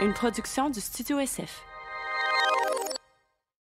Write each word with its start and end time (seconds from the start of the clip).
une 0.00 0.12
production 0.12 0.70
du 0.70 0.80
Studio 0.80 1.18
SF. 1.18 1.62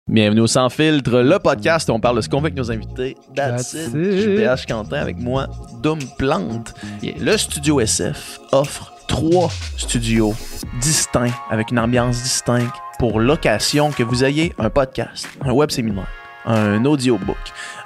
Bienvenue 0.07 0.41
au 0.41 0.47
Sans 0.47 0.69
Filtre, 0.69 1.19
le 1.21 1.39
podcast 1.39 1.89
où 1.89 1.93
on 1.93 1.99
parle 1.99 2.17
de 2.17 2.21
ce 2.21 2.29
qu'on 2.29 2.37
veut 2.37 2.45
avec 2.45 2.55
nos 2.55 2.71
invités. 2.71 3.15
That's, 3.35 3.71
That's 3.71 3.73
it. 3.73 3.87
it. 3.87 3.93
Je 3.93 4.21
suis 4.21 4.35
PH 4.35 4.65
Quentin 4.67 4.97
avec 4.97 5.17
moi, 5.17 5.47
Doom 5.81 5.99
Plante. 6.17 6.73
Le 7.01 7.37
Studio 7.37 7.81
SF 7.81 8.39
offre 8.51 8.93
trois 9.07 9.49
studios 9.77 10.33
distincts 10.79 11.33
avec 11.49 11.71
une 11.71 11.79
ambiance 11.79 12.21
distincte 12.21 12.75
pour 12.99 13.19
l'occasion 13.19 13.91
que 13.91 14.03
vous 14.03 14.23
ayez 14.23 14.53
un 14.59 14.69
podcast, 14.69 15.27
un 15.41 15.51
web 15.51 15.71
séminaire, 15.71 16.07
un 16.45 16.85
audiobook, 16.85 17.37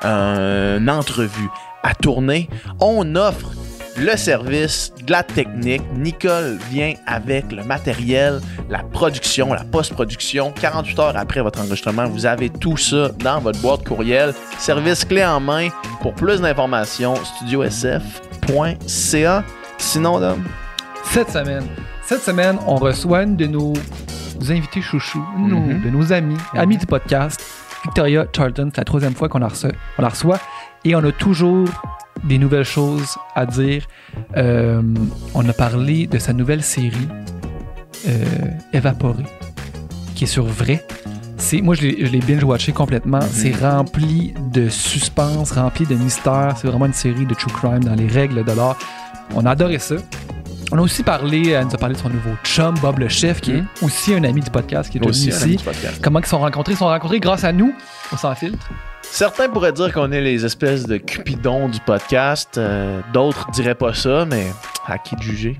une 0.04 0.90
entrevue 0.90 1.50
à 1.84 1.96
tourner. 1.96 2.50
On 2.80 3.16
offre 3.16 3.52
le 4.02 4.18
service 4.18 4.92
de 5.06 5.12
la 5.12 5.22
technique. 5.24 5.84
Nicole 5.96 6.58
vient 6.72 6.94
avec 7.06 7.52
le 7.52 7.64
matériel, 7.64 8.40
la 8.70 8.80
production, 8.80 9.54
la 9.54 9.64
post-production. 9.64 10.52
48 10.60 11.00
heures 11.00 11.18
après 11.18 11.42
votre 11.42 11.60
enregistrement, 11.62 12.08
vous 12.08 12.26
avez 12.26 12.50
tout 12.50 12.78
ça 12.78 13.10
dans 13.20 13.40
votre 13.40 13.60
boîte 13.62 13.88
courriel. 13.88 14.34
Service 14.58 15.06
clé 15.06 15.24
en 15.24 15.40
main. 15.40 15.70
Pour 16.02 16.14
plus 16.16 16.42
d'informations, 16.42 17.14
studiosf.ca. 17.16 19.44
Sinon, 19.78 20.18
là, 20.20 20.36
Cette 21.04 21.30
semaine, 21.32 21.66
cette 22.04 22.22
semaine, 22.22 22.58
on 22.68 22.76
reçoit 22.76 23.24
une 23.24 23.36
de 23.36 23.48
nos 23.48 23.74
invités 24.50 24.82
chouchous, 24.82 25.24
de 25.38 25.42
nos- 25.50 25.60
Mhm. 25.60 25.82
de 25.84 25.90
nos 25.90 26.14
amis, 26.14 26.38
amis 26.56 26.78
du 26.78 26.86
podcast, 26.86 27.42
Victoria 27.84 28.26
Charlton. 28.36 28.70
C'est 28.74 28.82
la 28.82 28.86
troisième 28.86 29.14
fois 29.16 29.28
qu'on 29.30 29.40
la, 29.40 29.48
reçoit, 29.48 29.72
on 29.98 30.02
la 30.02 30.10
reçoit 30.10 30.40
et 30.86 30.96
on 30.96 31.04
a 31.04 31.12
toujours 31.12 31.68
des 32.24 32.38
nouvelles 32.38 32.66
choses 32.66 33.18
à 33.36 33.46
dire. 33.46 33.88
Euh, 34.38 34.82
on 35.34 35.48
a 35.48 35.54
parlé 35.54 36.08
de 36.08 36.18
sa 36.18 36.34
nouvelle 36.34 36.64
série, 36.64 37.08
euh, 38.08 38.26
Évaporée, 38.74 39.26
qui 40.16 40.26
est 40.26 40.28
sur 40.28 40.46
vrai. 40.46 40.86
C'est, 41.38 41.62
moi, 41.62 41.74
je 41.74 41.88
l'ai, 41.88 42.20
binge-watché 42.20 42.72
complètement. 42.72 43.22
C'est 43.22 43.56
rempli 43.56 44.34
de 44.54 44.70
suspense, 44.70 45.52
rempli 45.54 45.88
de 45.88 45.96
mystère. 45.96 46.54
C'est 46.58 46.68
vraiment 46.68 46.86
une 46.86 46.94
série 46.94 47.26
de 47.26 47.34
true 47.34 47.52
crime 47.52 47.84
dans 47.84 47.96
les 47.96 48.08
règles 48.08 48.44
de 48.44 48.52
l'art. 48.52 48.78
On 49.34 49.46
a 49.46 49.52
adoré 49.52 49.80
ça. 49.80 49.96
On 50.72 50.78
a 50.78 50.82
aussi 50.82 51.04
parlé, 51.04 51.50
elle 51.50 51.66
nous 51.66 51.74
a 51.74 51.78
parlé 51.78 51.96
de 51.96 52.00
son 52.00 52.10
nouveau 52.10 52.32
chum, 52.44 52.76
Bob 52.80 53.00
le 53.00 53.10
chef, 53.10 53.42
qui 53.42 53.52
est 53.52 53.64
aussi 53.82 54.14
un 54.14 54.24
ami 54.24 54.40
du 54.40 54.50
podcast, 54.52 54.90
qui 54.90 55.00
est 55.00 55.06
aussi 55.06 55.30
aussi 55.30 55.38
un 55.38 55.42
ami 55.42 55.54
ici. 55.56 55.58
du 55.58 55.64
podcast. 55.66 56.00
Comment 56.02 56.20
ils 56.20 56.24
se 56.24 56.30
sont 56.30 56.40
rencontrés? 56.40 56.74
Ils 56.74 56.76
se 56.76 56.80
sont 56.80 56.86
rencontrés 56.86 57.20
grâce 57.20 57.44
à 57.44 57.52
nous, 57.52 57.74
on 58.14 58.18
s'en 58.18 58.34
filtre. 58.36 58.70
Certains 59.12 59.50
pourraient 59.50 59.74
dire 59.74 59.92
qu'on 59.92 60.10
est 60.14 60.22
les 60.22 60.46
espèces 60.46 60.86
de 60.86 60.96
cupidons 60.96 61.68
du 61.68 61.82
podcast. 61.82 62.58
Euh, 62.58 63.02
D'autres 63.14 63.52
diraient 63.52 63.76
pas 63.76 63.94
ça, 63.94 64.26
mais 64.26 64.48
à 64.88 64.98
qui 64.98 65.18
de 65.18 65.22
juger? 65.22 65.60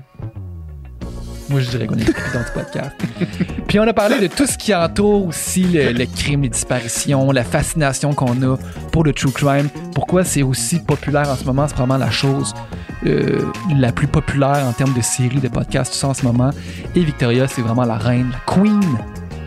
Moi, 1.50 1.60
je 1.60 1.68
dirais 1.68 1.86
qu'on 1.86 1.96
est 1.96 2.04
les 2.06 2.12
dans 2.32 2.40
du 2.40 2.50
podcast. 2.54 2.92
Puis 3.68 3.78
on 3.78 3.82
a 3.86 3.92
parlé 3.92 4.20
de 4.20 4.26
tout 4.34 4.46
ce 4.46 4.56
qui 4.56 4.74
entoure 4.74 5.26
aussi 5.26 5.64
le, 5.64 5.92
le 5.92 6.06
crime, 6.06 6.42
les 6.42 6.48
disparitions, 6.48 7.30
la 7.30 7.44
fascination 7.44 8.14
qu'on 8.14 8.40
a 8.42 8.56
pour 8.90 9.04
le 9.04 9.12
true 9.12 9.30
crime. 9.30 9.68
Pourquoi 9.94 10.24
c'est 10.24 10.42
aussi 10.42 10.78
populaire 10.78 11.28
en 11.28 11.36
ce 11.36 11.44
moment? 11.44 11.68
C'est 11.68 11.76
vraiment 11.76 11.98
la 11.98 12.10
chose 12.10 12.54
euh, 13.04 13.42
la 13.76 13.92
plus 13.92 14.06
populaire 14.06 14.64
en 14.66 14.72
termes 14.72 14.94
de 14.94 15.02
séries, 15.02 15.40
de 15.40 15.48
podcasts, 15.48 15.92
tout 15.92 15.98
ça 15.98 16.08
en 16.08 16.14
ce 16.14 16.24
moment. 16.24 16.52
Et 16.96 17.00
Victoria, 17.00 17.46
c'est 17.48 17.60
vraiment 17.60 17.84
la 17.84 17.98
reine, 17.98 18.30
la 18.32 18.38
queen 18.54 18.80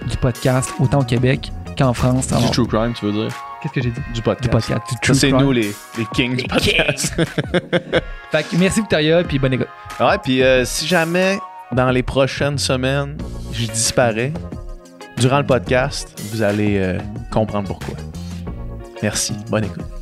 du 0.08 0.18
podcast, 0.18 0.70
autant 0.80 1.00
au 1.00 1.06
Québec 1.06 1.52
qu'en 1.76 1.94
France. 1.94 2.28
Du 2.28 2.52
true 2.52 2.68
crime, 2.68 2.94
tu 2.94 3.06
veux 3.08 3.14
dire? 3.14 3.34
Qu'est-ce 3.66 3.74
que 3.74 3.82
j'ai 3.82 3.90
dit? 3.90 4.02
Du 4.14 4.22
podcast. 4.22 4.44
Du 4.44 4.50
podcast, 4.50 5.14
c'est 5.16 5.32
nous 5.32 5.52
les, 5.52 5.74
les 5.98 6.06
kings 6.14 6.36
du 6.36 6.44
podcast. 6.44 7.16
Fait 8.32 8.44
que 8.44 8.56
merci 8.58 8.82
Victoria, 8.82 9.24
puis 9.24 9.40
bonne 9.40 9.54
écoute. 9.54 9.70
Ouais, 10.00 10.20
puis 10.22 10.44
euh, 10.44 10.64
si 10.66 10.86
jamais 10.86 11.40
dans 11.72 11.90
les 11.90 12.04
prochaines 12.04 12.60
semaines, 12.60 13.18
je 13.52 13.66
disparais, 13.66 14.32
durant 15.18 15.40
le 15.40 15.48
podcast, 15.48 16.16
vous 16.32 16.44
allez 16.44 16.78
euh, 16.78 17.00
comprendre 17.32 17.68
pourquoi. 17.68 17.96
Merci. 19.02 19.34
Bonne 19.50 19.66
écoute. 19.66 19.95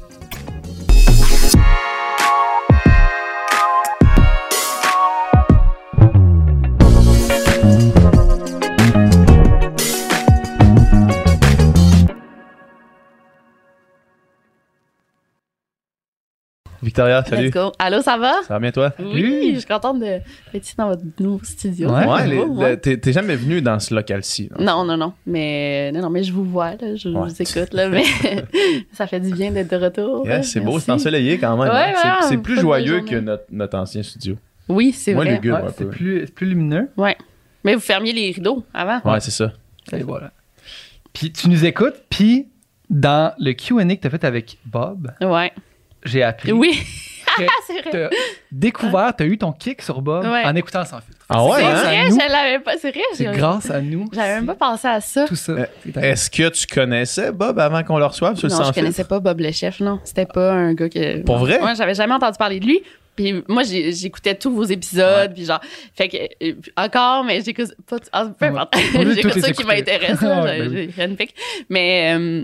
Victoria, 16.83 17.23
salut. 17.23 17.45
Let's 17.45 17.53
go. 17.53 17.71
Allô, 17.79 18.01
ça 18.01 18.17
va? 18.17 18.33
Ça 18.47 18.53
va 18.55 18.59
bien 18.59 18.71
toi? 18.71 18.91
Oui, 18.99 19.51
je 19.53 19.59
suis 19.59 19.67
contente 19.67 19.99
d'être 19.99 20.25
ici 20.53 20.75
dans 20.77 20.89
votre 20.89 21.01
nouveau 21.19 21.43
studio. 21.43 21.89
Ouais. 21.89 22.05
Ouais, 22.05 22.43
Ouais. 22.45 22.77
t'es 22.77 22.97
t'es 22.97 23.13
jamais 23.13 23.35
venu 23.35 23.61
dans 23.61 23.79
ce 23.79 23.93
local-ci. 23.95 24.49
là. 24.51 24.63
Non, 24.63 24.83
non, 24.85 24.97
non. 24.97 25.13
Mais, 25.25 25.91
non, 25.93 26.01
non, 26.01 26.09
mais 26.09 26.23
je 26.23 26.33
vous 26.33 26.43
vois, 26.43 26.71
là, 26.71 26.95
je 26.95 27.09
Ouais. 27.09 27.21
vous 27.29 27.41
écoute, 27.41 27.73
là, 27.73 27.89
mais 27.89 28.03
ça 28.93 29.07
fait 29.07 29.19
du 29.19 29.31
bien 29.31 29.51
d'être 29.51 29.71
de 29.71 29.77
retour. 29.77 30.25
Yeah, 30.25 30.43
c'est 30.43 30.59
beau, 30.59 30.79
c'est 30.79 30.91
ensoleillé 30.91 31.37
quand 31.37 31.57
même. 31.57 31.71
Ouais, 31.73 31.93
hein. 31.95 32.17
C'est- 32.21 32.35
ouais, 32.35 32.41
plus 32.41 32.59
joyeux 32.59 33.01
que 33.01 33.15
notre, 33.15 33.45
notre 33.51 33.77
ancien 33.77 34.03
studio. 34.03 34.35
Oui, 34.69 34.91
c'est 34.91 35.13
Moi, 35.13 35.23
vrai. 35.25 35.39
Ouais, 35.43 35.59
c'est 35.77 35.83
peu. 35.85 35.89
plus, 35.89 36.21
c'est 36.25 36.33
plus 36.33 36.47
lumineux. 36.47 36.89
Mais 37.65 37.73
vous 37.75 37.79
fermiez 37.81 38.11
les 38.13 38.31
rideaux 38.31 38.63
avant. 38.73 38.99
Ouais, 39.09 39.19
c'est 39.21 39.31
ça. 39.31 39.53
Et 39.93 40.03
voilà. 40.03 40.31
Puis 41.13 41.31
tu 41.31 41.47
nous 41.49 41.63
écoutes, 41.65 41.95
puis 42.09 42.47
dans 42.89 43.33
le 43.39 43.53
Q&A 43.53 43.85
que 43.95 44.01
tu 44.01 44.07
as 44.07 44.09
fait 44.09 44.23
avec 44.23 44.57
Bob, 44.65 45.11
Ouais. 45.21 45.51
J'ai 46.05 46.23
appris 46.23 46.51
Oui, 46.51 46.79
que 47.37 47.43
c'est 47.67 47.81
vrai. 47.81 47.91
tu 47.91 47.97
as 47.97 48.09
découvert, 48.51 49.15
tu 49.15 49.23
as 49.23 49.25
eu 49.25 49.37
ton 49.37 49.51
kick 49.51 49.81
sur 49.81 50.01
Bob 50.01 50.23
Ouais. 50.25 50.43
en 50.45 50.55
écoutant 50.55 50.85
sans 50.85 50.99
filtre. 51.01 51.19
Ah 51.29 51.43
ouais, 51.45 51.51
c'est 51.59 51.63
hein? 51.65 51.73
vrai, 51.75 52.09
Nous, 52.09 52.19
je 52.19 52.31
l'avais 52.31 52.59
pas. 52.59 52.73
C'est 52.79 52.91
vrai, 52.91 53.01
C'est 53.13 53.25
grâce 53.25 53.69
à 53.71 53.81
nous. 53.81 54.07
j'avais 54.13 54.35
même 54.35 54.45
pas 54.45 54.55
pensé 54.55 54.87
à 54.87 55.01
ça. 55.01 55.25
Tout 55.27 55.35
ça. 55.35 55.53
Euh, 55.53 55.65
Est-ce 56.01 56.29
que 56.29 56.49
tu 56.49 56.67
connaissais 56.67 57.31
Bob 57.31 57.57
avant 57.59 57.81
qu'on 57.83 57.97
le 57.97 58.05
reçoive 58.05 58.35
sur 58.35 58.47
le 58.47 58.51
Non, 58.51 58.57
sans 58.57 58.63
je 58.65 58.73
filtre? 58.73 58.81
connaissais 58.81 59.03
pas 59.05 59.19
Bob 59.19 59.39
le 59.39 59.51
chef, 59.51 59.79
non. 59.79 59.99
C'était 60.03 60.25
pas 60.27 60.51
un 60.51 60.73
gars 60.73 60.89
que. 60.89 61.21
Pour 61.23 61.37
non. 61.39 61.45
vrai? 61.45 61.59
Moi, 61.59 61.73
j'avais 61.73 61.95
jamais 61.95 62.13
entendu 62.13 62.37
parler 62.37 62.59
de 62.59 62.65
lui. 62.65 62.83
Puis 63.15 63.43
moi, 63.47 63.61
j'écoutais 63.63 64.33
tous 64.33 64.51
vos 64.51 64.63
épisodes, 64.63 65.33
puis 65.35 65.45
genre, 65.45 65.61
fait 65.95 66.09
que, 66.09 66.17
euh, 66.43 66.53
encore, 66.75 67.23
mais 67.23 67.41
j'écoute 67.41 67.71
pas, 67.87 67.97
ah, 68.11 68.25
peu 68.37 68.45
importe, 68.45 68.75
j'écoute 69.15 69.39
ça 69.39 69.51
qui 69.53 69.63
m'intéresse, 69.63 70.19
Ouais, 70.21 70.27
ben 70.29 70.69
j'ai 70.71 70.85
j'ai 70.89 70.93
rien 70.95 71.07
de 71.09 71.13
pique. 71.15 71.35
Mais, 71.69 72.15
euh, 72.17 72.43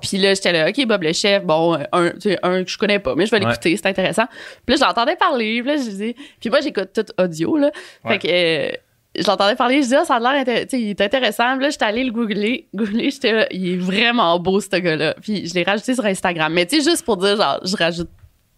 puis 0.00 0.18
là, 0.18 0.34
j'étais 0.34 0.52
là, 0.52 0.68
OK, 0.68 0.86
Bob 0.86 1.02
le 1.02 1.12
chef, 1.12 1.42
bon, 1.44 1.78
un, 1.92 2.10
tu 2.10 2.20
sais, 2.20 2.38
un 2.42 2.64
que 2.64 2.70
je 2.70 2.78
connais 2.78 2.98
pas, 2.98 3.14
mais 3.14 3.26
je 3.26 3.30
vais 3.30 3.38
Ouais. 3.38 3.46
l'écouter, 3.46 3.76
c'est 3.76 3.86
intéressant. 3.88 4.26
Puis 4.64 4.76
là, 4.76 4.86
j'entendais 4.86 5.16
parler, 5.16 5.62
puis 5.62 5.70
là, 5.70 5.76
je 5.76 5.90
dis, 5.90 6.16
puis 6.40 6.50
moi, 6.50 6.60
j'écoute 6.60 6.90
tout 6.94 7.04
audio, 7.22 7.56
là. 7.56 7.70
Ouais. 8.04 8.12
Fait 8.12 8.18
que, 8.18 8.28
euh, 8.28 8.76
je 9.18 9.26
l'entendais 9.26 9.54
parler, 9.56 9.82
je 9.82 9.88
dis, 9.88 9.94
ah, 9.94 10.04
ça 10.04 10.16
a 10.16 10.20
l'air 10.20 10.44
intér- 10.44 10.62
tu 10.64 10.76
sais, 10.76 10.80
il 10.82 10.90
est 10.90 11.00
intéressant. 11.00 11.54
Puis 11.54 11.62
là, 11.64 11.70
j'étais 11.70 11.84
allée 11.86 12.04
le 12.04 12.12
googler, 12.12 12.68
googler, 12.74 13.10
j'étais 13.10 13.32
là, 13.32 13.46
il 13.50 13.72
est 13.72 13.76
vraiment 13.78 14.38
beau, 14.38 14.60
ce 14.60 14.68
gars-là. 14.76 15.14
Puis 15.22 15.48
je 15.48 15.54
l'ai 15.54 15.62
rajouté 15.62 15.94
sur 15.94 16.04
Instagram. 16.04 16.52
Mais 16.52 16.66
tu 16.66 16.82
sais, 16.82 16.90
juste 16.90 17.04
pour 17.04 17.16
dire, 17.16 17.36
genre, 17.36 17.58
je 17.64 17.76
rajoute. 17.76 18.10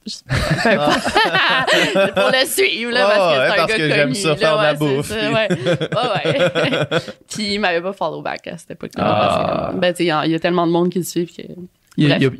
Juste- 0.08 0.26
pour 2.14 2.30
le 2.30 2.46
suivre, 2.46 2.92
là, 2.92 3.06
Ah 3.06 3.08
parce 3.08 3.18
que 3.18 3.38
ouais, 3.38 3.46
c'est 3.46 3.52
un 3.52 3.56
parce 3.56 3.68
gars 3.68 3.76
que 3.76 4.02
connu, 4.02 4.14
ça 4.14 4.28
là, 4.28 4.36
faire 4.36 4.58
de 4.58 4.62
la 4.62 4.72
ouais, 4.72 4.78
c'est 4.78 4.96
bouffe, 4.96 5.06
ça, 5.08 5.14
puis- 5.16 5.26
ouais. 5.34 5.48
Ouais, 5.80 6.50
ouais. 6.80 6.88
Puis 7.30 7.54
il 7.54 7.58
m'avait 7.60 7.80
pas 7.80 7.92
follow 7.92 8.22
back 8.22 8.46
à 8.48 8.58
cette 8.58 8.70
époque-là. 8.72 9.04
Ah. 9.06 9.70
que, 9.72 9.78
Ben, 9.78 9.92
tu 9.92 9.98
sais, 9.98 10.04
il 10.04 10.06
y 10.08 10.10
a- 10.10 10.26
il 10.26 10.32
y 10.32 10.34
a 10.34 10.38
tellement 10.40 10.66
de 10.66 10.72
monde 10.72 10.90
qui 10.90 10.98
le 10.98 11.04
suit 11.04 11.26
que. 11.26 11.42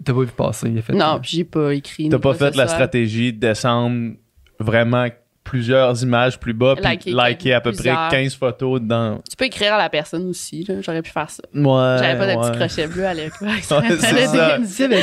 T'as 0.04 0.12
pas 0.12 0.20
vu 0.20 0.26
passer. 0.28 0.68
Il 0.68 0.78
a 0.78 0.82
fait 0.82 0.92
Non, 0.92 1.18
puis 1.20 1.30
j'ai 1.36 1.44
pas 1.44 1.74
écrit. 1.74 2.08
T'as 2.08 2.18
pas 2.18 2.34
fait 2.34 2.54
la 2.56 2.68
stratégie 2.68 3.32
de 3.32 3.38
descendre 3.40 4.12
vraiment 4.60 5.08
plusieurs 5.48 6.03
images 6.03 6.38
plus 6.38 6.53
bas 6.53 6.75
puis 6.75 6.84
Liker 6.84 7.10
liker 7.10 7.53
à 7.54 7.60
peu 7.62 7.72
près 7.72 7.82
plusieurs. 7.82 8.10
15 8.10 8.34
photos 8.34 8.81
dedans. 8.82 9.22
Tu 9.28 9.34
peux 9.34 9.47
écrire 9.47 9.75
à 9.75 9.78
la 9.78 9.88
personne 9.88 10.28
aussi, 10.28 10.62
là. 10.64 10.82
J'aurais 10.82 11.00
pu 11.00 11.10
faire 11.10 11.31
ça. 11.31 11.42
Ouais. 11.54 11.97
J'avais 11.98 12.19
pas 12.19 12.26
de 12.26 12.38
ouais. 12.38 12.50
petit 12.50 12.59
crochet 12.59 12.86
bleu 12.86 13.06
à 13.06 13.14
l'époque. 13.14 13.38
Ouais, 13.48 13.97
c'est 13.98 14.26
ça. 14.26 14.59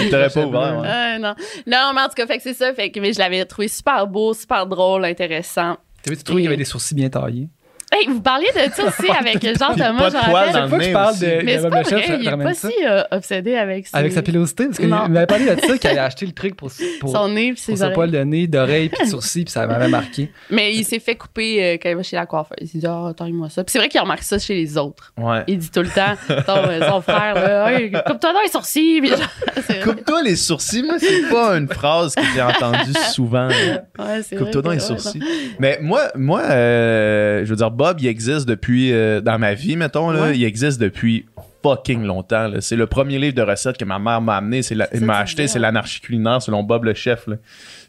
T'aurais 0.09 0.29
pas 0.29 0.45
ouvert. 0.45 0.83
Euh, 0.85 1.17
non. 1.17 1.35
non, 1.65 1.91
mais 1.95 2.01
en 2.01 2.07
tout 2.07 2.15
cas, 2.15 2.27
fait 2.27 2.37
que 2.37 2.43
c'est 2.43 2.53
ça. 2.53 2.73
Fait 2.73 2.91
que, 2.91 2.99
mais 2.99 3.13
je 3.13 3.19
l'avais 3.19 3.43
trouvé 3.45 3.67
super 3.67 4.05
beau, 4.07 4.33
super 4.33 4.67
drôle, 4.67 5.05
intéressant. 5.05 5.77
T'as 6.03 6.11
vu, 6.11 6.17
tu 6.17 6.23
trouvais 6.23 6.41
qu'il 6.41 6.45
y 6.45 6.47
avait 6.47 6.57
des 6.57 6.65
sourcils 6.65 6.93
bien 6.93 7.09
taillés? 7.09 7.49
Hey, 7.97 8.07
vous 8.07 8.19
parliez 8.19 8.47
de 8.53 8.73
ça 8.73 8.83
aussi 8.87 9.09
avec 9.09 9.41
Jean 9.57 9.71
Puis 9.73 9.81
Thomas, 9.81 9.93
pas 9.97 10.09
je 10.09 10.15
rappelle. 10.17 10.53
Chaque 10.53 10.67
fois 10.69 10.77
que 10.79 10.83
je 10.83 10.91
parle 10.91 11.13
aussi. 11.13 11.21
de, 11.21 11.41
Mais 11.45 11.57
c'est 11.59 11.69
pas 11.69 11.81
vrai, 11.81 12.17
il 12.19 12.27
est 12.27 12.37
pas 12.37 12.53
ça. 12.53 12.69
si 12.69 12.85
euh, 12.85 13.03
obsédé 13.11 13.55
avec 13.55 13.87
ses- 13.87 13.95
Avec 13.97 14.11
sa 14.11 14.21
pilosité, 14.21 14.65
parce 14.65 14.77
qu'il 14.79 14.89
Non. 14.89 15.07
m'avait 15.07 15.25
parlé 15.25 15.45
de 15.45 15.61
ça, 15.61 15.77
qu'il 15.77 15.89
avait 15.89 15.99
acheté 15.99 16.25
le 16.25 16.33
truc 16.33 16.57
pour, 16.57 16.69
pour, 16.99 17.09
son 17.09 17.29
nez 17.29 17.53
pour 17.53 17.55
puis 17.55 17.63
ses 17.63 17.75
son 17.77 17.91
poil 17.91 18.11
de 18.11 18.19
nez, 18.19 18.47
d'oreille 18.47 18.89
puis 18.89 19.05
de 19.05 19.09
sourcils, 19.09 19.45
puis 19.45 19.51
ça 19.51 19.65
m'avait 19.65 19.87
marqué. 19.87 20.29
Mais 20.49 20.73
il 20.73 20.83
s'est 20.83 20.99
fait 20.99 21.15
couper 21.15 21.63
euh, 21.63 21.77
quand 21.81 21.89
il 21.89 21.95
va 21.95 22.03
chez 22.03 22.17
la 22.17 22.25
coiffeuse. 22.25 22.57
Il 22.59 22.67
s'est 22.67 22.77
dit, 22.79 22.87
ah, 22.87 23.13
taille-moi 23.15 23.49
ça. 23.49 23.63
Puis 23.63 23.71
c'est 23.71 23.79
vrai 23.79 23.87
qu'il 23.87 24.01
remarque 24.01 24.23
ça 24.23 24.39
chez 24.39 24.55
les 24.55 24.77
autres. 24.77 25.13
Ouais. 25.17 25.43
Il 25.47 25.57
dit 25.59 25.71
tout 25.71 25.81
le 25.81 25.87
temps, 25.89 26.15
ton, 26.45 26.57
euh, 26.67 26.89
son 26.89 26.99
frère, 27.01 27.35
là, 27.35 27.79
coupe-toi 28.05 28.33
dans 28.33 28.41
les 28.41 28.49
sourcils. 28.51 29.01
Coupe-toi 29.83 30.21
les 30.23 30.35
sourcils, 30.35 30.83
moi, 30.83 30.95
c'est 30.99 31.29
pas 31.29 31.55
une 31.57 31.67
phrase 31.69 32.13
que 32.15 32.21
j'ai 32.33 32.41
entendue 32.41 32.93
souvent. 33.11 33.47
Ouais, 33.47 34.21
c'est 34.23 34.35
Coupe-toi 34.35 34.61
vrai 34.61 34.61
dans 34.61 34.71
les 34.71 34.79
sourcils. 34.79 35.21
Mais 35.59 35.79
moi, 35.81 36.09
moi 36.15 36.41
je 36.49 37.45
veux 37.45 37.55
dire, 37.55 37.71
Bob, 37.85 38.01
il 38.01 38.07
existe 38.07 38.47
depuis, 38.47 38.91
euh, 38.91 39.21
dans 39.21 39.37
ma 39.37 39.53
vie, 39.53 39.75
mettons, 39.75 40.09
là, 40.09 40.21
Ouais. 40.23 40.37
il 40.37 40.43
existe 40.43 40.81
depuis 40.81 41.25
fucking 41.61 42.03
longtemps. 42.03 42.47
là. 42.47 42.61
C'est 42.61 42.75
le 42.75 42.87
premier 42.87 43.19
livre 43.19 43.35
de 43.35 43.41
recettes 43.43 43.77
que 43.77 43.85
ma 43.85 43.99
mère 43.99 44.21
m'a 44.21 44.37
amené, 44.37 44.61
c'est 44.63 44.75
la- 44.75 44.87
C'est 44.91 45.01
m'a 45.01 45.17
acheté, 45.19 45.47
c'est 45.47 45.59
l'anarchie 45.59 45.99
culinaire 46.01 46.41
selon 46.41 46.63
Bob 46.63 46.83
le 46.85 46.93
chef. 46.95 47.27
là. 47.27 47.35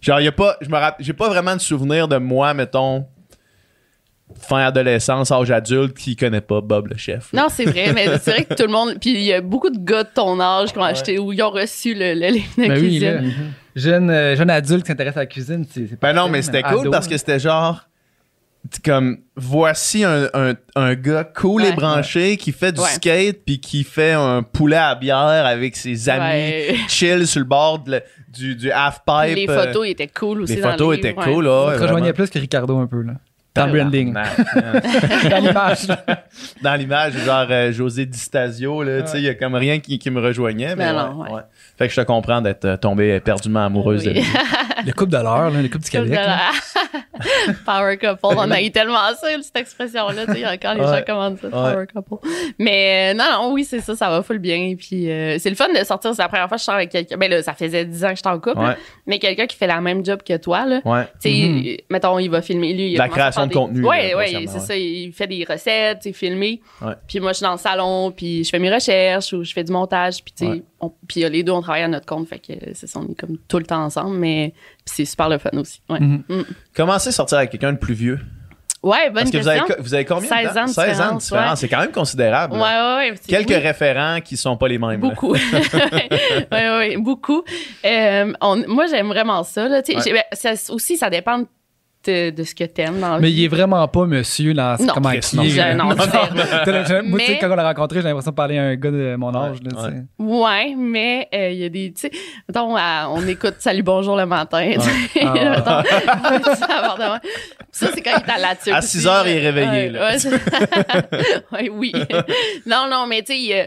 Genre, 0.02 0.20
il 0.20 0.25
y 0.25 0.28
a 0.28 0.32
pas, 0.32 0.56
je 0.60 0.69
me 0.69 0.76
rappelle, 0.76 1.04
j'ai 1.04 1.12
pas 1.14 1.28
vraiment 1.28 1.54
de 1.56 1.60
souvenir 1.60 2.08
de 2.08 2.16
moi, 2.19 2.52
mettons, 2.54 3.06
fin 4.38 4.58
adolescence, 4.66 5.31
âge 5.31 5.50
adulte, 5.50 5.96
qui 5.96 6.16
connaît 6.16 6.40
pas 6.40 6.60
Bob 6.60 6.88
le 6.88 6.96
chef. 6.96 7.32
Non, 7.32 7.46
c'est 7.48 7.64
vrai, 7.64 7.93
mais 7.94 8.19
c'est 8.19 8.32
vrai 8.32 8.44
que 8.44 8.54
tout 8.54 8.64
le 8.66 8.72
monde. 8.72 8.96
Puis 9.00 9.12
il 9.12 9.22
y 9.22 9.32
a 9.32 9.40
beaucoup 9.40 9.70
de 9.70 9.78
gars 9.78 10.02
de 10.04 10.08
ton 10.14 10.40
âge 10.40 10.72
qui 10.72 10.78
ont 10.78 10.82
acheté 10.82 11.19
ou 11.19 11.32
ils 11.32 11.43
ont 11.43 11.50
reçu 11.50 11.94
le, 11.94 12.14
le 12.14 12.28
livre 12.32 12.48
de 12.58 12.66
Ben 12.69 12.78
oui, 12.81 12.98
là, 12.98 13.19
cuisine. 13.19 13.34
jeune, 13.76 14.10
euh, 14.10 14.37
jeune 14.37 14.50
adulte 14.50 14.82
qui 14.82 14.88
s'intéresse 14.88 15.16
à 15.16 15.20
la 15.20 15.26
cuisine, 15.26 15.64
c'est 15.70 15.87
c'est 15.87 16.00
Ben 16.00 16.12
non, 16.12 16.28
mais 16.28 16.43
c'était 16.43 16.62
cool 16.62 16.81
ado, 16.81 16.90
parce 16.90 17.06
que 17.08 17.16
c'était 17.16 17.38
genre. 17.38 17.87
Comme, 18.85 19.19
voici 19.37 20.05
un, 20.05 20.29
un, 20.35 20.55
un 20.75 20.95
gars 20.95 21.25
cool 21.25 21.63
et 21.65 21.69
Ouais. 21.69 21.75
branché 21.75 22.37
qui 22.37 22.53
fait 22.53 22.73
du 22.73 22.81
Ouais. 22.81 22.89
skate 22.89 23.45
puis 23.45 23.61
qui 23.61 23.85
fait 23.85 24.13
un 24.13 24.43
poulet 24.43 24.77
à 24.77 24.95
bière 24.95 25.47
avec 25.47 25.77
ses 25.77 26.09
amis, 26.09 26.21
Ouais. 26.25 26.77
chill 26.89 27.27
sur 27.27 27.41
le 27.41 27.47
bord 27.47 27.81
de 27.81 27.93
le- 27.93 28.03
du, 28.33 28.55
du 28.57 28.71
half-pipe. 28.71 29.35
Les 29.37 29.47
euh, 29.49 29.65
photos 29.67 29.87
étaient 29.89 30.09
cool 30.09 30.43
aussi. 30.43 30.57
les 30.57 30.61
dans 30.63 30.69
le 30.69 30.73
photos 30.73 30.97
livre, 30.97 31.09
étaient 31.09 31.19
ouais. 31.19 31.25
cool, 31.33 31.45
là. 31.45 31.51
On 31.77 31.83
rejoignait 31.83 32.13
plus 32.13 32.29
que 32.31 32.39
Ricardo 32.39 32.79
un 32.79 32.87
peu, 32.87 33.03
là. 33.03 33.13
Dans 33.55 33.67
le 33.69 33.73
branding. 33.73 34.13
Tabarnak. 34.13 34.85
dans 35.31 35.39
l'image. 35.39 35.89
là. 35.89 36.25
Dans 36.61 36.75
l'image, 36.75 37.13
genre 37.25 37.47
euh, 37.49 37.73
José 37.73 38.05
Di 38.05 38.19
Stasio, 38.19 38.83
là, 38.83 39.01
tu 39.01 39.13
sais, 39.13 39.19
il 39.19 39.25
y 39.25 39.29
a 39.31 39.35
comme 39.35 39.55
rien 39.55 39.79
qui, 39.79 39.99
qui 39.99 40.11
me 40.11 40.21
rejoignait. 40.21 40.77
Mais 40.77 40.93
non, 40.93 41.15
ouais, 41.21 41.29
ouais. 41.29 41.35
ouais. 41.37 41.43
Fait 41.79 41.89
que 41.89 41.95
je 41.95 42.01
te 42.03 42.05
comprends 42.07 42.43
d'être 42.43 42.67
euh, 42.67 42.77
tombée 42.77 43.15
éperdument 43.15 43.65
amoureuse 43.65 44.05
de 44.05 44.11
lui. 44.11 44.23
Le 44.87 44.93
couple 44.93 45.13
de 45.13 45.17
l'heure, 45.17 45.49
là, 45.51 45.63
le 45.63 45.69
couple 45.69 45.85
du 45.85 45.91
Québec. 45.91 46.21
Power 47.67 47.97
couple. 47.97 48.19
On 48.23 48.51
a 48.51 48.61
eu 48.61 48.71
tellement 48.71 48.97
ça, 49.21 49.29
cette 49.43 49.57
expression-là. 49.57 50.27
tu 50.27 50.33
sais, 50.35 50.47
Encore 50.47 50.75
les 50.75 50.81
Ouais. 50.81 50.99
gens 50.99 51.05
commandent 51.07 51.39
ça, 51.41 51.47
Ouais. 51.49 51.73
power 51.75 51.87
couple. 51.95 52.27
Mais 52.59 53.13
euh, 53.13 53.19
non, 53.19 53.25
non, 53.33 53.53
oui, 53.53 53.65
c'est 53.65 53.81
ça, 53.81 53.95
ça 53.95 54.09
va 54.11 54.23
full 54.23 54.39
bien. 54.39 54.75
Puis 54.79 55.11
euh, 55.11 55.39
c'est 55.39 55.51
le 55.51 55.57
fun 55.57 55.69
de 55.69 55.85
sortir. 55.85 56.15
C'est 56.15 56.23
la 56.23 56.29
première 56.29 56.49
fois 56.49 56.57
que 56.57 56.61
je 56.61 56.65
sors 56.65 56.75
avec 56.75 56.91
quelqu'un. 56.91 57.17
Ben 57.17 57.31
là, 57.31 57.43
ça 57.43 57.55
faisait 57.55 57.85
10 57.85 58.05
ans 58.05 58.11
que 58.11 58.17
j'étais 58.17 58.29
en 58.29 58.39
couple. 58.39 58.59
Ouais. 58.59 58.65
là. 58.67 58.77
Mais 59.07 59.19
quelqu'un 59.19 59.47
qui 59.47 59.57
fait 59.57 59.67
la 59.67 59.81
même 59.81 60.05
job 60.05 60.21
que 60.27 60.37
toi, 60.37 60.67
là. 60.67 60.81
Ouais. 60.85 61.05
Tu 61.23 61.31
sais, 61.31 61.85
mettons, 61.91 62.19
il 62.19 62.29
va 62.29 62.43
filmer. 62.43 62.73
Lui, 62.73 62.93
il 62.93 63.01
a 63.01 63.05
La 63.05 63.09
création 63.09 63.43
de 63.45 63.49
des- 63.49 63.55
contenu, 63.55 63.81
là, 63.83 63.89
ouais, 63.89 64.11
grossièrement, 64.13 64.47
c'est 64.53 64.61
ça. 64.61 64.77
Il 64.77 65.13
fait 65.13 65.27
des 65.27 65.45
recettes, 65.49 66.03
sais, 66.03 66.13
filmé. 66.13 66.61
Puis 67.09 67.21
moi, 67.21 67.33
je 67.33 67.39
suis 67.39 67.45
dans 67.45 67.53
le 67.53 67.59
salon, 67.59 68.11
puis 68.11 68.45
je 68.45 68.51
fais 68.51 68.59
mes 68.59 68.73
recherches 68.73 69.33
ou 69.33 69.45
je 69.45 69.53
fais 69.53 69.65
du 69.65 69.73
montage. 69.73 70.23
Puis, 70.25 70.35
tu 70.37 70.47
sais. 70.47 70.63
On- 70.81 70.93
puis 71.08 71.20
les 71.28 71.43
deux, 71.43 71.52
on 71.52 71.62
travaille 71.62 71.82
à 71.82 71.88
notre 71.88 72.06
compte. 72.06 72.28
Fait 72.28 72.38
que 72.38 72.52
euh, 72.52 72.70
c'est 72.75 72.87
ça, 72.87 72.99
on 73.00 73.11
est 73.11 73.14
comme 73.19 73.37
tout 73.49 73.58
le 73.58 73.64
temps 73.67 73.82
ensemble. 73.84 74.17
Mais 74.19 74.52
c'est 74.84 75.05
super 75.05 75.28
le 75.28 75.38
fun 75.38 75.50
aussi. 75.55 75.81
Ouais, 75.88 76.00
Mhm. 76.00 76.23
Mm. 76.28 76.43
Comment 76.75 76.99
c'est 76.99 77.12
sortir 77.12 77.38
avec 77.38 77.50
quelqu'un 77.50 77.73
de 77.73 77.78
plus 77.78 77.94
vieux? 77.94 78.19
ouais 78.82 79.06
bonne 79.11 79.14
Parce 79.25 79.31
que 79.32 79.38
vous 79.38 79.49
avez, 79.49 79.61
vous 79.81 80.05
combien 80.05 80.28
16 80.28 80.55
de 80.55 80.58
ans 80.61 80.64
de 80.67 80.70
16 80.70 81.00
ans 81.00 81.14
de 81.14 81.19
différence, 81.19 81.31
ouais. 81.32 81.56
C'est 81.56 81.69
quand 81.69 81.81
même 81.81 81.90
considérable. 81.90 82.55
Ouais, 82.55 82.61
ouais, 82.61 83.11
ouais. 83.11 83.14
Quelques 83.26 83.49
oui. 83.49 83.56
référents 83.56 84.20
qui 84.20 84.37
sont 84.37 84.56
pas 84.56 84.69
les 84.69 84.78
mêmes. 84.78 85.00
Beaucoup. 85.00 85.32
oui, 86.52 86.61
oui, 86.79 86.96
beaucoup. 86.96 87.43
Euh, 87.84 88.32
on- 88.40 88.69
moi, 88.69 88.87
j'aime 88.87 89.08
vraiment 89.08 89.43
ça. 89.43 89.69
Là. 89.69 89.82
Ouais. 89.88 90.12
ben, 90.12 90.22
ça- 90.32 90.72
aussi, 90.72 90.96
ça 90.96 91.11
dépend 91.11 91.38
de, 91.40 91.46
de 92.11 92.43
ce 92.44 92.55
que 92.55 92.64
t'aimes 92.64 93.00
dans 93.00 93.14
la 93.14 93.19
Mais 93.19 93.29
vie. 93.29 93.35
il 93.41 93.44
est 93.44 93.49
vraiment 93.49 93.87
pas 93.88 94.06
monsieur 94.06 94.55
dans 94.55 94.76
Non. 94.81 94.93
comment 94.94 95.11
Chris, 95.11 95.20
il 95.32 95.37
non. 95.37 95.43
est. 95.44 95.49
Je- 95.50 95.56
là. 95.56 95.75
non, 95.75 95.91
j'ai- 95.91 97.03
Moi, 97.03 97.19
Mais- 97.29 97.38
quand 97.38 97.50
on 97.50 97.55
l'a 97.56 97.64
rencontré, 97.69 98.00
j'ai 98.00 98.08
l'impression 98.08 98.31
de 98.31 98.37
parler 98.37 98.58
à 98.58 98.62
un 98.64 98.75
gars 98.76 98.91
de 98.91 99.17
mon 99.17 99.35
âge. 99.35 99.58
là, 99.62 99.81
Ouais, 99.82 99.91
sais. 99.91 100.05
Ouais, 100.19 100.75
mais 100.76 101.29
euh, 101.35 101.50
il 101.50 101.58
y 101.58 101.64
a 101.64 101.69
des. 101.69 101.93
Tu 101.93 102.00
sais, 102.03 102.11
mettons, 102.49 102.76
à- 102.76 103.08
on 103.11 103.26
écoute 103.26 103.56
Salut 103.58 103.82
Bonjour 103.82 104.17
le 104.17 104.26
matin. 104.26 104.70
tu 104.75 104.81
sais. 104.81 105.20
Ah. 105.25 105.82
Mettons, 106.31 106.47
ça, 107.73 107.88
c'est 107.94 108.03
quand 108.03 108.11
il 108.17 108.29
est 108.29 108.32
à 108.32 108.38
la 108.38 108.55
tuque 108.56 108.73
À 108.73 108.79
aussi, 108.79 108.99
6 108.99 109.06
heures, 109.06 109.25
là. 109.25 109.31
il 109.31 109.37
est 109.37 109.41
réveillé, 109.50 109.70
Ouais, 109.70 109.88
là. 109.91 110.11
ouais, 110.11 111.38
Ouais, 111.53 111.70
oui. 111.70 111.93
non, 112.67 112.87
non, 112.91 113.06
mais 113.06 113.23
tu 113.23 113.35
sais, 113.35 113.62
euh, 113.62 113.67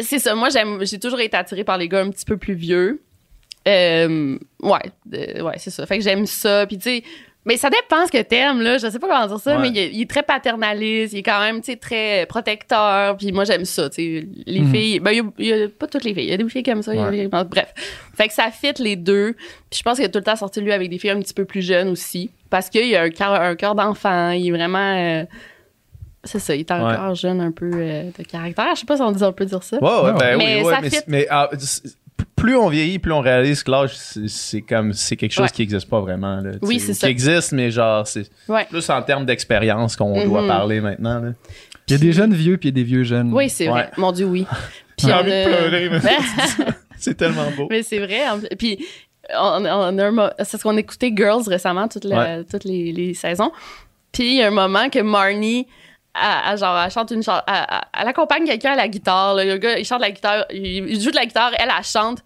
c'est 0.00 0.18
ça. 0.18 0.34
Moi, 0.34 0.48
j'aime, 0.50 0.78
j'ai 0.84 0.98
toujours 0.98 1.20
été 1.20 1.36
attirée 1.36 1.64
par 1.64 1.78
les 1.78 1.88
gars 1.88 2.00
un 2.00 2.10
petit 2.10 2.24
peu 2.24 2.36
plus 2.36 2.54
vieux. 2.54 3.02
Euh, 3.66 4.38
ouais, 4.62 5.42
ouais, 5.42 5.54
c'est 5.56 5.70
ça. 5.70 5.86
Fait 5.86 5.96
que 5.98 6.04
j'aime 6.04 6.26
ça. 6.26 6.66
Puis 6.66 6.76
tu 6.78 6.82
sais, 6.90 7.02
mais 7.44 7.56
ça 7.56 7.68
dépend 7.70 8.06
ce 8.06 8.12
que 8.12 8.22
t'aimes, 8.22 8.60
là. 8.62 8.78
Je 8.78 8.88
sais 8.88 8.98
pas 8.98 9.06
comment 9.08 9.26
dire 9.26 9.38
ça, 9.38 9.56
Ouais. 9.56 9.62
mais 9.62 9.68
il 9.68 9.78
est, 9.78 9.90
il 9.92 10.02
est 10.02 10.10
très 10.10 10.22
paternaliste. 10.22 11.12
Il 11.12 11.18
est 11.18 11.22
quand 11.22 11.40
même, 11.40 11.60
tu 11.60 11.72
sais, 11.72 11.76
très 11.76 12.26
protecteur. 12.26 13.16
Puis 13.16 13.32
moi, 13.32 13.44
j'aime 13.44 13.64
ça, 13.64 13.88
tu 13.90 13.96
sais. 14.20 14.28
Les 14.46 14.60
Mhm. 14.60 14.72
filles, 14.74 15.00
ben, 15.00 15.10
il 15.12 15.16
y 15.16 15.20
a- 15.20 15.24
il 15.38 15.46
y, 15.46 15.52
a 15.64 15.68
pas 15.68 15.86
toutes 15.86 16.04
les 16.04 16.14
filles. 16.14 16.24
Il 16.24 16.30
y 16.30 16.32
a 16.32 16.36
des 16.36 16.48
filles 16.48 16.62
comme 16.62 16.82
ça. 16.82 16.92
il 16.94 16.98
y 16.98 17.02
a 17.02 17.04
Ouais. 17.04 17.10
des 17.10 17.18
filles 17.22 17.30
comme- 17.30 17.48
Bref. 17.48 17.72
Fait 18.16 18.28
que 18.28 18.34
ça 18.34 18.50
fit 18.50 18.72
les 18.78 18.96
deux. 18.96 19.32
Puis 19.70 19.78
je 19.78 19.82
pense 19.82 19.96
qu'il 19.96 20.04
a 20.04 20.08
tout 20.08 20.18
le 20.18 20.24
temps 20.24 20.36
sorti 20.36 20.60
lui 20.60 20.72
avec 20.72 20.88
des 20.88 20.98
filles 20.98 21.10
un 21.10 21.20
petit 21.20 21.34
peu 21.34 21.44
plus 21.44 21.62
jeunes 21.62 21.88
aussi. 21.88 22.30
Parce 22.50 22.70
qu'il 22.70 22.94
a 22.96 23.02
un 23.02 23.10
cœur, 23.10 23.32
un 23.32 23.56
cœur 23.56 23.74
d'enfant. 23.74 24.30
Il 24.30 24.48
est 24.48 24.50
vraiment. 24.50 24.78
euh, 24.96 25.24
c'est 26.26 26.38
ça, 26.38 26.54
il 26.54 26.60
est 26.60 26.70
encore 26.70 27.10
Ouais. 27.10 27.14
jeune 27.14 27.40
un 27.42 27.50
peu 27.52 27.70
euh, 27.74 28.04
de 28.18 28.24
caractère. 28.24 28.74
Je 28.74 28.80
sais 28.80 28.86
pas 28.86 28.96
si 28.96 29.02
on, 29.02 29.12
dit, 29.12 29.22
on 29.22 29.32
peut 29.32 29.44
dire 29.44 29.62
ça. 29.62 29.76
Ouais, 29.76 29.82
ouais, 29.88 30.00
Ouais, 30.04 30.12
ben 30.18 30.38
Mais 30.38 30.56
oui, 30.60 30.62
ouais, 30.64 30.72
ça 30.74 30.80
mais, 30.80 30.90
fit. 30.90 30.96
mais, 31.06 31.26
ah, 31.28 31.50
plus 32.36 32.56
on 32.56 32.68
vieillit, 32.68 32.98
plus 32.98 33.12
on 33.12 33.20
réalise 33.20 33.62
que 33.62 33.70
l'âge, 33.70 33.92
c'est 33.94 34.62
comme 34.62 34.92
c'est 34.92 35.16
quelque 35.16 35.32
chose 35.32 35.44
Ouais. 35.44 35.50
qui 35.50 35.62
existe 35.62 35.88
pas 35.88 36.00
vraiment. 36.00 36.40
Là, 36.40 36.52
Oui, 36.62 36.80
c'est 36.80 36.92
ou 36.92 36.94
ça. 36.94 37.06
Qui 37.06 37.10
existe, 37.12 37.52
mais 37.52 37.70
genre, 37.70 38.06
c'est 38.06 38.28
Ouais. 38.48 38.66
plus 38.68 38.88
en 38.90 39.00
termes 39.02 39.24
d'expérience 39.26 39.96
qu'on 39.96 40.24
doit 40.24 40.42
Mhm. 40.42 40.48
parler 40.48 40.80
maintenant. 40.80 41.20
Là. 41.20 41.30
Il 41.88 41.92
y 41.92 41.94
a 41.94 41.98
des 41.98 42.12
jeunes 42.12 42.34
vieux 42.34 42.56
puis 42.56 42.68
il 42.70 42.72
y 42.76 42.80
a 42.80 42.82
des 42.82 42.88
vieux 42.88 43.04
jeunes. 43.04 43.32
Oui, 43.32 43.48
c'est 43.48 43.66
vrai. 43.68 43.90
Mon 43.96 44.10
Dieu, 44.12 44.26
oui. 44.26 44.46
Puis 44.96 45.08
J'ai 45.08 45.12
on 45.12 45.16
envie 45.18 45.30
de 45.30 45.44
pleurer, 45.44 45.88
mais- 45.90 46.00
C'est 46.96 47.14
tellement 47.16 47.50
beau. 47.56 47.66
Mais 47.68 47.82
c'est 47.82 47.98
vrai. 47.98 48.20
Puis, 48.58 48.78
on, 49.36 49.64
on 49.66 49.98
a 49.98 50.04
un 50.06 50.10
mo- 50.12 50.28
c'est 50.38 50.52
parce 50.52 50.62
qu'on 50.62 50.76
écoutait 50.76 51.12
Girls 51.14 51.42
récemment, 51.48 51.88
toutes, 51.88 52.04
la- 52.04 52.18
Ouais. 52.38 52.44
toutes 52.48 52.64
les, 52.64 52.92
les 52.92 53.12
saisons. 53.14 53.50
Puis, 54.12 54.24
il 54.24 54.36
y 54.36 54.42
a 54.42 54.46
un 54.46 54.50
moment 54.52 54.88
que 54.90 55.00
Marnie, 55.00 55.66
elle, 56.14 56.52
elle, 56.52 56.58
genre, 56.58 56.78
elle 56.78 56.90
chante 56.90 57.10
une 57.10 57.22
chanson. 57.22 57.42
Elle 57.46 58.08
accompagne 58.08 58.44
quelqu'un 58.44 58.72
à 58.72 58.76
la 58.76 58.88
guitare. 58.88 59.34
là. 59.34 59.44
Le 59.44 59.56
gars, 59.58 59.78
il 59.78 59.84
chante 59.84 60.00
la 60.00 60.10
guitare, 60.10 60.44
il, 60.50 60.88
il 60.88 61.00
joue 61.00 61.10
de 61.10 61.16
la 61.16 61.26
guitare, 61.26 61.52
elle, 61.58 61.70
elle 61.76 61.84
chante. 61.84 62.18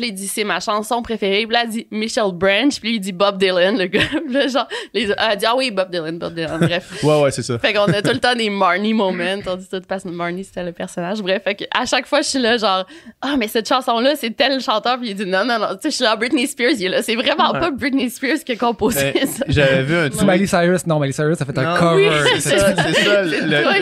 Puis 0.00 0.08
il 0.08 0.14
dit, 0.14 0.26
c'est 0.28 0.44
ma 0.44 0.60
chanson 0.60 1.02
préférée. 1.02 1.44
Puis 1.46 1.52
là, 1.54 1.60
elle 1.64 1.70
dit 1.70 1.86
Michelle 1.90 2.32
Branch. 2.32 2.72
Puis 2.80 2.94
il 2.94 3.00
dit 3.00 3.12
Bob 3.12 3.38
Dylan, 3.38 3.76
le 3.78 3.86
gars. 3.86 4.00
Puis 4.24 4.32
là, 4.32 4.46
genre, 4.48 4.66
les, 4.94 5.02
elle 5.16 5.36
dit, 5.38 5.44
ah 5.46 5.54
oui, 5.56 5.70
Bob 5.70 5.90
Dylan, 5.90 6.18
Bob 6.18 6.34
Dylan. 6.34 6.58
Bref. 6.58 7.02
Ouais, 7.02 7.20
ouais, 7.22 7.30
c'est 7.30 7.42
ça. 7.42 7.58
Fait 7.58 7.72
qu'on 7.72 7.84
a 7.84 8.02
tout 8.02 8.10
le 8.12 8.18
temps 8.20 8.34
des 8.34 8.50
Marnie 8.50 8.94
moments. 8.94 9.24
On 9.46 9.56
dit 9.56 9.68
tout 9.70 9.80
parce 9.88 10.04
que 10.04 10.08
Marnie, 10.08 10.44
c'était 10.44 10.62
le 10.62 10.72
personnage. 10.72 11.20
Bref, 11.22 11.42
fait 11.44 11.68
à 11.74 11.84
chaque 11.86 12.06
fois, 12.06 12.22
je 12.22 12.28
suis 12.28 12.38
là, 12.38 12.56
genre, 12.56 12.86
ah, 13.20 13.34
mais 13.38 13.48
cette 13.48 13.68
chanson-là, 13.68 14.14
c'est 14.16 14.30
tel 14.30 14.60
chanteur. 14.60 14.98
Puis 14.98 15.10
il 15.10 15.14
dit, 15.14 15.26
non, 15.26 15.44
non, 15.44 15.58
non. 15.58 15.68
Tu 15.74 15.82
sais, 15.82 15.90
je 15.90 15.94
suis 15.96 16.04
là, 16.04 16.16
Britney 16.16 16.46
Spears, 16.46 16.72
il 16.78 16.84
est 16.86 16.88
là. 16.88 17.02
C'est 17.02 17.14
vraiment 17.16 17.50
Ouais. 17.52 17.60
pas 17.60 17.70
Britney 17.70 18.08
Spears 18.10 18.38
qui 18.44 18.52
a 18.52 18.56
composé 18.56 19.12
Ben, 19.12 19.26
ça. 19.26 19.44
J'avais 19.48 19.82
vu 19.82 19.96
un 19.96 20.08
C'est 20.12 20.24
Miley 20.24 20.46
Cyrus. 20.46 20.86
Non, 20.86 20.98
Miley 21.00 21.12
Cyrus, 21.12 21.38
ça 21.38 21.44
fait 21.44 21.58
un 21.58 21.76
cover. 21.76 22.08
Oui, 22.08 22.30
C'est 22.38 22.58
ça, 22.58 22.74
c'est 22.76 22.92
ça, 23.04 23.28
C'est 23.28 23.40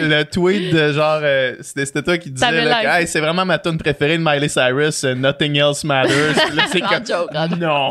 le, 0.08 0.24
tweet 0.24 0.72
de 0.72 0.92
genre, 0.92 1.20
euh, 1.22 1.54
c'était 1.60 2.02
toi 2.02 2.18
qui 2.18 2.30
disais, 2.30 2.46
Hey, 2.84 3.06
c'est 3.06 3.20
vraiment 3.20 3.44
ma 3.44 3.58
tune 3.58 3.78
préférée 3.78 4.16
de 4.18 4.22
Miley 4.24 4.48
Cyrus, 4.48 5.04
euh, 5.04 5.14
Nothing 5.14 5.56
Else 5.56 5.84
Matters. 5.84 6.07
Là, 6.08 6.62
c'est 6.70 6.81
comme, 6.81 7.06
joke, 7.06 7.58
non. 7.58 7.90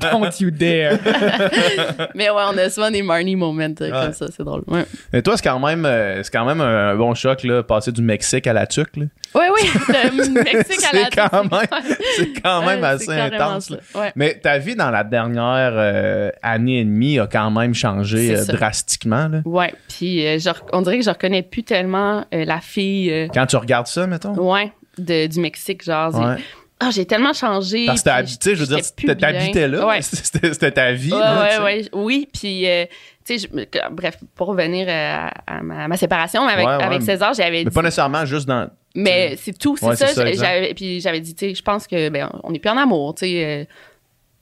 Don't 0.00 0.40
you 0.40 0.50
dare. 0.50 0.98
Mais 2.14 2.30
ouais, 2.30 2.42
on 2.52 2.56
a 2.58 2.70
souvent 2.70 2.90
des 2.90 3.02
Marnie 3.02 3.36
moments 3.36 3.68
euh, 3.80 3.90
comme 3.90 4.12
ça. 4.12 4.26
C'est 4.34 4.44
drôle. 4.44 4.62
Ouais, 4.66 4.84
Mais 5.12 5.22
toi, 5.22 5.36
c'est 5.36 5.42
quand 5.42 5.58
même, 5.58 5.84
euh, 5.84 6.22
c'est 6.22 6.30
quand 6.30 6.44
même 6.44 6.60
un 6.60 6.94
bon 6.96 7.14
choc, 7.14 7.42
là, 7.44 7.62
passer 7.62 7.92
du 7.92 8.02
Mexique 8.02 8.46
à 8.46 8.52
la 8.52 8.66
tuque, 8.66 8.96
là. 8.96 9.04
ouais, 9.34 9.48
oui. 9.54 9.68
Le 9.88 10.42
Mexique 10.42 10.84
à 10.92 10.96
la 10.96 11.28
quand 11.28 11.44
même, 11.44 11.66
c'est 12.16 12.42
quand 12.42 12.64
même 12.64 12.84
assez 12.84 13.12
intense. 13.12 13.70
Ouais. 13.94 14.12
Mais 14.14 14.34
ta 14.34 14.58
vie 14.58 14.76
dans 14.76 14.90
la 14.90 15.04
dernière 15.04 15.72
euh, 15.74 16.30
année 16.42 16.80
et 16.80 16.84
demie 16.84 17.18
a 17.18 17.26
quand 17.26 17.50
même 17.50 17.74
changé 17.74 18.36
drastiquement, 18.48 19.28
là. 19.28 19.40
Ouais, 19.44 19.74
puis 19.88 20.24
on 20.72 20.82
dirait 20.82 20.98
que 20.98 21.04
je 21.04 21.10
reconnais 21.10 21.42
plus 21.42 21.62
tellement 21.62 22.24
la 22.32 22.60
fille, 22.60 23.28
Quand 23.32 23.46
tu 23.46 23.56
regardes 23.56 23.86
ça, 23.86 24.06
mettons? 24.06 24.34
ouais, 24.34 24.72
de, 24.98 25.26
du 25.26 25.40
Mexique, 25.40 25.84
genre. 25.84 26.14
Ouais. 26.14 26.36
Ah, 26.80 26.90
j'ai 26.90 27.04
tellement 27.06 27.32
changé. 27.32 27.86
Parce 27.86 28.02
que 28.02 28.08
habité, 28.10 28.54
je 28.54 28.64
veux 28.64 28.76
dire, 28.76 29.16
t'habitais 29.18 29.66
là. 29.66 29.86
Ouais. 29.86 30.00
C'était 30.02 30.70
ta 30.70 30.92
vie. 30.92 31.12
Ouais, 31.12 31.18
là, 31.18 31.42
ouais, 31.42 31.56
tu 31.56 31.62
ouais. 31.62 31.88
Oui, 31.92 32.28
puis, 32.32 32.68
euh, 32.68 32.86
tu 33.24 33.38
sais, 33.38 33.48
bref, 33.90 34.18
pour 34.36 34.48
revenir 34.48 34.86
euh, 34.88 35.28
à, 35.46 35.60
ma, 35.62 35.84
à 35.84 35.88
ma 35.88 35.96
séparation 35.96 36.46
mais 36.46 36.52
avec, 36.52 36.66
avec 36.66 37.02
César, 37.02 37.34
j'avais 37.34 37.50
Mais 37.50 37.64
dit. 37.64 37.70
pas 37.74 37.82
nécessairement 37.82 38.24
juste 38.24 38.46
dans. 38.46 38.70
Mais 38.94 39.36
c'est 39.36 39.56
tout, 39.58 39.76
c'est 39.76 39.96
ça. 39.96 40.06
ça, 40.08 40.24
puis 40.74 41.00
j'avais 41.00 41.20
dit, 41.20 41.34
tu 41.34 41.48
sais, 41.48 41.54
je 41.54 41.62
pense 41.62 41.86
que, 41.86 42.08
ben, 42.10 42.30
on 42.44 42.50
n'est 42.52 42.58
plus 42.58 42.70
en 42.70 42.76
amour, 42.76 43.14
tu 43.14 43.26
sais. 43.26 43.44
euh, 43.44 43.64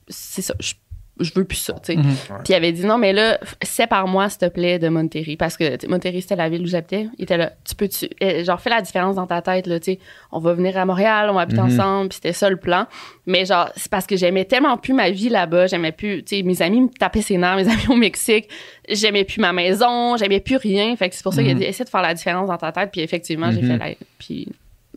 c'est 0.09 0.43
ça. 0.43 0.55
Je, 0.61 0.75
je 1.19 1.33
veux 1.35 1.45
plus 1.45 1.57
ça, 1.57 1.73
tu 1.75 1.93
sais. 1.93 1.97
Mhm. 1.97 2.05
Puis 2.45 2.51
il 2.51 2.55
avait 2.55 2.73
dit, 2.73 2.85
non, 2.85 2.99
mais 2.99 3.13
là, 3.13 3.39
sépare-moi, 3.63 4.29
s'il 4.29 4.39
te 4.41 4.47
plaît, 4.49 4.79
de 4.79 4.89
Monterrey. 4.89 5.37
Parce 5.37 5.57
que 5.57 5.77
tu 5.77 5.87
Monterrey, 5.89 6.21
c'était 6.21 6.37
la 6.37 6.49
ville 6.49 6.63
où 6.63 6.67
j'habitais. 6.67 7.09
Il 7.19 7.23
était 7.25 7.37
là, 7.39 7.53
tu 7.67 7.75
peux-tu. 7.75 8.09
euh, 8.23 8.45
Genre, 8.45 8.61
fais 8.61 8.71
la 8.71 8.83
différence 8.83 9.17
dans 9.17 9.27
ta 9.27 9.41
tête, 9.41 9.67
là, 9.67 9.81
tu 9.81 9.93
sais. 9.93 9.99
On 10.31 10.39
va 10.41 10.53
venir 10.53 10.77
à 10.77 10.85
Montréal, 10.85 11.29
on 11.31 11.35
va 11.35 11.41
habiter 11.43 11.61
Mhm. 11.63 11.67
ensemble, 11.73 12.09
puis 12.11 12.17
c'était 12.17 12.33
ça 12.35 12.51
le 12.51 12.57
plan. 12.57 12.87
Mais 13.27 13.45
genre, 13.47 13.71
c'est 13.77 13.91
parce 13.91 14.07
que 14.07 14.17
j'aimais 14.17 14.45
tellement 14.45 14.77
plus 14.77 14.93
ma 14.93 15.11
vie 15.11 15.29
là-bas. 15.31 15.67
J'aimais 15.69 15.93
plus, 15.93 16.23
tu 16.23 16.37
sais, 16.37 16.43
mes 16.43 16.61
amis 16.61 16.83
me 16.83 16.89
tapaient 16.89 17.23
ses 17.23 17.39
nerfs, 17.39 17.57
mes 17.57 17.69
amis 17.69 17.89
au 17.89 17.97
Mexique. 17.97 18.49
J'aimais 18.89 19.25
plus 19.25 19.41
ma 19.41 19.53
maison, 19.53 20.17
j'aimais 20.17 20.41
plus 20.41 20.57
rien. 20.57 20.95
Fait 20.97 21.09
que 21.09 21.15
c'est 21.15 21.23
pour 21.23 21.33
ça 21.33 21.41
qu'il 21.43 21.51
a 21.51 21.55
Mhm. 21.55 21.61
dit, 21.61 21.67
essaie 21.67 21.85
de 21.85 21.89
faire 21.89 22.03
la 22.03 22.15
différence 22.15 22.49
dans 22.49 22.59
ta 22.59 22.73
tête. 22.73 22.91
Puis 22.93 23.01
effectivement, 23.01 23.51
j'ai 23.51 23.63
fait 23.63 23.79
la. 23.79 23.87
Puis 24.19 24.49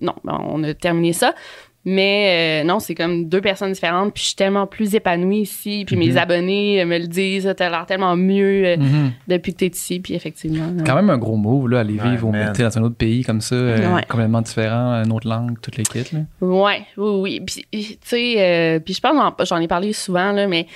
non, 0.01 0.13
ben, 0.23 0.39
on 0.47 0.63
a 0.63 0.73
terminé 0.73 1.13
ça. 1.13 1.33
Mais 1.91 2.61
euh, 2.61 2.67
non, 2.67 2.79
c'est 2.79 2.93
comme 2.93 3.29
deux 3.29 3.41
personnes 3.41 3.71
différentes. 3.71 4.13
Puis 4.13 4.21
je 4.23 4.27
suis 4.27 4.35
tellement 4.35 4.67
plus 4.67 4.93
épanouie 4.95 5.39
ici. 5.41 5.85
Puis 5.87 5.95
mes 5.95 6.11
Mhm. 6.11 6.17
abonnés 6.17 6.81
euh, 6.81 6.85
me 6.85 6.97
le 6.99 7.07
disent. 7.07 7.51
T'as 7.57 7.69
l'air 7.69 7.85
tellement 7.85 8.15
mieux 8.15 8.63
euh, 8.65 8.77
Mhm. 8.77 9.11
depuis 9.27 9.53
que 9.53 9.59
t'es 9.59 9.67
ici. 9.67 9.99
Puis 9.99 10.13
effectivement. 10.13 10.65
euh, 10.77 10.83
Quand 10.85 10.95
même 10.95 11.09
un 11.09 11.17
gros 11.17 11.37
move, 11.37 11.69
là, 11.69 11.79
aller 11.79 11.97
Ouais, 11.99 12.09
vivre 12.11 12.27
au 12.27 12.31
man. 12.31 12.47
Mexique, 12.47 12.65
dans 12.65 12.77
un 12.77 12.83
autre 12.83 12.95
pays 12.97 13.23
comme 13.23 13.41
ça, 13.41 13.55
euh, 13.55 13.95
Ouais. 13.95 14.03
complètement 14.07 14.41
différent, 14.41 15.01
une 15.03 15.11
autre 15.13 15.27
langue, 15.27 15.57
toutes 15.61 15.77
les 15.77 15.83
kits, 15.83 16.03
là. 16.13 16.19
Ouais, 16.41 16.81
oui, 16.97 17.19
oui. 17.21 17.41
Puis, 17.45 17.65
tu 17.71 17.97
sais, 18.03 18.35
euh, 18.37 18.79
puis 18.79 18.93
je 18.93 18.99
pense, 18.99 19.13
j'en- 19.15 19.45
j'en 19.45 19.57
ai 19.61 19.67
parlé 19.67 19.93
souvent, 19.93 20.31
là, 20.31 20.47
mais 20.47 20.67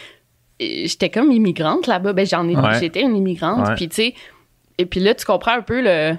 j'étais 0.60 1.10
comme 1.10 1.32
immigrante 1.32 1.88
là-bas. 1.88 2.14
Ben, 2.14 2.26
j'en 2.26 2.48
ai, 2.48 2.56
Ouais. 2.56 2.80
j'étais 2.80 3.02
une 3.02 3.16
immigrante. 3.16 3.68
Ouais. 3.68 3.76
Puis, 3.76 3.90
tu 3.90 3.96
sais, 3.96 4.14
et 4.78 4.86
puis 4.86 5.00
là, 5.00 5.14
tu 5.14 5.26
comprends 5.26 5.54
un 5.58 5.62
peu 5.62 5.82
le. 5.84 6.16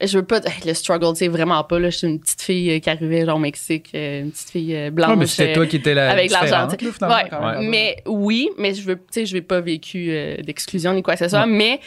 Je 0.00 0.18
veux 0.18 0.24
pas. 0.24 0.40
Le 0.66 0.74
struggle, 0.74 1.12
tu 1.12 1.20
sais, 1.20 1.28
vraiment 1.28 1.62
pas. 1.64 1.78
Là, 1.78 1.88
je 1.90 1.98
suis 1.98 2.06
une 2.08 2.18
petite 2.20 2.42
fille 2.42 2.70
euh, 2.72 2.78
qui 2.80 2.90
arrivait, 2.90 3.24
genre, 3.24 3.36
au 3.36 3.40
Mexique, 3.40 3.90
euh, 3.94 4.22
une 4.22 4.32
petite 4.32 4.50
fille 4.50 4.74
euh, 4.74 4.90
blanche. 4.90 5.10
Ouais, 5.10 5.16
mais 5.16 5.26
c'était 5.26 5.52
toi 5.54 5.66
qui 5.66 5.76
étais 5.76 5.94
la 5.94 6.10
avec 6.10 6.30
l'argent. 6.50 6.66
Ouais, 7.08 7.30
mais 7.68 7.96
oui, 8.06 8.50
mais 8.58 8.74
je 8.74 8.82
veux, 8.82 8.96
tu 8.96 9.02
sais, 9.10 9.26
je 9.26 9.34
n'ai 9.34 9.40
pas 9.42 9.60
vécu 9.60 10.08
euh, 10.10 10.36
d'exclusion 10.42 10.92
ni 10.94 11.02
quoi 11.02 11.14
que 11.14 11.20
ce 11.20 11.28
soit, 11.28 11.46
mais 11.46 11.80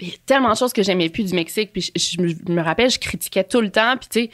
il 0.00 0.08
y 0.08 0.12
a 0.12 0.14
tellement 0.24 0.50
de 0.52 0.56
choses 0.56 0.72
que 0.72 0.82
j'aimais 0.82 1.10
plus 1.10 1.24
du 1.24 1.34
Mexique, 1.34 1.70
puis 1.72 1.82
je, 1.82 1.90
je 2.16 2.20
me- 2.22 2.28
je 2.28 2.52
me 2.52 2.62
rappelle, 2.62 2.90
je 2.90 2.98
critiquais 2.98 3.44
tout 3.44 3.60
le 3.60 3.70
temps, 3.70 3.94
puis 3.98 4.08
tu 4.10 4.20
sais, 4.22 4.30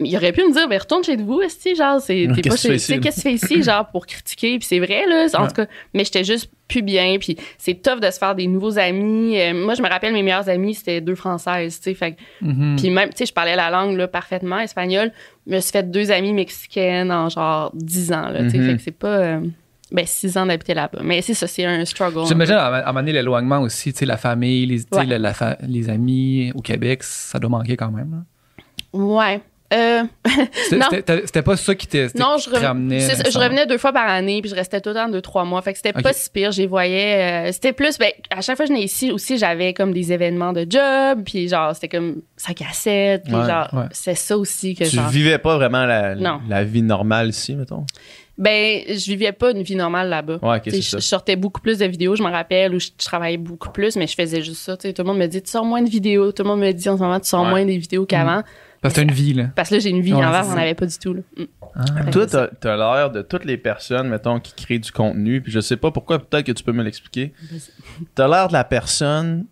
il 0.00 0.16
aurait 0.16 0.32
pu 0.32 0.40
me 0.42 0.52
dire, 0.52 0.68
ben 0.68 0.78
retourne 0.78 1.04
chez 1.04 1.16
vous, 1.16 1.40
esti, 1.40 1.76
genre, 1.76 2.00
c'est, 2.00 2.26
t'es 2.34 2.42
Qu'est-ce 2.42 2.48
pas 2.68 2.78
chez, 2.78 2.98
qu'est-ce 2.98 2.98
que 2.98 3.14
tu 3.14 3.20
fais 3.20 3.32
ici, 3.34 3.62
genre, 3.62 3.86
pour 3.90 4.06
critiquer, 4.06 4.58
puis 4.58 4.66
c'est 4.66 4.80
vrai, 4.80 5.04
là, 5.08 5.26
en 5.34 5.42
Ouais. 5.42 5.48
tout 5.48 5.54
cas, 5.54 5.66
mais 5.94 6.04
j'étais 6.04 6.24
juste 6.24 6.50
plus 6.66 6.82
bien, 6.82 7.16
puis 7.20 7.36
c'est 7.58 7.74
tough 7.80 8.00
de 8.00 8.10
se 8.10 8.18
faire 8.18 8.34
des 8.34 8.46
nouveaux 8.48 8.78
amis. 8.78 9.38
Euh, 9.40 9.54
moi, 9.54 9.74
je 9.74 9.82
me 9.82 9.88
rappelle, 9.88 10.12
mes 10.12 10.22
meilleures 10.22 10.48
amies, 10.48 10.74
c'était 10.74 11.00
deux 11.00 11.14
Françaises, 11.14 11.78
tu 11.78 11.90
sais, 11.90 11.94
fait 11.94 12.16
Mhm. 12.40 12.76
puis 12.76 12.90
même, 12.90 13.10
tu 13.10 13.18
sais, 13.18 13.26
je 13.26 13.32
parlais 13.32 13.54
la 13.54 13.70
langue 13.70 13.96
là, 13.96 14.08
parfaitement, 14.08 14.58
espagnol. 14.58 15.12
Je 15.46 15.54
me 15.54 15.60
suis 15.60 15.70
fait 15.72 15.88
deux 15.88 16.10
amies 16.10 16.32
mexicaines 16.32 17.12
en 17.12 17.28
genre 17.28 17.70
10 17.74 18.12
ans. 18.12 18.28
Là, 18.30 18.42
tu 18.44 18.50
sais, 18.50 18.58
Mhm. 18.58 18.70
Fait 18.70 18.76
que 18.76 18.82
c'est 18.82 18.90
pas. 18.98 19.08
euh, 19.08 19.40
ben, 19.92 20.06
6 20.06 20.36
ans 20.38 20.46
d'habiter 20.46 20.74
là-bas. 20.74 21.00
Mais 21.04 21.22
c'est 21.22 21.34
ça, 21.34 21.46
c'est 21.46 21.64
un 21.66 21.84
struggle. 21.84 22.26
J'imagine 22.26 22.54
à 22.54 22.64
à 22.66 22.82
un 22.82 22.86
moment 22.86 23.00
donné 23.00 23.12
l'éloignement 23.12 23.60
aussi, 23.60 23.92
tu 23.92 24.00
sais, 24.00 24.06
la 24.06 24.16
famille, 24.16 24.66
les, 24.66 24.80
Ouais. 24.90 25.06
la- 25.06 25.18
la 25.18 25.34
fa- 25.34 25.58
les 25.68 25.88
amis 25.88 26.50
au 26.56 26.62
Québec, 26.62 27.02
ça 27.04 27.38
doit 27.38 27.50
manquer 27.50 27.76
quand 27.76 27.92
même. 27.92 28.10
là. 28.10 28.98
Ouais. 28.98 29.40
Euh, 29.74 30.02
C'était- 30.68 31.42
pas 31.42 31.56
ça 31.56 31.74
qui 31.74 31.86
t'est- 31.86 32.14
non, 32.18 32.36
qui 32.36 32.44
je, 32.44 32.50
te 32.50 32.56
reven- 32.56 32.62
ramenait. 32.66 33.00
c'est 33.00 33.16
ça, 33.16 33.30
je 33.30 33.38
revenais 33.38 33.66
deux 33.66 33.78
fois 33.78 33.92
par 33.92 34.08
année, 34.08 34.40
puis 34.40 34.50
je 34.50 34.54
restais 34.54 34.80
tout 34.80 34.90
le 34.90 34.94
temps 34.94 35.08
deux, 35.08 35.20
trois 35.20 35.44
mois. 35.44 35.60
Fait 35.62 35.72
que 35.72 35.78
c'était 35.78 35.92
pas 35.92 36.12
si 36.12 36.30
pire. 36.30 36.52
J'y 36.52 36.66
voyais. 36.66 37.48
euh, 37.48 37.52
c'était 37.52 37.72
plus. 37.72 37.98
Ben, 37.98 38.10
à 38.30 38.40
chaque 38.40 38.56
fois 38.56 38.64
que 38.66 38.70
je 38.70 38.74
venais 38.74 38.84
ici 38.84 39.10
aussi, 39.10 39.36
j'avais 39.38 39.74
comme 39.74 39.92
des 39.92 40.12
événements 40.12 40.52
de 40.52 40.66
job, 40.68 41.22
puis 41.24 41.48
genre, 41.48 41.74
c'était 41.74 41.88
comme 41.88 42.22
5 42.36 42.62
à 42.62 42.72
7, 42.72 43.22
puis 43.24 43.34
Ouais, 43.34 43.46
genre, 43.46 43.68
ouais. 43.72 43.84
c'est 43.92 44.14
ça 44.14 44.38
aussi 44.38 44.74
que 44.74 44.84
Tu 44.84 44.96
genre. 44.96 45.08
vivais 45.08 45.38
pas 45.38 45.56
vraiment 45.56 45.84
la, 45.86 46.14
Non. 46.14 46.40
la 46.48 46.64
vie 46.64 46.82
normale 46.82 47.28
ici, 47.30 47.54
mettons? 47.54 47.84
Ben, 48.36 48.80
je 48.88 49.06
vivais 49.06 49.30
pas 49.30 49.52
une 49.52 49.62
vie 49.62 49.76
normale 49.76 50.08
là-bas. 50.08 50.38
Ouais, 50.42 50.60
je, 50.66 50.80
ça. 50.80 50.98
je 50.98 51.04
sortais 51.04 51.36
beaucoup 51.36 51.60
plus 51.60 51.78
de 51.78 51.86
vidéos, 51.86 52.16
je 52.16 52.22
me 52.24 52.30
rappelle, 52.30 52.74
où 52.74 52.80
je, 52.80 52.88
je 53.00 53.04
travaillais 53.04 53.36
beaucoup 53.36 53.70
plus, 53.70 53.94
mais 53.94 54.08
je 54.08 54.14
faisais 54.16 54.42
juste 54.42 54.60
ça. 54.62 54.76
tu 54.76 54.88
sais. 54.88 54.92
Tout 54.92 55.02
le 55.02 55.06
monde 55.08 55.18
me 55.18 55.26
dit, 55.26 55.40
tu 55.40 55.50
sors 55.50 55.64
moins 55.64 55.82
de 55.82 55.88
vidéos. 55.88 56.32
Tout 56.32 56.42
le 56.42 56.48
monde 56.48 56.58
me 56.60 56.72
dit 56.72 56.88
en 56.88 56.96
ce 56.96 57.02
moment, 57.02 57.20
tu 57.20 57.28
sors 57.28 57.44
Ouais. 57.44 57.50
moins 57.50 57.64
des 57.64 57.78
vidéos 57.78 58.06
qu'avant. 58.06 58.42
Parce 58.84 58.92
que 58.92 59.00
t'as 59.00 59.04
une 59.04 59.12
vie, 59.14 59.32
là. 59.32 59.44
Parce 59.56 59.70
que 59.70 59.76
là, 59.76 59.80
j'ai 59.80 59.88
une 59.88 60.02
vie. 60.02 60.12
Ouais, 60.12 60.22
en 60.22 60.42
c'est 60.44 60.50
on 60.52 60.56
n'avait 60.56 60.74
pas 60.74 60.84
du 60.84 60.98
tout. 60.98 61.14
Là. 61.14 61.20
Mm. 61.38 61.44
Ah. 61.74 62.04
Toi, 62.12 62.26
t'as 62.26 62.48
t'as 62.48 62.76
l'air 62.76 63.10
de 63.10 63.22
toutes 63.22 63.46
les 63.46 63.56
personnes, 63.56 64.08
mettons, 64.10 64.40
qui 64.40 64.52
créent 64.52 64.78
du 64.78 64.92
contenu, 64.92 65.40
puis 65.40 65.50
je 65.50 65.60
sais 65.60 65.78
pas 65.78 65.90
pourquoi, 65.90 66.18
peut-être 66.18 66.44
que 66.44 66.52
tu 66.52 66.62
peux 66.62 66.72
me 66.72 66.82
l'expliquer. 66.82 67.32
T'as 68.14 68.28
l'air 68.28 68.48
de 68.48 68.52
la 68.52 68.62
personne 68.62 69.46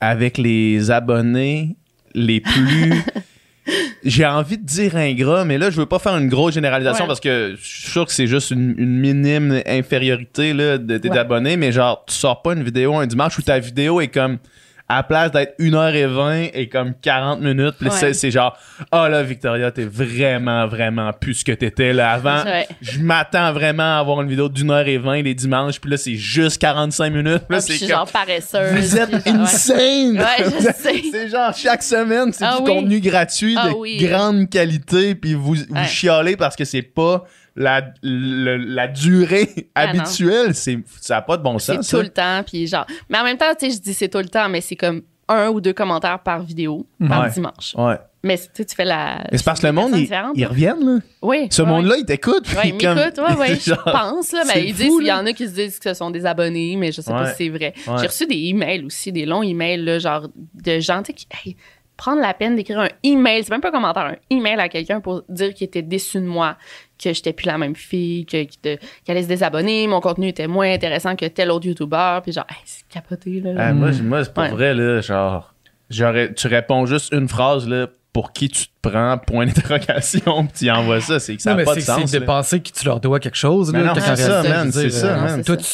avec 0.00 0.38
les 0.38 0.92
abonnés 0.92 1.74
les 2.14 2.40
plus. 2.40 2.94
J'ai 4.04 4.24
envie 4.24 4.56
de 4.58 4.64
dire 4.64 4.94
ingrat, 4.96 5.44
mais 5.44 5.58
là, 5.58 5.70
je 5.70 5.76
veux 5.76 5.86
pas 5.86 5.98
faire 5.98 6.16
une 6.16 6.28
grosse 6.28 6.54
généralisation 6.54 7.02
Ouais. 7.04 7.08
parce 7.08 7.18
que 7.20 7.56
je 7.60 7.66
suis 7.66 7.90
sûr 7.90 8.06
que 8.06 8.12
c'est 8.12 8.28
juste 8.28 8.52
une, 8.52 8.76
une 8.78 8.96
minime 8.96 9.60
infériorité 9.66 10.52
là, 10.54 10.78
de 10.78 10.98
tes 10.98 11.10
Ouais. 11.10 11.18
abonnés, 11.18 11.56
mais 11.56 11.72
genre, 11.72 12.04
tu 12.06 12.14
sors 12.14 12.40
pas 12.42 12.54
une 12.54 12.62
vidéo 12.62 12.94
un 12.94 13.06
dimanche 13.08 13.36
où 13.38 13.42
ta 13.42 13.58
vidéo 13.58 14.00
est 14.00 14.08
comme. 14.08 14.38
À 14.90 14.96
la 14.96 15.02
place 15.02 15.30
d'être 15.32 15.54
1h20 15.58 16.50
et 16.54 16.68
comme 16.70 16.94
40 17.02 17.40
minutes, 17.40 17.74
puis 17.78 17.88
là, 17.88 17.92
Ouais. 17.92 18.00
c'est- 18.00 18.14
c'est 18.14 18.30
genre, 18.30 18.56
ah 18.90 19.08
là, 19.10 19.22
Victoria, 19.22 19.70
t'es 19.70 19.84
vraiment, 19.84 20.66
vraiment 20.66 21.12
plus 21.12 21.34
ce 21.34 21.44
que 21.44 21.52
t'étais 21.52 21.92
là 21.92 22.12
avant 22.12 22.42
Ouais. 22.44 22.66
je 22.80 22.98
m'attends 23.00 23.52
vraiment 23.52 23.96
à 23.96 24.00
avoir 24.00 24.22
une 24.22 24.28
vidéo 24.30 24.48
d'une 24.48 24.70
heure 24.70 24.88
et 24.88 24.96
vingt 24.96 25.20
les 25.20 25.34
dimanches, 25.34 25.78
puis 25.78 25.90
là, 25.90 25.96
c'est 25.98 26.14
juste 26.14 26.58
45 26.60 27.10
minutes. 27.12 27.42
Là, 27.50 27.58
Ah, 27.58 27.60
je 27.60 27.60
c'est 27.60 27.78
comme, 27.80 27.88
genre 27.88 28.10
paresseuse. 28.10 28.72
vous 28.72 28.96
êtes 28.96 29.26
insane! 29.26 30.18
Ouais, 30.18 30.44
je 30.44 30.72
sais. 30.82 31.02
c'est 31.12 31.28
genre, 31.28 31.52
chaque 31.54 31.82
semaine, 31.82 32.32
c'est 32.32 32.44
Ah 32.44 32.56
du 32.58 32.62
oui. 32.64 32.74
contenu 32.76 33.00
gratuit 33.00 33.56
Ah 33.58 33.68
de 33.68 33.74
oui. 33.74 33.98
grande 33.98 34.48
qualité, 34.48 35.14
puis 35.14 35.34
vous, 35.34 35.54
vous 35.68 35.84
chialez 35.86 36.36
parce 36.36 36.56
que 36.56 36.64
c'est 36.64 36.80
pas 36.82 37.24
la, 37.58 37.82
le- 38.02 38.56
la 38.56 38.88
durée 38.88 39.68
Ah 39.74 39.88
habituelle. 39.88 40.54
C'est, 40.54 40.78
ça 41.00 41.16
n'a 41.16 41.22
pas 41.22 41.36
de 41.36 41.42
bon 41.42 41.58
C'est 41.58 41.74
sens. 41.76 41.88
tout 41.90 41.96
ça. 41.96 42.02
le 42.02 42.08
temps. 42.08 42.42
Puis 42.46 42.66
genre. 42.66 42.86
Mais 43.08 43.18
en 43.18 43.24
même 43.24 43.36
temps, 43.36 43.52
tu 43.58 43.70
sais, 43.70 43.76
je 43.76 43.80
dis 43.82 43.92
c'est 43.94 44.08
tout 44.08 44.18
le 44.18 44.28
temps, 44.28 44.48
mais 44.48 44.60
c'est 44.60 44.76
comme 44.76 45.02
un 45.28 45.48
ou 45.48 45.60
deux 45.60 45.74
commentaires 45.74 46.20
par 46.20 46.40
vidéo, 46.42 46.86
par 47.06 47.24
Ouais. 47.24 47.30
dimanche. 47.30 47.74
Ouais. 47.76 47.96
Mais 48.24 48.36
tu 48.38 48.64
fais 48.74 48.84
la. 48.84 49.22
C'est 49.32 49.44
parce 49.44 49.60
que 49.60 49.66
le 49.66 49.72
monde, 49.72 49.92
ils, 49.94 50.08
ils 50.34 50.46
reviennent, 50.46 50.84
là. 50.84 50.98
Oui. 51.22 51.46
Ce 51.50 51.62
ouais, 51.62 51.68
monde-là, 51.68 51.96
il 51.98 52.04
t'écoute. 52.04 52.46
Ils 52.64 52.76
comme- 52.78 52.96
m'écoutent, 52.96 53.18
ouais, 53.18 53.36
ouais, 53.36 53.54
je 53.64 53.74
pense, 53.74 54.32
là. 54.32 54.42
c'est 54.44 54.54
Mais 54.56 54.66
ils 54.68 54.74
disent, 54.74 54.92
il 55.00 55.06
y 55.06 55.12
en 55.12 55.24
a 55.26 55.32
qui 55.32 55.46
se 55.46 55.54
disent 55.54 55.78
que 55.78 55.90
ce 55.90 55.94
sont 55.94 56.10
des 56.10 56.26
abonnés, 56.26 56.74
mais 56.76 56.90
je 56.90 57.00
sais 57.00 57.12
pas 57.12 57.22
Ouais. 57.24 57.30
si 57.30 57.36
c'est 57.44 57.48
vrai. 57.50 57.74
Ouais. 57.86 57.94
J'ai 58.00 58.06
reçu 58.08 58.26
des 58.26 58.36
emails 58.48 58.84
aussi, 58.84 59.12
des 59.12 59.24
longs 59.24 59.42
emails, 59.42 59.84
là, 59.84 59.98
genre, 60.00 60.26
de 60.54 60.80
gens, 60.80 61.02
tu 61.02 61.08
sais, 61.08 61.12
qui, 61.12 61.26
hey, 61.44 61.56
prendre 61.98 62.22
la 62.22 62.32
peine 62.32 62.56
d'écrire 62.56 62.78
un 62.78 62.88
email, 63.02 63.42
c'est 63.44 63.50
même 63.50 63.60
pas 63.60 63.68
un 63.68 63.72
commentaire, 63.72 64.04
un 64.04 64.16
email 64.30 64.58
à 64.58 64.68
quelqu'un 64.70 65.00
pour 65.00 65.24
dire 65.28 65.52
qu'il 65.52 65.66
était 65.66 65.82
déçu 65.82 66.18
de 66.18 66.24
moi, 66.24 66.56
que 67.02 67.12
j'étais 67.12 67.32
plus 67.34 67.46
la 67.46 67.58
même 67.58 67.74
fille, 67.76 68.24
que, 68.24 68.44
qu'elle 68.44 68.78
allait 69.08 69.24
se 69.24 69.28
désabonner, 69.28 69.86
mon 69.88 70.00
contenu 70.00 70.28
était 70.28 70.46
moins 70.46 70.72
intéressant 70.72 71.14
que 71.16 71.26
tel 71.26 71.50
autre 71.50 71.66
YouTuber, 71.66 72.20
puis 72.22 72.32
genre, 72.32 72.46
hey, 72.48 72.56
c'est 72.64 72.86
capoté, 72.88 73.40
là. 73.40 73.50
Ah, 73.58 73.72
moi, 73.74 73.90
c'est 73.92 74.38
Ouais. 74.38 74.48
vrai, 74.48 74.74
là, 74.74 75.00
genre, 75.00 75.52
j'aurais, 75.90 76.32
tu 76.32 76.46
réponds 76.46 76.86
juste 76.86 77.12
une 77.12 77.28
phrase, 77.28 77.68
là, 77.68 77.88
pour 78.12 78.32
qui 78.32 78.48
tu 78.48 78.66
te 78.68 78.88
prends, 78.88 79.18
point 79.18 79.46
d'interrogation, 79.46 80.46
puis 80.54 80.66
tu 80.66 80.70
envoies 80.70 81.00
ça. 81.00 81.18
C'est 81.18 81.36
que 81.36 81.42
ça 81.42 81.54
n'a 81.54 81.64
pas 81.64 81.74
de 81.74 81.80
c'est 81.80 81.86
sens. 81.86 82.10
c'est 82.10 82.20
de 82.20 82.24
penser 82.24 82.60
que 82.60 82.70
tu 82.70 82.84
leur 82.86 83.00
dois 83.00 83.20
quelque 83.20 83.36
chose. 83.36 83.72
Là, 83.72 83.92
c'est 83.94 84.16
ça, 84.16 84.42
man, 84.42 84.72
c'est 84.72 84.90
ça, 84.90 85.16
man. 85.16 85.44
Toi, 85.44 85.56
tu, 85.56 85.64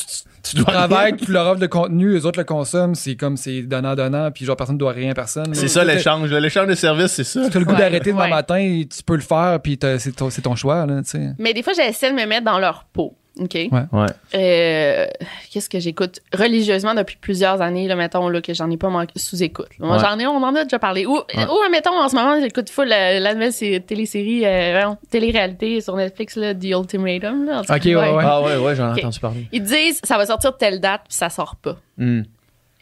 tu 0.44 0.56
dois 0.56 0.64
travailles, 0.66 1.16
tu 1.16 1.30
leur 1.32 1.46
offres 1.46 1.60
le 1.60 1.68
contenu, 1.68 2.12
les 2.12 2.26
autres 2.26 2.38
le 2.38 2.44
consomment, 2.44 2.94
c'est 2.94 3.16
comme 3.16 3.36
c'est 3.36 3.62
donnant-donnant, 3.62 4.30
puis 4.30 4.44
genre 4.44 4.56
personne 4.56 4.76
ne 4.76 4.78
doit 4.80 4.92
rien 4.92 5.10
à 5.10 5.14
personne. 5.14 5.54
C'est 5.54 5.68
ça 5.68 5.84
l'échange. 5.84 6.30
L'échange 6.32 6.68
de 6.68 6.74
services, 6.74 7.12
c'est 7.12 7.24
ça. 7.24 7.48
Tu 7.50 7.56
as 7.56 7.60
le 7.60 7.66
goût 7.66 7.72
Ouais, 7.72 7.78
d'arrêter 7.78 8.10
demain 8.12 8.24
ouais. 8.24 8.30
matin, 8.30 8.82
tu 8.88 9.02
peux 9.02 9.14
le 9.16 9.20
faire, 9.22 9.58
puis 9.62 9.78
c'est 9.98 10.14
ton, 10.14 10.30
c'est 10.30 10.42
ton 10.42 10.54
choix. 10.54 10.86
Là, 10.86 11.02
tu 11.02 11.10
sais. 11.10 11.30
Mais 11.38 11.52
des 11.54 11.62
fois, 11.62 11.72
j'essaie 11.74 12.10
de 12.10 12.16
me 12.16 12.26
mettre 12.26 12.44
dans 12.44 12.58
leur 12.58 12.84
peau, 12.92 13.16
OK? 13.40 13.54
Ouais. 13.54 14.06
Euh, 14.36 15.06
Qu'est-ce 15.50 15.68
que 15.68 15.80
j'écoute? 15.80 16.20
Religieusement 16.32 16.94
depuis 16.94 17.16
plusieurs 17.20 17.60
années, 17.62 17.88
là, 17.88 17.96
mettons, 17.96 18.28
là, 18.28 18.40
que 18.40 18.54
j'en 18.54 18.70
ai 18.70 18.76
pas 18.76 18.88
manqué 18.90 19.18
sous 19.18 19.42
écoute. 19.42 19.68
Moi, 19.80 19.96
Ouais. 19.96 20.02
j'en 20.02 20.18
ai, 20.20 20.26
on 20.26 20.36
en 20.36 20.54
a 20.54 20.62
déjà 20.64 20.78
parlé. 20.78 21.04
Ou, 21.04 21.16
ou 21.16 21.70
mettons, 21.70 21.98
en 21.98 22.08
ce 22.08 22.14
moment, 22.14 22.40
j'écoute 22.40 22.70
full 22.70 22.86
la, 22.86 23.18
la 23.18 23.34
nouvelle 23.34 23.52
sé- 23.52 23.82
télésérie, 23.84 24.42
euh, 24.46 24.88
télé-réalité 25.10 25.80
sur 25.80 25.96
Netflix, 25.96 26.36
là, 26.36 26.54
The 26.54 26.64
Ultimatum. 26.66 27.46
Là, 27.46 27.62
Ok, 27.62 27.82
ouais, 27.84 27.94
ouais. 27.96 28.22
Ah 28.22 28.40
ouais, 28.42 28.56
ouais, 28.56 28.76
j'en 28.76 28.94
ai 28.94 29.00
entendu 29.00 29.18
parler. 29.18 29.46
Ils 29.50 29.62
disent, 29.62 30.00
ça 30.04 30.16
va 30.16 30.26
sortir 30.26 30.56
telle 30.56 30.80
date, 30.80 31.02
puis 31.08 31.14
ça 31.16 31.28
sort 31.28 31.56
pas. 31.56 31.76
Hmm. 31.98 32.22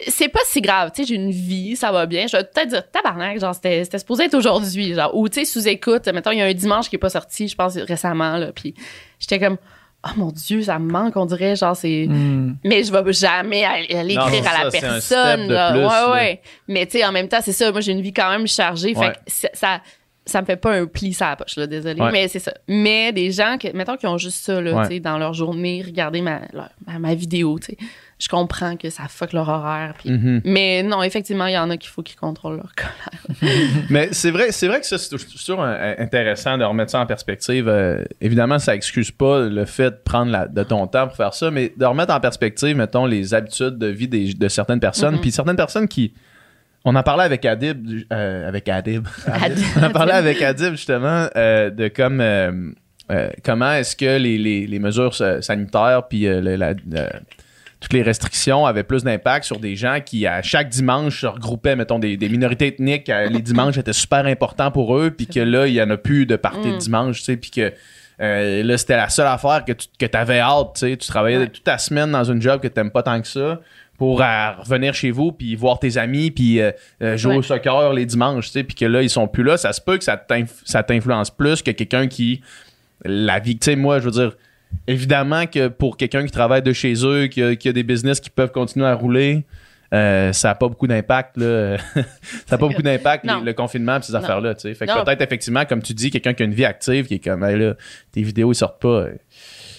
C'est 0.08 0.28
pas 0.28 0.40
si 0.46 0.60
grave, 0.60 0.90
tu 0.92 1.02
sais, 1.02 1.08
j'ai 1.08 1.14
une 1.14 1.30
vie, 1.30 1.76
ça 1.76 1.92
va 1.92 2.06
bien. 2.06 2.26
Je 2.26 2.36
vais 2.36 2.42
peut-être 2.42 2.68
dire 2.70 2.90
tabarnak, 2.90 3.38
genre, 3.38 3.54
c'était 3.54 3.84
c'était 3.84 3.98
supposé 4.00 4.24
être 4.24 4.34
aujourd'hui, 4.34 4.94
genre, 4.94 5.14
ou 5.16 5.28
tu 5.28 5.40
sais, 5.40 5.44
sous 5.44 5.68
écoute, 5.68 6.08
mettons, 6.08 6.32
il 6.32 6.38
y 6.38 6.42
a 6.42 6.46
un 6.46 6.52
dimanche 6.54 6.88
qui 6.90 6.96
est 6.96 6.98
pas 6.98 7.08
sorti, 7.10 7.46
je 7.46 7.54
pense 7.54 7.76
récemment, 7.76 8.36
là, 8.36 8.50
puis 8.52 8.74
j'étais 9.20 9.38
comme, 9.38 9.58
oh 10.04 10.10
mon 10.16 10.30
Dieu, 10.32 10.62
ça 10.62 10.78
me 10.78 10.90
manque, 10.90 11.16
on 11.16 11.26
dirait, 11.26 11.56
genre, 11.56 11.76
c'est. 11.76 12.06
Hmm. 12.08 12.56
Mais 12.64 12.82
je 12.84 12.92
vais 12.92 13.12
jamais 13.12 13.64
aller, 13.64 13.94
aller 13.94 14.14
Non, 14.16 14.26
écrire 14.28 14.42
c'est 14.44 14.48
à 14.50 14.64
la 14.64 14.70
ça, 14.70 14.70
c'est 14.70 14.78
un 14.86 14.90
personne. 14.92 15.00
step 15.40 15.48
de 15.48 15.54
là. 15.54 15.70
plus, 15.72 15.80
ouais, 15.80 15.86
là. 15.86 16.12
ouais. 16.12 16.40
Mais 16.68 16.86
tu 16.86 16.98
sais, 16.98 17.04
en 17.04 17.12
même 17.12 17.28
temps, 17.28 17.40
c'est 17.42 17.52
ça. 17.52 17.70
Moi, 17.72 17.80
j'ai 17.80 17.92
une 17.92 18.02
vie 18.02 18.12
quand 18.12 18.30
même 18.30 18.46
chargée. 18.46 18.94
Ouais. 18.96 19.06
Fait 19.06 19.12
que 19.12 19.18
ça, 19.26 19.48
ça, 19.52 19.80
ça 20.24 20.40
me 20.40 20.46
fait 20.46 20.56
pas 20.56 20.72
un 20.74 20.86
pli 20.86 21.12
sur 21.12 21.26
la 21.26 21.36
poche, 21.36 21.56
là. 21.56 21.66
Désolé. 21.66 22.00
Ouais. 22.00 22.10
Mais 22.12 22.28
c'est 22.28 22.38
ça. 22.38 22.52
Mais 22.68 23.12
des 23.12 23.30
gens, 23.32 23.56
que, 23.58 23.68
mettons, 23.76 23.96
qui 23.96 24.06
ont 24.06 24.18
juste 24.18 24.44
ça, 24.44 24.60
là, 24.60 24.72
Ouais. 24.72 24.82
tu 24.88 24.94
sais, 24.94 25.00
dans 25.00 25.18
leur 25.18 25.34
journée, 25.34 25.82
regarder 25.84 26.20
ma, 26.20 26.40
leur- 26.52 26.70
ma, 26.86 26.98
ma 26.98 27.14
vidéo, 27.14 27.58
tu 27.58 27.72
sais. 27.72 27.78
Je 28.22 28.28
comprends 28.28 28.76
que 28.76 28.88
ça 28.88 29.08
fuck 29.08 29.32
leur 29.32 29.48
horaire. 29.48 29.94
puis- 29.98 30.10
Mhm. 30.10 30.42
Mais 30.44 30.84
non, 30.84 31.02
effectivement, 31.02 31.46
il 31.46 31.54
y 31.54 31.58
en 31.58 31.68
a 31.70 31.76
qu'il 31.76 31.90
faut 31.90 32.02
qu'ils 32.02 32.16
contrôlent 32.18 32.56
leur 32.56 32.72
colère. 32.76 33.50
Mais 33.90 34.10
c'est 34.12 34.30
vrai, 34.30 34.52
c'est 34.52 34.68
vrai 34.68 34.80
que 34.80 34.86
ça, 34.86 34.96
c'est 34.96 35.08
toujours 35.16 35.60
un- 35.62 35.94
intéressant 35.98 36.56
de 36.56 36.62
remettre 36.62 36.92
ça 36.92 37.00
en 37.00 37.06
perspective. 37.06 37.66
Euh, 37.68 38.04
évidemment, 38.20 38.60
ça 38.60 38.76
excuse 38.76 39.10
pas 39.10 39.40
le 39.40 39.64
fait 39.64 39.90
de 39.90 39.98
prendre 40.04 40.30
la- 40.30 40.46
de 40.46 40.62
ton 40.62 40.86
temps 40.86 41.08
pour 41.08 41.16
faire 41.16 41.34
ça, 41.34 41.50
mais 41.50 41.72
de 41.76 41.84
remettre 41.84 42.14
en 42.14 42.20
perspective, 42.20 42.76
mettons, 42.76 43.06
les 43.06 43.34
habitudes 43.34 43.76
de 43.78 43.88
vie 43.88 44.06
des- 44.06 44.34
de 44.34 44.48
certaines 44.48 44.78
personnes. 44.80 45.14
Mhm. 45.16 45.20
Puis 45.20 45.32
certaines 45.32 45.56
personnes 45.56 45.88
qui. 45.88 46.12
On 46.84 46.94
en 46.94 47.02
parlait 47.02 47.24
avec 47.24 47.44
Adib. 47.44 48.04
euh, 48.12 48.46
avec 48.48 48.68
Adib. 48.68 49.06
Adib. 49.26 49.64
on 49.80 49.84
en 49.84 49.90
parlait 49.90 50.12
avec 50.12 50.40
Adib, 50.42 50.72
justement, 50.72 51.26
euh, 51.36 51.70
de 51.70 51.88
comme. 51.88 52.20
euh, 52.20 52.70
euh, 53.10 53.30
comment 53.44 53.72
est-ce 53.72 53.96
que 53.96 54.16
les, 54.16 54.38
les- 54.38 54.66
les 54.68 54.78
mesures 54.78 55.12
sa- 55.12 55.42
sanitaires 55.42 56.04
puis 56.08 56.26
euh, 56.28 56.40
la- 56.56 56.74
toutes 57.82 57.92
les 57.92 58.02
restrictions 58.02 58.64
avaient 58.64 58.84
plus 58.84 59.04
d'impact 59.04 59.44
sur 59.44 59.58
des 59.58 59.76
gens 59.76 59.98
qui, 60.04 60.26
à 60.26 60.40
chaque 60.40 60.68
dimanche, 60.70 61.20
se 61.20 61.26
regroupaient, 61.26 61.76
mettons, 61.76 61.98
des, 61.98 62.16
des 62.16 62.28
minorités 62.30 62.68
ethniques. 62.68 63.10
euh, 63.10 63.28
les 63.28 63.42
dimanches 63.42 63.76
étaient 63.76 63.92
super 63.92 64.24
importants 64.24 64.70
pour 64.70 64.96
eux, 64.96 65.10
puis 65.10 65.26
que 65.26 65.40
là, 65.40 65.66
il 65.66 65.74
y 65.74 65.82
en 65.82 65.90
a 65.90 65.96
plus 65.98 66.24
de 66.24 66.36
parties 66.36 66.70
de 66.70 66.76
Mm. 66.76 66.78
dimanche, 66.78 67.18
tu 67.18 67.24
sais, 67.24 67.36
puis 67.36 67.50
que 67.50 67.72
euh, 68.20 68.62
là, 68.62 68.78
c'était 68.78 68.96
la 68.96 69.08
seule 69.08 69.26
affaire 69.26 69.64
que 69.66 69.72
tu 69.72 69.88
que 69.98 70.16
avais 70.16 70.38
hâte, 70.38 70.74
tu 70.74 70.80
sais. 70.90 70.96
Tu 70.96 71.08
travaillais 71.08 71.38
Ouais. 71.38 71.48
toute 71.48 71.64
ta 71.64 71.76
semaine 71.78 72.12
dans 72.12 72.24
une 72.24 72.40
job 72.40 72.60
que 72.60 72.68
t'aimes 72.68 72.90
pas 72.92 73.02
tant 73.02 73.20
que 73.20 73.26
ça 73.26 73.60
pour 73.98 74.22
euh, 74.22 74.50
revenir 74.58 74.94
chez 74.94 75.10
vous, 75.10 75.32
puis 75.32 75.54
voir 75.56 75.78
tes 75.78 75.96
amis, 75.98 76.30
puis 76.30 76.60
euh, 76.60 76.70
euh, 77.02 77.16
jouer 77.16 77.32
Ouais. 77.32 77.38
au 77.38 77.42
soccer 77.42 77.92
les 77.92 78.06
dimanches, 78.06 78.46
tu 78.46 78.52
sais, 78.52 78.64
puis 78.64 78.74
que 78.76 78.84
là, 78.84 79.02
ils 79.02 79.10
sont 79.10 79.26
plus 79.28 79.42
là. 79.42 79.56
Ça 79.56 79.72
se 79.72 79.80
peut 79.80 79.98
que 79.98 80.04
ça 80.04 80.82
t'influence 80.82 81.30
plus 81.30 81.62
que 81.62 81.70
quelqu'un 81.72 82.06
qui... 82.06 82.42
La 83.04 83.40
vie, 83.40 83.58
tu 83.58 83.64
sais, 83.64 83.76
moi, 83.76 83.98
je 83.98 84.04
veux 84.04 84.10
dire 84.12 84.32
évidemment 84.86 85.46
que 85.46 85.68
pour 85.68 85.96
quelqu'un 85.96 86.24
qui 86.24 86.30
travaille 86.32 86.62
de 86.62 86.72
chez 86.72 86.94
eux, 87.04 87.26
qui 87.26 87.42
a, 87.42 87.56
qui 87.56 87.68
a 87.68 87.72
des 87.72 87.82
business 87.82 88.20
qui 88.20 88.30
peuvent 88.30 88.50
continuer 88.52 88.86
à 88.86 88.94
rouler, 88.94 89.44
euh, 89.94 90.32
ça 90.32 90.48
n'a 90.48 90.54
pas 90.54 90.68
beaucoup 90.68 90.86
d'impact. 90.86 91.36
là. 91.36 91.76
ça 91.94 92.00
n'a 92.52 92.58
pas 92.58 92.66
beaucoup 92.68 92.82
d'impact, 92.82 93.26
les- 93.26 93.44
le 93.44 93.52
confinement 93.52 93.98
et 93.98 94.02
ces 94.02 94.14
affaires-là. 94.14 94.54
tu 94.54 94.62
sais. 94.62 94.74
Fait 94.74 94.86
que 94.86 95.04
peut-être, 95.04 95.20
effectivement, 95.20 95.64
comme 95.66 95.82
tu 95.82 95.92
dis, 95.94 96.10
quelqu'un 96.10 96.32
qui 96.34 96.42
a 96.42 96.46
une 96.46 96.54
vie 96.54 96.64
active, 96.64 97.06
qui 97.06 97.14
est 97.14 97.18
comme, 97.24 97.44
Hey, 97.44 97.58
là, 97.58 97.74
tes 98.10 98.22
vidéos, 98.22 98.52
ils 98.52 98.56
sortent 98.56 98.80
pas. 98.80 98.88
euh, 98.88 99.14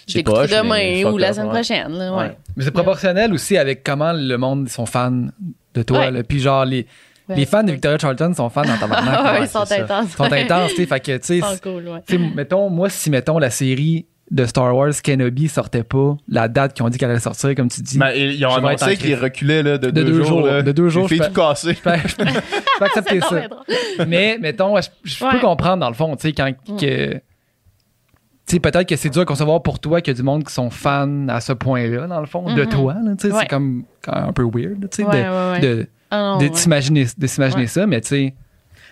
Je 0.07 0.19
demain 0.19 0.75
mais 0.75 1.05
ou 1.05 1.17
la 1.17 1.33
semaine 1.33 1.47
ouais. 1.47 1.53
prochaine. 1.53 1.91
Là, 1.93 2.11
ouais. 2.13 2.17
Ouais. 2.25 2.37
Mais 2.55 2.63
c'est 2.63 2.71
proportionnel 2.71 3.33
aussi 3.33 3.57
avec 3.57 3.83
comment 3.83 4.13
le 4.13 4.37
monde 4.37 4.69
sont 4.69 4.85
fans 4.85 5.27
de 5.73 5.81
toi. 5.83 5.99
Ouais. 5.99 6.11
là. 6.11 6.23
Puis 6.23 6.39
genre, 6.39 6.65
les, 6.65 6.85
Ouais, 7.29 7.37
les 7.37 7.45
fans 7.45 7.63
de. 7.63 7.71
Victoria 7.71 7.97
Charlton 7.97 8.33
sont 8.35 8.49
fans 8.49 8.63
dans 8.65 8.77
tabarnak. 8.77 9.19
Ouais, 9.23 9.39
ouais. 9.39 9.45
ils 9.45 9.47
sont 9.47 9.59
intenses. 9.59 10.07
Ils 10.11 10.15
sont 10.17 10.31
intenses, 10.33 10.71
tu 10.71 10.75
sais. 10.75 10.85
Fait 10.85 10.99
que, 10.99 11.17
tu 11.17 11.23
sais, 11.23 11.37
Ils 11.37 11.41
sont 11.43 11.57
cool, 11.63 12.01
mettons, 12.35 12.69
moi, 12.69 12.89
si, 12.89 13.09
mettons, 13.09 13.39
la 13.39 13.49
série 13.49 14.05
de 14.31 14.45
Star 14.45 14.75
Wars 14.75 14.93
Kenobi 15.03 15.47
sortait 15.47 15.83
pas, 15.83 16.15
la 16.27 16.47
date 16.47 16.73
qu'ils 16.73 16.83
ont 16.85 16.89
dit 16.89 16.97
qu'elle 16.97 17.11
allait 17.11 17.19
sortir, 17.19 17.53
comme 17.55 17.67
tu 17.69 17.81
dis, 17.81 17.97
Ben, 17.99 18.11
ils 18.15 18.43
ont 18.45 18.55
annoncé 18.55 18.95
qu'ils 18.97 19.15
reculaient 19.15 19.61
là, 19.61 19.77
de, 19.77 19.87
De 19.87 19.91
deux, 19.91 20.03
deux 20.05 20.13
jours. 20.23 20.25
jours, 20.39 20.47
là. 20.47 20.61
de 20.61 20.71
deux 20.71 20.89
jours, 20.89 21.07
je 21.07 21.15
tout 21.15 21.33
cassées. 21.33 21.73
je 21.75 21.81
peux, 21.81 21.91
je 22.07 22.15
peux- 22.15 22.25
je 22.25 22.79
peux 22.79 22.85
accepter 22.85 23.19
ça. 23.21 23.29
mais 23.35 23.47
drôle. 23.47 24.07
Mais, 24.07 24.37
mettons, 24.39 24.79
je, 24.81 24.89
je 25.03 25.23
Ouais. 25.23 25.31
peux 25.33 25.39
comprendre, 25.39 25.77
dans 25.81 25.89
le 25.89 25.95
fond, 25.95 26.15
tu 26.15 26.27
sais, 26.29 26.33
quand 26.33 26.49
Mm. 26.67 26.77
que... 26.77 27.13
Tu 28.45 28.55
sais, 28.55 28.59
peut-être 28.59 28.87
que 28.89 28.95
c'est 28.95 29.09
dur 29.09 29.21
à 29.21 29.25
concevoir 29.25 29.61
pour 29.63 29.79
toi 29.79 30.01
qu'il 30.01 30.11
y 30.13 30.15
a 30.15 30.17
du 30.17 30.23
monde 30.23 30.43
qui 30.43 30.53
sont 30.53 30.69
fans 30.69 31.27
à 31.29 31.39
ce 31.39 31.53
point-là, 31.53 32.07
dans 32.07 32.19
le 32.19 32.25
fond, 32.25 32.53
de 32.53 32.63
Mhm. 32.63 32.69
toi, 32.69 32.95
tu 33.17 33.27
sais. 33.27 33.33
Ouais. 33.33 33.39
C'est 33.41 33.47
comme 33.47 33.83
quand 34.01 34.15
même 34.15 34.29
un 34.29 34.33
peu 34.33 34.43
weird, 34.43 34.89
tu 34.89 34.97
sais, 34.97 35.03
Ouais, 35.05 35.23
de, 35.23 35.29
ouais, 35.29 35.51
ouais. 35.51 35.59
de, 35.59 35.87
Ah 36.11 36.37
de 36.41 36.55
s'imaginer 36.55 37.67
ça, 37.67 37.87
mais 37.87 38.01
tu 38.01 38.07
sais... 38.09 38.33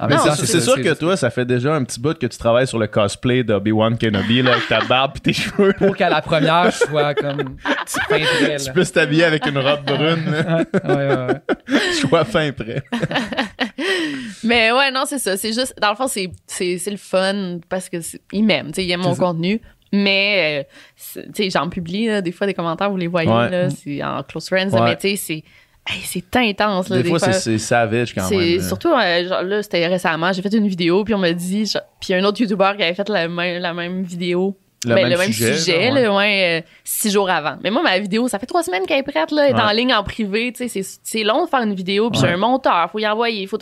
temps, 0.08 0.36
C'est 0.36 0.62
sûr 0.62 0.75
que 0.81 0.93
toi, 0.93 1.15
ça 1.17 1.29
fait 1.29 1.46
déjà 1.46 1.74
un 1.75 1.84
petit 1.84 2.00
bout 2.00 2.17
que 2.17 2.25
tu 2.27 2.38
travailles 2.38 2.67
sur 2.67 2.79
le 2.79 2.88
cosplay 2.88 3.43
d'Obi-Wan 3.43 3.98
Kenobi 3.98 4.41
là, 4.41 4.53
avec 4.53 4.67
ta 4.67 4.79
barbe 4.86 5.13
et 5.17 5.20
tes 5.20 5.34
cheveux. 5.41 5.74
Pour 5.74 5.96
qu'à 5.96 6.10
la 6.10 6.22
première, 6.22 6.72
je 6.72 6.77
sois 6.77 7.13
comme... 7.13 7.55
fin 7.86 8.00
prêt, 8.20 8.58
Tu 8.63 8.72
peux 8.74 8.86
t'habiller 8.86 9.24
avec 9.25 9.46
une 9.46 9.58
robe 9.58 9.84
brune. 9.86 10.24
Ouais, 10.27 10.96
ouais, 10.96 11.15
ouais. 11.15 11.41
Je 11.67 11.98
sois 12.08 12.25
fin 12.25 12.51
prêt. 12.51 12.84
Mais 14.43 14.72
ouais, 14.72 14.91
non, 14.91 15.03
c'est 15.05 15.20
ça. 15.20 15.38
C'est 15.38 15.53
juste, 15.53 15.74
dans 15.81 15.89
le 15.91 15.96
fond, 15.96 16.08
c'est, 16.08 16.31
c'est, 16.48 16.77
c'est 16.77 16.91
le 16.91 16.98
fun 16.98 17.60
parce 17.70 17.89
que 17.89 18.01
c'est- 18.01 18.22
ils 18.31 18.43
m'aiment, 18.43 18.67
tu 18.67 18.75
sais, 18.75 18.86
ils 18.86 18.91
aiment 18.91 19.01
mon 19.01 19.13
ça. 19.13 19.20
contenu. 19.24 19.62
Mais, 19.93 20.65
euh, 20.65 21.22
tu 21.36 21.43
sais, 21.43 21.50
j'en 21.50 21.67
publie 21.70 22.08
là, 22.08 22.22
des 22.22 22.31
fois 22.31 22.48
des 22.48 22.53
commentaires, 22.53 22.89
vous 22.89 22.98
les 22.98 23.08
voyez, 23.08 23.29
Ouais. 23.29 23.50
là, 23.50 23.70
c'est 23.70 24.01
en 24.03 24.24
close 24.24 24.48
friends, 24.48 24.70
Ouais. 24.70 24.81
mais 24.81 24.96
tu 24.96 25.10
sais, 25.10 25.15
c'est, 25.17 25.43
hey, 25.88 26.01
c'est 26.03 26.35
intense. 26.38 26.89
Là, 26.89 27.01
Des 27.01 27.09
fois, 27.09 27.19
c'est- 27.19 27.33
c'est 27.33 27.57
savage 27.57 28.13
quand 28.13 28.29
même. 28.29 28.61
surtout, 28.61 28.91
euh, 28.93 29.27
genre 29.27 29.43
là, 29.43 29.63
c'était 29.63 29.88
récemment, 29.88 30.31
j'ai 30.33 30.41
fait 30.41 30.53
une 30.53 30.67
vidéo, 30.67 31.03
puis 31.03 31.13
on 31.13 31.17
m'a 31.19 31.33
dit, 31.33 31.65
genre- 31.65 31.81
puis 32.00 32.13
un 32.13 32.23
autre 32.23 32.39
YouTuber 32.41 32.71
qui 32.77 32.83
avait 32.83 32.93
fait 32.93 33.09
la 33.09 33.27
même, 33.27 33.61
la 33.61 33.73
même 33.73 34.03
vidéo. 34.03 34.57
Le 34.83 34.95
Ben, 34.95 35.07
même 35.09 35.31
sujet, 35.31 35.89
genre, 35.89 35.93
là, 35.93 36.15
ouais, 36.15 36.59
euh, 36.63 36.67
six 36.83 37.11
jours 37.11 37.29
avant. 37.29 37.55
Mais 37.63 37.69
moi, 37.69 37.83
ma 37.83 38.00
vidéo, 38.00 38.27
ça 38.27 38.39
fait 38.39 38.47
trois 38.47 38.63
semaines 38.63 38.83
qu'elle 38.88 38.97
est 38.97 39.03
prête, 39.03 39.29
là, 39.31 39.45
elle 39.45 39.51
est 39.51 39.53
Ouais. 39.55 39.61
en 39.61 39.71
ligne 39.71 39.93
en 39.93 40.03
privé, 40.03 40.51
c'est- 40.55 41.23
long 41.23 41.45
de 41.45 41.50
faire 41.50 41.61
une 41.61 41.75
vidéo, 41.75 42.09
puis 42.09 42.19
j'ai 42.19 42.29
un 42.29 42.38
monteur, 42.38 42.89
faut 42.91 42.97
y 42.97 43.05
envoyer, 43.07 43.45
faut... 43.45 43.59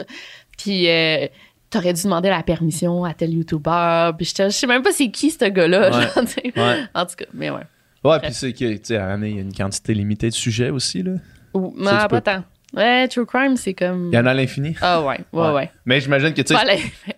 Puis, 0.57 0.88
euh, 0.89 1.27
t'aurais 1.69 1.91
dû 1.91 2.03
demander 2.03 2.29
la 2.29 2.41
permission 2.41 3.03
à 3.03 3.13
tel 3.13 3.33
YouTuber, 3.33 4.11
puis 4.17 4.31
je 4.38 4.49
sais 4.49 4.65
même 4.67 4.81
pas 4.81 4.93
c'est 4.93 5.11
qui, 5.11 5.29
ce 5.29 5.43
gars-là. 5.43 5.91
En 6.93 7.05
tout 7.05 7.15
cas, 7.17 7.25
mais 7.33 7.49
ouais. 7.49 7.63
Ouais, 8.01 8.19
puis 8.21 8.33
c'est 8.33 8.53
que, 8.53 8.73
tu 8.77 8.79
sais, 8.83 8.93
il 8.95 9.35
y 9.35 9.38
a 9.39 9.41
une 9.41 9.53
quantité 9.53 9.93
limitée 9.93 10.29
de 10.29 10.33
sujets 10.33 10.69
aussi, 10.69 11.03
là. 11.03 11.11
Ou, 11.53 11.73
mais 11.77 11.85
pas 11.85 12.07
peux- 12.07 12.21
tant. 12.21 12.43
Ouais, 12.75 13.07
True 13.07 13.25
Crime, 13.25 13.57
c'est 13.57 13.73
comme... 13.73 14.09
Il 14.11 14.15
y 14.15 14.19
en 14.19 14.27
a 14.27 14.29
à 14.29 14.33
l'infini. 14.35 14.75
Ah 14.79 15.01
ouais, 15.01 15.19
ouais, 15.33 15.41
ouais. 15.41 15.53
Ouais. 15.53 15.71
Mais 15.85 15.99
j'imagine 16.01 16.35
que, 16.35 16.41
tu 16.43 16.53
sais, 16.55 16.63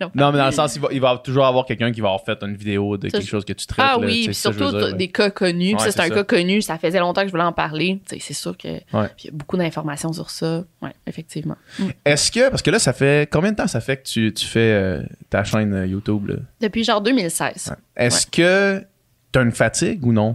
non, 0.14 0.32
mais 0.32 0.38
dans 0.38 0.46
le 0.46 0.50
sens, 0.52 0.74
il 0.76 0.80
va, 0.80 0.88
il 0.92 0.98
va 0.98 1.20
toujours 1.22 1.44
avoir 1.44 1.66
quelqu'un 1.66 1.92
qui 1.92 2.00
va 2.00 2.08
avoir 2.08 2.24
fait 2.24 2.42
une 2.42 2.56
vidéo 2.56 2.96
de 2.96 3.10
Ça, 3.10 3.18
quelque 3.18 3.28
chose 3.28 3.44
que 3.44 3.52
tu 3.52 3.66
traites. 3.66 3.84
Ah 3.86 3.98
là, 4.00 4.06
oui, 4.06 4.22
puis 4.24 4.34
ça, 4.34 4.50
surtout 4.50 4.74
dire, 4.74 4.96
des 4.96 5.08
cas 5.08 5.28
connus. 5.28 5.74
Ouais, 5.74 5.78
ça, 5.78 5.92
c'est 5.92 6.00
un 6.00 6.08
ça. 6.08 6.14
cas 6.14 6.24
connu. 6.24 6.62
Ça 6.62 6.78
faisait 6.78 7.00
longtemps 7.00 7.20
que 7.20 7.26
je 7.26 7.32
voulais 7.32 7.42
en 7.44 7.52
parler. 7.52 8.00
C'est 8.06 8.32
sûr 8.32 8.56
que 8.56 8.68
Ouais. 8.68 9.08
puis 9.14 9.24
il 9.24 9.26
y 9.26 9.28
a 9.28 9.32
beaucoup 9.36 9.58
d'informations 9.58 10.14
sur 10.14 10.30
ça. 10.30 10.64
Oui, 10.80 10.88
effectivement. 11.06 11.56
Mm. 11.78 11.84
Est-ce 12.06 12.32
que, 12.32 12.48
parce 12.48 12.62
que 12.62 12.70
là, 12.70 12.78
ça 12.78 12.94
fait 12.94 13.30
combien 13.30 13.50
de 13.52 13.56
temps 13.56 13.66
ça 13.66 13.82
fait 13.82 13.98
que 13.98 14.04
tu, 14.08 14.32
tu 14.32 14.46
fais 14.46 14.58
euh, 14.72 15.02
ta 15.28 15.44
chaîne 15.44 15.74
euh, 15.74 15.86
YouTube, 15.86 16.28
là? 16.28 16.36
Depuis 16.62 16.82
genre 16.82 17.02
2016. 17.02 17.74
Est-ce 17.94 18.26
que 18.26 18.82
tu 19.30 19.38
as 19.38 19.42
une 19.42 19.52
fatigue 19.52 20.02
ou 20.06 20.12
non? 20.14 20.34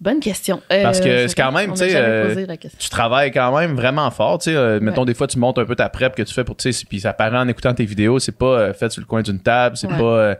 Bonne 0.00 0.20
question. 0.20 0.62
Euh, 0.72 0.82
Parce 0.82 0.98
que 1.00 1.26
c'est 1.28 1.34
quand 1.34 1.52
même, 1.52 1.72
tu 1.72 1.78
sais, 1.78 1.92
euh, 1.94 2.34
tu 2.78 2.88
travailles 2.88 3.30
quand 3.32 3.54
même 3.58 3.74
vraiment 3.74 4.10
fort, 4.10 4.38
tu 4.38 4.50
sais. 4.50 4.56
euh, 4.56 4.80
mettons, 4.80 5.02
Ouais. 5.02 5.06
des 5.08 5.14
fois, 5.14 5.26
tu 5.26 5.38
montes 5.38 5.58
un 5.58 5.66
peu 5.66 5.76
ta 5.76 5.90
prep 5.90 6.14
que 6.14 6.22
tu 6.22 6.32
fais 6.32 6.42
pour, 6.44 6.56
tu 6.56 6.72
sais, 6.72 6.86
puis 6.88 7.00
ça 7.00 7.12
paraît 7.12 7.36
en 7.36 7.48
écoutant 7.48 7.74
tes 7.74 7.84
vidéos, 7.84 8.18
c'est 8.18 8.36
pas 8.36 8.46
euh, 8.46 8.72
fait 8.72 8.90
sur 8.90 9.02
le 9.02 9.06
coin 9.06 9.20
d'une 9.20 9.40
table, 9.40 9.76
c'est 9.76 9.88
Ouais. 9.88 9.98
pas, 9.98 10.02
euh, 10.04 10.34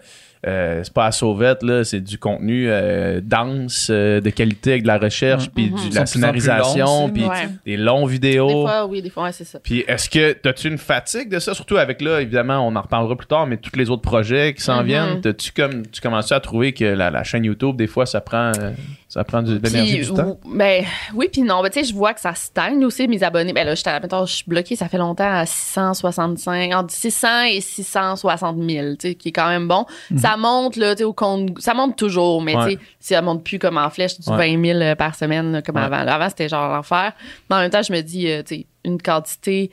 euh, 0.46 0.80
c'est 0.82 0.94
pas 0.94 1.04
à 1.04 1.12
sauvette, 1.12 1.62
là, 1.62 1.84
c'est 1.84 2.00
du 2.00 2.16
contenu 2.16 2.70
euh, 2.70 3.20
dense, 3.22 3.88
euh, 3.90 4.22
de 4.22 4.30
qualité 4.30 4.70
avec 4.70 4.82
de 4.84 4.86
la 4.86 4.96
recherche, 4.96 5.48
Mhm. 5.48 5.52
puis 5.54 5.70
Mhm. 5.70 5.78
du- 5.78 5.88
de 5.90 5.94
la 5.94 6.06
scénarisation, 6.06 6.86
longs 6.86 7.10
puis 7.10 7.24
ouais. 7.26 7.48
des 7.66 7.76
longs 7.76 8.06
Des 8.06 8.12
vidéos. 8.14 8.62
fois, 8.62 8.86
oui, 8.86 9.02
des 9.02 9.10
fois, 9.10 9.24
ouais, 9.24 9.32
c'est 9.32 9.44
ça. 9.44 9.58
Puis 9.62 9.84
est-ce 9.86 10.08
que 10.08 10.38
as-tu 10.48 10.68
une 10.68 10.78
fatigue 10.78 11.28
de 11.28 11.38
ça, 11.38 11.52
surtout 11.52 11.76
avec 11.76 12.00
là, 12.00 12.22
évidemment, 12.22 12.66
on 12.66 12.74
en 12.76 12.80
reparlera 12.80 13.14
plus 13.14 13.26
tard, 13.26 13.46
mais 13.46 13.58
tous 13.58 13.76
les 13.76 13.90
autres 13.90 14.00
projets 14.00 14.54
qui 14.54 14.62
s'en 14.62 14.80
Mhm. 14.80 14.86
viennent, 14.86 15.20
t'as-tu 15.20 15.52
comme 15.52 15.86
tu 15.86 16.00
commences 16.00 16.32
à 16.32 16.40
trouver 16.40 16.72
que 16.72 16.86
la, 16.86 17.10
la 17.10 17.24
chaîne 17.24 17.44
YouTube, 17.44 17.76
des 17.76 17.86
fois, 17.86 18.06
ça 18.06 18.22
prend 18.22 18.52
euh, 18.58 18.70
ça 19.10 19.24
prend 19.24 19.42
du- 19.42 19.58
de 19.58 19.66
l'énergie 19.68 19.96
Puis, 19.98 20.06
du 20.06 20.12
temps? 20.14 20.38
ben, 20.46 20.84
oui, 21.14 21.28
puis 21.32 21.42
non. 21.42 21.62
Ben, 21.62 21.68
tu 21.68 21.80
sais, 21.80 21.90
je 21.90 21.94
vois 21.94 22.14
que 22.14 22.20
ça 22.20 22.32
stagne 22.34 22.84
aussi, 22.84 23.08
mes 23.08 23.22
abonnés. 23.24 23.52
Ben 23.52 23.66
là, 23.66 23.74
je 23.74 24.32
suis 24.32 24.44
bloquée, 24.46 24.76
ça 24.76 24.88
fait 24.88 24.98
longtemps 24.98 25.28
à 25.30 25.44
665, 25.46 26.72
entre 26.72 26.92
600 26.92 27.42
et 27.50 27.60
660 27.60 28.56
000, 28.62 28.94
tu 28.94 29.08
sais, 29.08 29.14
qui 29.16 29.30
est 29.30 29.32
quand 29.32 29.48
même 29.48 29.66
bon. 29.66 29.84
Ça 30.16 30.36
monte, 30.36 30.76
là, 30.76 30.94
tu 30.94 30.98
sais, 31.00 31.04
au 31.04 31.12
compte, 31.12 31.60
ça 31.60 31.74
monte 31.74 31.96
toujours, 31.96 32.40
mais 32.40 32.54
Ouais. 32.56 32.76
tu 32.76 32.82
sais, 33.00 33.14
ça 33.16 33.22
monte 33.22 33.42
plus 33.42 33.58
comme 33.58 33.78
en 33.78 33.90
flèche, 33.90 34.18
du 34.20 34.30
Ouais. 34.30 34.54
20 34.54 34.64
000 34.64 34.78
euh, 34.80 34.94
par 34.94 35.14
semaine, 35.16 35.52
là, 35.52 35.62
comme 35.62 35.74
Ouais. 35.76 35.82
avant. 35.82 36.04
Là, 36.04 36.14
avant, 36.14 36.28
c'était 36.28 36.48
genre 36.48 36.72
l'enfer. 36.72 37.12
Mais 37.50 37.56
en 37.56 37.58
même 37.60 37.70
temps, 37.70 37.82
je 37.82 37.92
me 37.92 38.00
dis, 38.02 38.28
euh, 38.30 38.42
tu 38.44 38.54
sais, 38.58 38.66
une 38.84 39.02
quantité 39.02 39.70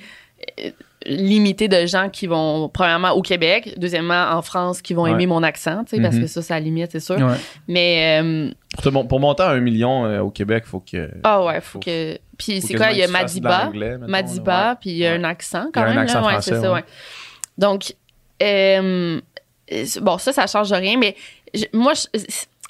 euh, 0.60 0.70
limitée 1.06 1.68
de 1.68 1.86
gens 1.86 2.10
qui 2.10 2.28
vont, 2.28 2.70
premièrement, 2.70 3.12
au 3.12 3.22
Québec, 3.22 3.76
deuxièmement, 3.78 4.30
en 4.32 4.42
France, 4.42 4.82
qui 4.82 4.94
vont 4.94 5.04
Ouais. 5.04 5.12
aimer 5.12 5.28
mon 5.28 5.44
accent, 5.44 5.84
tu 5.86 5.96
sais, 5.96 6.02
parce 6.02 6.16
Mhm. 6.16 6.22
que 6.22 6.28
ça, 6.28 6.42
ça 6.42 6.60
limite, 6.60 6.92
c'est 6.92 7.00
sûr. 7.00 7.18
Ouais. 7.18 7.36
Mais, 7.68 8.20
euh, 8.22 8.52
Pour, 8.78 8.84
te 8.84 8.90
mon- 8.90 9.06
pour 9.08 9.20
monter 9.20 9.42
à 9.42 9.50
un 9.50 9.60
million 9.60 10.06
euh, 10.06 10.20
au 10.20 10.30
Québec, 10.30 10.66
faut 10.68 10.80
que. 10.80 11.10
ah 11.24 11.44
ouais, 11.44 11.62
faut 11.62 11.74
Faut- 11.74 11.80
que. 11.80 12.20
Puis 12.38 12.62
c'est 12.62 12.76
quoi? 12.76 12.92
Il 12.92 13.00
y 13.00 13.04
a 13.04 13.08
Madiba. 13.08 13.72
mettons, 13.74 14.08
Madiba, 14.08 14.78
puis 14.80 14.92
il 14.92 14.98
y 14.98 15.08
a 15.08 15.14
un 15.14 15.24
accent 15.24 15.64
Il 15.66 15.70
y 15.70 15.72
quand 15.72 15.82
a 15.82 15.86
un 15.86 15.90
même. 15.90 15.98
accent 15.98 16.22
là, 16.22 16.28
ouais, 16.28 16.34
français, 16.34 16.52
c'est 16.56 16.62
ça, 16.62 16.72
ouais. 16.72 16.84
Donc, 17.58 17.96
euh, 18.44 19.20
bon, 20.02 20.18
ça, 20.20 20.32
ça 20.32 20.46
change 20.46 20.72
rien, 20.72 20.98
mais 20.98 21.16
je- 21.56 21.66
moi, 21.74 21.94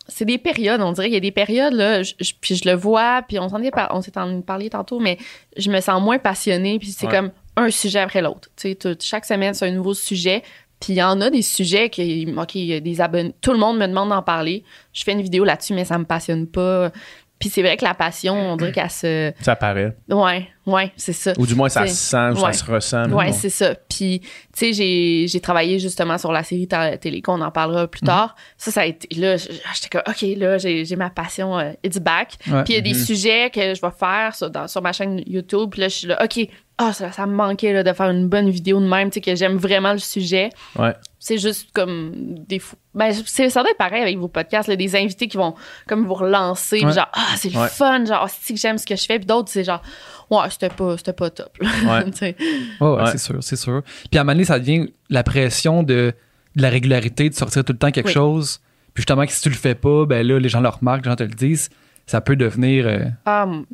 c'est 0.08 0.24
des 0.26 0.38
périodes, 0.38 0.80
on 0.82 0.94
dirait. 0.94 1.08
Il 1.08 1.14
y 1.14 1.18
a 1.18 1.20
des 1.20 1.32
périodes, 1.32 1.74
là, 1.74 2.02
je- 2.04 2.14
je- 2.22 2.32
puis 2.40 2.56
je 2.56 2.70
le 2.70 2.76
vois, 2.76 3.22
puis 3.28 3.38
on 3.40 3.50
s'en 3.50 3.62
est, 3.62 3.72
on 3.92 4.02
s'est 4.02 4.18
en 4.18 4.40
parlé 4.42 4.70
tantôt, 4.70 5.00
mais 5.00 5.18
je 5.58 5.70
me 5.70 5.82
sens 5.82 6.02
moins 6.02 6.18
passionnée, 6.20 6.80
puis 6.80 6.88
c'est 6.90 7.08
Ouais. 7.08 7.12
comme 7.12 7.32
un 7.58 7.70
sujet 7.70 8.00
après 8.00 8.22
l'autre. 8.22 8.48
Tu 8.56 8.78
sais, 8.82 8.98
chaque 9.02 9.26
semaine, 9.26 9.54
c'est 9.54 9.68
un 9.68 9.72
nouveau 9.72 9.94
sujet. 9.94 10.44
Puis 10.80 10.94
il 10.94 10.98
y 10.98 11.04
en 11.04 11.20
a 11.22 11.30
des 11.30 11.42
sujets 11.42 11.90
qui, 11.90 12.32
OK, 12.38 12.56
il 12.56 12.66
y 12.66 12.74
a 12.74 12.80
des 12.80 13.02
abonnés, 13.02 13.34
tout 13.42 13.52
le 13.52 13.58
monde 13.58 13.78
me 13.78 13.88
demande 13.88 14.10
d'en 14.10 14.22
parler. 14.22 14.64
Je 14.94 15.04
fais 15.04 15.14
une 15.14 15.22
vidéo 15.22 15.44
là-dessus, 15.44 15.74
mais 15.74 15.86
ça 15.86 15.98
me 15.98 16.06
passionne 16.06 16.48
pas. 16.48 16.92
Puis 17.40 17.50
c'est 17.50 17.62
vrai 17.62 17.78
que 17.78 17.84
la 17.84 17.94
passion, 17.94 18.34
on 18.34 18.58
dirait 18.58 18.72
qu'elle 18.72 18.90
se. 18.90 19.34
Ça 19.42 19.56
paraît. 19.56 19.96
Ouais, 20.10 20.48
ouais, 20.68 20.92
c'est 20.98 21.14
ça. 21.14 21.34
Ou 21.40 21.48
du 21.48 21.56
moins, 21.56 21.70
ça 21.70 21.88
se 21.88 21.96
sent, 21.96 22.30
ou 22.34 22.36
ça 22.36 22.46
ouais. 22.46 22.54
se 22.54 22.64
ressent. 22.72 23.10
Ouais, 23.12 23.26
mais 23.28 23.32
c'est 23.34 23.50
ça. 23.50 23.74
Puis, 23.90 24.20
tu 24.20 24.28
sais, 24.54 24.74
j'ai, 24.74 25.26
j'ai 25.28 25.40
travaillé 25.40 25.80
justement 25.80 26.18
sur 26.20 26.32
la 26.32 26.44
série 26.44 26.68
ta- 26.68 26.98
télé 26.98 27.22
qu'on 27.24 27.42
en 27.42 27.50
parlera 27.52 27.88
plus 27.88 28.02
tard. 28.02 28.36
Ça, 28.58 28.70
ça 28.72 28.82
a 28.82 28.86
été. 28.86 29.08
Là, 29.20 29.38
j'étais 29.38 29.90
comme, 29.92 30.04
OK, 30.08 30.22
là, 30.38 30.58
j'ai, 30.60 30.86
j'ai 30.86 30.96
ma 30.96 31.10
passion, 31.10 31.58
euh, 31.58 31.72
it's 31.84 31.98
back. 31.98 32.34
Ouais. 32.48 32.64
Puis, 32.64 32.74
il 32.74 32.76
y 32.76 32.80
a 32.80 32.82
des 32.82 32.94
Mhm. 32.94 33.06
sujets 33.06 33.50
que 33.50 33.74
je 33.74 33.82
vais 33.82 33.92
faire 33.98 34.36
sur, 34.36 34.50
dans- 34.52 34.68
sur 34.68 34.82
ma 34.84 34.94
chaîne 34.94 35.24
YouTube. 35.26 35.70
Puis 35.72 35.82
là, 35.82 35.88
je 35.88 35.96
suis 35.96 36.08
là, 36.08 36.24
OK, 36.24 36.48
ah, 36.78 36.94
ça, 36.94 37.12
ça 37.12 37.26
me 37.26 37.34
manquait 37.34 37.74
là, 37.74 37.82
de 37.84 37.92
faire 37.94 38.10
une 38.12 38.28
bonne 38.28 38.50
vidéo 38.52 38.80
de 38.80 38.86
même, 38.88 39.10
tu 39.10 39.16
sais, 39.16 39.22
que 39.22 39.36
j'aime 39.36 39.58
vraiment 39.58 39.94
le 39.94 39.98
sujet. 40.00 40.50
Ouais. 40.78 40.94
C'est 41.20 41.40
juste 41.40 41.70
comme 41.74 42.12
des 42.48 42.60
fous. 42.60 42.76
Ben, 42.94 43.12
c'est, 43.26 43.50
ça 43.50 43.62
doit 43.62 43.72
être 43.72 43.78
pareil 43.78 44.02
avec 44.04 44.18
vos 44.18 44.28
podcasts, 44.28 44.70
là, 44.70 44.76
des 44.76 44.96
invités 44.96 45.28
qui 45.28 45.38
vont 45.38 45.56
comme 45.88 46.06
vous 46.06 46.14
relancer. 46.14 46.78
puis 46.78 46.86
Ouais. 46.86 46.94
genre, 46.94 47.10
ah, 47.14 47.34
c'est 47.36 47.52
le 47.52 47.60
Ouais. 47.60 47.68
fun. 47.68 48.06
Genre, 48.06 48.22
ah, 48.26 48.28
c'est 48.42 48.54
que 48.54 48.60
j'aime 48.60 48.78
ce 48.78 48.86
que 48.86 48.96
je 48.96 49.06
fais? 49.06 49.18
Puis 49.18 49.26
d'autres, 49.26 49.50
c'est 49.52 49.64
genre, 49.64 49.82
ouais, 50.30 50.50
c'était 50.50 50.70
pas, 50.70 50.98
c'était 50.98 51.14
pas 51.14 51.30
top. 51.30 51.58
là. 51.62 51.70
Ouais. 52.06 52.36
Ouais, 52.82 53.06
c'est 53.12 53.18
sûr, 53.18 53.38
c'est 53.42 53.56
sûr. 53.56 53.82
Puis 54.10 54.18
à 54.18 54.22
un 54.22 54.24
moment 54.24 54.34
donné, 54.34 54.46
ça 54.46 54.60
devient 54.60 54.88
la 55.10 55.24
pression 55.24 55.84
de, 55.84 56.14
de 56.56 56.62
la 56.62 56.70
régularité, 56.70 57.30
de 57.30 57.36
sortir 57.36 57.64
tout 57.64 57.74
le 57.74 57.80
temps 57.80 57.92
quelque 57.92 58.08
Oui. 58.08 58.14
chose. 58.14 58.60
Puis 58.94 59.02
justement, 59.02 59.26
que 59.26 59.32
si 59.32 59.42
tu 59.42 59.50
le 59.50 59.56
fais 59.56 59.76
pas, 59.76 60.06
ben 60.06 60.26
là, 60.26 60.40
les 60.40 60.50
gens 60.50 60.60
le 60.62 60.70
remarquent, 60.70 61.06
les 61.06 61.12
gens 61.12 61.16
te 61.16 61.24
le 61.24 61.30
disent. 61.30 61.70
Ça 62.10 62.22
peut 62.22 62.38
devenir. 62.38 62.88
euh, 62.88 63.00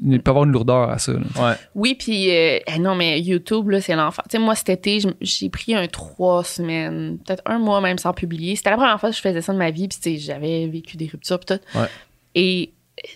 il 0.04 0.20
peut 0.20 0.30
y 0.30 0.32
avoir 0.32 0.46
une 0.46 0.52
lourdeur 0.52 0.90
à 0.90 0.98
ça. 0.98 1.12
Ouais. 1.12 1.54
Oui, 1.76 1.94
puis 1.94 2.32
euh, 2.32 2.58
eh 2.66 2.80
non, 2.80 2.96
mais 2.96 3.22
YouTube, 3.22 3.70
là, 3.70 3.80
c'est 3.80 3.96
l'enfer. 3.96 4.24
Tu 4.28 4.38
sais, 4.38 4.44
moi, 4.44 4.56
cet 4.56 4.70
été, 4.70 4.98
j'ai 5.22 5.50
pris 5.50 5.76
un 5.76 5.86
trois 5.88 6.44
semaines, 6.44 7.20
peut-être 7.24 7.44
un 7.46 7.60
mois 7.60 7.80
même 7.80 8.00
sans 8.00 8.12
publier. 8.12 8.56
C'était 8.56 8.72
la 8.72 8.78
première 8.78 9.00
fois 9.00 9.12
que 9.12 9.16
je 9.16 9.22
faisais 9.22 9.42
ça 9.42 9.54
de 9.54 9.60
ma 9.60 9.70
vie, 9.70 9.88
puis 9.88 10.00
tu 10.02 10.10
sais, 10.16 10.18
j'avais 10.18 10.66
vécu 10.66 10.98
des 10.98 11.06
ruptures, 11.12 11.40
puis 11.40 11.56
tout. 11.58 11.78
Ouais. 11.80 11.86
Et 12.34 12.74
euh, 13.00 13.08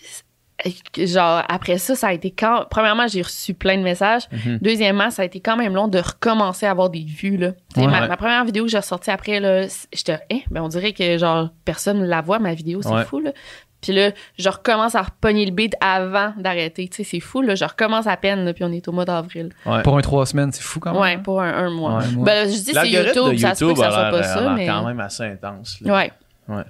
genre, 0.97 1.43
après 1.47 1.77
ça, 1.77 1.95
ça 1.95 2.07
a 2.07 2.13
été 2.13 2.31
quand. 2.31 2.65
Premièrement, 2.69 3.07
j'ai 3.07 3.21
reçu 3.21 3.53
plein 3.53 3.77
de 3.77 3.83
messages. 3.83 4.23
Mhm. 4.31 4.59
Deuxièmement, 4.61 5.09
ça 5.11 5.21
a 5.21 5.25
été 5.25 5.39
quand 5.39 5.55
même 5.57 5.73
long 5.75 5.87
de 5.87 5.99
recommencer 5.99 6.65
à 6.65 6.71
avoir 6.71 6.89
des 6.89 7.03
vues, 7.03 7.37
là. 7.37 7.51
Tu 7.73 7.79
sais, 7.79 7.81
Ouais. 7.81 7.87
ma, 7.91 8.01
Ouais. 8.01 8.07
ma 8.07 8.17
première 8.17 8.43
vidéo 8.45 8.63
que 8.65 8.69
j'ai 8.71 8.77
ressortie 8.79 9.11
après, 9.11 9.39
là, 9.39 9.67
j'étais, 9.93 10.19
hein, 10.31 10.39
ben, 10.49 10.61
on 10.63 10.67
dirait 10.67 10.93
que, 10.93 11.17
genre, 11.17 11.49
personne 11.65 11.99
ne 11.99 12.07
la 12.07 12.21
voit, 12.21 12.39
ma 12.39 12.53
vidéo, 12.53 12.81
c'est 12.81 12.89
Ouais. 12.89 13.05
fou, 13.05 13.19
là. 13.19 13.31
Puis 13.79 13.93
là, 13.93 14.09
je 14.39 14.49
recommence 14.49 14.95
à 14.95 15.03
repogner 15.03 15.45
le 15.45 15.51
beat 15.51 15.75
avant 15.79 16.33
d'arrêter. 16.39 16.87
Tu 16.87 16.97
sais, 16.97 17.03
c'est 17.03 17.19
fou, 17.19 17.43
là. 17.43 17.53
Je 17.53 17.63
recommence 17.63 18.07
à 18.07 18.17
peine, 18.17 18.43
là, 18.43 18.51
puis 18.53 18.63
on 18.63 18.71
est 18.71 18.87
au 18.87 18.91
mois 18.91 19.05
d'avril. 19.05 19.49
Ouais. 19.67 19.83
Pour 19.83 19.95
un 19.97 20.01
trois 20.01 20.25
semaines, 20.25 20.51
c'est 20.51 20.63
fou 20.63 20.79
quand 20.79 20.93
même. 20.93 21.01
Ouais, 21.01 21.17
pour 21.19 21.39
un, 21.41 21.53
un 21.53 21.69
mois. 21.69 21.99
Ouais, 21.99 22.03
un 22.05 22.11
mois. 22.13 22.25
Ben, 22.25 22.47
je 22.49 22.53
dis 22.55 22.73
c'est 22.73 22.89
YouTube, 22.89 23.37
ça 23.37 23.53
se 23.53 23.63
peut 23.63 23.73
que 23.73 23.79
ça 23.79 23.91
soit 23.91 24.09
pas 24.09 24.17
a 24.19 24.23
ça, 24.23 24.49
mais. 24.55 24.65
quand 24.65 24.83
même 24.83 24.99
assez 24.99 25.23
intense. 25.25 25.77
là. 25.81 25.93
Ouais. 25.93 26.11
Ouais. 26.47 26.63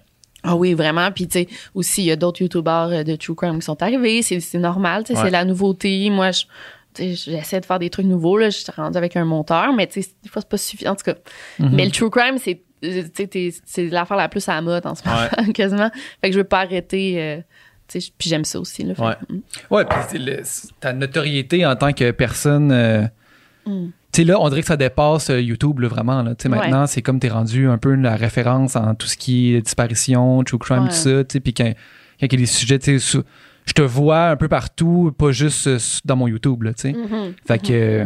Ah 0.47 0.55
oui, 0.55 0.73
vraiment. 0.73 1.11
Puis, 1.11 1.27
tu 1.27 1.39
sais, 1.39 1.47
aussi, 1.75 2.03
il 2.03 2.05
y 2.05 2.11
a 2.11 2.15
d'autres 2.15 2.41
YouTubers 2.41 2.89
euh, 2.91 3.03
de 3.03 3.15
True 3.15 3.35
Crime 3.35 3.59
qui 3.59 3.65
sont 3.65 3.81
arrivés. 3.83 4.21
C'est, 4.21 4.39
c'est 4.39 4.57
normal, 4.59 5.03
tu 5.03 5.13
sais, 5.13 5.19
Ouais. 5.19 5.25
c'est 5.25 5.31
la 5.31 5.45
nouveauté. 5.45 6.09
Moi, 6.09 6.31
je, 6.31 6.43
j'essaie 6.97 7.59
de 7.59 7.65
faire 7.65 7.79
des 7.79 7.89
trucs 7.89 8.05
nouveaux. 8.05 8.37
Là. 8.37 8.49
Je 8.49 8.57
suis 8.57 8.71
rendue 8.75 8.97
avec 8.97 9.15
un 9.15 9.25
monteur, 9.25 9.73
mais 9.73 9.87
tu 9.87 10.01
sais, 10.01 10.09
des 10.23 10.29
fois, 10.29 10.41
c'est 10.41 10.49
pas 10.49 10.57
suffisant. 10.57 10.91
En 10.91 10.95
tout 10.95 11.03
cas, 11.03 11.15
Mhm. 11.59 11.69
mais 11.75 11.85
le 11.85 11.91
True 11.91 12.09
Crime, 12.09 12.37
c'est, 12.37 12.61
euh, 12.83 13.03
c'est 13.65 13.85
l'affaire 13.89 14.17
la 14.17 14.29
plus 14.29 14.47
à 14.49 14.53
la 14.55 14.61
mode 14.61 14.85
en 14.85 14.95
ce 14.95 15.03
moment, 15.07 15.27
quasiment. 15.53 15.89
Fait 16.21 16.29
que 16.29 16.33
je 16.33 16.39
veux 16.39 16.43
pas 16.43 16.61
arrêter. 16.61 17.21
euh, 17.21 17.41
puis 17.89 18.29
j'aime 18.29 18.43
ça 18.43 18.59
aussi. 18.59 18.83
Là, 18.83 18.95
Fait 18.95 19.01
Ouais. 19.01 19.13
que, 19.27 19.33
mm. 19.33 19.41
Ouais, 19.71 19.85
puis 20.09 20.19
le- 20.19 20.41
ta 20.81 20.91
notoriété 20.93 21.65
en 21.65 21.75
tant 21.75 21.93
que 21.93 22.11
personne. 22.11 22.71
euh, 22.71 23.03
Mm. 23.65 23.89
Tu 24.17 24.23
sais, 24.23 24.27
là, 24.27 24.39
on 24.41 24.49
dirait 24.49 24.61
que 24.61 24.67
ça 24.67 24.77
dépasse 24.77 25.29
euh, 25.29 25.39
YouTube, 25.39 25.79
là, 25.79 25.87
vraiment. 25.89 26.23
Là. 26.23 26.33
Tu 26.33 26.41
sais, 26.43 26.49
Ouais. 26.49 26.57
Maintenant, 26.57 26.87
c'est 26.87 27.03
comme 27.03 27.19
t'es 27.19 27.29
rendu 27.29 27.67
un 27.67 27.77
peu 27.77 27.93
la 27.93 28.15
référence 28.15 28.75
en 28.75 28.95
tout 28.95 29.05
ce 29.05 29.15
qui 29.15 29.53
est 29.53 29.61
disparition, 29.61 30.41
true 30.43 30.57
crime, 30.57 30.85
Ouais. 30.85 30.89
tout 30.89 30.95
ça. 30.95 31.23
tu 31.23 31.39
Puis 31.39 31.53
quand, 31.53 31.65
quand 32.19 32.25
il 32.25 32.31
y 32.31 32.35
a 32.35 32.37
des 32.39 32.45
sujets, 32.47 32.79
tu 32.79 32.97
je 32.99 33.73
te 33.73 33.81
vois 33.83 34.29
un 34.29 34.35
peu 34.35 34.47
partout, 34.47 35.13
pas 35.15 35.31
juste 35.31 35.67
euh, 35.67 35.77
dans 36.03 36.15
mon 36.15 36.27
YouTube. 36.27 36.63
Là, 36.63 36.73
tu 36.73 36.81
sais. 36.81 36.93
Mhm. 36.93 37.33
Fait 37.47 37.59
que 37.59 37.71
euh, 37.73 38.05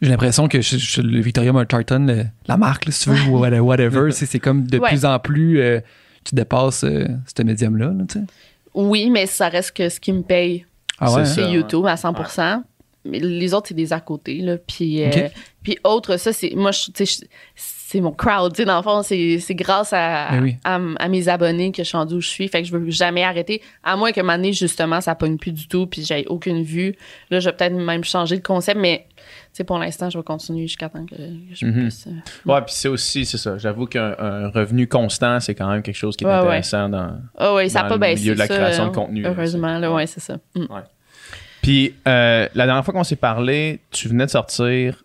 j'ai 0.00 0.10
l'impression 0.10 0.48
que 0.48 0.60
je, 0.60 0.76
je- 0.78 1.00
le 1.00 1.20
Victoria 1.20 1.52
Tartan, 1.64 2.00
le- 2.00 2.24
la 2.48 2.56
marque, 2.56 2.86
là, 2.86 2.90
si 2.90 3.04
tu 3.04 3.10
veux, 3.10 3.30
ou 3.30 3.38
whatever, 3.38 4.10
tu 4.12 4.26
c'est 4.26 4.40
comme 4.40 4.66
de 4.66 4.78
Ouais. 4.80 4.88
plus 4.88 5.04
en 5.04 5.16
plus, 5.20 5.60
euh, 5.60 5.78
tu 6.24 6.34
dépasses 6.34 6.82
euh, 6.82 7.06
ce 7.36 7.42
médium-là. 7.44 7.86
là, 7.86 8.04
tu 8.08 8.18
sais. 8.18 8.24
Oui, 8.74 9.10
mais 9.10 9.26
ça 9.26 9.48
reste 9.48 9.76
que 9.76 9.88
ce 9.88 10.00
qui 10.00 10.12
me 10.12 10.22
paye, 10.22 10.66
Ah 10.98 11.12
ouais? 11.12 11.24
C'est 11.24 11.34
c'est 11.36 11.40
ça, 11.42 11.48
YouTube 11.50 11.86
à 11.86 11.96
100 11.96 12.14
Mais 13.04 13.18
les 13.18 13.52
autres, 13.52 13.68
c'est 13.68 13.74
des 13.74 13.92
à 13.92 14.00
côté. 14.00 14.38
Là. 14.38 14.56
Puis, 14.58 15.02
euh, 15.02 15.28
puis 15.62 15.76
autre, 15.84 16.16
ça, 16.18 16.32
c'est. 16.32 16.54
Moi, 16.54 16.70
c'est 17.54 18.00
mon 18.00 18.12
crowd. 18.12 18.52
tu 18.54 18.58
sais, 18.62 18.64
Dans 18.64 18.76
le 18.76 18.82
fond, 18.82 19.02
c'est 19.02 19.38
c'est 19.40 19.54
grâce 19.56 19.92
à, 19.92 20.28
Ben 20.30 20.42
oui. 20.42 20.56
à, 20.64 20.78
à 20.98 21.08
mes 21.08 21.28
abonnés 21.28 21.72
que 21.72 21.82
je 21.82 21.88
suis 21.88 21.96
rendue 21.98 22.14
où 22.14 22.20
je 22.20 22.28
suis. 22.28 22.46
Fait 22.48 22.62
que 22.62 22.68
je 22.68 22.76
veux 22.76 22.90
jamais 22.90 23.22
arrêter. 23.24 23.60
À 23.82 23.96
moins 23.96 24.12
que 24.12 24.20
un 24.20 24.22
moment 24.22 24.36
donné, 24.36 24.52
justement, 24.52 25.00
ça 25.00 25.14
pogne 25.16 25.36
plus 25.36 25.52
du 25.52 25.66
tout. 25.68 25.86
Puis 25.86 26.04
j'ai 26.04 26.24
aucune 26.28 26.62
vue. 26.62 26.94
Là, 27.30 27.40
je 27.40 27.50
vais 27.50 27.56
peut-être 27.56 27.74
même 27.74 28.04
changer 28.04 28.36
de 28.38 28.42
concept. 28.42 28.78
Mais 28.80 29.06
tu 29.16 29.22
sais, 29.54 29.64
pour 29.64 29.78
l'instant, 29.78 30.08
je 30.08 30.16
vais 30.16 30.24
continuer 30.24 30.62
jusqu'à 30.68 30.88
temps 30.88 31.04
que, 31.04 31.16
je 31.52 31.66
Mhm. 31.66 31.82
puisse. 31.82 32.06
euh, 32.06 32.50
Ouais, 32.52 32.62
puis 32.62 32.74
c'est 32.74 32.88
aussi, 32.88 33.26
c'est 33.26 33.36
ça. 33.36 33.58
J'avoue 33.58 33.86
qu'un 33.86 34.14
un 34.18 34.48
revenu 34.48 34.86
constant, 34.86 35.38
c'est 35.40 35.54
quand 35.56 35.68
même 35.70 35.82
quelque 35.82 35.96
chose 35.96 36.16
qui 36.16 36.24
est 36.24 36.28
Ouais, 36.28 36.32
ouais. 36.34 36.38
intéressant 36.46 36.88
dans. 36.88 37.18
Ah 37.36 37.54
oui, 37.54 37.68
ça 37.68 37.82
Dans 37.82 37.88
pas 37.88 37.94
le 37.96 38.00
baissé. 38.00 38.22
milieu 38.22 38.34
de 38.34 38.38
la 38.38 38.48
création 38.48 38.86
de 38.86 38.94
contenu, 38.94 39.22
là, 39.22 39.30
Heureusement, 39.36 39.74
c'est- 39.74 39.80
là, 39.80 39.90
ouais. 39.90 39.96
ouais, 39.96 40.06
c'est 40.06 40.20
ça. 40.20 40.38
Mm. 40.54 40.66
Puis 41.62 41.94
euh, 42.06 42.48
la 42.54 42.66
dernière 42.66 42.84
fois 42.84 42.92
qu'on 42.92 43.04
s'est 43.04 43.16
parlé, 43.16 43.80
tu 43.90 44.08
venais 44.08 44.26
de 44.26 44.30
sortir 44.30 45.04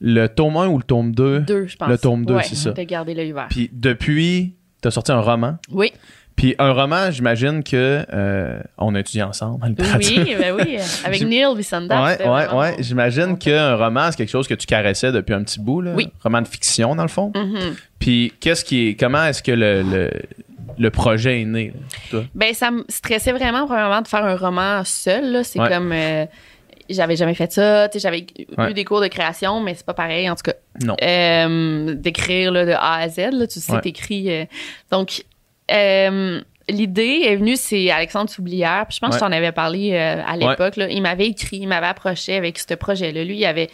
le 0.00 0.28
tome 0.28 0.56
1 0.56 0.68
ou 0.68 0.78
le 0.78 0.84
tome 0.84 1.14
2. 1.14 1.40
Deux, 1.40 1.66
je 1.66 1.76
pense. 1.76 1.88
Le 1.88 1.98
tome 1.98 2.24
deux, 2.24 2.34
Ouais, 2.34 2.42
c'est 2.44 2.54
ça. 2.54 2.72
T'as 2.72 2.84
gardé 2.84 3.14
l'œil 3.14 3.32
vert. 3.32 3.48
Puis 3.50 3.68
depuis, 3.72 4.54
tu 4.80 4.88
as 4.88 4.90
sorti 4.90 5.12
un 5.12 5.20
roman. 5.20 5.58
Oui. 5.70 5.92
Puis 6.36 6.54
un 6.58 6.72
roman, 6.72 7.10
j'imagine 7.10 7.62
que 7.62 8.06
euh, 8.10 8.60
on 8.78 8.94
a 8.94 9.00
étudié 9.00 9.22
ensemble 9.22 9.62
en. 9.62 9.68
Oui, 9.68 9.74
ben 10.38 10.54
oui. 10.56 10.78
Avec 11.04 11.20
Neil 11.22 11.54
Vissanda. 11.54 12.02
Ouais, 12.02 12.18
ouais, 12.18 12.54
ouais. 12.54 12.76
bon. 12.76 12.82
J'imagine 12.82 13.36
qu'un 13.36 13.76
roman, 13.76 14.10
c'est 14.10 14.16
quelque 14.16 14.30
chose 14.30 14.48
que 14.48 14.54
tu 14.54 14.66
caressais 14.66 15.12
depuis 15.12 15.34
un 15.34 15.42
petit 15.42 15.60
bout, 15.60 15.82
là. 15.82 15.92
Oui. 15.94 16.08
Roman 16.22 16.40
de 16.40 16.48
fiction, 16.48 16.94
dans 16.94 17.02
le 17.02 17.08
fond. 17.08 17.30
Mhm. 17.34 17.74
Puis 17.98 18.32
qu'est-ce 18.40 18.64
qui 18.64 18.88
est. 18.88 18.94
Comment 18.94 19.24
est-ce 19.24 19.42
que 19.42 19.52
le, 19.52 19.82
le, 19.82 20.10
le 20.80 20.90
projet 20.90 21.42
est 21.42 21.44
né, 21.44 21.72
toi? 22.10 22.24
Ben, 22.34 22.54
ça 22.54 22.70
me 22.70 22.84
stressait 22.88 23.32
vraiment, 23.32 23.66
premièrement, 23.66 24.00
de 24.02 24.08
faire 24.08 24.24
un 24.24 24.34
roman 24.36 24.82
seul. 24.84 25.44
C'est 25.44 25.60
Ouais. 25.60 25.68
comme. 25.68 25.92
euh, 25.92 26.24
j'avais 26.88 27.14
jamais 27.16 27.34
fait 27.34 27.52
ça. 27.52 27.88
J'avais 27.94 28.26
Ouais. 28.58 28.70
eu 28.70 28.74
des 28.74 28.84
cours 28.84 29.00
de 29.00 29.06
création, 29.08 29.60
mais 29.60 29.74
c'est 29.74 29.86
pas 29.86 29.94
pareil, 29.94 30.28
en 30.28 30.34
tout 30.34 30.42
cas. 30.42 30.54
Non. 30.82 30.96
Euh, 31.02 31.94
D'écrire 31.94 32.52
de 32.52 32.72
A 32.72 32.94
à 32.96 33.08
Z, 33.08 33.18
là, 33.32 33.46
tu 33.46 33.60
sais, 33.60 33.72
Ouais. 33.74 33.80
t'écris. 33.82 34.30
euh, 34.32 34.44
donc, 34.90 35.22
euh, 35.70 36.40
l'idée 36.68 37.22
est 37.26 37.36
venue, 37.36 37.56
c'est 37.56 37.90
Alexandre 37.90 38.30
Soublière. 38.30 38.86
Puis 38.88 38.96
je 38.96 39.00
pense 39.00 39.10
Ouais. 39.14 39.20
que 39.20 39.24
je 39.24 39.30
t'en 39.30 39.36
avais 39.36 39.52
parlé 39.52 39.96
à 39.96 40.36
l'époque. 40.36 40.74
Il 40.78 41.02
m'avait 41.02 41.26
écrit, 41.26 41.58
il 41.58 41.68
m'avait 41.68 41.86
approché 41.88 42.34
avec 42.36 42.58
ce 42.58 42.74
projet-là. 42.74 43.22
Lui, 43.22 43.36
il 43.36 43.44
avait 43.44 43.68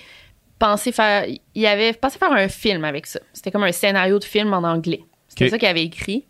pensé 0.58 0.92
faire. 0.92 1.24
Il 1.54 1.66
avait 1.66 1.92
pensé 1.92 2.18
faire 2.18 2.32
un 2.32 2.48
film 2.48 2.84
avec 2.84 3.06
ça. 3.06 3.20
C'était 3.32 3.50
comme 3.50 3.64
un 3.64 3.72
scénario 3.72 4.18
de 4.18 4.24
film 4.24 4.52
en 4.52 4.62
anglais. 4.64 5.00
C'était 5.28 5.50
ça 5.50 5.58
qu'il 5.58 5.68
avait 5.68 5.84
écrit. 5.84 6.24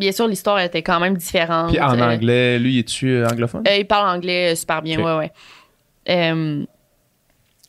Bien 0.00 0.12
sûr, 0.12 0.26
l'histoire 0.26 0.58
était 0.60 0.82
quand 0.82 0.98
même 0.98 1.14
différente. 1.16 1.68
Puis 1.72 1.80
en 1.80 1.98
Euh, 1.98 2.14
anglais, 2.14 2.58
lui, 2.58 2.78
es-tu 2.78 3.10
euh, 3.10 3.28
anglophone? 3.28 3.62
euh, 3.68 3.76
il 3.76 3.86
parle 3.86 4.08
anglais 4.16 4.56
super 4.56 4.80
bien, 4.80 4.98
ouais, 4.98 5.16
ouais. 5.18 5.32
Euh, 6.08 6.64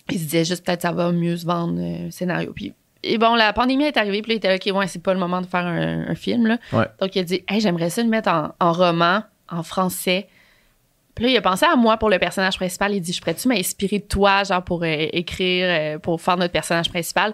il 0.09 0.17
se 0.17 0.23
disait 0.23 0.45
juste 0.45 0.65
peut-être 0.65 0.81
ça 0.81 0.93
va 0.93 1.11
mieux 1.11 1.35
se 1.35 1.45
vendre 1.45 1.79
un 1.81 2.09
scénario. 2.09 2.53
Puis, 2.55 2.73
et 3.03 3.17
bon, 3.17 3.35
la 3.35 3.51
pandémie 3.51 3.83
est 3.83 3.97
arrivée, 3.97 4.21
puis 4.21 4.31
là, 4.31 4.35
il 4.35 4.37
était 4.55 4.71
OK, 4.71 4.77
ouais, 4.77 4.87
c'est 4.87 5.03
pas 5.03 5.13
le 5.13 5.19
moment 5.19 5.41
de 5.41 5.45
faire 5.45 5.65
un, 5.65 6.07
un 6.07 6.15
film, 6.15 6.47
là. 6.47 6.57
Ouais. 6.71 6.85
Donc, 7.01 7.15
il 7.15 7.19
a 7.19 7.23
dit, 7.23 7.43
hey, 7.49 7.59
j'aimerais 7.59 7.89
ça 7.89 8.01
le 8.01 8.07
mettre 8.09 8.29
en, 8.29 8.51
en 8.59 8.71
roman, 8.71 9.23
en 9.49 9.61
français. 9.63 10.27
Puis 11.13 11.25
là, 11.25 11.31
il 11.31 11.37
a 11.37 11.41
pensé 11.41 11.65
à 11.65 11.75
moi 11.75 11.97
pour 11.97 12.09
le 12.09 12.17
personnage 12.17 12.55
principal. 12.55 12.93
Il 12.95 13.01
dit, 13.01 13.11
je 13.11 13.19
pourrais-tu 13.19 13.49
m'inspirer 13.49 13.99
de 13.99 14.05
toi, 14.05 14.43
genre, 14.45 14.63
pour 14.63 14.85
écrire, 14.85 15.99
pour 15.99 16.21
faire 16.21 16.37
notre 16.37 16.53
personnage 16.53 16.89
principal? 16.89 17.33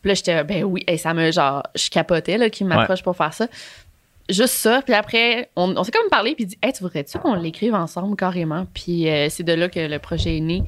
Puis 0.00 0.08
là, 0.10 0.14
j'étais, 0.14 0.44
ben 0.44 0.62
oui, 0.62 0.84
et 0.86 0.96
ça 0.98 1.12
me, 1.14 1.32
genre, 1.32 1.64
je 1.74 1.90
capotais, 1.90 2.38
là, 2.38 2.48
qu'il 2.50 2.66
m'approche 2.68 3.02
pour 3.02 3.16
faire 3.16 3.34
ça. 3.34 3.48
Juste 4.28 4.54
ça. 4.54 4.82
Puis 4.82 4.94
après, 4.94 5.50
on, 5.56 5.76
on 5.76 5.84
s'est 5.84 5.92
comme 5.92 6.08
parlé, 6.10 6.34
puis 6.34 6.46
dit, 6.46 6.58
hey, 6.62 6.72
tu 6.72 6.82
voudrais-tu 6.82 7.18
qu'on 7.18 7.34
l'écrive 7.34 7.74
ensemble 7.74 8.16
carrément? 8.16 8.66
Puis 8.74 9.08
euh, 9.08 9.28
c'est 9.30 9.44
de 9.44 9.52
là 9.52 9.68
que 9.68 9.78
le 9.80 9.98
projet 9.98 10.36
est 10.36 10.40
né. 10.40 10.62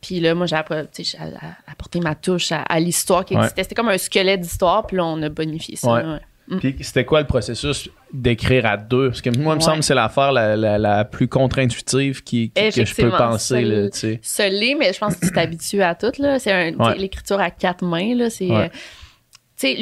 Puis 0.00 0.20
là, 0.20 0.34
moi, 0.34 0.46
j'ai 0.46 0.56
apporté 0.56 2.00
ma 2.00 2.14
touche 2.14 2.52
à, 2.52 2.60
à 2.62 2.78
l'histoire 2.80 3.24
qui 3.24 3.34
Ouais. 3.34 3.40
existait. 3.40 3.62
C'était 3.62 3.74
comme 3.74 3.88
un 3.88 3.98
squelette 3.98 4.40
d'histoire, 4.40 4.86
puis 4.86 4.96
là, 4.98 5.04
on 5.06 5.22
a 5.22 5.28
bonifié 5.28 5.76
ça. 5.76 5.92
Ouais. 5.92 6.02
ouais. 6.02 6.20
Puis 6.60 6.76
c'était 6.80 7.06
quoi 7.06 7.20
le 7.22 7.26
processus 7.26 7.88
d'écrire 8.12 8.66
à 8.66 8.76
deux? 8.76 9.08
Parce 9.08 9.22
que 9.22 9.30
moi, 9.30 9.54
il 9.54 9.56
me 9.56 9.60
semble 9.62 9.78
que 9.78 9.84
c'est 9.86 9.94
l'affaire 9.94 10.30
la, 10.30 10.56
la, 10.56 10.76
la 10.76 11.04
plus 11.06 11.26
contre-intuitive 11.26 12.22
qui, 12.22 12.50
qui- 12.50 12.70
que 12.70 12.84
je 12.84 12.94
peux 12.94 13.08
penser. 13.10 13.62
Là, 13.62 13.88
tu 13.88 13.98
sais. 14.20 14.76
Mais 14.78 14.92
je 14.92 14.98
pense 14.98 15.16
que 15.16 15.24
tu 15.24 15.32
t'habitues 15.32 15.80
à 15.82 15.94
tout. 15.94 16.12
C'est 16.38 16.72
l'écriture 16.98 17.40
à 17.40 17.50
quatre 17.50 17.82
mains. 17.82 18.14
Là, 18.14 18.28
c'est, 18.28 18.50
euh, 18.50 18.68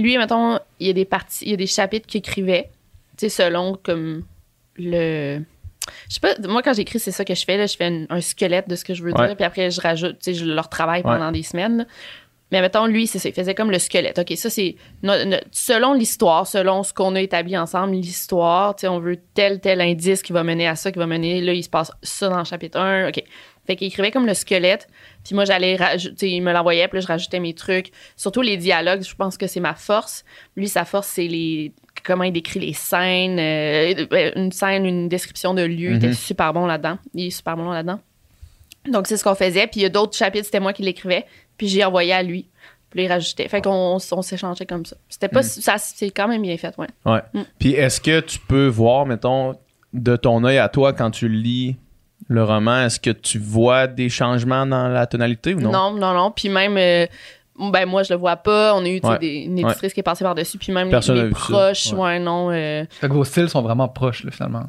lui, 0.01 0.17
mettons, 0.19 0.59
il 0.79 0.87
y 0.87 0.91
a 0.91 0.93
des 0.93 1.05
parties, 1.05 1.47
il 1.47 1.51
y 1.51 1.55
a 1.55 1.57
des 1.57 1.67
chapitres 1.67 2.07
qu'il 2.07 2.19
écrivait, 2.21 2.71
tu 3.19 3.29
sais, 3.29 3.29
selon 3.29 3.79
comme 3.83 4.25
le. 4.77 5.41
Je 6.09 6.15
sais 6.15 6.21
pas, 6.21 6.35
moi, 6.49 6.63
quand 6.63 6.75
j'écris, 6.75 7.01
c'est 7.01 7.11
ça 7.11 7.25
que 7.25 7.35
je 7.35 7.45
fais. 7.45 7.57
Là, 7.57 7.67
je 7.67 7.77
fais 7.77 7.87
un, 7.87 8.07
un 8.09 8.21
squelette 8.21 8.69
de 8.69 8.77
ce 8.77 8.85
que 8.85 8.95
je 8.95 9.03
veux 9.03 9.13
Ouais. 9.13 9.27
dire, 9.27 9.37
puis 9.37 9.45
après, 9.45 9.71
je 9.71 9.81
rajoute, 9.81 10.19
tu 10.21 10.33
sais, 10.33 10.35
je 10.35 10.45
le 10.45 10.61
retravaille 10.61 11.03
pendant 11.03 11.33
des 11.33 11.43
semaines. 11.43 11.79
là. 11.79 11.85
Mais 12.53 12.61
mettons, 12.61 12.85
lui, 12.87 13.07
c'est 13.07 13.19
ça, 13.19 13.31
il 13.31 13.35
faisait 13.35 13.55
comme 13.55 13.71
le 13.71 13.79
squelette. 13.79 14.19
OK, 14.19 14.31
ça, 14.37 14.51
c'est. 14.51 14.77
selon 15.51 15.95
l'histoire, 15.95 16.47
selon 16.47 16.83
ce 16.83 16.93
qu'on 16.93 17.15
a 17.17 17.21
établi 17.21 17.57
ensemble, 17.57 17.95
l'histoire, 17.95 18.77
tu 18.77 18.83
sais, 18.83 18.89
on 18.89 19.01
veut 19.01 19.19
tel, 19.35 19.61
tel 19.61 19.81
indice 19.81 20.23
qui 20.23 20.33
va 20.33 20.45
mener 20.45 20.69
à 20.69 20.77
ça, 20.77 20.93
qui 20.93 20.99
va 20.99 21.07
mener. 21.07 21.41
Là, 21.41 21.53
il 21.55 21.65
se 21.65 21.71
passe 21.71 21.91
ça 22.03 22.29
dans 22.29 22.39
le 22.39 22.45
chapitre 22.45 22.79
1. 22.79 23.09
OK. 23.09 23.23
Fait 23.67 23.77
qu'il 23.77 23.87
écrivait 23.87 24.11
comme 24.11 24.27
le 24.27 24.35
squelette. 24.35 24.87
Puis 25.25 25.35
moi, 25.35 25.45
j'allais 25.45 25.77
rajouter, 25.77 26.29
il 26.31 26.43
me 26.43 26.53
l'envoyait, 26.53 26.89
puis 26.89 26.97
là, 26.99 27.01
je 27.01 27.07
rajoutais 27.07 27.41
mes 27.41 27.55
trucs. 27.55 27.91
Surtout 28.17 28.43
les 28.43 28.57
dialogues, 28.57 29.03
je 29.03 29.15
pense 29.15 29.39
que 29.39 29.47
c'est 29.47 29.61
ma 29.61 29.75
force. 29.75 30.25
Lui, 30.57 30.69
sa 30.69 30.85
force, 30.85 31.07
c'est 31.09 31.29
les 31.29 31.73
comment 32.05 32.25
il 32.25 32.33
décrit 32.33 32.61
les 32.61 32.73
scènes, 32.73 33.39
euh, 33.39 34.33
une 34.37 34.53
scène, 34.53 34.85
une 34.87 35.09
description 35.09 35.55
de 35.55 35.63
lieu. 35.63 35.91
Il 35.93 35.97
était 35.97 36.09
Mhm. 36.09 36.15
super 36.15 36.53
bon 36.53 36.67
là-dedans. 36.67 36.99
Il 37.15 37.27
est 37.27 37.31
super 37.31 37.57
bon 37.57 37.71
là-dedans. 37.71 38.01
Donc, 38.91 39.07
c'est 39.07 39.17
ce 39.17 39.25
qu'on 39.25 39.35
faisait. 39.35 39.67
Puis 39.67 39.81
il 39.81 39.83
y 39.85 39.87
a 39.87 39.89
d'autres 39.89 40.17
chapitres, 40.17 40.45
c'était 40.47 40.61
moi 40.61 40.73
qui 40.73 40.83
l'écrivais. 40.83 41.25
Puis 41.57 41.69
j'ai 41.69 41.85
envoyé 41.85 42.13
à 42.13 42.23
lui. 42.23 42.49
Puis 42.91 43.05
il 43.05 43.09
rajoutait. 43.09 43.49
Fait 43.49 43.63
qu'on 43.63 43.99
on 44.11 44.23
s'échangeait 44.23 44.67
comme 44.67 44.85
ça. 44.85 44.97
C'était 45.09 45.29
pas... 45.29 45.43
ça 45.43 45.77
C'est 45.79 46.11
quand 46.11 46.29
même 46.29 46.43
bien 46.43 46.57
fait, 46.59 46.77
ouais. 46.79 46.89
Ouais. 47.07 47.21
Mm. 47.33 47.43
Puis 47.59 47.73
est-ce 47.73 48.01
que 48.01 48.21
tu 48.21 48.39
peux 48.39 48.67
voir, 48.67 49.07
mettons, 49.07 49.55
de 49.93 50.17
ton 50.17 50.45
œil 50.45 50.59
à 50.59 50.69
toi 50.69 50.93
quand 50.93 51.11
tu 51.11 51.29
lis 51.29 51.77
le 52.29 52.45
roman, 52.45 52.85
est-ce 52.87 52.99
que 53.01 53.11
tu 53.11 53.39
vois 53.39 53.87
des 53.87 54.09
changements 54.09 54.65
dans 54.67 54.89
la 54.89 55.07
tonalité 55.07 55.55
ou 55.55 55.61
non? 55.61 55.71
Non, 55.73 55.91
non, 55.93 56.15
non. 56.15 56.31
Puis 56.31 56.49
même, 56.49 56.77
euh, 56.77 57.07
ben 57.71 57.87
moi, 57.87 58.03
je 58.03 58.13
le 58.13 58.19
vois 58.19 58.37
pas. 58.37 58.75
On 58.75 58.85
a 58.85 58.89
eu 58.89 59.01
Ouais. 59.03 59.19
des, 59.19 59.29
une 59.45 59.59
éditrice 59.59 59.93
qui 59.93 60.01
est 60.01 60.03
passée 60.03 60.25
par-dessus. 60.25 60.59
Puis 60.59 60.73
même 60.73 60.91
Personne 60.91 61.17
les, 61.17 61.31
ça. 61.33 61.39
proches, 61.39 61.93
Ouais. 61.93 61.99
ouais, 62.01 62.19
non. 62.19 62.51
euh, 62.51 62.85
Fait 63.01 63.09
que 63.09 63.13
vos 63.13 63.25
styles 63.25 63.49
sont 63.49 63.63
vraiment 63.63 63.89
proches, 63.89 64.25
là, 64.25 64.31
finalement. 64.31 64.65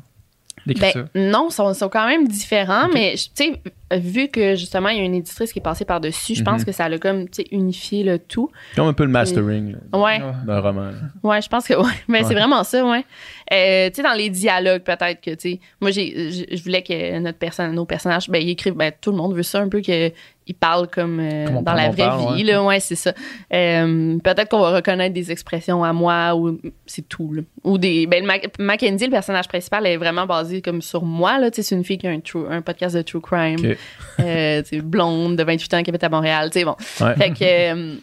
Ben, 0.66 1.10
non, 1.14 1.50
sont, 1.50 1.74
sont 1.74 1.90
quand 1.90 2.08
même 2.08 2.26
différents, 2.26 2.88
mais 2.94 3.16
tu 3.16 3.30
sais, 3.34 3.62
vu 4.00 4.30
que 4.30 4.56
justement, 4.56 4.88
il 4.88 4.98
y 4.98 5.02
a 5.02 5.04
une 5.04 5.16
éditrice 5.16 5.52
qui 5.52 5.60
est 5.60 5.62
passée 5.62 5.84
par-dessus, 5.84 6.36
je 6.36 6.44
pense 6.44 6.62
Mhm. 6.62 6.66
que 6.66 6.72
ça 6.72 6.86
a 6.86 6.98
comme, 7.00 7.28
tu 7.28 7.42
sais, 7.42 7.48
unifié 7.52 8.04
le 8.06 8.18
tout. 8.18 8.50
Comme 8.74 8.88
un 8.88 8.94
peu 8.94 9.04
le 9.04 9.10
mastering 9.10 9.74
là, 9.92 10.00
Ouais. 10.00 10.22
d'un 10.48 10.62
roman. 10.62 10.86
là. 10.86 10.92
Ouais, 11.22 11.42
je 11.42 11.50
pense 11.50 11.68
que 11.68 11.74
ouais. 11.74 11.92
Mais 12.08 12.20
Ouais. 12.22 12.26
c'est 12.30 12.34
vraiment 12.34 12.64
ça, 12.64 12.86
ouais. 12.86 13.04
Euh, 13.52 13.90
tu 13.90 13.96
sais, 13.96 14.04
dans 14.04 14.14
les 14.14 14.30
dialogues, 14.30 14.84
peut-être 14.84 15.20
que, 15.20 15.32
tu 15.32 15.52
sais, 15.52 15.60
moi, 15.82 15.92
j'ai, 15.92 16.32
je 16.56 16.64
voulais 16.64 16.82
que 16.82 17.20
notre 17.20 17.40
personne, 17.40 17.74
nos 17.76 17.84
personnages, 17.86 18.30
ben, 18.30 18.42
ils 18.42 18.52
écrivent, 18.52 18.76
ben, 18.76 18.94
tout 19.02 19.12
le 19.12 19.18
monde 19.18 19.36
veut 19.36 19.44
ça 19.44 19.60
un 19.60 19.68
peu, 19.68 19.82
qu'ils 19.82 20.14
ils 20.48 20.56
parlent 20.56 20.88
comme 20.88 21.20
euh, 21.20 21.46
Comme 21.46 21.64
dans 21.64 21.74
la 21.74 21.90
vraie 21.90 22.06
parle, 22.06 22.36
vie. 22.36 22.44
ouais. 22.46 22.52
Là, 22.52 22.64
ouais, 22.64 22.80
c'est 22.80 22.96
ça. 22.96 23.14
Euh, 23.54 24.18
peut-être 24.24 24.50
qu'on 24.50 24.60
va 24.60 24.76
reconnaître 24.76 25.14
des 25.14 25.32
expressions 25.32 25.84
à 25.84 25.94
moi 25.94 26.36
ou 26.36 26.60
c'est 26.86 27.08
tout. 27.08 27.34
là. 27.34 27.42
Ou 27.64 27.78
des. 27.78 28.08
Ben, 28.08 28.22
le 28.22 28.28
Mac- 28.28 28.60
Mackenzie, 28.60 29.06
le 29.06 29.12
personnage 29.12 29.48
principal, 29.48 29.86
est 29.88 29.98
vraiment 29.98 30.26
basé 30.26 30.62
comme 30.62 30.82
sur 30.82 31.04
moi. 31.04 31.40
Là. 31.40 31.50
C'est 31.52 31.72
une 31.76 31.84
fille 31.84 31.98
qui 31.98 32.08
a 32.08 32.12
un, 32.12 32.20
true- 32.20 32.48
un 32.50 32.62
podcast 32.62 32.96
de 32.96 33.02
true 33.02 33.22
crime. 33.22 33.56
Ok. 33.60 33.78
Euh, 34.20 34.62
blonde 34.84 35.36
de 35.38 35.44
28 35.44 35.74
ans 35.76 35.84
qui 35.84 35.90
habite 35.90 36.04
à 36.04 36.10
Montréal. 36.10 36.50
Bon. 36.66 36.76
Ouais. 37.02 37.16
Fait 37.16 37.32
que. 37.32 37.96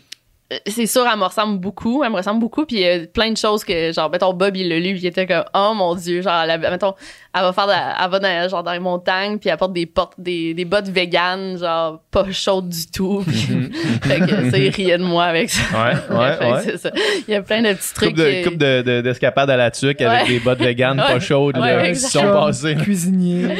c'est 0.67 0.87
sûr, 0.87 1.07
elle 1.13 1.19
me 1.19 1.25
ressemble 1.25 1.61
beaucoup. 1.61 2.03
Elle 2.03 2.11
me 2.11 2.17
ressemble 2.17 2.41
beaucoup. 2.41 2.67
Puis 2.67 2.85
euh, 2.85 3.07
plein 3.07 3.31
de 3.31 3.37
choses 3.37 3.63
que, 3.63 3.93
genre, 3.93 4.11
mettons, 4.11 4.33
Bob, 4.33 4.57
il 4.57 4.69
l'a 4.69 4.81
lu, 4.81 4.97
il 4.97 5.07
était 5.07 5.27
comme, 5.27 5.45
oh 5.55 5.73
mon 5.77 5.95
Dieu, 5.95 6.23
genre, 6.23 6.43
elle, 6.43 6.51
a- 6.51 6.59
mettons, 6.59 6.95
elle 7.33 7.43
va 7.43 7.53
faire, 7.53 7.67
de 7.69 7.73
elle 7.73 8.11
va 8.11 8.19
dans, 8.19 8.49
genre, 8.49 8.63
dans 8.65 8.73
les 8.73 8.79
montagnes, 8.81 9.39
puis 9.39 9.49
elle 9.51 9.57
porte 9.57 9.73
des, 9.73 9.87
portes, 9.87 10.15
des, 10.19 10.53
des 10.55 10.65
bottes 10.65 10.89
véganes, 10.89 11.59
genre, 11.59 12.03
pas 12.11 12.25
chaudes 12.33 12.69
du 12.69 12.91
tout. 12.91 13.23
Puis, 13.27 13.71
fait 14.03 14.19
que 14.21 14.51
ça, 14.51 14.59
il 14.59 14.71
riait 14.71 14.99
de 14.99 15.05
moi 15.05 15.25
avec 15.27 15.49
ça. 15.51 15.63
Ouais, 15.73 16.17
ouais, 16.17 16.51
ouais. 16.53 16.61
c'est 16.65 16.77
ça. 16.79 16.91
Il 17.29 17.33
y 17.33 17.37
a 17.37 17.43
plein 17.43 17.63
de 17.63 17.73
petits 17.73 17.95
trucs. 17.95 18.09
Coupe 18.11 18.19
de, 18.19 18.45
coupe 18.45 18.57
de, 18.59 18.83
de- 18.83 19.01
d'escapade 19.01 19.49
à 19.51 19.57
la 19.57 19.71
tuque 19.71 20.01
avec 20.01 20.27
des 20.29 20.41
bottes 20.41 20.59
véganes 20.59 20.97
pas 21.07 21.21
chaudes 21.21 21.57
Ouais, 21.57 21.77
là, 21.77 21.89
qui 21.91 21.97
sont 21.97 22.23
passées. 22.23 22.75
Cuisinier. 22.77 23.47
ouais, 23.47 23.57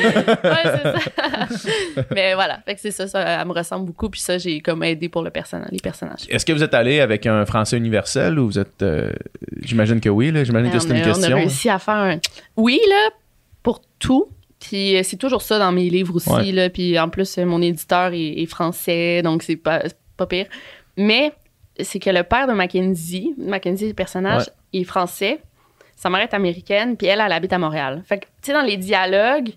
c'est 0.65 0.83
ça. 0.83 2.05
Mais 2.15 2.35
voilà. 2.35 2.59
Fait 2.65 2.75
que 2.75 2.81
c'est 2.81 2.91
ça, 2.91 3.07
ça, 3.07 3.21
elle 3.23 3.47
me 3.47 3.53
ressemble 3.53 3.87
beaucoup. 3.87 4.09
Puis 4.11 4.21
ça, 4.21 4.39
j'ai 4.39 4.61
comme 4.61 4.83
aidé 4.83 5.09
pour 5.09 5.23
le 5.23 5.31
personnage, 5.31 5.69
les 5.71 5.79
personnages. 5.79 6.25
Est-ce 6.29 6.45
que 6.45 6.53
vous 6.53 6.63
êtes 6.63 6.75
allé 6.75 7.01
avec 7.01 7.27
un 7.27 7.45
français 7.47 7.77
universel 7.77 8.39
ou 8.39 8.47
vous 8.47 8.59
êtes. 8.59 8.83
euh, 8.83 9.11
J'imagine 9.63 10.01
que 10.01 10.09
oui, 10.09 10.31
là. 10.33 10.45
J'imagine 10.45 10.71
que 10.71 10.77
on, 10.77 10.81
c'est 10.81 10.89
une 10.89 10.97
a, 10.97 10.99
on 10.99 11.03
a 11.03 11.15
question. 11.15 11.37
réussi 11.37 11.69
à 11.71 11.79
faire 11.79 11.95
un. 11.95 12.19
Oui, 12.57 12.81
là, 12.89 13.11
pour 13.63 13.81
tout. 13.99 14.29
Puis 14.59 14.97
euh, 14.97 15.03
c'est 15.03 15.17
toujours 15.17 15.43
ça 15.43 15.59
dans 15.59 15.73
mes 15.73 15.89
livres 15.89 16.15
aussi. 16.17 16.31
Ouais. 16.31 16.53
Là, 16.53 16.71
puis 16.71 16.99
en 16.99 17.09
plus, 17.09 17.39
euh, 17.39 17.45
mon 17.45 17.63
éditeur 17.63 18.13
est, 18.13 18.43
est 18.43 18.47
français, 18.47 19.23
donc 19.23 19.43
c'est 19.43 19.57
pas, 19.57 19.83
pas 20.17 20.27
pire. 20.27 20.47
Mais 20.97 21.33
c'est 21.81 21.99
que 21.99 22.11
le 22.11 22.23
père 22.23 22.47
de 22.47 22.53
Mackenzie, 22.53 23.35
Mackenzie, 23.39 23.89
le 23.89 23.95
personnage, 23.95 24.51
est 24.73 24.85
français. 24.85 25.41
Sa 25.97 26.11
mère 26.11 26.21
est 26.21 26.35
américaine, 26.35 26.97
puis 26.97 27.07
elle, 27.07 27.21
elle 27.21 27.33
habite 27.33 27.53
à 27.53 27.59
Montréal. 27.59 28.03
Fait 28.07 28.19
que, 28.19 28.25
tu 28.25 28.31
sais, 28.43 28.53
dans 28.53 28.63
les 28.63 28.77
dialogues, 28.77 29.51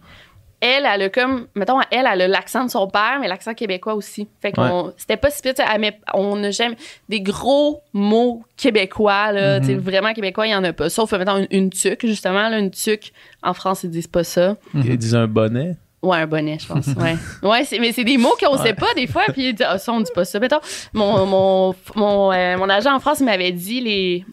elle, 0.65 0.86
elle 0.91 1.02
a 1.02 1.10
comme, 1.10 1.47
mettons, 1.56 1.80
elle, 1.91 2.08
elle 2.12 2.21
a 2.21 2.28
l'accent 2.28 2.63
de 2.63 2.69
son 2.69 2.88
père, 2.88 3.17
mais 3.19 3.28
l'accent 3.28 3.54
québécois 3.54 3.95
aussi. 3.95 4.28
Fait 4.41 4.52
qu'on, 4.54 4.93
c'était 4.97 5.17
pas 5.17 5.30
si 5.30 5.41
pire, 5.41 5.54
met- 5.80 5.99
on 6.13 6.38
n'a 6.38 6.52
jamais, 6.52 6.78
des 7.10 7.19
gros 7.21 7.82
mots 7.91 8.43
québécois, 8.56 9.32
là, 9.34 9.60
tu 9.60 9.65
sais, 9.67 9.76
vraiment 9.76 10.13
québécois, 10.13 10.47
il 10.47 10.52
y 10.52 10.56
en 10.56 10.63
a 10.63 10.71
pas. 10.71 10.89
Sauf, 10.89 11.12
mettons, 11.13 11.38
une, 11.38 11.47
une 11.52 11.69
tuque, 11.69 12.06
justement, 12.06 12.47
là, 12.49 12.58
une 12.60 12.71
tuque, 12.71 13.12
en 13.43 13.54
France, 13.54 13.84
ils 13.84 13.89
disent 13.89 14.08
pas 14.08 14.23
ça. 14.23 14.56
Ils 14.73 14.97
disent 14.97 15.15
un 15.15 15.28
bonnet. 15.28 15.76
Ouais, 16.02 16.17
un 16.17 16.28
bonnet, 16.28 16.58
je 16.60 16.67
pense. 16.67 16.88
Ouais, 16.97 17.15
ouais 17.43 17.63
c'est- 17.65 17.80
mais 17.80 17.91
c'est 17.91 18.04
des 18.04 18.17
mots 18.17 18.36
qu'on 18.39 18.58
sait 18.58 18.73
pas 18.73 18.93
des 18.95 19.08
fois, 19.08 19.23
puis 19.34 19.49
ils 19.49 19.54
disent, 19.54 19.65
ah, 19.69 19.78
ça, 19.78 19.91
on 19.91 20.02
dit 20.02 20.12
pas 20.15 20.26
ça. 20.26 20.39
Mettons, 20.39 20.60
mon, 20.93 21.26
mon, 21.26 21.76
mon, 21.95 22.32
euh, 22.32 22.58
mon 22.58 22.69
agent 22.69 22.93
en 22.93 22.99
France 22.99 23.19
m'avait 23.21 23.52
dit 23.52 23.82
les, 23.82 24.26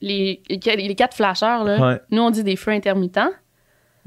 les, 0.00 0.40
les 0.48 0.94
quatre 0.94 1.16
flasheurs, 1.16 1.64
là. 1.64 1.78
Ouais. 1.78 2.00
Nous, 2.10 2.22
on 2.22 2.30
dit 2.30 2.44
des 2.44 2.56
feux 2.56 2.70
intermittents. 2.72 3.30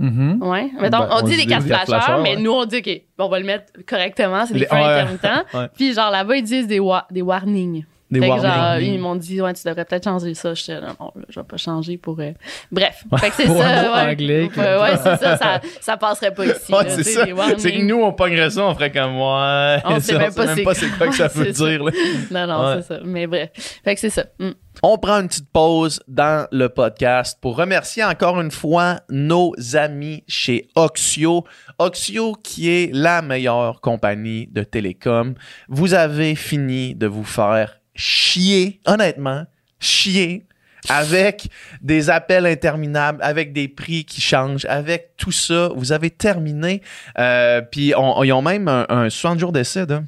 Mhm. 0.02 0.40
Ouais. 0.42 0.72
Mettons, 0.80 1.00
Ben, 1.00 1.10
on, 1.12 1.22
dit 1.22 1.38
des 1.38 1.46
quatre 1.46 1.66
flasheurs, 1.66 2.22
mais 2.22 2.36
ouais. 2.36 2.42
nous, 2.42 2.52
on 2.52 2.66
dit, 2.66 2.78
OK, 2.78 3.02
bon, 3.18 3.26
on 3.26 3.30
va 3.30 3.40
le 3.40 3.46
mettre 3.46 3.72
correctement, 3.88 4.46
c'est 4.46 4.54
des 4.54 4.62
Les- 4.62 4.66
feux 4.66 4.76
ouais. 4.76 4.82
intermittents. 4.84 5.44
Ouais. 5.54 5.68
Puis, 5.76 5.94
genre, 5.94 6.10
là-bas, 6.12 6.36
ils 6.38 6.44
disent 6.44 6.68
des, 6.68 6.80
wa- 6.80 7.06
des 7.12 7.22
warnings. 7.22 7.86
Des 8.12 8.20
warnings. 8.28 8.44
genre, 8.46 8.78
ils 8.80 9.00
m'ont 9.00 9.16
dit, 9.16 9.42
ouais, 9.42 9.54
tu 9.54 9.64
devrais 9.66 9.86
peut-être 9.86 10.04
changer 10.04 10.34
ça. 10.34 10.54
J'étais, 10.54 10.82
non, 10.82 10.88
non, 11.00 11.12
là, 11.16 11.22
je 11.30 11.40
vais 11.40 11.46
pas 11.46 11.58
changer 11.58 11.98
pour. 11.98 12.20
euh, 12.20 12.32
Bref. 12.72 13.04
Fait 13.18 13.30
que 13.30 13.36
c'est 13.38 13.46
Pour 13.46 13.58
ça. 13.58 13.68
un 13.68 13.84
mot 13.84 13.94
ouais. 13.96 14.12
anglais, 14.12 14.50
Ouais, 14.58 14.78
ouais, 14.82 14.98
c'est 14.98 15.18
ça, 15.18 15.38
ça. 15.38 15.62
Ça 15.80 15.98
passerait 15.98 16.34
pas 16.34 16.46
ici. 16.46 16.54
Ouais, 16.74 16.84
là, 16.84 16.90
c'est 16.90 17.04
ça. 17.04 17.26
que 17.26 17.82
nous, 17.84 18.02
on 18.04 18.12
pognerait 18.14 18.50
ça, 18.50 18.64
on 18.66 18.76
ferait 18.76 18.92
comme 18.92 19.16
ouais. 19.16 19.78
On 19.86 20.00
sait 20.00 20.18
même 20.18 20.34
pas 20.34 20.48
c'est 20.56 20.64
c'est 20.76 20.98
quoi 20.98 21.08
que 21.08 21.16
ça 21.16 21.28
veut 21.34 21.52
dire. 21.52 21.84
là. 21.84 21.92
Non, 22.32 22.48
non, 22.48 22.76
c'est 22.82 22.88
ça. 22.96 23.00
Mais 23.06 23.28
bref. 23.28 23.50
Fait 23.84 23.96
que 23.96 24.00
c'est 24.02 24.10
ça. 24.10 24.26
Mm. 24.40 24.52
On 24.84 24.98
prend 24.98 25.20
une 25.20 25.28
petite 25.28 25.52
pause 25.52 26.02
dans 26.08 26.48
le 26.52 26.70
podcast 26.70 27.38
pour 27.42 27.58
remercier 27.58 28.04
encore 28.06 28.40
une 28.40 28.52
fois 28.52 29.02
nos 29.10 29.54
amis 29.74 30.24
chez 30.28 30.68
Oxio. 30.76 31.44
Oxio 31.78 32.34
qui 32.42 32.70
est 32.70 32.90
la 32.94 33.22
meilleure 33.22 33.82
compagnie 33.82 34.48
de 34.48 34.64
télécom. 34.64 35.36
Vous 35.68 35.94
avez 35.94 36.36
fini 36.36 36.96
de 36.96 37.06
vous 37.08 37.26
faire 37.26 37.81
chier, 37.96 38.80
honnêtement, 38.86 39.46
chier 39.80 40.46
avec 40.90 41.50
des 41.82 42.10
appels 42.10 42.46
interminables, 42.46 43.20
avec 43.22 43.54
des 43.54 43.68
prix 43.68 44.04
qui 44.06 44.22
changent, 44.22 44.66
avec 44.66 45.12
tout 45.18 45.32
ça. 45.32 45.70
Vous 45.76 45.92
avez 45.92 46.10
terminé. 46.10 46.82
Euh, 47.20 47.62
Puis 47.62 47.94
ils 47.96 47.96
ont 47.96 48.42
même 48.42 48.68
un, 48.68 48.86
un 48.90 49.10
60 49.10 49.40
jours 49.40 49.52
d'essai. 49.52 49.86
Vous 49.86 50.04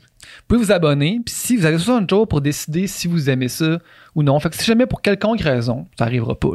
pouvez 0.47 0.61
vous 0.61 0.71
abonner, 0.71 1.19
puis 1.23 1.33
si 1.35 1.57
vous 1.57 1.65
avez 1.65 1.77
60 1.77 2.09
jours 2.09 2.27
pour 2.27 2.41
décider 2.41 2.87
si 2.87 3.07
vous 3.07 3.29
aimez 3.29 3.49
ça 3.49 3.77
ou 4.15 4.23
non. 4.23 4.39
Fait 4.39 4.49
que 4.49 4.55
si 4.55 4.65
jamais 4.65 4.85
pour 4.85 5.01
quelconque 5.01 5.41
raison, 5.41 5.87
ça 5.97 6.05
arrivera 6.05 6.39
pas, 6.39 6.49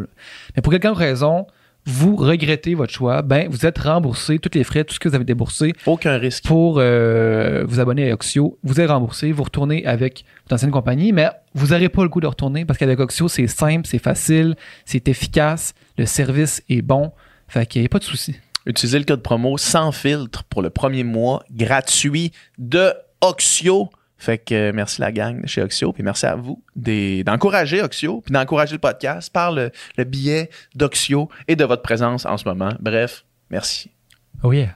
mais 0.57 0.63
pour 0.63 0.73
quelconque 0.73 0.99
raison, 0.99 1.47
vous 1.87 2.17
regrettez 2.17 2.75
votre 2.75 2.93
choix, 2.93 3.23
ben 3.23 3.49
vous 3.49 3.65
êtes 3.65 3.79
remboursé, 3.79 4.39
tous 4.39 4.51
les 4.57 4.63
frais, 4.65 4.85
tout 4.85 4.95
ce 4.95 5.01
que 5.01 5.09
vous 5.09 5.15
avez 5.15 5.25
déboursé 5.25 5.73
Aucun 5.87 6.19
risque. 6.19 6.45
pour 6.45 6.77
euh, 6.79 7.65
vous 7.67 7.81
abonner 7.81 8.11
à 8.11 8.15
Oxio. 8.15 8.59
Vous 8.63 8.81
êtes 8.81 8.91
remboursé, 8.91 9.33
vous 9.33 9.43
retournez 9.45 9.87
avec 9.87 10.25
votre 10.45 10.55
ancienne 10.57 10.71
compagnie, 10.71 11.13
mais 11.13 11.29
vous 11.55 11.69
n'aurez 11.69 11.89
pas 11.89 12.03
le 12.03 12.11
goût 12.11 12.21
de 12.21 12.27
retourner 12.27 12.65
parce 12.67 12.79
qu'avec 12.79 13.01
Oxio, 13.01 13.29
c'est 13.29 13.47
simple, 13.47 13.87
c'est 13.87 13.99
facile, 13.99 14.55
c'est 14.85 15.09
efficace, 15.09 15.73
le 15.97 16.05
service 16.05 16.63
est 16.69 16.83
bon. 16.83 17.13
Fait 17.49 17.65
qu'il 17.65 17.81
n'y 17.81 17.87
a 17.87 17.89
pas 17.89 17.99
de 18.01 18.05
souci. 18.05 18.37
Utilisez 18.67 18.99
le 18.99 19.07
code 19.07 19.23
promo 19.23 19.57
sans 19.57 19.91
filtre 19.91 20.45
pour 20.45 20.61
le 20.61 20.69
premier 20.69 21.05
mois 21.05 21.43
gratuit 21.51 22.33
de 22.59 22.93
Oxio. 23.23 23.89
Fait 24.21 24.39
que 24.39 24.53
euh, 24.55 24.73
merci 24.75 25.01
la 25.01 25.13
gang 25.13 25.41
de 25.43 25.47
chez 25.47 25.63
Oxio, 25.63 25.93
puis 25.93 26.03
merci 26.03 26.27
à 26.27 26.35
vous 26.35 26.61
d'encourager 27.25 27.83
Oxio, 27.83 28.21
puis 28.21 28.33
d'encourager 28.33 28.73
le 28.75 28.79
podcast 28.81 29.33
par 29.33 29.53
le, 29.53 29.71
le 29.97 30.05
billet 30.05 30.51
d'Oxio 30.75 31.29
et 31.47 31.57
de 31.57 31.65
votre 31.65 31.83
présence 31.83 32.27
en 32.27 32.37
ce 32.37 32.45
moment. 32.49 32.71
Bref, 32.81 33.25
merci. 33.51 33.91
Oh 34.43 34.53
yeah. 34.53 34.75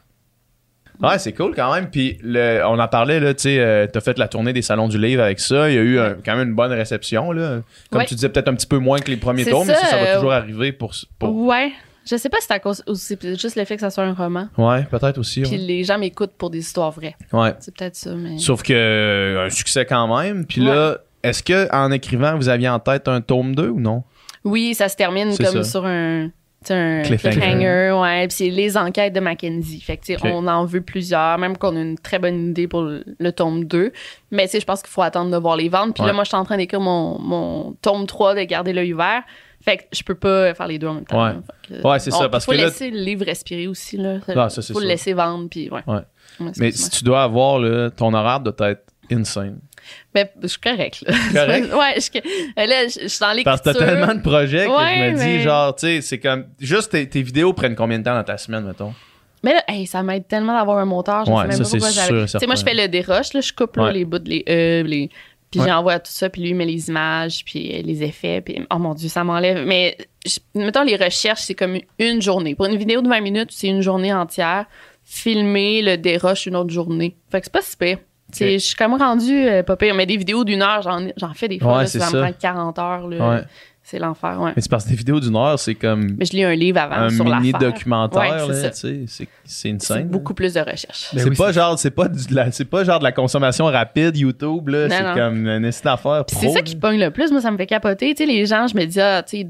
Ouais, 1.00 1.18
c'est 1.18 1.32
cool 1.32 1.54
quand 1.56 1.74
même. 1.74 1.90
Puis 1.90 2.18
le- 2.22 2.62
on 2.64 2.78
en 2.78 2.86
parlait, 2.86 3.18
là, 3.18 3.34
tu 3.34 3.42
sais, 3.42 3.58
euh, 3.58 3.86
t'as 3.92 4.00
fait 4.00 4.18
la 4.18 4.28
tournée 4.28 4.52
des 4.52 4.62
salons 4.62 4.86
du 4.86 4.98
livre 4.98 5.22
avec 5.22 5.40
ça. 5.40 5.68
Il 5.68 5.74
y 5.74 5.78
a 5.78 5.82
eu 5.82 5.98
un- 5.98 6.14
quand 6.24 6.36
même 6.36 6.48
une 6.50 6.54
bonne 6.54 6.72
réception, 6.72 7.32
là. 7.32 7.62
Comme 7.90 8.00
Ouais. 8.02 8.06
tu 8.06 8.14
disais, 8.14 8.28
peut-être 8.28 8.46
un 8.48 8.54
petit 8.54 8.66
peu 8.68 8.78
moins 8.78 9.00
que 9.00 9.10
les 9.10 9.16
premiers 9.16 9.44
tours, 9.44 9.64
mais 9.64 9.74
ça, 9.74 9.80
ça, 9.80 9.86
ça 9.88 9.96
va 9.96 10.02
euh, 10.02 10.14
toujours 10.16 10.32
arriver 10.32 10.70
pour. 10.70 10.94
pour... 11.18 11.34
Ouais. 11.34 11.72
Je 12.04 12.16
sais 12.16 12.28
pas 12.28 12.38
si 12.40 12.46
c'est 12.48 12.54
à 12.54 12.58
cause 12.58 12.82
ou 12.88 12.94
c'est 12.94 13.38
juste 13.38 13.56
le 13.56 13.64
fait 13.64 13.76
que 13.76 13.80
ça 13.80 13.90
soit 13.90 14.04
un 14.04 14.12
roman. 14.14 14.48
Ouais, 14.58 14.82
peut-être 14.84 15.18
aussi. 15.18 15.42
Puis 15.42 15.52
Ouais. 15.52 15.56
les 15.58 15.84
gens 15.84 15.98
m'écoutent 15.98 16.32
pour 16.36 16.50
des 16.50 16.58
histoires 16.58 16.90
vraies. 16.90 17.14
Ouais. 17.32 17.54
C'est 17.60 17.74
peut-être 17.74 17.96
ça, 17.96 18.14
mais. 18.14 18.38
Sauf 18.38 18.62
que 18.62 18.72
euh, 18.72 19.46
un 19.46 19.50
succès 19.50 19.84
quand 19.86 20.18
même. 20.20 20.44
Puis 20.46 20.60
là, 20.60 20.98
est-ce 21.22 21.42
que 21.42 21.72
en 21.74 21.90
écrivant, 21.92 22.36
vous 22.36 22.48
aviez 22.48 22.68
en 22.68 22.78
tête 22.80 23.06
un 23.08 23.20
tome 23.20 23.54
2 23.54 23.68
ou 23.68 23.80
non? 23.80 24.02
Oui, 24.44 24.74
ça 24.74 24.88
se 24.88 24.96
termine 24.96 25.36
comme 25.36 25.46
ça. 25.46 25.64
sur 25.64 25.86
un, 25.86 26.30
sais, 26.68 26.74
un 26.74 27.02
Cliffhanger. 27.02 27.40
cliffhanger. 27.40 27.92
ouais. 28.00 28.28
Puis 28.28 28.36
c'est 28.36 28.50
les 28.50 28.76
enquêtes 28.76 29.12
de 29.12 29.20
Mackenzie. 29.20 29.80
Fait 29.80 29.96
que, 29.96 30.04
tu 30.04 30.14
sais, 30.14 30.18
Ok. 30.20 30.30
on 30.32 30.46
en 30.46 30.64
veut 30.64 30.80
plusieurs, 30.82 31.38
même 31.38 31.56
qu'on 31.56 31.76
a 31.76 31.80
une 31.80 31.98
très 31.98 32.18
bonne 32.18 32.50
idée 32.50 32.68
pour 32.68 32.82
le, 32.82 33.04
le 33.18 33.32
tome 33.32 33.64
2. 33.64 33.92
Mais, 34.30 34.48
tu 34.48 34.60
je 34.60 34.64
pense 34.64 34.82
qu'il 34.82 34.90
faut 34.90 35.02
attendre 35.02 35.30
de 35.30 35.36
voir 35.36 35.56
les 35.56 35.68
ventes. 35.68 35.94
Puis 35.94 36.02
Ouais. 36.02 36.08
là, 36.08 36.12
moi, 36.12 36.24
je 36.24 36.28
suis 36.28 36.36
en 36.36 36.44
train 36.44 36.56
d'écrire 36.56 36.80
mon, 36.80 37.18
mon 37.20 37.72
tome 37.82 38.06
3 38.06 38.34
de 38.34 38.42
Garder 38.42 38.72
l'œil 38.72 38.92
ouvert. 38.94 39.22
Fait 39.64 39.76
que 39.76 39.82
je 39.92 40.02
peux 40.02 40.16
pas 40.16 40.52
faire 40.54 40.66
les 40.66 40.78
deux 40.80 40.88
en 40.88 40.94
même 40.94 41.04
temps. 41.04 41.24
Ouais. 41.24 41.34
que- 41.68 41.86
Ouais, 41.86 41.98
c'est 42.00 42.10
ça, 42.10 42.28
parce 42.28 42.44
faut 42.44 42.50
que 42.52 42.56
là- 42.56 42.64
laisser 42.64 42.90
le 42.90 42.98
livre 42.98 43.24
respirer 43.24 43.68
aussi, 43.68 43.96
là. 43.96 44.16
Ah, 44.34 44.48
ça, 44.48 44.60
c'est 44.60 44.72
faut 44.72 44.80
le 44.80 44.86
laisser 44.88 45.12
vendre, 45.12 45.48
puis 45.48 45.70
ouais. 45.70 45.82
Ouais. 45.86 46.00
Mais 46.58 46.72
si 46.72 46.90
tu 46.90 47.04
dois 47.04 47.22
avoir, 47.22 47.60
là, 47.60 47.88
ton 47.90 48.12
horaire 48.12 48.40
doit 48.40 48.54
être 48.70 48.84
insane. 49.12 49.58
Mais 50.14 50.30
je 50.42 50.46
suis 50.48 50.60
correct, 50.60 51.04
là. 51.06 51.14
Correct? 51.32 51.72
ouais, 51.74 51.94
je 51.96 52.00
suis 52.00 52.20
là, 52.56 52.86
je 52.88 53.00
je 53.02 53.08
suis 53.08 53.18
dans 53.20 53.28
l'écriture. 53.32 53.44
Parce 53.44 53.60
que 53.60 53.70
t'as 53.72 53.84
tellement 53.86 54.14
de 54.14 54.20
projets 54.20 54.66
que 54.66 54.70
Ouais, 54.76 55.10
je 55.10 55.12
me 55.14 55.18
dis, 55.38 55.42
genre, 55.42 55.74
tu 55.74 55.86
sais, 55.86 56.00
c'est 56.00 56.18
comme. 56.18 56.46
Juste 56.60 56.92
tes, 56.92 57.08
tes 57.08 57.22
vidéos 57.22 57.52
prennent 57.52 57.74
combien 57.76 57.98
de 57.98 58.04
temps 58.04 58.14
dans 58.14 58.24
ta 58.24 58.36
semaine, 58.38 58.64
mettons? 58.64 58.94
Mais 59.44 59.54
là, 59.54 59.64
hey, 59.68 59.86
ça 59.86 60.02
m'aide 60.02 60.28
tellement 60.28 60.56
d'avoir 60.56 60.78
un 60.78 60.84
monteur. 60.84 61.24
Je 61.26 61.30
Ouais, 61.32 61.42
sais 61.42 61.48
même 61.48 61.56
ça, 61.56 61.62
pas 61.64 61.70
pourquoi 61.70 61.90
j'avais- 61.90 62.26
Tu 62.26 62.38
sais, 62.38 62.46
moi, 62.46 62.54
je 62.54 62.62
fais 62.62 62.74
le 62.74 62.86
déroche, 62.88 63.32
là, 63.32 63.40
je 63.40 63.52
coupe 63.52 63.76
là, 63.76 63.84
Ouais. 63.86 63.92
les 63.92 64.04
bouts, 64.04 64.18
de 64.20 64.28
les 64.30 64.44
euh, 64.48 64.82
les. 64.84 65.10
Puis 65.50 65.60
Ouais. 65.60 65.68
j'envoie 65.68 65.98
tout 65.98 66.10
ça, 66.12 66.30
puis 66.30 66.40
lui 66.42 66.54
met 66.54 66.64
les 66.64 66.88
images, 66.88 67.44
puis 67.44 67.74
euh, 67.76 67.82
les 67.84 68.02
effets, 68.04 68.40
puis 68.40 68.64
oh 68.70 68.78
mon 68.78 68.94
dieu, 68.94 69.10
ça 69.10 69.22
m'enlève. 69.22 69.66
Mais 69.66 69.98
je- 70.24 70.38
mettons 70.54 70.82
les 70.82 70.96
recherches, 70.96 71.40
c'est 71.42 71.54
comme 71.54 71.76
une 71.98 72.22
journée. 72.22 72.54
Pour 72.54 72.64
une 72.66 72.76
vidéo 72.76 73.02
de 73.02 73.08
20 73.08 73.20
minutes, 73.20 73.50
c'est 73.52 73.66
une 73.66 73.82
journée 73.82 74.14
entière. 74.14 74.64
Filmer 75.04 75.82
le 75.82 75.96
déroche 75.98 76.46
une 76.46 76.56
autre 76.56 76.70
journée. 76.70 77.16
Fait 77.30 77.40
que 77.40 77.46
c'est 77.46 77.52
pas 77.52 77.60
si 77.60 77.76
pire. 77.76 77.98
Je 78.38 78.58
suis 78.58 78.74
comme 78.74 78.94
rendu 78.94 79.32
euh, 79.32 79.62
pas 79.62 79.76
pire. 79.76 79.94
Mais 79.94 80.06
des 80.06 80.16
vidéos 80.16 80.44
d'une 80.44 80.62
heure, 80.62 80.82
j'en, 80.82 81.06
j'en 81.16 81.34
fais 81.34 81.48
des 81.48 81.58
fois. 81.58 81.72
Ouais, 81.72 81.78
là, 81.80 81.86
c'est 81.86 81.98
ça, 82.00 82.10
me 82.16 82.22
prend 82.22 82.32
40 82.32 82.78
heures. 82.78 83.08
Là. 83.08 83.30
Ouais. 83.30 83.42
C'est 83.84 83.98
l'enfer, 83.98 84.40
ouais. 84.40 84.52
Mais 84.54 84.62
c'est 84.62 84.70
parce 84.70 84.84
que 84.84 84.90
tes 84.90 84.94
vidéos 84.94 85.18
d'une 85.18 85.34
heure, 85.34 85.58
c'est 85.58 85.74
comme 85.74 86.14
Mais 86.16 86.24
je 86.24 86.32
lis 86.34 86.44
un 86.44 86.54
livre 86.54 86.78
avant 86.80 86.94
un 87.06 87.10
sur 87.10 87.24
mini 87.24 87.52
documentaire, 87.52 88.20
Ouais, 88.46 88.54
c'est 88.54 88.62
là, 88.62 88.62
ça. 88.62 88.70
tu 88.70 88.76
sais. 88.76 89.00
C'est, 89.08 89.28
c'est 89.44 89.68
une 89.70 89.80
scène. 89.80 90.06
beaucoup 90.08 90.34
plus 90.34 90.54
de 90.54 90.60
recherche. 90.60 91.08
Ben 91.12 91.24
c'est 91.24 91.28
oui, 91.30 91.36
pas 91.36 91.50
genre, 91.50 91.76
c'est 91.76 91.90
pas 91.90 92.06
du- 92.06 92.26
de 92.26 92.34
la, 92.34 92.52
c'est 92.52 92.64
pas 92.64 92.84
genre 92.84 93.00
de 93.00 93.04
la 93.04 93.10
consommation 93.10 93.64
rapide 93.64 94.16
YouTube, 94.16 94.68
là. 94.68 94.88
C'est 94.88 95.20
comme 95.20 95.46
une 95.48 95.70
pro. 95.98 96.14
c'est 96.28 96.48
ça 96.50 96.62
qui 96.62 96.76
pogne 96.76 97.00
le 97.00 97.10
plus. 97.10 97.32
Moi, 97.32 97.40
ça 97.40 97.50
me 97.50 97.56
fait 97.56 97.66
capoter. 97.66 98.14
Tu 98.14 98.22
sais, 98.24 98.30
les 98.30 98.46
gens, 98.46 98.68
je 98.68 98.76
me 98.76 98.84
dis, 98.84 99.00
ah, 99.00 99.22
tu 99.24 99.38
sais, 99.38 99.46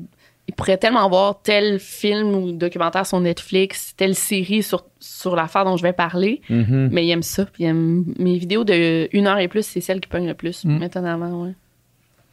il 0.48 0.54
pourrait 0.54 0.76
tellement 0.76 1.08
voir 1.08 1.40
tel 1.42 1.78
film 1.78 2.34
ou 2.34 2.52
documentaire 2.52 3.06
sur 3.06 3.20
Netflix, 3.20 3.94
telle 3.96 4.14
série 4.14 4.62
sur, 4.62 4.84
sur 4.98 5.36
l'affaire 5.36 5.64
dont 5.64 5.76
je 5.76 5.82
vais 5.82 5.92
parler, 5.92 6.40
Mhm. 6.50 6.88
mais 6.92 7.06
il 7.06 7.10
aime 7.10 7.22
ça. 7.22 7.46
Puis 7.46 7.64
il 7.64 7.66
aime 7.66 8.04
mes 8.18 8.36
vidéos 8.38 8.64
de 8.64 9.08
une 9.16 9.26
heure 9.28 9.38
et 9.38 9.48
plus, 9.48 9.64
c'est 9.64 9.80
celles 9.80 10.00
qui 10.00 10.08
pognent 10.08 10.26
le 10.26 10.34
plus, 10.34 10.64
Mm. 10.64 10.82
étonnamment, 10.82 11.42
ouais. 11.42 11.52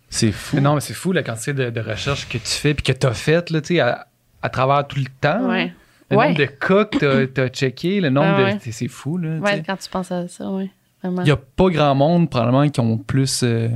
C'est 0.09 0.31
fou. 0.31 0.55
Mais 0.55 0.61
non, 0.63 0.73
mais 0.73 0.81
c'est 0.81 0.95
fou 0.95 1.11
la 1.11 1.21
quantité 1.21 1.53
de, 1.53 1.69
de 1.69 1.79
recherches 1.81 2.27
que 2.27 2.39
tu 2.39 2.47
fais 2.47 2.73
puis 2.73 2.83
que 2.83 2.97
tu 2.97 3.05
as 3.05 3.13
faites 3.13 3.51
là, 3.51 3.61
tu 3.61 3.75
sais, 3.75 3.79
à, 3.79 4.07
à 4.41 4.49
travers 4.49 4.87
tout 4.87 4.97
le 4.99 5.05
temps. 5.21 5.47
Ouais. 5.47 5.71
Le 6.09 6.17
Ouais. 6.17 6.27
nombre 6.29 6.39
de 6.39 6.45
cas 6.45 6.85
que 6.85 7.25
tu 7.25 7.39
as, 7.41 7.47
checké, 7.49 8.01
le 8.01 8.09
nombre 8.09 8.33
Ah 8.39 8.43
ouais. 8.43 8.53
de. 8.55 8.59
c'est- 8.59 8.71
C'est 8.71 8.87
fou, 8.87 9.17
là. 9.19 9.37
Ouais, 9.37 9.61
quand 9.63 9.77
tu 9.77 9.87
penses 9.87 10.11
à 10.11 10.27
ça, 10.27 10.49
oui. 10.49 10.71
Il 11.03 11.11
n'y 11.11 11.29
a 11.31 11.37
pas 11.37 11.69
grand 11.69 11.93
monde, 11.93 12.29
probablement, 12.29 12.67
qui 12.67 12.79
ont 12.79 12.97
plus. 12.97 13.41
euh, 13.43 13.69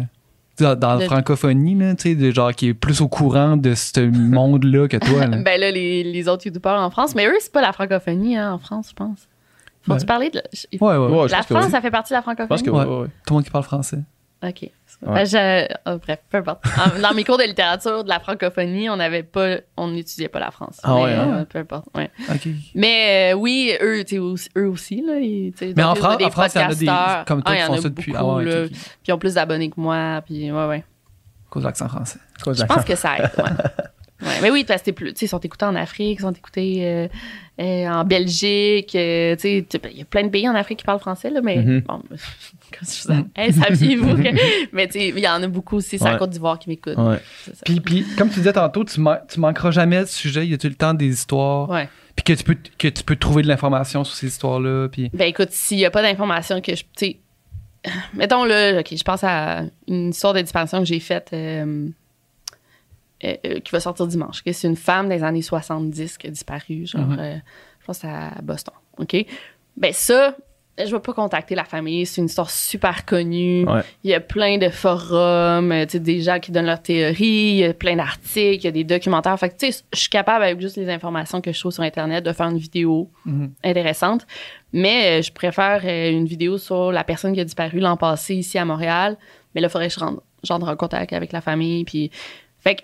dans, 0.60 0.76
dans 0.78 0.96
la 0.96 1.06
francophonie, 1.06 1.76
là, 1.76 1.96
tu 1.96 2.10
sais, 2.10 2.16
de 2.16 2.32
genre 2.32 2.54
qui 2.54 2.68
est 2.70 2.74
plus 2.74 3.02
au 3.02 3.08
courant 3.08 3.58
de 3.58 3.74
ce 3.74 4.00
monde-là 4.02 4.88
que 4.88 4.98
toi. 4.98 5.26
là. 5.28 5.38
Ben 5.44 5.60
là, 5.60 5.72
les, 5.72 6.04
les 6.04 6.28
autres 6.28 6.46
youtubeurs 6.46 6.80
en 6.82 6.90
France, 6.90 7.16
mais 7.16 7.26
eux, 7.28 7.36
c'est 7.40 7.52
pas 7.52 7.62
la 7.62 7.74
francophonie 7.74 8.38
hein, 8.38 8.54
en 8.54 8.58
France, 8.60 8.88
je 8.90 8.94
pense. 8.94 9.28
Faut-tu 9.86 10.00
Ouais. 10.02 10.06
parler 10.06 10.30
de 10.30 10.38
la, 10.38 10.44
Ouais, 10.80 10.96
ouais. 10.98 11.28
La 11.30 11.42
France, 11.44 11.66
oui. 11.66 11.72
ça 11.72 11.82
fait 11.82 11.92
partie 11.92 12.14
de 12.14 12.16
la 12.16 12.22
Je 12.22 12.26
pense 12.46 12.62
francophonie? 12.62 12.64
que. 12.64 13.06
Tout 13.26 13.34
le 13.34 13.34
monde 13.34 13.44
qui 13.44 13.50
parle 13.52 13.64
français. 13.66 14.00
OK. 14.46 14.70
Ouais. 15.06 15.14
Ben, 15.14 15.26
je- 15.26 15.68
oh, 15.92 15.98
bref, 16.02 16.20
peu 16.30 16.38
importe. 16.38 16.64
Dans 17.02 17.14
mes 17.14 17.24
cours 17.24 17.38
de 17.38 17.44
littérature 17.44 18.04
de 18.04 18.10
la 18.10 18.20
francophonie, 18.20 18.90
on 18.90 18.96
n'avait 18.96 19.24
pas, 19.24 19.58
on 19.78 19.90
n'étudiait 19.90 20.30
pas 20.30 20.40
la 20.40 20.52
France. 20.52 20.80
Ah 20.84 20.96
Mais, 20.96 21.04
ouais, 21.04 21.12
hein? 21.14 21.34
euh, 21.42 21.46
peu 21.46 21.60
importe. 21.60 21.86
Ouais. 21.96 22.10
Mais 22.76 23.34
euh, 23.34 23.38
oui, 23.38 23.74
eux, 23.82 24.04
tu 24.04 24.16
sais, 24.16 24.20
aussi- 24.20 24.50
eux 24.58 24.68
aussi 24.68 25.02
là, 25.02 25.20
ils, 25.20 25.52
tu 25.54 25.68
sais, 25.68 25.74
Mais 25.76 25.84
en, 25.84 25.96
France, 25.96 26.18
des 26.18 26.26
en 26.26 26.32
France, 26.32 26.52
il 26.56 26.62
y 26.62 26.64
en 26.64 26.66
a 26.66 26.70
des. 26.70 26.86
podcasteurs. 26.86 27.26
Comme 27.26 27.44
toi 27.44 27.54
Ah, 27.56 27.60
qui 27.60 27.66
font 27.68 27.82
ça 27.82 27.90
depuis. 27.90 28.12
beaucoup, 28.12 28.24
Ah 28.26 28.36
ouais. 28.36 28.68
Puis 28.70 28.78
ils 29.08 29.14
ont 29.14 29.18
plus 29.18 29.34
d'abonnés 29.36 29.70
que 29.70 29.80
moi, 29.80 30.22
puis 30.26 30.52
ouais, 30.52 30.68
ouais. 30.68 30.78
À 31.48 31.50
cause 31.50 31.64
de 31.64 31.68
l'accent 31.68 31.88
français. 31.88 32.20
Je 32.46 32.64
pense 32.66 32.84
que 32.86 32.96
ça 32.96 33.18
aide, 33.18 33.32
ouais. 33.38 33.44
Ouais, 34.22 34.30
Mais 34.42 34.50
oui, 34.52 34.64
parce 34.64 34.82
que 34.84 34.92
plus, 34.92 35.12
ils 35.22 35.28
sont 35.28 35.40
écoutés 35.40 35.66
en 35.66 35.76
Afrique, 35.76 36.20
ils 36.20 36.22
sont 36.22 36.32
écoutés 36.32 36.78
euh, 36.88 37.08
euh, 37.60 37.88
en 37.90 38.06
Belgique, 38.06 38.96
euh, 38.96 39.36
tu 39.36 39.42
sais, 39.42 39.66
tu- 39.70 39.78
il 39.92 39.98
y 39.98 40.02
a 40.02 40.06
plein 40.06 40.24
de 40.24 40.30
pays 40.30 40.48
en 40.48 40.56
Afrique 40.56 40.80
qui 40.80 40.86
parlent 40.86 41.00
français, 41.00 41.30
là, 41.30 41.42
mais 41.44 41.58
Mhm. 41.58 41.82
bon, 41.82 42.02
comme 42.78 42.88
je 42.88 43.14
vous 43.14 43.30
hey, 43.36 43.54
saviez-vous 43.54 44.16
que... 44.18 44.76
Mais 44.76 44.88
tu 44.88 44.94
sais, 45.00 45.08
il 45.10 45.20
y 45.20 45.28
en 45.28 45.42
a 45.44 45.48
beaucoup 45.48 45.78
aussi, 45.78 45.98
c'est 45.98 46.04
Ouais. 46.06 46.12
la 46.12 46.18
Côte 46.18 46.30
d'Ivoire 46.32 46.58
qui 46.60 46.70
m'écoute. 46.70 46.98
Ouais. 46.98 47.20
Puis, 47.66 47.80
puis, 47.80 48.06
comme 48.18 48.30
tu 48.30 48.36
disais 48.36 48.54
tantôt, 48.54 48.84
tu, 48.84 49.00
man- 49.00 49.22
tu 49.30 49.40
manqueras 49.40 49.72
jamais 49.72 50.00
de 50.02 50.06
sujet. 50.06 50.46
Y 50.48 50.54
a 50.54 50.58
tout 50.58 50.68
le 50.68 50.76
temps 50.76 50.94
des 50.94 51.08
histoires? 51.08 51.70
Ouais. 51.70 51.88
Puis 52.16 52.24
que 52.24 52.34
tu 52.34 52.44
peux, 52.44 52.58
que 52.78 52.88
tu 52.88 53.04
peux 53.04 53.16
trouver 53.16 53.42
de 53.44 53.48
l'information 53.48 54.04
sur 54.04 54.16
ces 54.16 54.28
histoires-là. 54.28 54.88
Puis. 54.90 55.10
Ben 55.14 55.26
écoute, 55.28 55.50
s'il 55.52 55.78
n'y 55.78 55.86
a 55.86 55.92
pas 55.92 56.02
d'informations 56.02 56.62
que 56.62 56.76
je. 56.76 56.84
Tu 56.84 56.88
sais, 56.96 57.18
mettons 58.14 58.46
là, 58.46 58.80
OK, 58.80 58.96
je 58.96 59.04
pense 59.04 59.24
à 59.24 59.64
une 59.88 60.10
histoire 60.10 60.34
de 60.34 60.42
disparition 60.42 60.80
que 60.80 60.86
j'ai 60.86 61.00
faite 61.00 61.30
euh, 61.34 61.88
euh, 63.24 63.34
euh, 63.46 63.60
qui 63.62 63.72
va 63.72 63.80
sortir 63.80 64.06
dimanche. 64.08 64.42
C'est 64.52 64.68
une 64.68 64.76
femme 64.76 65.10
des 65.10 65.24
années 65.24 65.42
70 65.42 66.18
qui 66.18 66.28
a 66.28 66.30
disparu, 66.30 66.86
genre, 66.86 67.08
euh, 67.18 67.36
je 67.80 67.86
pense 67.86 68.04
à 68.06 68.32
Boston. 68.44 68.74
OK? 68.98 69.26
Ben 69.78 69.92
ça, 69.94 70.36
je 70.78 70.92
vais 70.92 71.00
pas 71.00 71.14
contacter 71.14 71.54
la 71.56 71.64
famille. 71.66 72.06
C'est 72.06 72.22
une 72.22 72.26
histoire 72.28 72.50
super 72.50 73.06
connue. 73.06 73.66
Ouais. 73.70 73.82
Il 74.04 74.10
y 74.10 74.14
a 74.14 74.20
plein 74.20 74.58
de 74.58 74.70
forums, 74.70 75.72
euh, 75.72 75.86
tu 75.86 75.92
sais, 75.94 76.00
des 76.00 76.22
gens 76.22 76.40
qui 76.40 76.52
donnent 76.52 76.66
leurs 76.66 76.82
théories, 76.82 77.26
il 77.52 77.56
y 77.58 77.64
a 77.66 77.74
plein 77.74 77.96
d'articles, 77.96 78.62
il 78.62 78.64
y 78.64 78.68
a 78.68 78.72
des 78.72 78.84
documentaires. 78.84 79.38
Fait 79.40 79.50
que, 79.50 79.56
tu 79.58 79.72
sais, 79.72 79.84
je 79.94 80.00
suis 80.00 80.10
capable, 80.10 80.44
avec 80.44 80.60
juste 80.60 80.78
les 80.78 80.90
informations 80.90 81.42
que 81.42 81.52
je 81.52 81.60
trouve 81.60 81.72
sur 81.72 81.84
Internet, 81.84 82.24
de 82.26 82.32
faire 82.34 82.48
une 82.50 82.58
vidéo 82.58 83.10
Mhm. 83.26 83.52
intéressante. 83.64 84.26
Mais 84.72 85.20
euh, 85.20 85.22
je 85.22 85.32
préfère 85.32 85.82
euh, 85.86 86.10
une 86.12 86.26
vidéo 86.26 86.58
sur 86.58 86.92
la 86.92 87.04
personne 87.04 87.34
qui 87.34 87.40
a 87.40 87.44
disparu 87.46 87.80
l'an 87.80 87.96
passé 87.98 88.36
ici 88.36 88.58
à 88.58 88.66
Montréal. 88.66 89.18
Mais 89.54 89.62
là, 89.62 89.68
il 89.68 89.72
faudrait 89.72 89.88
que 89.90 89.94
je 89.94 90.00
rentre, 90.00 90.68
en 90.68 90.76
contact 90.76 91.14
avec 91.14 91.32
la 91.32 91.42
famille. 91.42 91.84
Puis, 91.86 92.10
fait 92.60 92.76
que, 92.76 92.82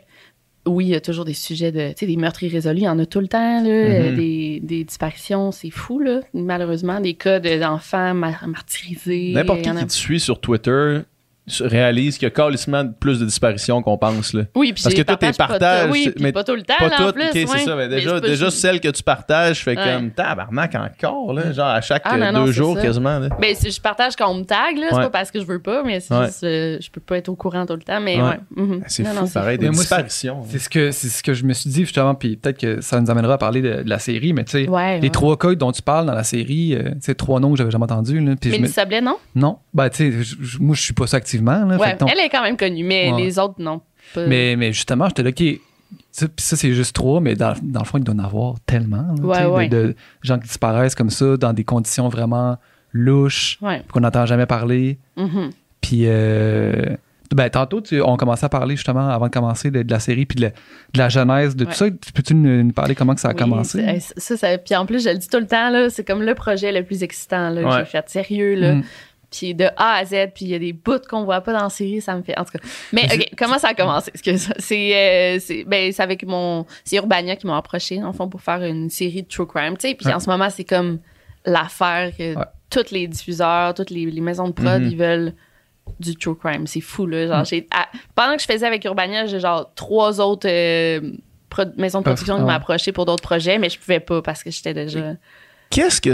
oui, 0.65 0.86
il 0.86 0.89
y 0.89 0.95
a 0.95 1.02
toujours 1.02 1.26
des 1.26 1.34
sujets 1.34 1.72
de, 1.72 1.89
tu 1.89 1.93
sais, 2.00 2.06
des 2.06 2.17
meurtres 2.17 2.43
irrésolus. 2.43 2.80
Il 2.82 2.84
y 2.84 2.89
en 2.89 3.00
a 3.00 3.06
tout 3.06 3.19
le 3.22 3.28
temps, 3.28 3.62
là. 3.63 3.69
Euh, 3.69 4.15
des, 4.15 4.60
des 4.62 4.84
disparitions, 4.84 5.52
c'est 5.52 5.69
fou, 5.72 6.00
là. 6.00 6.19
Malheureusement, 6.34 7.00
des 7.00 7.13
cas 7.15 7.39
de- 7.39 7.60
d'enfants 7.60 8.13
mar- 8.13 8.48
martyrisés. 8.48 9.32
N'importe 9.34 9.62
qui 9.62 9.69
en 9.72 9.76
a- 9.78 9.80
qui 9.82 9.88
te 9.88 9.93
suit 9.93 10.19
sur 10.19 10.39
Twitter 10.39 11.00
réalise 11.62 12.17
qu'il 12.17 12.25
y 12.25 12.27
a 12.27 12.29
carrément 12.31 12.91
plus 12.99 13.19
de 13.19 13.25
disparitions 13.25 13.81
qu'on 13.81 13.97
pense. 13.97 14.33
Là. 14.33 14.43
Oui, 14.55 14.73
puis 14.73 14.83
Parce 14.83 14.95
je 14.95 15.01
que 15.01 15.05
toi, 15.05 15.17
tes 15.17 15.31
partages, 15.33 15.85
tout- 15.88 15.91
oui, 15.91 16.03
c'est- 16.15 16.19
mais 16.21 16.31
pas 16.31 16.43
tout 16.43 16.55
le 16.55 16.63
temps, 16.63 16.73
Pas 16.79 17.12
plus. 17.13 17.23
ok, 17.23 17.29
c'est 17.33 17.45
ça. 17.45 17.75
Mais 17.75 17.88
Mais 17.88 17.95
déjà, 17.95 18.15
c'est 18.15 18.21
pas- 18.21 18.27
déjà 18.27 18.51
celles 18.51 18.79
que 18.79 18.89
tu 18.89 19.03
partages, 19.03 19.63
fait 19.63 19.77
Ouais. 19.77 19.83
comme 19.95 20.12
tabarnak 20.12 20.75
encore, 20.75 21.33
là, 21.33 21.51
genre 21.51 21.67
à 21.67 21.81
chaque 21.81 22.01
Ah, 22.05 22.15
euh, 22.15 22.17
non, 22.17 22.31
non, 22.39 22.45
deux 22.45 22.51
c'est 22.51 22.57
jours 22.57 22.75
ça. 22.75 22.81
quasiment. 22.83 23.19
Là. 23.19 23.29
Ben, 23.39 23.55
c'est- 23.55 23.71
je 23.71 23.81
partage 23.81 24.15
quand 24.15 24.29
on 24.31 24.35
me 24.35 24.43
tag, 24.43 24.77
là. 24.77 24.88
C'est 24.89 24.95
Ouais. 24.95 25.01
pas 25.03 25.09
parce 25.09 25.31
que 25.31 25.39
je 25.39 25.45
veux 25.45 25.59
pas, 25.62 25.83
mais 25.83 25.99
c'est 25.99 26.13
Ouais. 26.13 26.25
juste, 26.25 26.43
euh, 26.43 26.77
je 26.81 26.89
peux 26.89 27.01
pas 27.01 27.17
être 27.17 27.29
au 27.29 27.35
courant 27.35 27.65
tout 27.65 27.73
le 27.75 27.81
temps, 27.81 27.99
mais 28.01 28.17
Ouais. 28.21 28.29
ouais. 28.29 28.39
mhm. 28.55 28.81
C'est 28.88 29.03
Non, 29.03 29.09
fou, 29.12 29.15
non, 29.21 29.25
c'est 29.27 29.33
pareil, 29.33 29.55
fou. 29.57 29.62
des 29.62 29.67
Mais 29.69 29.73
moi, 29.75 29.81
disparitions. 29.81 30.43
C'est 30.49 30.59
ce 30.59 30.69
que 30.69 30.91
c'est 30.91 31.07
ce 31.09 31.23
que 31.23 31.33
je 31.33 31.43
me 31.43 31.53
suis 31.53 31.69
dit 31.69 31.81
justement, 31.81 32.15
puis 32.15 32.35
peut-être 32.38 32.57
que 32.59 32.81
ça 32.81 32.99
nous 32.99 33.09
amènera 33.09 33.33
à 33.35 33.38
parler 33.38 33.62
de, 33.62 33.83
de 33.83 33.89
la 33.89 33.99
série, 33.99 34.33
mais 34.33 34.43
tu 34.45 34.51
sais, 34.65 34.99
les 35.01 35.09
trois 35.09 35.38
cas 35.38 35.53
dont 35.55 35.71
tu 35.71 35.81
parles 35.81 36.05
dans 36.05 36.13
la 36.13 36.23
série, 36.23 36.75
euh, 36.75 36.91
c'est 37.01 37.15
trois 37.15 37.39
noms 37.39 37.51
que 37.51 37.57
j'avais 37.57 37.71
jamais 37.71 37.83
entendus. 37.85 38.19
Me- 38.21 38.35
Mélissa 38.45 38.85
Blais, 38.85 39.01
non? 39.01 39.17
Non, 39.35 39.57
ben 39.73 39.89
tu 39.89 40.12
sais, 40.23 40.35
moi 40.59 40.75
je 40.75 40.81
suis 40.81 40.93
pas 40.93 41.07
ça 41.07 41.19
Là, 41.43 41.78
Ouais, 41.78 41.97
elle 42.12 42.19
est 42.19 42.30
quand 42.30 42.43
même 42.43 42.58
connue, 42.58 42.84
mais 42.84 43.12
Ouais. 43.12 43.21
les 43.21 43.39
autres, 43.39 43.56
non. 43.60 43.82
Pas- 44.13 44.25
mais, 44.28 44.56
mais 44.56 44.73
justement, 44.73 45.08
j'étais 45.08 45.23
là, 45.23 45.30
ok, 45.30 45.43
ça, 46.12 46.28
ça 46.38 46.56
c'est 46.56 46.73
juste 46.73 46.95
trois, 46.95 47.19
mais 47.21 47.36
dans, 47.36 47.54
dans 47.62 47.80
le 47.82 47.86
fond, 47.86 47.97
il 47.97 48.04
doit 48.04 48.15
en 48.15 48.19
avoir 48.19 48.56
tellement. 48.65 49.08
là, 49.17 49.23
Ouais, 49.23 49.43
de- 49.43 49.47
ouais. 49.49 49.67
De, 49.69 49.95
gens 50.23 50.38
qui 50.39 50.47
disparaissent 50.47 50.95
comme 50.95 51.10
ça, 51.12 51.38
dans 51.38 51.54
des 51.54 51.63
conditions 51.63 52.10
vraiment 52.10 52.58
louches, 52.91 53.58
Ouais. 53.62 53.84
qu'on 53.91 53.99
n'entend 54.02 54.25
jamais 54.25 54.45
parler. 54.45 54.97
mhm. 55.17 55.52
Puis, 55.82 56.02
euh, 56.06 56.95
ben, 57.34 57.47
tantôt, 57.49 57.80
tu, 57.80 58.02
on 58.02 58.17
commençait 58.17 58.45
à 58.45 58.49
parler 58.49 58.75
justement, 58.75 59.08
avant 59.10 59.28
de 59.28 59.32
commencer, 59.32 59.69
de, 59.69 59.84
de 59.84 59.91
la 59.91 59.99
série, 59.99 60.25
puis 60.25 60.36
de, 60.41 60.52
la- 60.95 61.10
genèse 61.10 61.56
de 61.56 61.65
tout 61.65 61.71
ça. 61.73 61.86
Peux-tu 62.13 62.34
nous, 62.34 62.63
nous 62.63 62.71
parler 62.73 62.95
comment 62.95 63.13
que 63.13 63.21
ça 63.21 63.30
a 63.30 63.32
Oui, 63.34 63.38
commencé? 63.38 63.99
ça, 64.17 64.36
ça- 64.36 64.58
puis 64.58 64.75
en 64.75 64.86
plus, 64.88 65.04
je 65.04 65.10
le 65.10 65.17
dis 65.17 65.28
tout 65.28 65.38
le 65.39 65.45
temps, 65.45 65.71
c'est 65.89 66.04
comme 66.06 66.23
le 66.23 66.34
projet 66.34 66.71
le 66.71 66.84
plus 66.84 67.04
excitant 67.04 67.49
là, 67.52 67.63
que 67.63 67.78
j'ai 67.80 67.86
fait. 67.86 68.10
Sérieux, 68.10 68.56
là. 68.56 68.75
Mm. 68.75 68.84
Puis 69.32 69.54
de 69.54 69.65
A 69.78 69.98
à 69.98 70.06
Z, 70.06 70.32
puis 70.34 70.46
il 70.46 70.48
y 70.50 70.56
a 70.56 70.60
des 70.60 70.74
bouts 70.74 71.02
qu'on 71.08 71.24
voit 71.24 71.42
pas 71.42 71.54
dans 71.54 71.63
la 71.63 71.70
série, 71.70 72.02
ça 72.02 72.15
me 72.15 72.24
fait. 72.24 72.38
En 72.39 72.44
tout 72.46 72.58
cas. 72.58 72.68
Mais, 72.92 73.08
OK, 73.13 73.30
comment 73.38 73.60
ça 73.60 73.70
a 73.70 73.74
commencé? 73.76 74.10
Excuse. 74.13 74.50
C'est, 74.58 74.96
euh, 74.96 75.39
c'est, 75.39 75.63
ben, 75.65 75.92
c'est 75.92 76.02
avec 76.02 76.26
mon. 76.26 76.65
C'est 76.84 76.96
Urbania 76.96 77.36
qui 77.36 77.46
m'a 77.46 77.58
approché, 77.58 78.02
en 78.04 78.12
fond, 78.13 78.28
pour 78.28 78.42
faire 78.42 78.63
une 78.63 78.89
série 78.89 79.22
de 79.24 79.28
true 79.28 79.46
crime, 79.46 79.78
tu 79.78 79.88
sais. 79.88 79.94
Puis 79.96 80.08
Ouais. 80.08 80.13
en 80.13 80.20
ce 80.20 80.30
moment, 80.30 80.50
c'est 80.50 80.63
comme 80.63 81.00
l'affaire 81.46 82.12
que 82.18 82.36
Ouais. 82.36 82.44
tous 82.70 82.92
les 82.92 83.08
diffuseurs, 83.08 83.74
toutes 83.76 83.89
les, 83.92 84.06
les 84.10 84.22
maisons 84.22 84.48
de 84.48 84.54
prod, 84.54 84.82
Mhm. 84.82 84.89
ils 84.89 84.98
veulent 84.98 85.34
du 86.00 86.15
true 86.15 86.36
crime. 86.36 86.68
C'est 86.68 86.82
fou, 86.82 87.06
là. 87.06 87.28
Genre, 87.28 87.62
ah, 87.72 87.88
pendant 88.15 88.36
que 88.36 88.42
je 88.42 88.48
faisais 88.48 88.65
avec 88.65 88.84
Urbania, 88.86 89.26
j'ai 89.28 89.39
genre 89.39 89.72
trois 89.76 90.20
autres 90.22 90.48
euh, 90.50 91.02
maisons 91.78 92.00
de 92.00 92.04
production 92.04 92.36
qui 92.36 92.42
Ah 92.42 92.46
m'ont 92.46 92.50
approché 92.50 92.92
pour 92.92 93.06
d'autres 93.06 93.24
projets, 93.24 93.58
mais 93.58 93.70
je 93.70 93.80
pouvais 93.80 94.00
pas 94.00 94.22
parce 94.22 94.44
que 94.44 94.52
j'étais 94.52 94.74
déjà. 94.74 95.13
Qu'est-ce 95.70 96.02
que. 96.02 96.12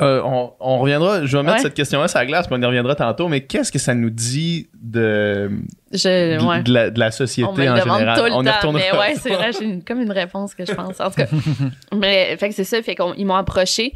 Euh, 0.00 0.20
on, 0.24 0.52
on 0.60 0.78
reviendra, 0.78 1.24
je 1.24 1.36
vais 1.36 1.42
mettre 1.42 1.56
Ouais. 1.56 1.62
cette 1.62 1.74
question-là 1.74 2.06
sur 2.08 2.18
la 2.18 2.26
glace, 2.26 2.46
puis 2.46 2.56
on 2.58 2.62
y 2.62 2.66
reviendra 2.66 2.94
tantôt, 2.94 3.28
mais 3.28 3.42
qu'est-ce 3.42 3.72
que 3.72 3.78
ça 3.78 3.94
nous 3.94 4.10
dit 4.10 4.68
de, 4.74 5.50
Je, 5.92 6.38
de, 6.38 6.44
ouais. 6.44 6.62
de 6.62 6.72
la, 6.72 6.90
de 6.90 6.98
la 7.00 7.10
société 7.10 7.48
On 7.48 7.54
me 7.54 7.64
le 7.64 7.70
en 7.70 7.76
général? 7.76 8.18
tout 8.18 8.24
le 8.26 8.32
on 8.32 8.42
y 8.42 8.44
temps, 8.46 8.52
retournera. 8.56 8.84
mais 8.92 8.98
ouais, 8.98 9.14
c'est 9.16 9.30
vrai, 9.34 9.52
j'ai 9.52 9.64
une- 9.64 9.82
comme 9.82 10.00
une 10.02 10.12
réponse 10.12 10.54
que 10.54 10.66
je 10.66 10.72
pense. 10.74 11.00
En 11.00 11.08
tout 11.10 11.16
cas, 11.16 11.26
mais 11.96 12.36
fait 12.36 12.48
que 12.50 12.54
c'est 12.54 12.64
ça, 12.64 12.82
fait 12.82 12.94
qu'ils 12.94 13.26
m'ont 13.26 13.34
approché, 13.36 13.94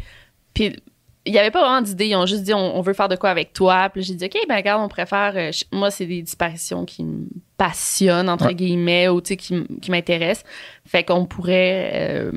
puis 0.54 0.74
il 1.26 1.34
y 1.34 1.38
avait 1.38 1.50
pas 1.50 1.60
vraiment 1.60 1.82
d'idée, 1.82 2.06
ils 2.06 2.16
ont 2.16 2.24
juste 2.24 2.44
dit 2.44 2.54
on, 2.54 2.78
on 2.78 2.80
veut 2.80 2.94
faire 2.94 3.08
de 3.08 3.16
quoi 3.16 3.28
avec 3.28 3.52
toi, 3.52 3.90
puis 3.92 4.02
j'ai 4.02 4.14
dit 4.14 4.24
ok, 4.24 4.38
ben 4.48 4.56
regarde, 4.56 4.82
on 4.82 4.88
préfère, 4.88 5.32
euh, 5.36 5.52
je- 5.52 5.64
moi 5.70 5.90
c'est 5.90 6.06
des 6.06 6.22
disparitions 6.22 6.86
qui 6.86 7.04
me 7.04 7.26
passionnent 7.58 8.30
entre 8.30 8.46
Ouais. 8.46 8.54
guillemets 8.54 9.08
ou 9.08 9.20
tu 9.20 9.28
sais 9.28 9.36
qui, 9.36 9.62
qui 9.82 9.90
m'intéressent, 9.90 10.44
fait 10.86 11.04
qu'on 11.04 11.26
pourrait 11.26 11.90
euh, 11.92 12.32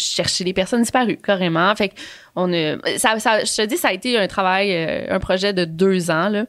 chercher 0.00 0.44
des 0.44 0.52
personnes 0.52 0.82
disparues 0.82 1.16
carrément, 1.16 1.74
fait 1.76 1.90
que 1.90 1.94
on 2.36 2.52
a, 2.52 2.76
ça, 2.98 3.18
ça- 3.18 3.44
je 3.44 3.54
te 3.62 3.66
dis 3.66 3.76
ça 3.76 3.88
a 3.88 3.92
été 3.92 4.18
un 4.18 4.26
travail, 4.26 4.72
euh, 4.74 5.06
un 5.14 5.18
projet 5.20 5.52
de 5.52 5.64
deux 5.64 6.10
ans 6.10 6.28
là. 6.28 6.46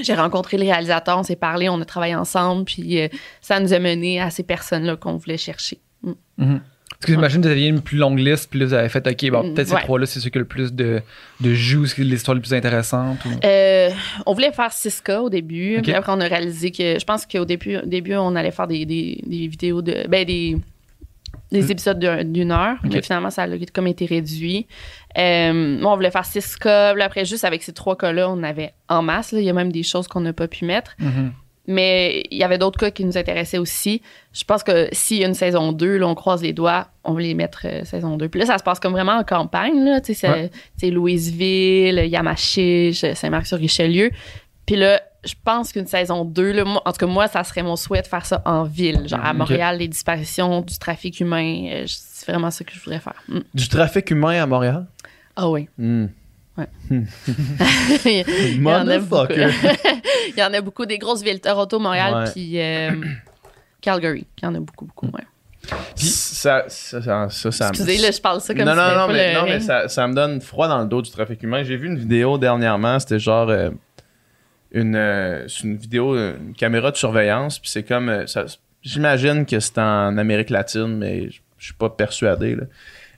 J'ai 0.00 0.14
rencontré 0.14 0.56
le 0.56 0.64
réalisateur, 0.64 1.16
on 1.18 1.22
s'est 1.22 1.36
parlé, 1.36 1.68
on 1.68 1.80
a 1.80 1.84
travaillé 1.84 2.16
ensemble, 2.16 2.64
puis 2.64 3.00
euh, 3.00 3.06
ça 3.40 3.60
nous 3.60 3.72
a 3.72 3.78
mené 3.78 4.20
à 4.20 4.30
ces 4.30 4.42
personnes-là 4.42 4.96
qu'on 4.96 5.16
voulait 5.16 5.36
chercher. 5.36 5.78
Mm. 6.02 6.12
Mhm. 6.38 6.60
Parce 6.90 7.06
que 7.06 7.12
j'imagine 7.12 7.40
que 7.42 7.46
vous 7.46 7.52
aviez 7.52 7.68
une 7.68 7.80
plus 7.80 7.98
longue 7.98 8.18
liste, 8.18 8.48
puis 8.50 8.58
là, 8.60 8.66
vous 8.66 8.72
avez 8.74 8.88
fait, 8.88 9.06
OK, 9.06 9.30
bon, 9.30 9.42
Mm, 9.50 9.54
peut-être 9.54 9.68
ces 9.68 9.74
ouais. 9.74 9.80
trois-là, 9.82 10.06
c'est 10.06 10.18
ceux 10.20 10.30
qui 10.30 10.38
ont 10.38 10.40
le 10.40 10.46
plus 10.46 10.72
de, 10.72 11.00
de 11.40 11.54
joues, 11.54 11.86
c'est 11.86 12.02
l'histoire 12.02 12.34
la 12.34 12.40
plus 12.40 12.54
intéressante. 12.54 13.24
ou- 13.24 13.28
Euh, 13.44 13.90
on 14.26 14.32
voulait 14.32 14.52
faire 14.52 14.72
6 14.72 15.00
cas 15.00 15.20
au 15.20 15.28
début, 15.30 15.80
puis 15.82 15.92
après 15.94 16.12
on 16.12 16.20
a 16.20 16.26
réalisé 16.26 16.70
que 16.72 16.98
je 16.98 17.04
pense 17.04 17.24
qu'au 17.26 17.44
début, 17.44 17.76
au 17.76 17.86
début 17.86 18.14
on 18.16 18.34
allait 18.36 18.50
faire 18.52 18.66
des, 18.66 18.84
des, 18.86 19.20
des 19.24 19.46
vidéos 19.46 19.80
de 19.82 20.06
ben 20.08 20.24
des 20.24 20.56
des 21.52 21.70
épisodes 21.70 21.98
d'un- 21.98 22.24
d'une 22.24 22.50
heure, 22.50 22.76
finalement 23.02 23.30
ça 23.30 23.42
a 23.44 23.48
comme 23.72 23.86
été 23.86 24.06
réduit. 24.06 24.66
Euh, 25.16 25.80
on 25.84 25.94
voulait 25.94 26.10
faire 26.10 26.24
6 26.24 26.56
cas, 26.56 26.94
après 27.00 27.24
juste 27.24 27.44
avec 27.44 27.62
ces 27.62 27.72
trois 27.72 27.96
cas-là, 27.96 28.28
on 28.30 28.42
avait 28.42 28.72
en 28.88 29.02
masse. 29.02 29.30
là. 29.32 29.38
Il 29.40 29.44
y 29.44 29.50
a 29.50 29.52
même 29.52 29.70
des 29.70 29.82
choses 29.84 30.08
qu'on 30.08 30.20
n'a 30.20 30.32
pas 30.32 30.48
pu 30.48 30.64
mettre. 30.64 30.96
Mhm. 30.98 31.32
Mais 31.66 32.24
il 32.30 32.36
y 32.36 32.42
avait 32.44 32.58
d'autres 32.58 32.78
cas 32.78 32.90
qui 32.90 33.06
nous 33.06 33.16
intéressaient 33.16 33.56
aussi. 33.56 34.02
Je 34.34 34.44
pense 34.44 34.62
que 34.62 34.86
s'il 34.92 35.18
y 35.18 35.24
a 35.24 35.26
une 35.28 35.32
saison 35.34 35.72
2, 35.72 35.96
là, 35.96 36.06
on 36.06 36.14
croise 36.14 36.42
les 36.42 36.52
doigts, 36.52 36.88
on 37.04 37.14
va 37.14 37.20
les 37.22 37.32
mettre 37.32 37.62
euh, 37.64 37.84
saison 37.84 38.18
2. 38.18 38.28
Puis 38.28 38.38
là, 38.40 38.44
ça 38.46 38.58
se 38.58 38.62
passe 38.62 38.80
comme 38.80 38.92
vraiment 38.92 39.16
en 39.16 39.24
campagne. 39.24 39.82
Là, 39.82 40.02
tu 40.02 40.12
sais, 40.12 40.28
Ouais. 40.28 40.50
Louisville, 40.90 42.04
Yamachiche, 42.06 43.04
Saint-Marc-sur-Richelieu. 43.14 44.10
Puis 44.66 44.76
là, 44.76 45.00
je 45.24 45.34
pense 45.44 45.72
qu'une 45.72 45.86
saison 45.86 46.24
2, 46.24 46.52
là, 46.52 46.64
moi- 46.64 46.82
en 46.84 46.92
tout 46.92 46.98
cas, 46.98 47.06
moi, 47.06 47.28
ça 47.28 47.42
serait 47.44 47.62
mon 47.62 47.76
souhait 47.76 48.02
de 48.02 48.06
faire 48.06 48.26
ça 48.26 48.42
en 48.44 48.64
ville. 48.64 49.08
Genre, 49.08 49.20
à. 49.24 49.32
Montréal, 49.32 49.78
les 49.78 49.88
disparitions, 49.88 50.60
du 50.60 50.78
trafic 50.78 51.20
humain. 51.20 51.66
euh, 51.72 51.84
c'est 51.86 52.30
vraiment 52.30 52.50
ça 52.50 52.64
que 52.64 52.72
je 52.74 52.80
voudrais 52.80 53.00
faire. 53.00 53.14
Mm. 53.28 53.38
Du 53.54 53.68
trafic 53.68 54.10
humain 54.10 54.42
à 54.42 54.46
Montréal? 54.46 54.86
Ah 55.36 55.48
oui. 55.48 55.68
Hmm. 55.78 56.06
Il 58.04 58.62
y 58.62 58.66
en 58.66 58.86
a 58.88 58.98
beaucoup. 58.98 59.24
Motherfucker. 59.32 59.50
Il 60.28 60.38
y 60.38 60.42
en 60.42 60.52
a 60.54 60.60
beaucoup. 60.60 60.86
Des 60.86 60.98
grosses 60.98 61.22
villes. 61.22 61.40
Toronto, 61.40 61.78
Montréal, 61.78 62.14
Ouais. 62.14 62.30
puis 62.32 62.60
euh, 62.60 62.90
Calgary. 63.80 64.26
Il 64.38 64.44
y 64.44 64.46
en 64.46 64.54
a 64.54 64.60
beaucoup, 64.60 64.84
beaucoup. 64.86 65.06
Ouais. 65.06 65.24
Puis 65.96 66.06
ça, 66.06 66.64
ça, 66.68 67.00
ça, 67.02 67.28
ça, 67.30 67.50
ça 67.50 67.64
me- 67.66 67.70
Excusez, 67.70 67.96
là, 67.98 68.10
je 68.10 68.20
parle 68.20 68.40
ça 68.40 68.54
comme 68.54 68.64
non, 68.66 68.72
si 68.72 68.78
non, 68.78 68.94
non, 68.94 69.08
mais, 69.12 69.34
non, 69.34 69.44
mais 69.44 69.60
ça, 69.60 69.88
ça 69.88 70.06
me 70.06 70.14
donne 70.14 70.40
froid 70.42 70.68
dans 70.68 70.78
le 70.80 70.86
dos 70.86 71.00
du 71.02 71.10
trafic 71.10 71.42
humain. 71.42 71.62
J'ai 71.62 71.76
vu 71.76 71.86
une 71.86 71.98
vidéo 71.98 72.36
dernièrement, 72.36 72.98
c'était 73.00 73.18
genre 73.18 73.48
euh, 73.48 73.70
une, 74.74 74.96
euh, 74.96 75.46
une 75.62 75.76
vidéo, 75.76 76.14
une 76.16 76.52
caméra 76.54 76.90
de 76.90 76.96
surveillance, 76.96 77.58
puis 77.58 77.70
c'est 77.70 77.84
comme, 77.84 78.08
euh, 78.10 78.26
ça- 78.26 78.44
j'imagine 78.82 79.46
que 79.46 79.58
c'est 79.60 79.78
en 79.78 80.18
Amérique 80.18 80.50
latine, 80.50 80.98
mais 80.98 81.30
je 81.30 81.40
je 81.56 81.68
suis 81.68 81.74
pas 81.78 81.88
persuadé. 81.88 82.56
là. 82.56 82.64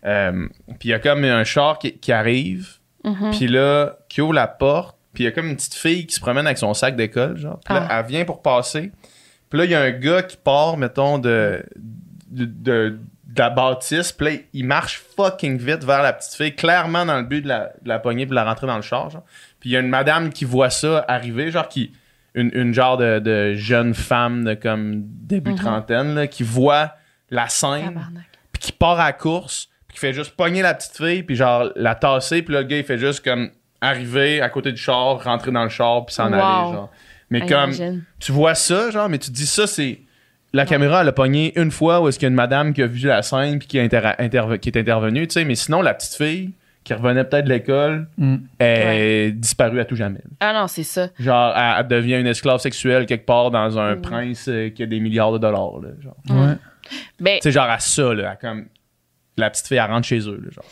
Euh, 0.05 0.47
puis 0.79 0.89
il 0.89 0.91
y 0.91 0.95
a 0.95 1.01
comme 1.01 1.25
un 1.25 1.43
char 1.43 1.81
qui, 1.81 1.99
qui 1.99 2.13
arrive, 2.13 2.75
Mhm. 3.03 3.31
puis 3.33 3.49
là, 3.49 3.99
qui 4.09 4.21
ouvre 4.21 4.35
la 4.35 4.47
porte, 4.47 4.97
puis 5.13 5.25
il 5.25 5.27
y 5.27 5.29
a 5.29 5.33
comme 5.33 5.49
une 5.49 5.57
petite 5.57 5.75
fille 5.75 6.07
qui 6.07 6.15
se 6.15 6.21
promène 6.21 6.47
avec 6.47 6.59
son 6.59 6.73
sac 6.75 6.95
d'école, 6.95 7.37
genre. 7.39 7.59
Puis 7.65 7.75
là, 7.75 7.89
Ah. 7.91 7.99
elle 8.01 8.07
vient 8.07 8.25
pour 8.25 8.41
passer. 8.43 8.93
Puis 9.51 9.59
là, 9.59 9.65
il 9.65 9.71
y 9.73 9.75
a 9.75 9.81
un 9.81 9.91
gars 9.91 10.23
qui 10.23 10.37
part, 10.37 10.77
mettons, 10.77 11.19
de, 11.19 11.65
de, 12.29 12.45
de, 12.45 12.99
de 13.27 13.39
la 13.39 13.51
bâtisse. 13.51 14.13
Puis 14.13 14.27
là, 14.27 14.33
il 14.53 14.65
marche 14.65 15.03
fucking 15.17 15.59
vite 15.59 15.83
vers 15.83 16.03
la 16.03 16.13
petite 16.13 16.35
fille, 16.35 16.55
clairement 16.55 17.05
dans 17.05 17.17
le 17.17 17.25
but 17.25 17.43
de 17.43 17.49
la, 17.49 17.73
de 17.83 17.89
la 17.89 17.99
pogner 17.99 18.27
puis 18.27 18.31
de 18.31 18.35
la 18.37 18.45
rentrer 18.45 18.69
dans 18.69 18.77
le 18.77 18.83
char, 18.83 19.11
genre. 19.11 19.25
Puis 19.67 19.71
il 19.71 19.75
y 19.75 19.77
a 19.77 19.81
une 19.81 19.89
madame 19.89 20.31
qui 20.31 20.45
voit 20.45 20.71
ça 20.71 21.05
arriver, 21.09 21.51
genre, 21.51 21.67
qui... 21.69 21.91
Une, 22.37 22.53
une 22.55 22.73
genre 22.73 22.97
de, 22.99 23.19
de 23.19 23.55
jeune 23.55 23.95
femme 23.95 24.45
de 24.45 24.55
comme 24.55 25.03
début 25.07 25.51
Mhm. 25.51 25.57
trentaine, 25.57 26.15
là, 26.15 26.27
qui 26.29 26.45
voit 26.45 26.93
la 27.31 27.49
scène 27.49 27.99
puis 28.53 28.61
qui 28.63 28.71
part 28.73 29.01
à 29.01 29.07
la 29.07 29.13
course, 29.13 29.69
puis 29.89 29.95
qui 29.97 30.01
fait 30.01 30.13
juste 30.13 30.37
pogner 30.37 30.63
la 30.63 30.75
petite 30.75 30.97
fille, 30.97 31.23
puis 31.25 31.35
genre 31.35 31.71
la 31.75 31.97
tasser, 31.97 32.43
puis 32.43 32.55
là, 32.55 32.61
le 32.61 32.69
gars, 32.69 32.77
il 32.79 32.85
fait 32.85 32.99
juste 32.99 33.25
comme 33.25 33.51
arriver 33.81 34.41
à 34.41 34.49
côté 34.51 34.71
du 34.71 34.77
char, 34.81 35.25
rentrer 35.25 35.51
dans 35.51 35.65
le 35.65 35.69
char, 35.69 36.07
puis 36.07 36.15
s'en 36.15 36.29
Wow. 36.31 36.35
aller, 36.35 36.73
genre. 36.75 36.93
Mais 37.31 37.41
comme, 37.47 37.73
imagine. 37.73 38.05
tu 38.21 38.31
vois 38.31 38.55
ça, 38.55 38.91
genre, 38.93 39.09
mais 39.09 39.19
tu 39.19 39.33
dis 39.33 39.47
ça, 39.47 39.67
c'est. 39.67 39.99
La 40.53 40.65
caméra, 40.65 41.01
elle 41.03 41.09
a 41.09 41.13
pogné 41.13 41.59
une 41.59 41.71
fois 41.73 42.01
où 42.01 42.09
est-ce 42.09 42.19
qu'il 42.21 42.27
y 42.27 42.29
a 42.29 42.31
une 42.31 42.35
madame 42.37 42.73
qui 42.73 42.83
a 42.83 42.87
vu 42.87 43.09
la 43.09 43.23
scène, 43.23 43.59
puis 43.59 43.67
qui, 43.67 43.79
a 43.81 43.83
inter- 43.83 44.13
interve- 44.19 44.59
qui 44.59 44.69
est 44.69 44.79
intervenue, 44.79 45.27
tu 45.27 45.33
sais, 45.33 45.45
mais 45.45 45.55
sinon, 45.57 45.81
la 45.83 45.93
petite 45.95 46.15
fille, 46.15 46.53
qui 46.87 46.95
revenait 46.95 47.25
peut-être 47.25 47.45
de 47.47 47.51
l'école, 47.53 48.07
Mm. 48.17 48.37
est 48.61 49.33
disparue 49.33 49.81
à 49.81 49.85
tout 49.85 49.97
jamais. 49.97 50.21
Ah 50.41 50.53
non, 50.55 50.69
c'est 50.69 50.85
ça. 50.85 51.09
Genre, 51.19 51.53
elle, 51.57 51.75
elle 51.81 51.89
devient 51.89 52.15
une 52.21 52.29
esclave 52.29 52.61
sexuelle 52.61 53.07
quelque 53.07 53.27
part 53.27 53.51
dans 53.51 53.77
un 53.79 53.97
Mm. 53.97 54.01
prince 54.03 54.49
euh, 54.49 54.71
qui 54.71 54.85
a 54.85 54.87
des 54.87 55.01
milliards 55.01 55.33
de 55.33 55.39
dollars, 55.39 55.81
là, 55.83 55.89
genre. 56.01 56.17
Ouais. 56.31 56.55
Ben, 57.19 57.35
Tu 57.37 57.43
sais, 57.43 57.51
genre 57.53 57.69
à 57.69 57.81
ça, 57.81 58.15
là, 58.15 58.31
à 58.31 58.37
comme. 58.37 58.67
La 59.37 59.51
petite 59.51 59.67
fille, 59.67 59.77
elle 59.79 59.91
rentre 59.91 60.07
chez 60.07 60.21
eux, 60.21 60.41
là, 60.43 60.51
genre. 60.53 60.65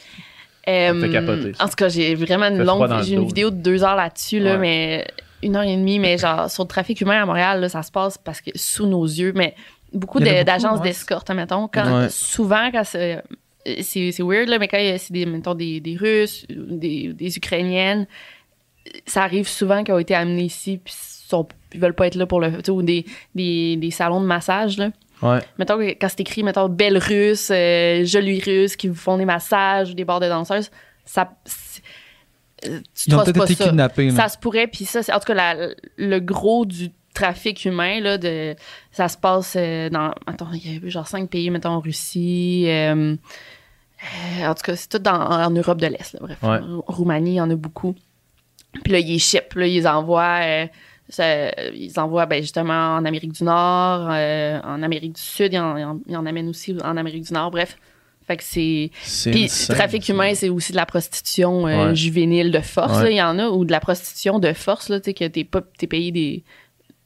Euh, 0.69 0.99
fait 1.01 1.11
capoter, 1.11 1.53
en 1.61 1.69
tout 1.69 1.75
cas, 1.75 1.89
j'ai 1.89 2.15
vraiment 2.15 2.47
une 2.47 2.63
longue. 2.63 2.89
J'ai 3.03 3.15
une 3.17 3.21
dos, 3.23 3.27
vidéo 3.27 3.51
de 3.51 3.57
deux 3.57 3.83
heures 3.85 3.97
là-dessus, 3.97 4.39
là, 4.39 4.53
Ouais. 4.53 4.59
mais 4.59 5.07
une 5.43 5.57
heure 5.57 5.65
et 5.65 5.77
demie, 5.77 5.99
mais 5.99 6.17
genre 6.17 6.49
sur 6.51 6.63
le 6.63 6.69
trafic 6.69 7.01
humain 7.01 7.21
à 7.23 7.27
Montréal, 7.27 7.61
là, 7.61 7.69
ça 7.69 7.83
se 7.83 7.91
passe 7.91 8.17
parce 8.17 8.41
que 8.41 8.51
sous 8.55 8.87
nos 8.87 9.05
yeux, 9.05 9.33
mais 9.35 9.55
beaucoup 9.93 10.21
de- 10.21 10.43
d'agences 10.45 10.79
ouais. 10.79 10.85
d'escorte, 10.89 11.29
mettons. 11.33 11.69
Quand, 11.69 12.03
Ouais. 12.03 12.09
Souvent, 12.09 12.71
quand 12.73 12.85
c'est. 12.85 13.23
C'est 13.81 14.13
c'est 14.13 14.23
weird, 14.23 14.49
là, 14.49 14.59
mais 14.59 14.69
quand 14.69 14.79
il 14.79 14.87
y 14.87 14.91
a- 14.91 14.99
c'est 14.99 15.13
des, 15.13 15.25
mettons, 15.27 15.55
des, 15.55 15.81
des 15.81 15.97
Russes, 15.97 16.47
ou 16.51 16.77
des, 16.77 17.13
des 17.15 17.37
Ukrainiennes, 17.37 18.07
ça 19.07 19.23
arrive 19.23 19.49
souvent 19.49 19.83
qu'ils 19.83 19.95
ont 19.95 19.99
été 19.99 20.15
amenés 20.15 20.45
ici, 20.45 20.79
puis 20.85 20.93
sont, 20.97 21.49
ils 21.73 21.81
veulent 21.81 21.95
pas 21.95 22.07
être 22.07 22.17
là 22.17 22.27
pour 22.27 22.41
le. 22.41 22.51
tu 22.59 22.65
sais, 22.67 22.71
Ou 22.71 22.83
des, 22.83 23.07
des, 23.35 23.77
des 23.77 23.91
salons 23.91 24.21
de 24.21 24.27
massage, 24.27 24.77
là. 24.77 24.91
Ouais. 25.23 25.39
Mettons 25.59 25.79
quand 25.81 26.09
c'est 26.09 26.21
écrit, 26.21 26.43
mettons, 26.43 26.69
belle 26.69 26.99
russe, 26.99 27.49
euh, 27.51 28.05
jolie 28.05 28.41
russe 28.41 28.77
qui 28.77 28.89
vous 28.89 28.95
font 28.95 29.17
des 29.17 29.25
massages 29.25 29.91
ou 29.93 29.95
des 29.95 30.05
bars 30.05 30.21
de 30.21 30.29
danseuses, 30.29 30.71
ça. 31.07 31.33
euh, 32.67 32.81
tu 32.95 33.09
Ils 33.09 33.15
ont 33.15 33.25
peut-être 33.25 33.45
été 33.45 33.55
ça. 33.55 33.69
kidnappés. 33.69 34.11
là. 34.11 34.15
Ça 34.17 34.29
se 34.29 34.39
pourrait, 34.39 34.67
puis 34.67 34.85
ça, 34.85 35.03
c'est 35.03 35.13
en 35.13 35.19
tout 35.21 35.27
cas 35.27 35.35
la- 35.35 35.69
le 35.97 36.19
gros 36.21 36.65
du 36.67 36.91
trafic 37.15 37.65
humain, 37.65 38.01
là, 38.01 38.19
de, 38.19 38.57
ça 38.91 39.09
se 39.09 39.17
passe 39.17 39.55
euh, 39.57 39.89
dans. 39.89 40.13
Attends, 40.27 40.49
il 40.53 40.83
y 40.83 40.87
a 40.87 40.89
genre 40.89 41.07
cinq 41.07 41.31
pays, 41.31 41.49
mettons, 41.51 41.79
Russie. 41.81 42.65
euh, 42.67 43.17
euh, 44.05 44.47
en 44.49 44.55
tout 44.55 44.63
cas, 44.63 44.77
c'est 44.77 44.89
tout 44.89 44.99
dans, 44.99 45.15
en 45.21 45.51
Europe 45.51 45.81
de 45.81 45.87
l'Est, 45.87 46.13
là, 46.15 46.21
bref. 46.23 46.39
Ouais. 46.43 46.59
Roumanie, 46.87 47.33
il 47.33 47.37
y 47.37 47.41
en 47.41 47.51
a 47.51 47.55
beaucoup. 47.57 47.95
Puis 48.83 48.93
là, 48.93 48.99
ils 48.99 49.19
ship, 49.21 49.55
là, 49.55 49.67
ils 49.67 49.87
envoient. 49.87 50.41
euh, 50.43 50.67
ça- 51.09 51.51
ils 51.73 51.93
envoient 51.99 52.27
ben, 52.27 52.41
justement 52.43 52.97
en 52.97 53.05
Amérique 53.05 53.33
du 53.33 53.45
Nord, 53.45 54.09
euh, 54.11 54.61
en 54.65 54.83
Amérique 54.83 55.13
du 55.15 55.21
Sud, 55.23 55.53
ils 55.53 55.59
en, 55.59 55.77
ils 55.77 55.85
en- 55.85 56.01
ils 56.09 56.17
en 56.17 56.27
amènent 56.27 56.49
aussi 56.49 56.77
en 56.83 56.97
Amérique 56.97 57.25
du 57.25 57.33
Nord, 57.33 57.51
bref. 57.51 57.77
Fait 58.27 58.39
que 58.39 58.43
c'est. 58.43 58.91
Puis, 59.31 59.49
trafic 59.69 60.09
humain, 60.09 60.35
c'est 60.35 60.49
aussi 60.49 60.73
de 60.73 60.77
la 60.77 60.87
prostitution 60.87 61.67
euh, 61.69 61.89
Ouais. 61.89 61.95
juvénile 61.95 62.51
de 62.51 62.61
force. 62.61 63.03
Ouais. 63.03 63.13
Il 63.13 63.17
y 63.17 63.23
en 63.23 63.39
a, 63.39 63.49
ou 63.51 63.67
de 63.67 63.71
la 63.71 63.81
prostitution 63.81 64.39
de 64.39 64.53
force, 64.55 64.89
là, 64.89 64.99
tu 64.99 65.11
sais, 65.11 65.15
que 65.15 65.25
t'es 65.27 65.45
pas 65.45 65.61
t'es 65.77 65.87
payé 65.87 66.11
des, 66.11 66.43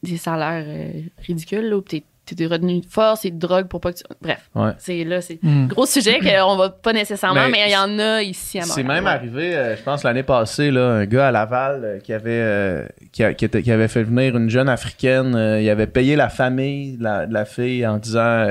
des 0.05 0.16
salaires 0.16 0.64
euh, 0.66 1.01
ridicules, 1.26 1.68
là, 1.68 1.76
ou 1.76 1.80
t'es 1.80 2.05
t'es 2.35 2.49
de 2.49 2.81
force 2.89 3.24
et 3.24 3.31
de 3.31 3.39
drogue 3.39 3.66
pour 3.68 3.81
pas 3.81 3.93
que 3.93 3.99
tu. 3.99 4.05
Bref, 4.22 4.49
Ouais. 4.55 4.72
c'est 4.79 5.05
là, 5.05 5.20
c'est 5.20 5.39
Mm. 5.43 5.66
gros 5.68 5.87
sujet 5.87 6.18
qu'on 6.20 6.57
va 6.57 6.70
pas 6.70 6.93
nécessairement, 6.93 7.49
Mais 7.51 7.64
il 7.66 7.72
y 7.72 7.76
en 7.76 7.99
a 7.99 8.22
ici 8.22 8.59
à 8.59 8.62
C'est 8.62 8.83
Montréal. 8.83 9.03
même 9.03 9.05
ouais. 9.05 9.11
arrivé, 9.18 9.57
euh, 9.57 9.76
je 9.76 9.83
pense, 9.83 10.03
l'année 10.05 10.22
passée, 10.22 10.70
là, 10.70 10.89
un 10.91 11.05
gars 11.07 11.29
à 11.29 11.31
Laval 11.31 11.81
euh, 11.85 11.99
qui, 12.01 12.12
avait, 12.12 12.31
euh, 12.31 12.85
qui, 13.12 13.22
a- 13.24 13.35
qui 13.35 13.45
était- 13.45 13.62
qui 13.62 13.70
avait 13.72 13.89
fait 13.89 14.03
venir 14.03 14.37
une 14.37 14.51
jeune 14.51 14.68
africaine. 14.68 15.35
euh, 15.35 15.61
il 15.61 15.68
avait 15.70 15.87
payé 15.87 16.16
la 16.16 16.29
famille 16.29 16.97
de 16.97 17.05
la, 17.05 17.26
la 17.26 17.45
fille 17.45 17.87
en 17.87 17.99
disant. 17.99 18.47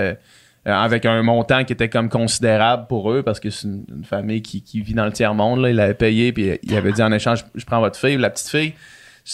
avec 0.70 1.06
un 1.06 1.24
montant 1.24 1.64
qui 1.64 1.72
était 1.72 1.88
comme 1.88 2.10
considérable 2.10 2.88
pour 2.90 3.10
eux 3.14 3.24
parce 3.24 3.40
que 3.40 3.50
c'est 3.50 3.70
une, 3.70 3.86
une 3.88 4.04
famille 4.04 4.42
qui, 4.42 4.62
qui 4.62 4.82
vit 4.82 4.94
dans 4.94 5.06
le 5.06 5.14
tiers-monde. 5.14 5.62
Là, 5.62 5.70
il 5.70 5.80
avait 5.80 5.94
payé 5.94 6.34
puis 6.34 6.60
il 6.62 6.76
avait 6.76 6.92
dit 6.92 7.02
en 7.02 7.12
échange 7.14 7.46
je 7.56 7.64
prends 7.64 7.80
votre 7.80 7.98
fille. 7.98 8.18
La 8.18 8.30
petite 8.30 8.50
fille, 8.50 8.74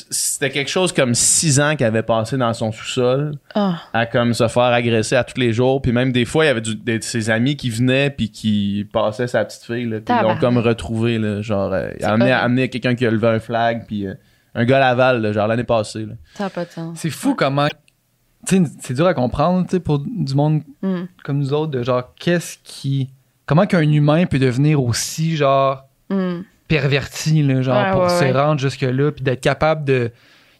c'était 0.10 0.50
quelque 0.50 0.70
chose 0.70 0.92
comme 0.92 1.14
six 1.14 1.60
ans 1.60 1.76
qu'elle 1.76 1.88
avait 1.88 2.02
passé 2.02 2.36
dans 2.36 2.52
son 2.54 2.72
sous-sol 2.72 3.34
Ah, 3.54 3.80
à 3.94 4.08
comme 4.08 4.34
se 4.34 4.48
faire 4.48 4.64
agresser 4.64 5.16
à 5.16 5.24
tous 5.24 5.40
les 5.40 5.54
jours 5.54 5.82
puis 5.84 5.92
même 5.92 6.12
des 6.12 6.26
fois 6.26 6.46
il 6.46 6.48
y 6.48 6.52
avait 6.52 6.62
du- 6.62 6.76
des, 6.76 6.98
de 6.98 7.04
ses 7.04 7.30
amis 7.30 7.56
qui 7.56 7.70
venaient 7.70 8.10
puis 8.10 8.32
qui 8.32 8.88
passaient 8.92 9.28
sa 9.28 9.46
petite 9.46 9.64
fille 9.64 9.86
là, 9.86 10.00
puis 10.00 10.16
ils 10.20 10.24
l'ont 10.24 10.38
comme 10.38 10.58
retrouvé 10.58 11.20
là, 11.20 11.42
genre 11.44 11.72
euh, 11.74 11.90
il 11.94 11.98
C'est 12.00 12.06
a 12.06 12.14
amené, 12.14 12.32
horrible. 12.32 12.46
amené 12.46 12.70
quelqu'un 12.70 12.96
qui 12.96 13.06
a 13.06 13.12
levé 13.12 13.28
un 13.28 13.40
flag 13.40 13.86
puis 13.86 14.08
euh, 14.08 14.16
un 14.56 14.66
gars 14.66 14.78
à 14.78 14.80
Laval 14.80 15.22
là, 15.22 15.32
genre 15.32 15.48
l'année 15.48 15.64
passée 15.64 16.06
là. 16.08 16.14
ça 16.34 16.46
n'a 16.46 16.50
pas 16.50 16.66
de 16.66 16.72
sens. 16.72 16.98
C'est 17.00 17.10
fou 17.12 17.36
comment. 17.36 17.68
C'est 18.46 18.94
dur 18.94 19.08
à 19.08 19.14
comprendre 19.14 19.64
tu 19.68 19.72
sais, 19.78 19.80
pour 19.80 20.00
du 20.00 20.34
monde 20.36 20.62
Mm. 20.82 21.04
comme 21.24 21.38
nous 21.38 21.54
autres, 21.54 21.72
de 21.72 21.82
genre, 21.84 22.14
qu'est-ce 22.20 22.58
qui. 22.64 23.10
Comment 23.46 23.66
qu'un 23.66 23.82
humain 23.90 24.26
peut 24.26 24.40
devenir 24.40 24.84
aussi, 24.84 25.36
genre, 25.38 25.86
Mm. 26.10 26.42
Perverti, 26.68 27.44
là, 27.44 27.62
genre, 27.62 27.76
Ouais, 27.84 27.92
pour 27.92 28.02
ouais, 28.04 28.10
se 28.10 28.24
ouais. 28.24 28.32
rendre 28.32 28.60
jusque-là, 28.60 29.12
puis 29.12 29.24
d'être 29.24 29.42
capable 29.42 29.86
de. 29.86 30.12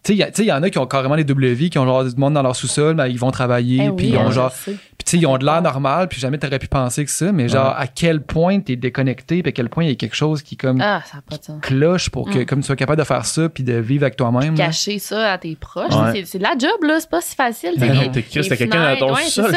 Tu 0.06 0.12
sais, 0.12 0.16
il 0.16 0.20
y 0.20 0.24
a- 0.24 0.28
tu 0.28 0.34
sais, 0.36 0.44
il 0.44 0.48
y 0.48 0.52
en 0.52 0.62
a 0.62 0.70
qui 0.70 0.78
ont 0.80 0.86
carrément 0.86 1.16
des 1.16 1.24
double 1.24 1.48
vies, 1.48 1.70
qui 1.70 1.80
ont 1.80 1.86
genre 1.86 2.04
du 2.04 2.14
monde 2.18 2.34
dans 2.34 2.42
leur 2.44 2.58
sous-sol, 2.58 2.94
mais 2.96 3.10
ils 3.10 3.18
vont 3.18 3.32
travailler, 3.32 3.86
Eh 3.86 3.90
puis 3.96 4.08
oui, 4.08 4.12
ils 4.12 4.18
ont 4.18 4.32
genre. 4.32 4.52
Puis 4.52 4.76
tu 5.06 5.12
sais, 5.12 5.18
ils 5.18 5.26
ont 5.26 5.38
de 5.38 5.46
l'air 5.46 5.62
normal, 5.62 6.10
puis 6.10 6.20
jamais 6.20 6.38
t'aurais 6.38 6.60
pu 6.60 6.68
penser 6.68 7.06
que 7.06 7.12
ça, 7.12 7.32
mais 7.32 7.48
genre, 7.48 7.74
à 7.78 7.88
quel 7.88 8.22
point 8.22 8.60
t'es 8.60 8.76
déconnecté, 8.76 9.42
puis 9.42 9.50
à 9.50 9.52
quel 9.54 9.70
point 9.70 9.86
il 9.86 9.90
y 9.90 9.94
a 9.94 9.96
quelque 9.96 10.16
chose 10.18 10.42
qui, 10.42 10.58
comme, 10.58 10.82
Ah, 10.82 11.02
ça 11.06 11.20
pas 11.30 11.38
de 11.38 11.44
sens. 11.44 11.62
cloche 11.62 12.10
pour 12.10 12.30
que, 12.30 12.40
Mm. 12.40 12.46
comme 12.46 12.60
tu 12.60 12.66
sois 12.66 12.76
capable 12.76 13.00
de 13.00 13.06
faire 13.06 13.26
ça, 13.26 13.48
puis 13.48 13.64
de 13.64 13.76
vivre 13.76 14.04
avec 14.04 14.18
toi-même. 14.18 14.56
Cacher 14.56 15.00
ça 15.00 15.32
à 15.32 15.38
tes 15.38 15.56
proches, 15.56 15.94
Ouais. 15.96 16.26
c'est- 16.26 16.38
de 16.38 16.44
la 16.44 16.52
job, 16.60 16.84
là. 16.86 16.98
C'est 17.00 17.10
pas 17.10 17.22
si 17.22 17.34
facile. 17.38 17.72
tu 17.76 17.80
sais, 17.80 17.88
Ben 17.88 17.96
non, 17.96 18.02
les- 18.02 18.12
t'es 18.12 18.24
Christ, 18.24 18.36
les 18.44 18.50
t'as 18.50 18.56
quelqu'un 18.58 18.96
dans 18.96 19.08
ton 19.08 19.16
sous-sol, 19.16 19.56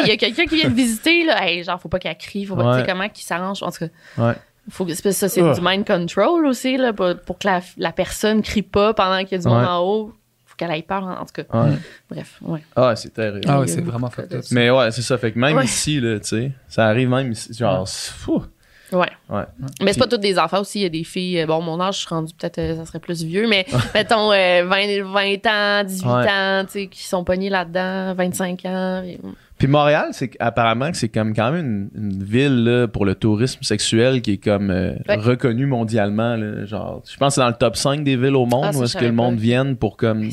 il 0.00 0.06
y 0.06 0.10
a 0.12 0.16
quelqu'un 0.16 0.44
qui 0.46 0.54
vient 0.60 0.70
te 0.70 0.74
visiter, 0.76 1.24
là. 1.24 1.44
Hey, 1.44 1.64
genre, 1.64 1.80
faut 1.80 1.88
pas 1.88 1.98
qu'elle 1.98 2.16
crie, 2.16 2.44
faut 2.44 2.54
pas, 2.54 2.74
tu 2.74 2.80
sais, 2.82 2.86
comment 2.88 3.08
qu'il 3.08 3.24
s'arrange. 3.24 3.64
En 3.64 3.72
tout 3.72 3.78
cas, 3.80 3.88
Ouais. 4.16 4.34
Faut 4.70 4.84
que, 4.84 4.94
c'est 4.94 5.02
parce 5.02 5.14
que 5.16 5.18
ça, 5.20 5.28
c'est 5.28 5.42
du 5.42 5.60
mind 5.62 5.86
control 5.86 6.46
aussi, 6.46 6.76
là, 6.76 6.92
pour, 6.92 7.14
pour 7.26 7.38
que 7.38 7.46
la, 7.48 7.60
la 7.76 7.92
personne 7.92 8.42
crie 8.42 8.62
pas 8.62 8.94
pendant 8.94 9.18
qu'il 9.24 9.32
y 9.32 9.40
a 9.40 9.42
du 9.42 9.48
monde 9.48 9.64
en 9.66 9.80
haut. 9.82 10.12
Faut 10.46 10.54
qu'elle 10.56 10.70
ait 10.72 10.82
peur, 10.82 11.02
en, 11.04 11.20
en 11.20 11.24
tout 11.24 11.42
cas. 11.42 11.44
Ouais. 11.64 11.76
Bref, 12.10 12.38
ouais. 12.42 12.62
Ah, 12.76 12.94
c'est 12.96 13.10
terrible. 13.14 13.44
Ah 13.48 13.62
c'est 13.66 13.80
vraiment 13.80 14.08
de 14.08 14.36
up. 14.36 14.44
Mais 14.50 14.70
ouais, 14.70 14.90
c'est 14.90 15.02
ça. 15.02 15.16
Fait 15.18 15.32
que 15.32 15.38
même 15.38 15.56
Ouais. 15.56 15.64
ici, 15.64 16.00
là, 16.00 16.18
tu 16.20 16.26
sais, 16.28 16.52
ça 16.68 16.86
arrive 16.86 17.08
même 17.08 17.32
ici. 17.32 17.52
Genre, 17.54 17.80
Ouais. 17.80 17.84
c'est 17.86 18.12
fou. 18.12 18.42
Ouais. 18.90 19.06
Ouais. 19.28 19.42
Mais 19.82 19.92
c'est 19.92 19.98
pas 19.98 20.06
toutes 20.06 20.22
des 20.22 20.38
enfants 20.38 20.60
aussi. 20.62 20.78
Il 20.80 20.82
y 20.82 20.86
a 20.86 20.88
des 20.88 21.04
filles. 21.04 21.40
euh, 21.42 21.46
Bon, 21.46 21.60
mon 21.60 21.78
âge, 21.78 21.96
je 21.96 21.98
suis 22.00 22.08
rendue 22.08 22.32
peut-être, 22.32 22.58
euh, 22.58 22.76
ça 22.76 22.86
serait 22.86 23.00
plus 23.00 23.22
vieux, 23.22 23.46
mais 23.46 23.66
mettons 23.94 24.32
euh, 24.32 24.64
20, 24.64 25.02
20 25.04 25.46
ans, 25.46 25.84
18 25.84 26.06
Ouais. 26.06 26.12
ans, 26.30 26.62
tu 26.64 26.70
sais, 26.72 26.86
qui 26.86 27.02
sont 27.04 27.22
pognés 27.22 27.50
là-dedans, 27.50 28.14
25 28.14 28.64
ans. 28.64 29.02
et- 29.06 29.20
Puis 29.58 29.66
Montréal, 29.66 30.08
c'est 30.12 30.30
apparemment 30.38 30.90
que 30.90 30.96
c'est 30.96 31.08
comme 31.08 31.34
quand 31.34 31.50
même 31.50 31.90
une, 31.96 32.02
une 32.02 32.22
ville 32.22 32.62
là, 32.64 32.86
pour 32.88 33.04
le 33.04 33.14
tourisme 33.16 33.62
sexuel 33.62 34.22
qui 34.22 34.32
est 34.34 34.36
comme 34.44 34.70
euh, 34.70 34.94
Ouais. 35.08 35.16
reconnue 35.16 35.66
mondialement. 35.66 36.36
là. 36.36 36.64
genre, 36.64 37.02
je 37.10 37.16
pense 37.16 37.30
que 37.32 37.34
c'est 37.36 37.40
dans 37.40 37.48
le 37.48 37.54
top 37.54 37.76
5 37.76 38.04
des 38.04 38.16
villes 38.16 38.36
au 38.36 38.46
monde 38.46 38.70
Ah, 38.72 38.76
où 38.76 38.84
est-ce 38.84 38.96
que 38.96 39.04
le 39.04 39.12
monde 39.12 39.36
vienne 39.38 39.76
pour 39.76 39.96
comme 39.96 40.28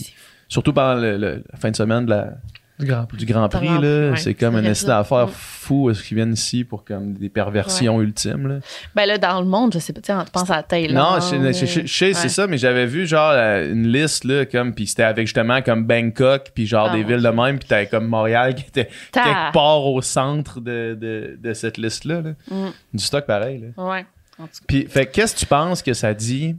surtout 0.48 0.74
pendant 0.74 1.00
le- 1.02 1.18
le- 1.18 1.44
la 1.52 1.58
fin 1.58 1.72
de 1.72 1.76
semaine 1.76 2.06
de 2.06 2.12
la, 2.12 2.34
Du 2.78 2.86
Grand 2.86 3.06
Prix. 3.06 3.18
du 3.18 3.26
Grand 3.26 3.48
Prix, 3.48 3.66
Grand 3.68 3.80
là. 3.80 4.10
Ouais, 4.12 4.18
c'est 4.18 4.34
comme 4.34 4.56
un 4.58 4.64
essai 4.66 4.88
d'affaires 4.88 5.28
Mm. 5.28 5.32
fou 5.32 5.90
est-ce 5.90 6.04
qu'ils 6.04 6.16
viennent 6.18 6.34
ici 6.34 6.64
pour 6.66 6.84
comme 6.84 7.14
des 7.14 7.30
perversions 7.30 8.02
ultimes, 8.02 8.48
là? 8.48 8.56
Ben 8.94 9.06
là, 9.06 9.18
dans 9.18 9.40
le 9.40 9.48
monde, 9.48 9.72
je 9.74 9.80
sais 9.80 9.94
pas, 9.94 10.02
tu 10.02 10.12
penses 10.32 10.50
à 10.52 10.62
Taylor. 10.62 10.94
Non, 10.94 11.20
je, 11.22 11.54
je- 11.54 11.66
je- 11.66 11.82
je 11.82 11.88
sais, 11.88 12.14
c'est 12.14 12.24
Ouais. 12.24 12.30
ça, 12.30 12.48
mais 12.48 12.58
j'avais 12.58 12.86
vu 12.86 13.08
genre 13.08 13.32
une 13.32 13.88
liste 13.88 14.26
là, 14.26 14.46
comme 14.46 14.74
puis 14.74 14.88
c'était 14.88 15.04
avec 15.04 15.26
justement 15.28 15.62
comme 15.62 15.86
Bangkok 15.86 16.52
puis 16.54 16.68
genre 16.68 16.90
Ah, 16.92 16.96
des 16.96 17.04
villes 17.04 17.22
de 17.24 17.30
même 17.30 17.60
puis 17.60 17.68
t'avais 17.70 17.88
comme 17.88 18.08
Montréal 18.08 18.56
qui 18.56 18.66
était 18.68 18.90
Ta- 19.12 19.24
quelque 19.24 19.54
part 19.54 19.86
au 19.86 20.02
centre 20.02 20.60
de, 20.60 20.98
de, 21.00 21.38
de 21.42 21.54
cette 21.54 21.78
liste 21.78 22.04
là, 22.04 22.22
Mm. 22.52 22.68
du 22.94 23.04
stock 23.04 23.26
pareil. 23.26 23.60
Là. 23.78 23.84
Ouais. 23.84 24.06
En 24.38 24.44
tout 24.44 24.50
cas. 24.50 24.66
Puis 24.68 24.86
fait 24.90 25.06
qu'est-ce 25.06 25.34
que 25.34 25.40
tu 25.40 25.46
penses 25.46 25.82
que 25.82 25.94
ça 25.94 26.14
dit 26.14 26.58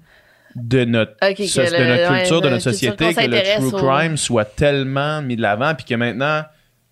de 0.57 0.85
notre 0.85 1.13
de 1.21 1.27
le- 1.85 1.87
notre 1.87 2.11
ouais, 2.13 2.19
culture, 2.21 2.41
de 2.41 2.49
notre 2.49 2.63
société 2.63 3.15
que 3.15 3.21
le 3.21 3.59
true 3.71 3.75
au- 3.75 3.79
crime 3.87 4.17
soit 4.17 4.45
tellement 4.47 5.21
mis 5.23 5.37
de 5.37 5.43
l'avant 5.43 5.75
puis 5.75 5.85
que 5.85 5.95
maintenant 5.95 6.43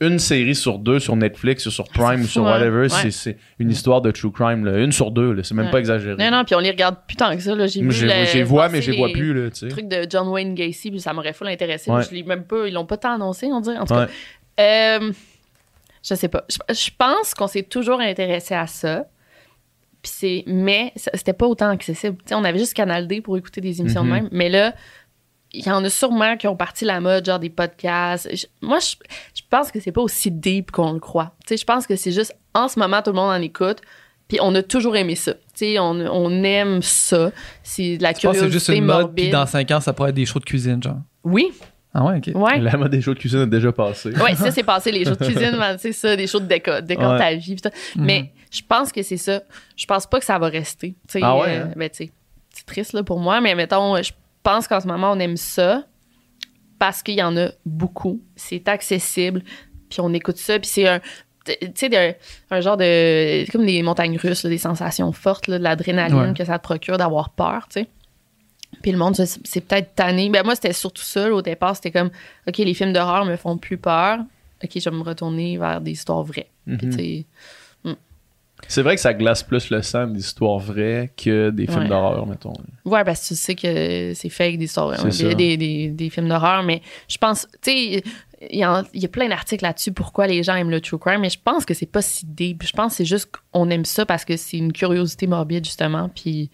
une 0.00 0.18
série 0.18 0.54
sur 0.54 0.78
deux 0.78 0.98
sur 0.98 1.16
Netflix 1.16 1.64
ou 1.66 1.70
sur 1.70 1.88
Prime 1.88 2.20
ou 2.22 2.26
sur 2.26 2.46
hein? 2.46 2.52
whatever, 2.52 2.82
Ouais. 2.82 2.88
c'est, 2.90 3.10
c'est 3.10 3.36
une 3.58 3.70
histoire 3.70 4.02
de 4.02 4.10
true 4.10 4.32
crime 4.32 4.64
là. 4.66 4.76
une 4.78 4.92
sur 4.92 5.10
deux 5.10 5.32
là, 5.32 5.42
c'est 5.44 5.54
même 5.54 5.66
Ouais. 5.66 5.70
pas 5.72 5.78
exagéré. 5.78 6.16
Non, 6.22 6.30
non, 6.36 6.44
puis 6.44 6.54
on 6.54 6.58
les 6.58 6.70
regarde 6.72 6.96
plus 7.06 7.16
tant 7.16 7.34
que 7.34 7.40
ça. 7.42 7.54
Là. 7.54 7.66
J'ai 7.68 7.80
vu 7.80 7.90
j'ai- 7.92 8.06
le- 8.06 8.24
j'ai 8.26 8.42
vois 8.42 8.68
mais 8.68 8.82
j'ai 8.82 8.96
vois 8.96 9.08
plus 9.10 9.50
sais. 9.54 9.68
trucs 9.68 9.88
de 9.88 10.06
John 10.10 10.28
Wayne 10.28 10.54
Gacy, 10.54 10.90
puis 10.90 11.00
ça 11.00 11.12
m'aurait 11.14 11.32
full 11.32 11.48
intéressé. 11.48 11.90
Ouais. 11.90 12.02
Je 12.02 12.14
l'ai 12.14 12.22
même 12.22 12.44
pas, 12.44 12.66
ils 12.66 12.74
l'ont 12.74 12.84
pas 12.86 12.96
tant 12.98 13.14
annoncé, 13.14 13.46
on 13.50 13.60
dirait. 13.60 13.78
En 13.78 13.86
tout 13.86 13.94
cas, 13.94 14.08
Euh, 14.60 15.12
je 16.06 16.14
sais 16.14 16.28
pas. 16.28 16.44
Je, 16.50 16.74
je 16.74 16.90
pense 16.98 17.32
qu'on 17.34 17.46
s'est 17.48 17.62
toujours 17.62 18.00
intéressé 18.00 18.54
à 18.54 18.66
ça. 18.66 19.06
Puis 20.04 20.12
c'est, 20.14 20.44
mais 20.46 20.92
c'était 20.94 21.32
pas 21.32 21.46
autant 21.46 21.70
accessible. 21.70 22.18
Tu 22.18 22.24
sais, 22.28 22.34
on 22.34 22.44
avait 22.44 22.58
juste 22.58 22.74
Canal 22.74 23.06
D 23.08 23.22
pour 23.22 23.38
écouter 23.38 23.60
des 23.62 23.80
émissions 23.80 24.04
Mhm. 24.04 24.08
de 24.08 24.14
même. 24.14 24.28
Mais 24.32 24.50
là, 24.50 24.74
il 25.54 25.64
y 25.66 25.70
en 25.70 25.82
a 25.82 25.88
sûrement 25.88 26.36
qui 26.36 26.46
ont 26.46 26.56
parti 26.56 26.84
la 26.84 27.00
mode, 27.00 27.24
genre 27.24 27.38
des 27.38 27.48
podcasts. 27.48 28.28
Je- 28.36 28.46
moi, 28.60 28.78
je, 28.80 28.96
je 29.34 29.40
pense 29.48 29.70
que 29.70 29.80
c'est 29.80 29.92
pas 29.92 30.02
aussi 30.02 30.30
deep 30.30 30.70
qu'on 30.72 30.92
le 30.92 31.00
croit. 31.00 31.32
Tu 31.46 31.48
sais, 31.54 31.56
je 31.56 31.64
pense 31.64 31.86
que 31.86 31.96
c'est 31.96 32.12
juste, 32.12 32.36
en 32.52 32.68
ce 32.68 32.78
moment, 32.78 33.00
tout 33.00 33.10
le 33.12 33.16
monde 33.16 33.30
en 33.32 33.40
écoute. 33.40 33.78
Puis 34.28 34.38
on 34.42 34.54
a 34.54 34.62
toujours 34.62 34.94
aimé 34.96 35.14
ça. 35.14 35.32
Tu 35.34 35.40
sais, 35.54 35.78
on, 35.78 35.90
on 35.92 36.42
aime 36.44 36.82
ça. 36.82 37.30
C'est 37.62 37.96
de 37.96 38.02
la 38.02 38.10
Je 38.10 38.14
pense 38.14 38.20
que 38.22 38.28
c'est 38.32 38.32
curiosité 38.46 38.52
juste 38.52 38.68
une 38.78 38.84
mode, 38.84 39.14
puis 39.14 39.30
dans 39.30 39.46
5 39.46 39.70
ans, 39.70 39.80
ça 39.80 39.92
pourrait 39.94 40.10
être 40.10 40.16
des 40.16 40.26
shows 40.26 40.38
de 40.40 40.44
cuisine, 40.44 40.82
genre? 40.82 40.98
Oui, 41.24 41.50
Ah 41.94 42.04
ouais, 42.04 42.16
ok. 42.18 42.30
ouais. 42.34 42.58
La 42.60 42.76
mode 42.76 42.90
des 42.90 43.00
shows 43.00 43.14
de 43.14 43.18
cuisine 43.18 43.40
a 43.40 43.46
déjà 43.46 43.70
passé. 43.72 44.10
Ouais, 44.16 44.34
ça, 44.34 44.50
c'est 44.50 44.62
passé, 44.64 44.90
les 44.92 45.04
shows 45.04 45.14
de 45.14 45.24
cuisine, 45.24 45.56
c'est 45.78 45.92
ça, 45.92 46.16
des 46.16 46.26
shows 46.26 46.40
de 46.40 46.46
décor, 46.46 46.82
décor 46.82 47.12
Ouais. 47.12 47.18
ta 47.18 47.34
vie. 47.34 47.54
pis. 47.54 47.62
Mhm. 47.96 48.04
Mais 48.04 48.32
je 48.54 48.62
pense 48.66 48.92
que 48.92 49.02
c'est 49.02 49.16
ça. 49.16 49.42
Je 49.76 49.86
pense 49.86 50.06
pas 50.06 50.18
que 50.20 50.24
ça 50.24 50.38
va 50.38 50.48
rester. 50.48 50.94
Ah 51.20 51.36
ouais, 51.38 51.48
euh, 51.48 51.64
hein? 51.64 51.72
ben, 51.76 51.88
c'est 51.92 52.10
triste 52.66 52.92
là, 52.92 53.02
pour 53.02 53.18
moi, 53.18 53.40
mais 53.40 53.54
mettons, 53.54 54.00
je 54.02 54.12
pense 54.42 54.68
qu'en 54.68 54.80
ce 54.80 54.86
moment, 54.86 55.12
on 55.12 55.18
aime 55.18 55.36
ça 55.36 55.84
parce 56.78 57.02
qu'il 57.02 57.14
y 57.16 57.22
en 57.22 57.36
a 57.36 57.48
beaucoup. 57.66 58.20
C'est 58.36 58.68
accessible, 58.68 59.42
puis 59.90 60.00
on 60.00 60.12
écoute 60.12 60.36
ça, 60.36 60.58
puis 60.58 60.68
c'est 60.68 60.86
un. 60.88 61.00
Tu 61.44 61.54
sais, 61.74 62.18
un 62.50 62.60
genre 62.60 62.76
de. 62.78 62.84
c'est 63.44 63.48
comme 63.52 63.66
des 63.66 63.82
montagnes 63.82 64.16
russes, 64.16 64.44
là, 64.44 64.50
des 64.50 64.56
sensations 64.58 65.12
fortes, 65.12 65.46
là, 65.48 65.58
de 65.58 65.62
l'adrénaline 65.64 66.16
Ouais. 66.30 66.34
que 66.34 66.44
ça 66.44 66.58
te 66.58 66.62
procure 66.64 66.96
d'avoir 66.96 67.30
peur, 67.30 67.66
tu 67.68 67.80
sais. 67.80 67.88
Puis 68.82 68.92
le 68.92 68.98
monde, 68.98 69.14
c'est 69.14 69.60
peut-être 69.60 69.94
tanné. 69.94 70.30
Ben 70.30 70.42
moi, 70.44 70.54
c'était 70.54 70.72
surtout 70.72 71.02
ça. 71.04 71.32
au 71.32 71.42
départ, 71.42 71.76
c'était 71.76 71.90
comme, 71.92 72.10
OK, 72.48 72.58
les 72.58 72.74
films 72.74 72.92
d'horreur 72.92 73.24
me 73.24 73.36
font 73.36 73.56
plus 73.56 73.78
peur. 73.78 74.18
OK, 74.62 74.70
je 74.74 74.88
vais 74.90 74.96
me 74.96 75.02
retourner 75.02 75.58
vers 75.58 75.80
des 75.80 75.92
histoires 75.92 76.22
vraies. 76.24 76.50
Puis, 76.78 76.86
Mhm. 76.86 77.24
C'est 78.68 78.82
vrai 78.82 78.94
que 78.94 79.00
ça 79.00 79.14
glace 79.14 79.42
plus 79.42 79.70
le 79.70 79.82
sang 79.82 80.06
des 80.06 80.20
histoires 80.20 80.58
vraies 80.58 81.12
que 81.16 81.50
des 81.50 81.66
films 81.66 81.80
Ouais. 81.82 81.88
d'horreur, 81.88 82.26
mettons. 82.26 82.52
Ouais, 82.84 83.04
parce 83.04 83.22
que 83.22 83.28
tu 83.28 83.34
sais 83.36 83.54
que 83.54 84.12
c'est 84.14 84.28
fake 84.28 84.58
des 84.58 84.64
histoires, 84.66 84.90
hein, 84.92 85.08
des, 85.08 85.34
des, 85.34 85.56
des, 85.56 85.88
des 85.88 86.10
films 86.10 86.28
d'horreur, 86.28 86.62
mais 86.62 86.82
je 87.08 87.18
pense, 87.18 87.46
tu 87.62 87.70
sais, 87.70 88.02
il 88.50 88.58
y, 88.58 88.64
en- 88.66 88.82
il 88.92 89.02
y 89.02 89.04
a 89.06 89.08
plein 89.08 89.28
d'articles 89.28 89.64
là-dessus 89.64 89.92
pourquoi 89.92 90.26
les 90.26 90.42
gens 90.42 90.54
aiment 90.54 90.70
le 90.70 90.80
true 90.80 90.98
crime, 90.98 91.20
mais 91.20 91.30
je 91.30 91.38
pense 91.42 91.64
que 91.64 91.72
c'est 91.74 91.86
pas 91.86 92.02
si 92.02 92.26
deep. 92.26 92.62
Je 92.62 92.72
pense 92.72 92.92
que 92.92 92.96
c'est 92.98 93.04
juste 93.04 93.30
qu'on 93.52 93.70
aime 93.70 93.84
ça 93.84 94.04
parce 94.06 94.24
que 94.24 94.36
c'est 94.36 94.58
une 94.58 94.72
curiosité 94.72 95.26
morbide, 95.26 95.64
justement, 95.64 96.08
puis. 96.14 96.50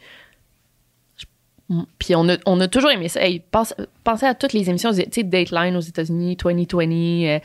Je- 1.71 1.75
Puis 1.99 2.15
on 2.17 2.29
a, 2.29 2.37
on 2.47 2.61
a 2.61 2.69
toujours 2.69 2.91
aimé 2.91 3.09
ça. 3.09 3.23
Hey, 3.23 3.43
pense- 3.51 3.75
pensez 4.05 4.27
à 4.27 4.35
toutes 4.35 4.53
les 4.53 4.69
émissions, 4.69 4.91
tu 4.93 5.03
sais, 5.11 5.23
Dateline 5.23 5.77
aux 5.77 5.81
États-Unis, 5.81 6.37
2020, 6.37 6.91
euh, 6.91 7.39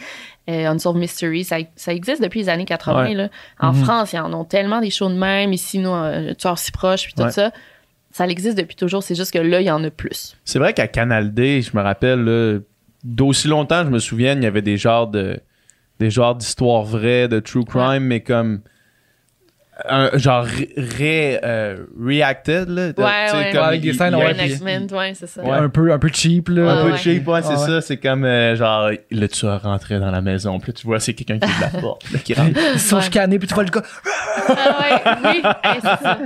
euh, 0.49 0.67
Unsolved 0.67 0.99
Mystery, 0.99 1.43
ça, 1.43 1.57
ça 1.75 1.93
existe 1.93 2.21
depuis 2.21 2.41
les 2.41 2.49
années 2.49 2.65
80. 2.65 3.03
Ouais. 3.03 3.13
Là. 3.13 3.29
En 3.59 3.73
Mhm. 3.73 3.83
France, 3.83 4.13
ils 4.13 4.19
en 4.19 4.33
ont 4.33 4.43
tellement 4.45 4.81
des 4.81 4.89
shows 4.89 5.09
de 5.09 5.15
même. 5.15 5.53
Ici, 5.53 5.79
nous, 5.79 5.89
euh, 5.93 6.33
Tueur 6.33 6.57
si 6.57 6.71
proche, 6.71 7.03
puis 7.05 7.13
tout 7.13 7.23
Ouais. 7.23 7.31
ça. 7.31 7.51
Ça 8.11 8.25
existe 8.27 8.57
depuis 8.57 8.75
toujours. 8.75 9.03
C'est 9.03 9.15
juste 9.15 9.31
que 9.31 9.39
là, 9.39 9.59
il 9.61 9.65
y 9.67 9.71
en 9.71 9.83
a 9.83 9.89
plus. 9.89 10.37
C'est 10.45 10.57
vrai 10.59 10.73
qu'à 10.73 10.87
Canal 10.87 11.33
D, 11.33 11.61
je 11.61 11.75
me 11.77 11.81
rappelle, 11.83 12.21
là, 12.23 12.59
d'aussi 13.03 13.47
longtemps, 13.47 13.83
je 13.83 13.89
me 13.89 13.99
souviens, 13.99 14.33
il 14.35 14.43
y 14.43 14.47
avait 14.47 14.61
des 14.61 14.77
genres 14.77 15.07
de 15.07 15.39
des 15.99 16.09
genres 16.09 16.35
d'histoires 16.35 16.83
vraies, 16.83 17.27
de 17.29 17.39
true 17.39 17.63
crime, 17.63 18.03
mais 18.03 18.19
comme 18.19 18.59
un 19.89 20.17
genre 20.17 20.45
ré, 20.77 21.39
euh, 21.43 21.85
reacted 22.01 22.69
là, 22.69 22.93
tu 22.93 23.01
Ouais, 23.01 23.07
ouais. 23.33 23.51
comme 23.51 23.63
avec 23.63 23.81
des 23.81 23.91
scènes, 23.93 24.15
ouais, 24.15 24.31
Reenactment, 24.31 24.95
ouais, 24.97 25.13
c'est 25.15 25.27
ça. 25.27 25.43
Ouais. 25.43 25.51
Un, 25.51 25.67
peu, 25.69 25.91
un 25.91 25.99
peu 25.99 26.09
cheap, 26.13 26.47
là. 26.49 26.71
un 26.71 26.85
peu 26.85 26.91
ouais. 26.93 26.97
cheap, 26.97 27.27
ouais, 27.27 27.41
c'est 27.41 27.49
Ah 27.55 27.59
ouais. 27.59 27.67
ça. 27.67 27.81
C'est 27.81 27.97
comme, 27.97 28.23
euh, 28.23 28.55
genre, 28.55 28.89
là, 29.11 29.27
tu 29.27 29.45
vas 29.45 29.57
rentrer 29.57 29.99
dans 29.99 30.11
la 30.11 30.21
maison. 30.21 30.57
Puis 30.59 30.71
là, 30.71 30.73
tu 30.79 30.87
vois, 30.87 30.99
c'est 31.01 31.13
quelqu'un 31.13 31.39
qui 31.39 31.47
ouvre 31.51 31.61
la 31.73 31.81
porte, 31.81 32.09
là, 32.11 32.19
qui 32.19 32.33
rentre. 32.33 32.57
Ils 32.73 32.79
sont 32.79 32.95
Ouais. 32.97 33.01
chicanés, 33.01 33.37
puis 33.37 33.47
tu 33.49 33.53
vois 33.53 33.63
le 33.65 33.69
gars. 33.69 33.83
Ah 34.47 34.77
ouais, 34.79 35.11
oui, 35.23 35.41
Hey, 35.63 35.75
c'est 35.81 35.81
ça. 35.81 36.19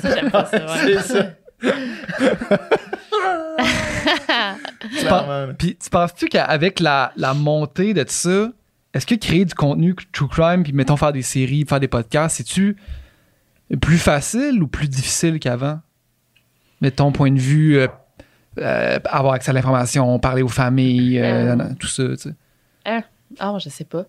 Ça, 0.00 0.14
j'aime 0.14 0.30
pas 0.30 0.44
ça. 0.46 0.56
ouais. 0.58 0.96
C'est 0.98 1.00
ça. 1.18 1.24
Tu 4.98 5.06
penses- 5.06 5.54
Puis 5.58 5.76
tu 5.82 5.90
penses-tu 5.90 6.26
qu'avec 6.26 6.80
la, 6.80 7.12
la 7.16 7.34
montée 7.34 7.94
de 7.94 8.04
ça, 8.08 8.48
est-ce 8.94 9.06
que 9.06 9.14
créer 9.14 9.44
du 9.44 9.54
contenu 9.54 9.94
true 10.12 10.28
crime, 10.28 10.62
puis 10.62 10.72
mettons 10.72 10.96
faire 10.96 11.12
des 11.12 11.22
séries, 11.22 11.64
faire 11.68 11.80
des 11.80 11.88
podcasts, 11.88 12.36
c'est-tu 12.36 12.76
plus 13.80 13.98
facile 13.98 14.62
ou 14.62 14.66
plus 14.68 14.88
difficile 14.88 15.38
qu'avant? 15.40 15.80
Mettons, 16.80 17.12
point 17.12 17.30
de 17.30 17.38
vue, 17.38 17.78
euh, 17.78 17.86
euh, 18.58 18.98
avoir 19.06 19.34
accès 19.34 19.50
à 19.50 19.54
l'information, 19.54 20.18
parler 20.18 20.42
aux 20.42 20.48
familles, 20.48 21.18
euh, 21.20 21.56
Euh. 21.56 21.68
tout 21.78 21.86
ça, 21.86 22.04
tu 22.08 22.16
sais. 22.16 22.34
Ah, 23.40 23.56
je 23.58 23.70
sais 23.70 23.84
pas. 23.84 24.04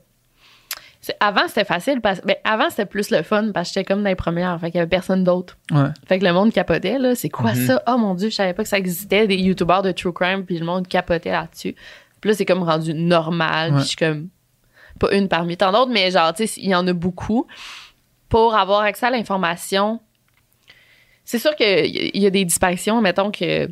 Avant, 1.19 1.47
c'était 1.47 1.63
facile. 1.65 2.01
Parce... 2.01 2.21
Ben, 2.21 2.36
avant, 2.43 2.69
c'était 2.69 2.86
plus 2.86 3.09
le 3.09 3.23
fun 3.23 3.51
parce 3.53 3.69
que 3.69 3.73
j'étais 3.75 3.86
comme 3.86 4.03
dans 4.03 4.09
les 4.09 4.15
premières. 4.15 4.57
Fait 4.59 4.67
qu'il 4.71 4.77
y 4.77 4.81
avait 4.81 4.89
personne 4.89 5.23
d'autre. 5.23 5.57
Ouais. 5.71 5.89
Fait 6.07 6.17
que 6.19 6.25
le 6.25 6.31
monde 6.34 6.51
capotait, 6.53 6.97
là. 6.97 7.13
C'est 7.15 7.29
quoi 7.29 7.53
Mhm. 7.53 7.67
ça? 7.67 7.84
Oh 7.88 7.97
mon 7.97 8.15
Dieu, 8.15 8.29
je 8.29 8.36
savais 8.36 8.53
pas 8.53 8.63
que 8.63 8.69
ça 8.69 8.77
existait, 8.77 9.27
des 9.27 9.36
youtubeurs 9.36 9.81
de 9.81 9.91
true 9.91 10.13
crime, 10.13 10.45
puis 10.45 10.57
le 10.57 10.65
monde 10.65 10.88
capotait 10.88 11.31
là-dessus. 11.31 11.75
Puis 12.21 12.29
là, 12.29 12.36
c'est 12.36 12.45
comme 12.45 12.63
rendu 12.63 12.93
normal. 12.93 13.71
Ouais. 13.71 13.75
Puis 13.77 13.84
je 13.84 13.88
suis 13.89 13.97
comme. 13.97 14.27
Pas 15.00 15.14
une 15.16 15.28
parmi 15.28 15.58
tant 15.58 15.72
d'autres, 15.72 15.91
mais 15.91 16.12
genre, 16.12 16.34
tu 16.34 16.48
sais, 16.48 16.62
il 16.62 16.70
y 16.70 16.76
en 16.76 16.86
a 16.88 16.94
beaucoup. 16.94 17.48
Pour 18.30 18.56
avoir 18.56 18.82
accès 18.82 19.06
à 19.08 19.10
l'information, 19.12 20.00
c'est 21.26 21.39
sûr 21.39 21.56
qu'il 21.56 22.16
y, 22.18 22.26
a- 22.26 22.30
des 22.30 22.46
disparitions. 22.46 23.02
Mettons 23.02 23.32
que. 23.32 23.70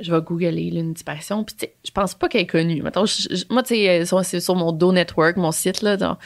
Je 0.00 0.12
vais 0.12 0.20
googler 0.22 0.62
une 0.74 0.94
disparition. 0.94 1.44
Puis, 1.44 1.54
je 1.84 1.90
pense 1.92 2.14
pas 2.14 2.28
qu'elle 2.28 2.40
est 2.40 2.46
connue. 2.46 2.82
Mettons, 2.82 3.04
moi, 3.50 3.62
tu 3.62 3.74
sais, 3.74 3.88
euh, 3.88 4.04
sur- 4.06 4.24
c'est 4.24 4.40
sur 4.40 4.56
mon 4.56 4.72
Do 4.72 4.90
Network, 4.90 5.36
mon 5.36 5.52
site, 5.52 5.82
là, 5.82 5.96
dans- 5.96 6.16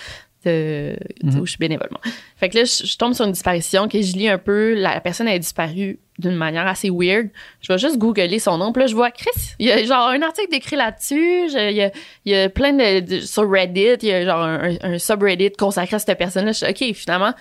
sais, 0.48 0.98
Mhm. 1.22 1.40
où 1.40 1.46
je 1.46 1.50
suis 1.52 1.58
bénévolement. 1.58 2.00
Fait 2.36 2.48
que 2.48 2.58
là, 2.58 2.64
je, 2.64 2.86
je 2.86 2.96
tombe 2.96 3.12
sur 3.14 3.24
une 3.26 3.32
disparition, 3.32 3.88
que 3.88 4.00
je 4.00 4.12
lis 4.14 4.28
un 4.28 4.38
peu, 4.38 4.74
la 4.74 5.00
personne 5.00 5.28
a 5.28 5.38
disparu 5.38 5.98
d'une 6.18 6.34
manière 6.34 6.66
assez 6.66 6.88
weird. 6.90 7.28
Je 7.60 7.72
vais 7.72 7.78
juste 7.78 7.98
googler 7.98 8.38
son 8.38 8.56
nom, 8.58 8.72
puis 8.72 8.80
là, 8.82 8.86
je 8.86 8.94
vois 8.94 9.10
Chris. 9.10 9.28
Il 9.58 9.66
y 9.66 9.70
a 9.72 9.84
genre 9.84 10.08
un 10.08 10.22
article 10.22 10.48
décrit 10.50 10.76
là-dessus. 10.76 11.48
je- 11.52 11.70
Il 11.70 11.76
y 11.76 11.82
a, 11.82 11.90
il 12.24 12.32
y 12.32 12.36
a 12.36 12.48
plein 12.48 12.72
de, 12.72 13.00
de- 13.00 13.20
Sur 13.20 13.50
Reddit, 13.50 13.96
il 14.02 14.08
y 14.08 14.12
a 14.12 14.24
genre 14.24 14.42
un, 14.42 14.74
un 14.82 14.98
subreddit 14.98 15.52
consacré 15.52 15.96
à 15.96 15.98
cette 15.98 16.16
personne-là. 16.16 16.52
Je 16.52 16.64
suis 16.64 16.66
OK, 16.90 16.94
finalement, 16.94 17.32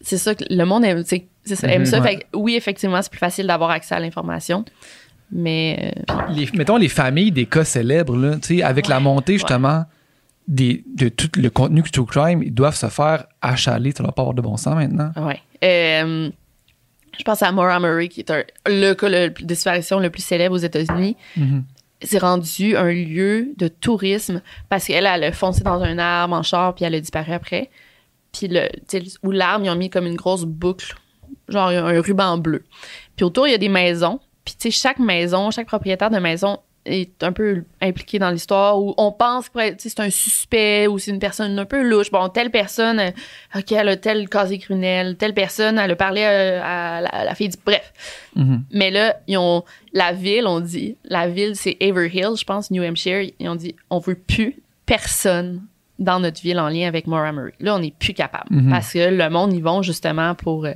c'est 0.00 0.18
ça 0.18 0.34
que 0.34 0.44
le 0.50 0.64
monde 0.64 0.84
aime, 0.84 1.02
c'est 1.04 1.26
ça, 1.54 1.68
aime 1.68 1.80
Mhm, 1.82 1.86
ça. 1.86 2.00
ouais. 2.00 2.08
Fait 2.08 2.16
que 2.18 2.24
oui, 2.34 2.56
effectivement, 2.56 3.00
c'est 3.00 3.10
plus 3.10 3.18
facile 3.18 3.46
d'avoir 3.46 3.70
accès 3.70 3.94
à 3.94 4.00
l'information. 4.00 4.64
Mais. 5.32 5.92
euh, 6.10 6.14
Les- 6.34 6.48
mettons 6.54 6.76
les 6.76 6.88
familles 6.88 7.32
des 7.32 7.46
cas 7.46 7.64
célèbres, 7.64 8.16
là, 8.16 8.36
tu 8.36 8.56
sais, 8.58 8.62
avec 8.62 8.86
la 8.88 9.00
montée 9.00 9.34
justement 9.34 9.84
des, 10.48 10.84
de 10.94 11.08
tout 11.08 11.28
le 11.36 11.48
contenu 11.50 11.82
true 11.82 12.06
crime, 12.06 12.42
ils 12.42 12.54
doivent 12.54 12.76
se 12.76 12.88
faire 12.88 13.26
achaler. 13.42 13.92
Ça 13.92 14.02
doit 14.02 14.12
pas 14.12 14.22
avoir 14.22 14.34
de 14.34 14.42
bon 14.42 14.56
sens 14.56 14.74
maintenant. 14.74 15.10
Ouais. 15.16 15.40
Euh, 15.64 16.30
je 17.18 17.24
pense 17.24 17.42
à 17.42 17.50
Maura 17.52 17.80
Murray, 17.80 18.08
qui 18.08 18.20
est 18.20 18.30
un- 18.30 18.44
le 18.66 18.92
cas 18.94 19.08
de 19.08 19.32
disparition 19.42 19.98
le 19.98 20.10
plus 20.10 20.22
célèbre 20.22 20.54
aux 20.54 20.58
États-Unis. 20.58 21.16
Mhm. 21.36 21.64
C'est 22.02 22.18
rendu 22.18 22.76
un 22.76 22.92
lieu 22.92 23.54
de 23.56 23.68
tourisme 23.68 24.42
parce 24.68 24.84
qu'elle, 24.86 25.06
elle 25.06 25.24
a 25.24 25.32
foncé 25.32 25.62
dans 25.64 25.80
un 25.82 25.96
arbre 25.98 26.34
en 26.36 26.42
char 26.42 26.74
puis 26.74 26.84
elle 26.84 26.94
a 26.94 27.00
disparu 27.00 27.32
après. 27.32 27.70
Puis, 28.32 28.48
le, 28.48 28.68
où 29.22 29.30
l'arbre, 29.30 29.64
ils 29.64 29.70
ont 29.70 29.76
mis 29.76 29.88
comme 29.88 30.06
une 30.06 30.14
grosse 30.16 30.44
boucle, 30.44 30.94
genre 31.48 31.68
un 31.68 32.00
ruban 32.02 32.36
bleu. 32.36 32.64
Puis 33.16 33.24
autour, 33.24 33.48
il 33.48 33.52
y 33.52 33.54
a 33.54 33.58
des 33.58 33.70
maisons. 33.70 34.20
Puis, 34.44 34.54
tu 34.60 34.70
sais, 34.70 34.78
chaque 34.78 34.98
maison, 34.98 35.50
chaque 35.50 35.66
propriétaire 35.66 36.10
de 36.10 36.18
maison 36.18 36.58
est 36.86 37.22
un 37.22 37.32
peu 37.32 37.64
impliqué 37.80 38.18
dans 38.18 38.30
l'histoire 38.30 38.80
où 38.80 38.94
on 38.96 39.12
pense 39.12 39.48
que 39.48 39.58
c'est 39.78 40.00
un 40.00 40.10
suspect 40.10 40.86
ou 40.86 40.98
c'est 40.98 41.10
une 41.10 41.18
personne 41.18 41.58
un 41.58 41.64
peu 41.64 41.82
louche. 41.82 42.10
Bon, 42.10 42.28
telle 42.28 42.50
personne, 42.50 43.00
euh, 43.00 43.10
OK, 43.54 43.72
elle 43.72 43.88
a 43.88 43.96
tel 43.96 44.28
casier 44.28 44.58
criminel, 44.58 45.16
telle 45.16 45.34
personne, 45.34 45.78
elle 45.78 45.90
a 45.90 45.96
parlé 45.96 46.22
euh, 46.22 46.60
à, 46.62 47.00
la, 47.00 47.08
à 47.08 47.24
la 47.24 47.34
fille 47.34 47.48
du... 47.48 47.56
Bref. 47.64 47.92
Mhm. 48.34 48.64
Mais 48.72 48.90
là, 48.90 49.16
ils 49.26 49.36
ont... 49.36 49.64
La 49.92 50.12
ville, 50.12 50.46
on 50.46 50.60
dit... 50.60 50.96
La 51.04 51.28
ville, 51.28 51.56
c'est 51.56 51.76
Haverhill, 51.80 52.36
je 52.38 52.44
pense, 52.44 52.70
New 52.70 52.82
Hampshire. 52.82 53.30
Ils 53.38 53.48
ont 53.48 53.56
dit, 53.56 53.74
on 53.90 53.98
veut 53.98 54.14
plus 54.14 54.56
personne 54.86 55.62
dans 55.98 56.20
notre 56.20 56.40
ville 56.40 56.60
en 56.60 56.68
lien 56.68 56.86
avec 56.86 57.06
Maura 57.06 57.32
Murray. 57.32 57.54
Là, 57.60 57.76
on 57.76 57.80
n'est 57.80 57.94
plus 57.98 58.14
capable. 58.14 58.48
Mhm. 58.50 58.70
Parce 58.70 58.92
que 58.92 59.10
le 59.10 59.30
monde 59.30 59.52
y 59.52 59.60
vont 59.60 59.82
justement 59.82 60.34
pour, 60.34 60.66
euh, 60.66 60.74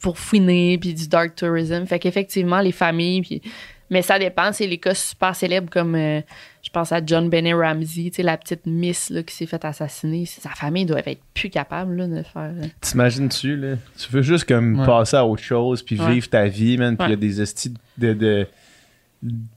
pour 0.00 0.18
fouiner, 0.18 0.78
puis 0.78 0.94
du 0.94 1.08
dark 1.08 1.34
tourism. 1.34 1.86
Fait 1.86 1.98
qu'effectivement, 1.98 2.60
les 2.60 2.72
familles, 2.72 3.22
puis... 3.22 3.42
Mais 3.90 4.02
ça 4.02 4.18
dépend, 4.18 4.52
c'est 4.52 4.66
les 4.66 4.78
cas 4.78 4.94
super 4.94 5.34
célèbres 5.34 5.70
comme, 5.70 5.94
euh, 5.94 6.20
je 6.62 6.70
pense 6.70 6.92
à 6.92 7.00
John 7.04 7.30
Benet 7.30 7.54
Ramsey, 7.54 8.04
tu 8.10 8.16
sais, 8.16 8.22
la 8.22 8.36
petite 8.36 8.66
Miss 8.66 9.08
là, 9.10 9.22
qui 9.22 9.34
s'est 9.34 9.46
fait 9.46 9.64
assassiner. 9.64 10.26
Sa 10.26 10.50
famille 10.50 10.84
doit 10.84 11.00
être 11.06 11.22
plus 11.32 11.48
capable 11.48 11.96
là, 11.96 12.06
de 12.06 12.22
faire... 12.22 12.52
euh, 12.54 12.66
T'imagines-tu, 12.82 13.56
là? 13.56 13.76
Tu 13.98 14.12
veux 14.12 14.22
juste 14.22 14.44
comme 14.46 14.80
Ouais. 14.80 14.86
passer 14.86 15.16
à 15.16 15.24
autre 15.24 15.42
chose, 15.42 15.82
puis 15.82 15.98
Ouais. 15.98 16.12
vivre 16.14 16.28
ta 16.28 16.46
vie, 16.48 16.76
man, 16.76 16.96
puis 16.96 17.06
il 17.06 17.10
y 17.10 17.14
a 17.14 17.16
des 17.16 17.40
estis 17.40 17.72
de... 17.96 18.12
de, 18.12 18.46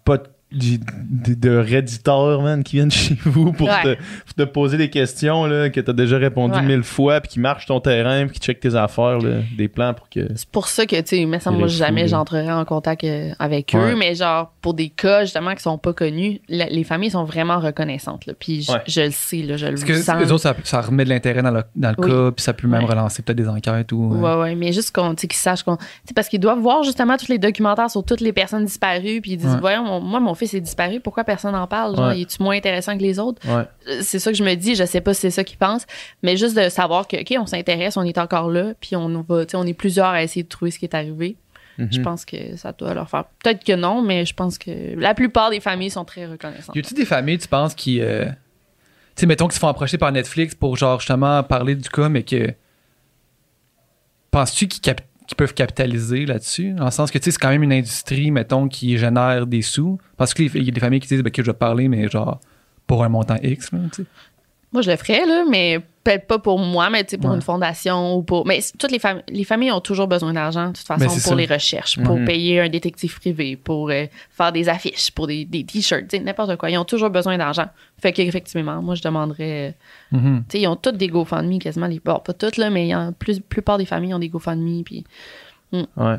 pas 0.05 0.17
de, 0.17 0.23
de, 0.51 1.33
de 1.33 1.57
redditeurs, 1.57 2.41
man, 2.41 2.63
qui 2.63 2.75
viennent 2.77 2.91
chez 2.91 3.17
vous 3.25 3.51
pour, 3.53 3.67
Ouais. 3.67 3.83
te, 3.83 3.95
pour 4.25 4.33
te 4.35 4.43
poser 4.43 4.77
des 4.77 4.89
questions, 4.89 5.45
là, 5.45 5.69
que 5.69 5.79
t'as 5.79 5.93
déjà 5.93 6.17
répondu 6.17 6.55
Ouais. 6.55 6.61
mille 6.63 6.83
fois, 6.83 7.21
puis 7.21 7.31
qui 7.33 7.39
marchent 7.39 7.65
ton 7.65 7.79
terrain, 7.79 8.25
puis 8.27 8.39
qui 8.39 8.45
checkent 8.45 8.59
tes 8.59 8.75
affaires, 8.75 9.19
là, 9.19 9.39
des 9.57 9.67
plans 9.67 9.93
pour 9.93 10.09
que... 10.09 10.27
C'est 10.35 10.49
pour 10.49 10.67
ça 10.67 10.85
que, 10.85 10.95
tu 11.01 11.07
sais, 11.17 11.25
mais 11.25 11.39
ça, 11.39 11.51
moi, 11.51 11.67
jamais 11.67 12.07
j'entrerai 12.07 12.51
en 12.51 12.65
contact 12.65 13.03
euh, 13.03 13.31
avec 13.39 13.71
Ouais. 13.73 13.91
eux, 13.93 13.95
mais 13.95 14.15
genre, 14.15 14.51
pour 14.61 14.73
des 14.73 14.89
cas, 14.89 15.21
justement, 15.23 15.55
qui 15.55 15.61
sont 15.61 15.77
pas 15.77 15.93
connus, 15.93 16.41
la- 16.49 16.67
les 16.67 16.83
familles 16.83 17.11
sont 17.11 17.23
vraiment 17.23 17.59
reconnaissantes, 17.59 18.25
là. 18.25 18.33
Puis 18.37 18.63
je, 18.63 18.71
Ouais. 18.71 18.81
je 18.87 19.01
le 19.01 19.11
sais, 19.11 19.37
là, 19.37 19.57
je 19.57 19.65
le 19.67 19.71
Parce 19.73 19.83
que 19.85 19.95
sens. 20.01 20.19
les 20.19 20.31
autres, 20.31 20.41
ça, 20.43 20.55
ça 20.63 20.81
remet 20.81 21.03
de 21.05 21.09
l'intérêt 21.09 21.41
dans 21.41 21.51
le, 21.51 21.63
dans 21.75 21.89
le 21.89 21.95
Oui. 21.99 22.09
cas, 22.09 22.31
puis 22.31 22.43
ça 22.43 22.53
peut 22.53 22.67
même 22.67 22.83
Ouais. 22.83 22.89
relancer 22.89 23.21
peut-être 23.21 23.37
des 23.37 23.47
enquêtes 23.47 23.91
ou. 23.91 24.13
euh, 24.13 24.17
Ouais, 24.17 24.41
ouais, 24.41 24.55
mais 24.55 24.71
juste 24.73 24.93
qu'on, 24.93 25.15
qu'ils 25.15 25.31
sachent 25.33 25.63
qu'on. 25.63 25.77
Parce 26.15 26.27
qu'ils 26.27 26.39
doivent 26.39 26.59
voir 26.59 26.83
justement 26.83 27.15
tous 27.17 27.29
les 27.29 27.37
documentaires 27.39 27.89
sur 27.89 28.03
toutes 28.03 28.21
les 28.21 28.33
personnes 28.33 28.65
disparues, 28.65 29.21
puis 29.21 29.31
ils 29.31 29.37
disent, 29.37 29.53
Ouais. 29.53 29.59
voyons, 29.61 29.83
mon- 29.83 30.01
moi, 30.01 30.19
mon 30.19 30.35
fils 30.45 30.53
est 30.53 30.61
disparu, 30.61 30.99
pourquoi 30.99 31.23
personne 31.23 31.53
n'en 31.53 31.67
parle? 31.67 31.95
Genre, 31.95 32.07
Ouais. 32.09 32.21
est-tu 32.21 32.41
moins 32.43 32.55
intéressant 32.55 32.97
que 32.97 33.01
les 33.03 33.19
autres? 33.19 33.41
Ouais. 33.47 33.63
Euh, 33.87 33.99
C'est 34.01 34.19
ça 34.19 34.31
que 34.31 34.37
je 34.37 34.43
me 34.43 34.55
dis, 34.55 34.75
je 34.75 34.83
sais 34.85 35.01
pas 35.01 35.13
si 35.13 35.21
c'est 35.21 35.31
ça 35.31 35.43
qu'ils 35.43 35.57
pensent, 35.57 35.85
mais 36.23 36.35
juste 36.37 36.55
de 36.57 36.69
savoir 36.69 37.07
que, 37.07 37.17
OK, 37.21 37.33
on 37.39 37.45
s'intéresse, 37.45 37.97
on 37.97 38.03
est 38.03 38.17
encore 38.17 38.49
là, 38.49 38.73
puis 38.81 38.95
on 38.95 39.21
va, 39.21 39.43
on 39.53 39.65
est 39.67 39.73
plusieurs 39.73 40.07
à 40.09 40.23
essayer 40.23 40.43
de 40.43 40.49
trouver 40.49 40.71
ce 40.71 40.79
qui 40.79 40.85
est 40.85 40.95
arrivé. 40.95 41.37
Je 41.77 41.97
Mhm. 41.99 42.03
pense 42.03 42.25
que 42.25 42.55
ça 42.57 42.73
doit 42.73 42.93
leur 42.93 43.09
faire. 43.09 43.23
Peut-être 43.43 43.63
que 43.63 43.73
non, 43.73 44.01
mais 44.01 44.25
je 44.25 44.33
pense 44.33 44.57
que 44.57 44.93
la 44.99 45.13
plupart 45.15 45.49
des 45.49 45.59
familles 45.61 45.89
sont 45.89 46.05
très 46.05 46.27
reconnaissantes. 46.27 46.75
Y 46.75 46.79
a-tu 46.79 46.93
des 46.93 47.05
familles, 47.05 47.37
tu 47.39 47.47
penses, 47.47 47.73
qui. 47.73 48.01
euh, 48.01 48.25
Tu 49.15 49.21
sais, 49.21 49.25
mettons 49.25 49.45
qu'ils 49.47 49.55
se 49.55 49.59
font 49.59 49.67
approcher 49.67 49.97
par 49.97 50.11
Netflix 50.11 50.53
pour, 50.55 50.77
genre, 50.77 50.99
justement, 50.99 51.43
parler 51.43 51.75
du 51.75 51.89
cas, 51.89 52.07
mais 52.07 52.23
que. 52.23 52.53
Penses-tu 54.31 54.67
qu'ils 54.67 54.81
cap- 54.81 55.01
qu'ils 55.27 55.37
peuvent 55.37 55.53
capitaliser 55.53 56.25
là-dessus? 56.25 56.71
Dans 56.73 56.85
le 56.85 56.91
sens 56.91 57.11
que, 57.11 57.17
tu 57.17 57.25
sais, 57.25 57.31
c'est 57.31 57.39
quand 57.39 57.49
même 57.49 57.63
une 57.63 57.73
industrie, 57.73 58.31
mettons, 58.31 58.67
qui 58.67 58.97
génère 58.97 59.47
des 59.47 59.61
sous. 59.61 59.99
Parce 60.17 60.33
qu'il 60.33 60.55
y 60.63 60.69
a 60.69 60.71
des 60.71 60.79
familles 60.79 60.99
qui 60.99 61.07
disent, 61.07 61.23
ben, 61.23 61.31
que 61.31 61.43
je 61.43 61.51
vais 61.51 61.57
parler, 61.57 61.87
mais 61.87 62.07
genre, 62.09 62.39
pour 62.87 63.03
un 63.03 63.09
montant 63.09 63.37
X, 63.41 63.71
là, 63.71 63.79
tu 63.93 64.03
sais. 64.03 64.09
Moi, 64.73 64.81
je 64.81 64.91
le 64.91 64.97
ferais, 64.97 65.25
là, 65.25 65.43
mais 65.49 65.79
peut-être 66.03 66.25
pas 66.27 66.39
pour 66.39 66.57
moi, 66.59 66.89
mais 66.89 67.03
pour 67.03 67.29
Ouais. 67.29 67.35
une 67.35 67.41
fondation 67.41 68.15
ou 68.15 68.23
pour. 68.23 68.45
Mais 68.47 68.59
toutes 68.79 68.91
les 68.91 68.99
familles, 68.99 69.23
les 69.29 69.43
familles 69.43 69.71
ont 69.71 69.81
toujours 69.81 70.07
besoin 70.07 70.33
d'argent, 70.33 70.67
de 70.69 70.73
toute 70.77 70.85
façon, 70.87 71.05
pour 71.05 71.13
ça. 71.15 71.35
les 71.35 71.45
recherches, 71.45 71.99
pour 72.01 72.17
Mhm. 72.17 72.25
payer 72.25 72.61
un 72.61 72.69
détective 72.69 73.15
privé, 73.19 73.55
pour 73.55 73.89
euh, 73.91 74.05
faire 74.31 74.51
des 74.51 74.67
affiches, 74.69 75.11
pour 75.11 75.27
des, 75.27 75.45
des 75.45 75.63
t-shirts, 75.63 76.13
n'importe 76.13 76.55
quoi. 76.57 76.69
Ils 76.69 76.77
ont 76.77 76.85
toujours 76.85 77.09
besoin 77.09 77.37
d'argent. 77.37 77.67
Fait 78.01 78.11
qu'effectivement, 78.13 78.81
moi, 78.81 78.95
je 78.95 79.01
demanderais. 79.03 79.75
sais, 80.49 80.59
ils 80.61 80.67
ont 80.67 80.75
toutes 80.75 80.97
des 80.97 81.07
GoFundMe 81.07 81.59
quasiment. 81.59 81.87
Les, 81.87 81.99
bon, 82.03 82.19
pas 82.19 82.33
toutes, 82.33 82.57
là, 82.57 82.69
mais 82.69 82.93
en, 82.95 83.13
plus, 83.13 83.39
plupart 83.39 83.77
des 83.77 83.85
familles 83.85 84.13
ont 84.13 84.19
des 84.19 84.29
GoFundMe. 84.29 84.83
Puis 84.83 85.05
Ouais. 85.71 86.15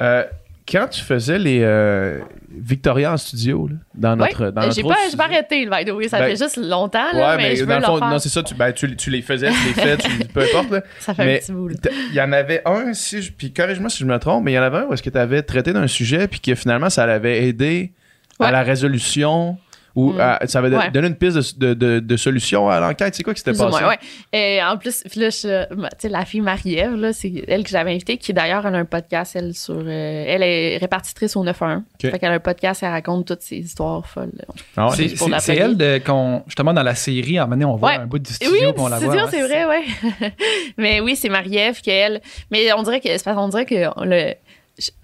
Euh, 0.00 0.24
quand 0.70 0.88
tu 0.90 1.00
faisais 1.02 1.38
les 1.38 1.60
euh, 1.62 2.20
Victoria 2.54 3.12
en 3.12 3.16
studio, 3.16 3.68
là, 3.68 3.76
dans 3.94 4.16
notre, 4.16 4.44
Ouais, 4.46 4.52
dans 4.52 4.60
notre 4.62 4.74
j'ai 4.74 4.82
pas, 4.82 4.94
j'ai 5.10 5.16
pas 5.16 5.24
arrêté, 5.24 5.64
le 5.64 5.70
by 5.70 5.84
the 5.84 5.94
way. 5.94 6.08
Ça 6.08 6.18
Ben, 6.18 6.26
fait 6.36 6.44
juste 6.44 6.56
longtemps, 6.56 7.12
Ouais, 7.14 7.18
là, 7.20 7.36
mais, 7.36 7.42
mais, 7.50 7.56
je 7.56 7.60
veux 7.60 7.66
dans 7.66 7.74
le 7.76 7.80
le 7.80 7.86
fond, 7.86 8.08
non, 8.10 8.18
c'est 8.18 8.28
ça, 8.28 8.42
tu, 8.42 8.54
ben, 8.54 8.72
tu, 8.72 8.94
tu 8.96 9.10
les 9.10 9.22
faisais, 9.22 9.50
tu 9.50 9.66
les 9.68 9.72
fais, 9.74 9.96
tu, 9.96 10.10
peu 10.26 10.42
importe. 10.42 10.70
Là. 10.70 10.82
ça 11.00 11.14
fait 11.14 11.24
mais- 11.24 11.36
un 11.36 11.38
petit 11.40 11.52
bout. 11.52 11.70
Il 12.10 12.14
y 12.14 12.20
en 12.20 12.32
avait 12.32 12.62
un, 12.66 12.92
si 12.94 13.22
je- 13.22 13.32
puis 13.32 13.52
corrige-moi 13.52 13.88
si 13.90 13.98
je 13.98 14.04
me 14.04 14.18
trompe, 14.18 14.44
mais 14.44 14.52
il 14.52 14.54
y 14.54 14.58
en 14.58 14.62
avait 14.62 14.78
un 14.78 14.84
où 14.84 14.92
est-ce 14.92 15.02
que 15.02 15.10
tu 15.10 15.18
avais 15.18 15.42
traité 15.42 15.72
d'un 15.72 15.86
sujet, 15.86 16.28
puis 16.28 16.40
que 16.40 16.54
finalement, 16.54 16.90
ça 16.90 17.06
l'avait 17.06 17.44
aidé 17.46 17.92
à 18.38 18.44
Ouais. 18.46 18.50
la 18.52 18.62
résolution, 18.62 19.56
ou 19.94 20.12
Mm. 20.12 20.20
à- 20.20 20.46
ça 20.46 20.58
avait 20.60 20.74
Ouais. 20.74 20.90
donné 20.90 21.08
une 21.08 21.16
piste 21.16 21.58
de, 21.58 21.74
de, 21.74 21.74
de- 21.74 22.00
de 22.00 22.16
solution 22.16 22.68
à 22.68 22.80
l'enquête. 22.80 23.14
C'est 23.14 23.22
quoi 23.22 23.34
qui 23.34 23.40
s'était 23.40 23.52
passé? 23.52 23.64
moins, 23.82 23.88
ouais. 23.88 23.98
Et 24.32 24.62
en 24.62 24.76
plus, 24.76 25.02
là, 25.16 25.30
je- 25.30 25.64
tu 25.74 25.80
sais, 25.98 26.08
la 26.08 26.24
fille 26.24 26.40
Marie-Ève, 26.40 26.94
là, 26.96 27.12
c'est 27.12 27.32
elle 27.48 27.62
que 27.64 27.70
j'avais 27.70 27.92
invitée, 27.92 28.16
qui 28.16 28.32
d'ailleurs 28.32 28.66
elle 28.66 28.74
a 28.74 28.78
un 28.78 28.84
podcast, 28.84 29.36
elle, 29.36 29.54
sur. 29.54 29.74
euh, 29.76 30.24
elle 30.26 30.42
est 30.42 30.78
répartitrice 30.78 31.36
au 31.36 31.44
911. 31.44 31.82
Ok. 32.02 32.10
Fait 32.10 32.18
qu'elle 32.18 32.30
a 32.32 32.34
un 32.34 32.40
podcast, 32.40 32.82
elle 32.82 32.90
raconte 32.90 33.26
toutes 33.26 33.42
ses 33.42 33.56
histoires 33.58 34.06
folles. 34.06 34.30
Ah 34.76 34.88
ouais? 34.88 35.08
C'est- 35.40 35.56
elle 35.56 35.76
de, 35.76 35.98
qu'on, 36.04 36.42
justement 36.46 36.72
dans 36.72 36.82
la 36.82 36.94
série, 36.94 37.38
à 37.38 37.42
un 37.42 37.46
moment 37.46 37.56
donné, 37.56 37.64
on 37.66 37.76
voit 37.76 37.90
Ouais. 37.90 37.96
un 37.96 38.06
bout 38.06 38.18
du 38.18 38.32
studio, 38.32 38.52
oui, 38.54 38.74
on 38.78 38.88
la 38.88 38.98
voit. 38.98 39.28
c'est 39.30 39.42
vrai, 39.46 39.64
ouais. 39.66 39.82
mais 40.78 41.00
oui, 41.00 41.16
c'est 41.16 41.28
Marie-Ève 41.28 41.80
qu'elle. 41.82 42.20
Mais 42.50 42.72
on 42.72 42.82
dirait 42.82 43.00
que, 43.00 43.08
c'est 43.08 43.24
parce 43.24 43.36
qu'on 43.36 43.48
dirait 43.48 43.66
que 43.66 43.74
le. 44.04 44.34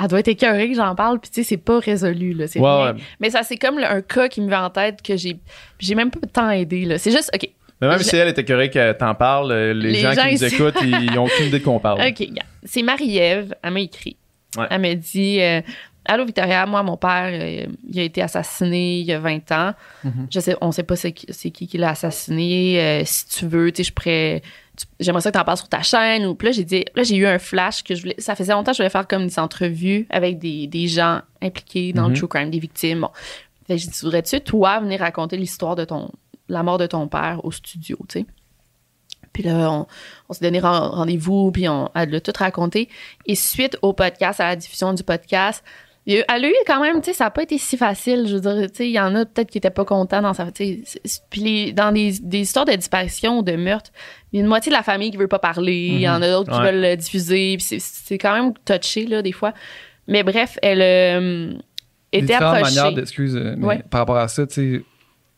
Elle 0.01 0.09
doit 0.09 0.21
être 0.21 0.29
écœurée 0.29 0.69
que 0.71 0.75
j'en 0.77 0.95
parle, 0.95 1.21
puis 1.21 1.31
tu 1.31 1.43
sais, 1.43 1.49
c'est 1.49 1.57
pas 1.59 1.79
résolu, 1.79 2.33
là. 2.33 2.47
C'est 2.47 2.59
Ouais, 2.59 2.69
rien. 2.69 2.93
ouais. 2.95 3.01
Mais 3.21 3.31
ça, 3.31 3.43
c'est 3.43 3.57
comme 3.59 3.79
un 3.79 4.01
cas 4.01 4.29
qui 4.29 4.41
me 4.41 4.49
vient 4.49 4.65
en 4.65 4.71
tête 4.71 5.03
que 5.03 5.17
j'ai. 5.17 5.37
J'ai 5.79 5.95
même 5.95 6.11
pas 6.11 6.27
tant 6.33 6.51
aidé, 6.51 6.85
là. 6.87 6.99
C'est 6.99 7.11
juste, 7.11 7.31
OK. 7.35 7.49
Mais 7.81 7.87
même 7.89 7.99
Je- 7.99 8.05
si 8.05 8.17
elle 8.17 8.29
était 8.29 8.45
correcte 8.45 8.75
que 8.75 8.93
t'en 8.93 9.15
parles, 9.15 9.53
euh, 9.53 9.73
les, 9.75 9.93
Les 9.93 10.01
gens, 10.01 10.13
gens 10.13 10.23
qui 10.25 10.35
nous 10.35 10.45
ici- 10.45 10.55
écoutent, 10.55 10.79
ils, 10.83 11.09
ils 11.13 11.19
ont 11.19 11.25
aucune 11.27 11.47
idée 11.47 11.59
de 11.61 11.65
qu'on 11.65 11.79
parle. 11.79 12.01
OK. 12.09 12.27
C'est 12.65 12.83
Marie-Ève, 12.83 13.55
elle 13.63 13.73
m'a 13.73 13.81
écrit. 13.81 14.17
Ouais. 14.57 14.67
Elle 14.71 14.81
me 14.81 14.95
dit 14.95 15.41
euh, 15.41 15.61
Allô 16.07 16.25
Victoria, 16.25 16.65
moi, 16.67 16.83
mon 16.83 16.97
père, 16.97 17.29
euh, 17.31 17.67
il 17.89 18.01
a 18.01 18.03
été 18.03 18.23
assassiné 18.23 19.01
il 19.01 19.07
y 19.07 19.13
a 19.13 19.21
20 19.21 19.53
ans. 19.53 19.75
Mhm. 20.03 20.27
Je 20.33 20.41
sais, 20.41 20.57
on 20.63 20.73
sait 20.73 20.83
pas 20.83 20.97
c'est 20.97 21.13
qui, 21.13 21.27
qui 21.53 21.69
qui 21.69 21.77
l'a 21.79 21.91
assassiné. 21.91 22.81
Euh, 22.81 23.03
si 23.05 23.29
tu 23.29 23.47
veux, 23.47 23.71
tu 23.71 23.85
sais, 23.85 23.89
je 23.91 23.93
pourrais. 23.93 24.43
J'aimerais 25.01 25.21
ça 25.23 25.31
que 25.31 25.37
tu 25.37 25.41
en 25.41 25.45
parles 25.45 25.59
sur 25.59 25.69
ta 25.69 25.83
chaîne. 25.83 26.27
Ou, 26.27 26.37
là, 26.43 26.51
j'ai 26.53 26.65
dit, 26.65 26.85
là, 26.95 27.03
j'ai 27.03 27.17
eu 27.17 27.27
un 27.27 27.39
flash 27.39 27.83
que 27.83 27.95
je 27.95 28.03
voulais. 28.03 28.15
Ça 28.19 28.35
faisait 28.35 28.53
longtemps 28.53 28.73
que 28.73 28.77
je 28.77 28.83
voulais 28.83 28.91
faire 28.91 29.07
comme 29.09 29.27
des 29.27 29.39
entrevues 29.39 30.07
avec 30.11 30.39
des, 30.39 30.67
des 30.67 30.87
gens 30.89 31.21
impliqués 31.43 31.93
dans 31.93 32.05
Mhm. 32.05 32.13
le 32.13 32.17
true 32.17 32.29
crime, 32.29 32.51
des 32.51 32.59
victimes. 32.59 33.01
Bon. 33.03 33.11
Fait 33.67 33.75
que 33.77 33.81
j'ai 33.83 33.89
dit, 33.89 33.99
voudrais-tu, 34.03 34.41
toi, 34.41 34.81
venir 34.81 35.01
raconter 35.01 35.37
l'histoire 35.37 35.77
de 35.77 35.85
ton, 35.85 36.11
la 36.49 36.63
mort 36.63 36.79
de 36.79 36.87
ton 36.87 37.07
père 37.09 37.41
au 37.45 37.51
studio, 37.53 37.97
tu 38.09 38.21
sais? 38.21 38.27
Puis 39.33 39.43
là, 39.43 39.71
on, 39.71 39.87
on 40.29 40.33
s'est 40.33 40.45
donné 40.45 40.59
ren- 40.59 40.89
rendez-vous, 40.91 41.53
puis 41.53 41.69
on, 41.69 41.91
elle 41.95 42.11
l'a 42.11 42.21
tout 42.21 42.33
raconté. 42.37 42.89
Et 43.27 43.35
suite 43.35 43.79
au 43.83 43.93
podcast, 43.93 44.41
à 44.41 44.49
la 44.49 44.57
diffusion 44.57 44.93
du 44.95 45.03
podcast, 45.05 45.63
il 46.17 46.25
a 46.45 46.49
eu 46.49 46.55
quand 46.67 46.81
même, 46.81 47.01
tu 47.01 47.07
sais, 47.11 47.13
ça 47.13 47.25
n'a 47.25 47.31
pas 47.31 47.43
été 47.43 47.59
si 47.59 47.77
facile. 47.77 48.27
Je 48.27 48.37
veux 48.37 48.41
dire, 48.41 48.55
tu 48.71 48.77
sais, 48.77 48.87
il 48.89 48.93
y 48.93 49.01
en 49.01 49.15
a 49.15 49.27
peut-être 49.27 49.51
qui 49.51 49.59
n'étaient 49.59 49.71
pas 49.71 49.85
contents 49.85 50.23
dans 50.23 50.33
sa. 50.35 50.47
Puis 50.51 50.85
les- 51.37 51.73
dans 51.73 51.93
des, 51.93 52.15
des 52.23 52.39
histoires 52.41 52.65
de 52.65 52.73
disparition 52.73 53.39
ou 53.39 53.43
de 53.43 53.53
meurtre, 53.53 53.91
il 54.33 54.37
y 54.37 54.39
a 54.41 54.43
une 54.43 54.49
moitié 54.49 54.71
de 54.71 54.77
la 54.77 54.83
famille 54.83 55.11
qui 55.11 55.17
veut 55.17 55.29
pas 55.29 55.39
parler, 55.39 55.89
il 55.93 56.01
y 56.01 56.09
en 56.09 56.23
a 56.23 56.31
d'autres 56.31 56.51
qui 56.53 56.61
veulent 56.61 56.81
le 56.81 56.97
diffuser, 56.97 57.57
c'est- 57.61 58.19
quand 58.19 58.33
même 58.35 58.53
touché, 58.65 59.07
là, 59.07 59.21
des 59.23 59.33
fois. 59.33 59.53
Mais 60.07 60.23
bref, 60.23 60.59
elle 60.63 60.81
euh, 60.81 61.53
était 62.13 62.27
différentes 62.27 62.57
approchée. 62.57 62.75
manières, 62.77 62.93
de- 62.95 63.01
excuse, 63.03 63.37
euh, 63.37 63.57
Ouais. 63.57 63.83
par 63.91 64.01
rapport 64.01 64.17
à 64.17 64.29
ça, 64.29 64.47
tu 64.47 64.55
sais, 64.55 64.85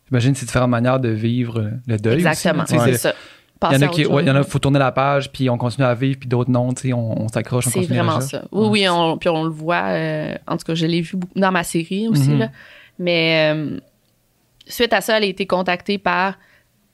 j'imagine 0.09 0.35
c'est 0.37 0.47
différentes 0.47 0.71
manières 0.71 1.01
de 1.01 1.09
vivre 1.09 1.71
le 1.89 1.97
deuil. 1.97 2.15
Exactement, 2.19 2.65
c'est- 2.67 2.95
ça. 2.95 3.15
Il 3.63 3.75
y 3.75 3.77
en 3.77 3.83
a 3.83 3.89
qui, 3.89 4.07
ouais, 4.07 4.23
il 4.23 4.29
y 4.29 4.31
en 4.31 4.37
a, 4.37 4.43
faut 4.43 4.59
tourner 4.59 4.79
la 4.79 4.91
page, 4.93 5.31
puis 5.33 5.51
on 5.51 5.59
continue 5.59 5.87
à 5.87 5.95
vivre, 5.95 6.19
puis 6.19 6.29
d'autres 6.29 6.51
non, 6.51 6.73
tu 6.73 6.89
sais, 6.89 6.93
on, 6.95 7.23
on 7.25 7.29
s'accroche, 7.29 7.67
on 7.67 7.71
C'est 7.71 7.81
continue 7.81 7.99
vraiment 7.99 8.21
ça. 8.21 8.45
Oui, 8.53 8.63
Ouais. 8.63 8.69
oui, 8.71 8.89
on, 8.89 9.19
puis 9.19 9.29
on 9.29 9.45
le 9.45 9.51
voit. 9.51 9.85
euh, 9.89 10.35
en 10.47 10.57
tout 10.57 10.65
cas, 10.65 10.75
je 10.75 10.87
l'ai 10.87 11.01
vu 11.03 11.17
beaucoup 11.17 11.39
dans 11.39 11.53
ma 11.53 11.63
série 11.63 12.09
aussi. 12.09 12.31
Mhm. 12.31 12.39
là. 12.39 12.51
Mais 12.99 13.53
euh, 13.55 13.79
suite 14.67 14.93
à 14.93 15.01
ça, 15.01 15.17
elle 15.19 15.25
a 15.25 15.27
été 15.27 15.47
contactée 15.47 15.99
par 15.99 16.35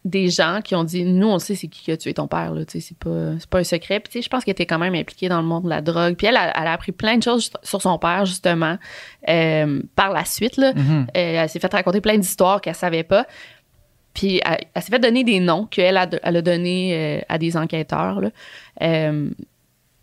des 0.04 0.28
gens 0.30 0.60
qui 0.62 0.76
ont 0.76 0.84
dit 0.84 1.04
Nous, 1.04 1.26
on 1.26 1.40
sait 1.40 1.56
c'est 1.56 1.66
qui 1.66 1.82
qui 1.82 1.90
a 1.90 1.96
tué 1.96 2.14
ton 2.14 2.28
père. 2.28 2.52
Là, 2.54 2.64
tu 2.64 2.80
sais, 2.80 2.80
c'est 2.88 2.96
pas, 2.96 3.32
c'est 3.40 3.50
pas 3.50 3.58
un 3.58 3.64
secret. 3.64 3.98
Puis, 3.98 4.12
tu 4.12 4.18
sais, 4.18 4.22
je 4.22 4.28
pense 4.28 4.44
qu'elle 4.44 4.52
était 4.52 4.64
quand 4.66 4.78
même 4.78 4.94
impliquée 4.94 5.28
dans 5.28 5.40
le 5.40 5.46
monde 5.48 5.64
de 5.64 5.68
la 5.68 5.80
drogue. 5.80 6.14
Puis 6.14 6.28
elle, 6.28 6.36
a- 6.36 6.52
elle 6.60 6.68
a 6.68 6.72
appris 6.72 6.92
plein 6.92 7.16
de 7.18 7.24
choses 7.24 7.50
sur 7.64 7.82
son 7.82 7.98
père, 7.98 8.24
justement, 8.24 8.78
euh, 9.28 9.82
par 9.96 10.12
la 10.12 10.24
suite. 10.24 10.56
Là. 10.58 10.72
Mhm. 10.74 11.06
Elle 11.12 11.48
s'est 11.48 11.58
fait 11.58 11.72
raconter 11.72 12.00
plein 12.00 12.18
d'histoires 12.18 12.60
qu'elle 12.60 12.76
savait 12.76 13.02
pas. 13.02 13.26
Puis 14.16 14.40
elle, 14.46 14.56
elle 14.74 14.82
s'est 14.82 14.90
fait 14.90 14.98
donner 14.98 15.22
des 15.24 15.40
noms 15.40 15.66
qu'elle 15.66 15.98
a, 15.98 16.08
elle 16.22 16.36
a 16.36 16.42
donnés 16.42 17.18
euh, 17.18 17.20
à 17.28 17.36
des 17.36 17.54
enquêteurs. 17.56 18.20
Là. 18.22 18.30
Euh, 18.82 19.28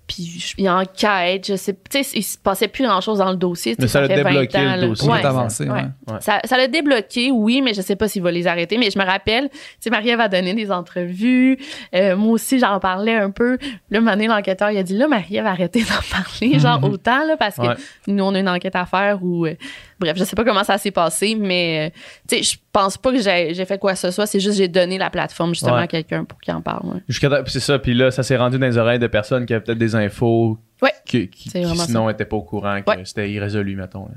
puis 0.05 0.53
il 0.57 0.70
enquête, 0.70 1.47
je 1.47 1.55
sais, 1.55 1.74
tu 1.89 2.03
sais, 2.03 2.18
il 2.18 2.24
se 2.24 2.38
passait 2.38 2.68
plus 2.68 2.86
grand 2.86 2.99
chose 2.99 3.20
dans 3.20 3.32
le 3.32 3.38
dossier. 3.38 3.74
Mais 3.80 3.88
ça 3.88 4.01
l'a 4.01 4.07
fait 4.09 4.22
20 4.22 4.32
débloqué, 4.32 4.57
ans, 4.57 4.76
le 4.76 4.88
dossier. 4.89 5.09
Ouais, 5.09 5.22
est 5.22 5.26
avancé, 5.26 5.64
ouais. 5.64 5.72
ouais. 5.72 5.82
Ouais. 6.07 6.18
Ça, 6.20 6.41
ça 6.43 6.57
l'a 6.57 6.68
débloqué, 6.68 7.32
oui, 7.32 7.61
mais 7.61 7.74
je 7.74 7.82
sais 7.82 7.95
pas 7.95 8.09
s'il 8.09 8.22
va 8.22 8.30
les 8.30 8.45
arrêter. 8.45 8.78
Mais 8.78 8.91
je 8.91 8.99
me 8.99 9.05
rappelle, 9.05 9.49
tu 9.49 9.57
sais, 9.80 9.89
Marie-Ève 9.89 10.20
a 10.20 10.28
donné 10.28 10.53
des 10.53 10.72
entrevues. 10.74 11.57
Euh, 11.95 12.18
moi 12.18 12.34
aussi, 12.34 12.59
j'en 12.59 12.80
parlais 12.82 13.16
un 13.16 13.32
peu. 13.32 13.57
Là, 13.91 14.01
Mané, 14.01 14.28
l'enquêteur, 14.28 14.72
il 14.72 14.78
a 14.78 14.84
dit, 14.84 14.95
là, 14.97 15.07
Marie-Ève, 15.07 15.45
arrêtez 15.47 15.80
d'en 15.84 15.88
parler, 16.11 16.59
genre 16.59 16.84
autant, 16.84 17.26
là, 17.26 17.38
parce 17.38 17.55
que 17.55 17.61
Ouais. 17.61 17.76
nous, 18.07 18.24
on 18.26 18.36
a 18.36 18.39
une 18.39 18.49
enquête 18.49 18.76
à 18.76 18.86
faire 18.86 19.24
ou. 19.24 19.45
euh, 19.45 19.55
bref, 20.00 20.18
je 20.18 20.24
sais 20.24 20.36
pas 20.36 20.44
comment 20.44 20.64
ça 20.64 20.78
s'est 20.78 20.91
passé, 20.91 21.36
mais, 21.36 21.88
euh, 21.88 22.00
tu 22.28 22.38
sais, 22.38 22.44
je 22.44 22.58
pense 22.72 22.98
pas 22.98 23.12
que 23.12 23.20
j'ai 23.20 23.66
fait 23.66 23.78
quoi 23.80 23.94
que 23.94 24.00
ce 24.00 24.12
soit. 24.12 24.26
C'est 24.26 24.39
juste 24.39 24.54
que 24.58 24.64
j'ai 24.64 24.68
donné 24.68 24.98
la 24.98 25.10
plateforme, 25.10 25.54
justement, 25.54 25.76
Ouais. 25.76 25.84
à 25.84 25.88
quelqu'un 25.88 26.26
pour 26.26 26.39
qu'il 26.39 26.54
en 26.54 26.62
parle. 26.62 26.86
ouais. 26.88 27.02
Jusqu'à 27.08 27.30
c'est 27.48 27.60
ça, 27.60 27.80
puis 27.80 27.94
là, 27.94 28.12
ça 28.12 28.24
s'est 28.24 28.38
rendu 28.38 28.58
dans 28.60 28.66
les 28.66 28.78
oreilles 28.78 29.00
de 29.00 29.08
personnes 29.08 29.46
qui 29.46 29.54
avaient 29.54 29.64
peut-être 29.64 29.78
des 29.78 29.96
infos 29.96 30.58
Ouais. 30.82 30.91
qui, 31.06 31.30
sinon 31.36 32.08
n'étaient 32.08 32.26
pas 32.26 32.36
au 32.38 32.44
courant 32.44 32.82
que 32.82 33.04
c'était 33.06 33.30
irrésolu, 33.32 33.76
mettons. 33.76 34.06
là. 34.06 34.16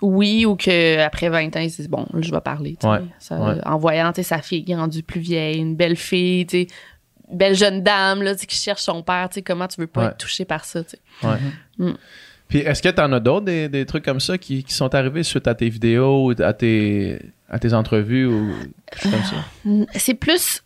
Oui, 0.00 0.44
ou 0.46 0.56
qu'après 0.56 1.28
20 1.28 1.54
ans, 1.56 1.60
ils 1.60 1.70
se 1.70 1.76
disent, 1.76 1.88
bon, 1.88 2.06
là, 2.12 2.20
je 2.20 2.30
vais 2.32 2.40
parler. 2.40 2.72
tu 2.80 2.86
sais. 2.86 2.92
Ouais, 2.92 3.00
Ça, 3.20 3.38
ouais. 3.38 3.60
En 3.64 3.78
voyant 3.78 4.12
sa 4.20 4.42
fille 4.42 4.64
qui 4.64 4.72
est 4.72 4.76
rendue 4.76 5.04
plus 5.04 5.20
vieille, 5.20 5.58
une 5.58 5.76
belle 5.76 5.94
fille, 5.96 6.44
une 6.52 6.66
belle 7.30 7.54
jeune 7.54 7.82
dame 7.84 8.20
là, 8.22 8.34
qui 8.34 8.56
cherche 8.56 8.82
son 8.82 9.02
père, 9.04 9.28
comment 9.46 9.68
tu 9.68 9.80
veux 9.80 9.86
pas 9.86 10.00
Ouais. 10.00 10.06
être 10.08 10.18
touché 10.18 10.44
par 10.44 10.64
ça? 10.64 10.80
Mm. 11.78 11.92
Puis 12.52 12.60
est-ce 12.60 12.82
que 12.82 12.90
tu 12.90 13.00
en 13.00 13.10
as 13.14 13.20
d'autres, 13.20 13.46
des, 13.46 13.70
des 13.70 13.86
trucs 13.86 14.04
comme 14.04 14.20
ça, 14.20 14.36
qui, 14.36 14.62
qui 14.62 14.74
sont 14.74 14.94
arrivés 14.94 15.22
suite 15.22 15.46
à 15.46 15.54
tes 15.54 15.70
vidéos, 15.70 16.26
ou 16.26 16.42
à 16.42 16.52
tes, 16.52 17.18
à 17.48 17.58
tes 17.58 17.72
entrevues 17.72 18.26
ou 18.26 18.52
comme 19.02 19.12
ça? 19.22 19.88
C'est 19.98 20.12
plus. 20.12 20.62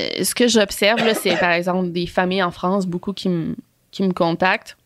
euh, 0.00 0.24
ce 0.24 0.34
que 0.34 0.48
j'observe, 0.48 0.98
c'est 1.12 1.36
par 1.36 1.50
exemple 1.50 1.90
des 1.90 2.06
familles 2.06 2.42
en 2.42 2.50
France, 2.50 2.86
beaucoup 2.86 3.12
qui 3.12 3.28
me 3.28 3.54
qui 3.90 4.02
me 4.02 4.14
contactent. 4.14 4.78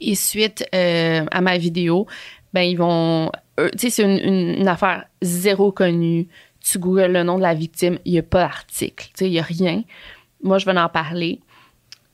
Et 0.00 0.14
suite 0.14 0.66
euh, 0.74 1.26
à 1.30 1.42
ma 1.42 1.58
vidéo, 1.58 2.06
ben 2.54 2.62
ils 2.62 2.78
vont. 2.78 3.30
Tu 3.58 3.78
sais, 3.78 3.90
c'est 3.90 4.04
une, 4.04 4.66
affaire 4.66 5.04
zéro 5.20 5.70
connue. 5.70 6.28
Tu 6.60 6.78
googles 6.78 7.12
le 7.12 7.24
nom 7.24 7.36
de 7.36 7.42
la 7.42 7.52
victime, 7.52 7.98
il 8.06 8.12
n'y 8.12 8.18
a 8.18 8.22
pas 8.22 8.38
d'article. 8.38 9.10
Tu 9.14 9.26
il 9.26 9.32
n'y 9.32 9.38
a 9.38 9.42
rien. 9.42 9.82
Moi, 10.42 10.56
je 10.56 10.64
vais 10.64 10.78
en 10.78 10.88
parler. 10.88 11.40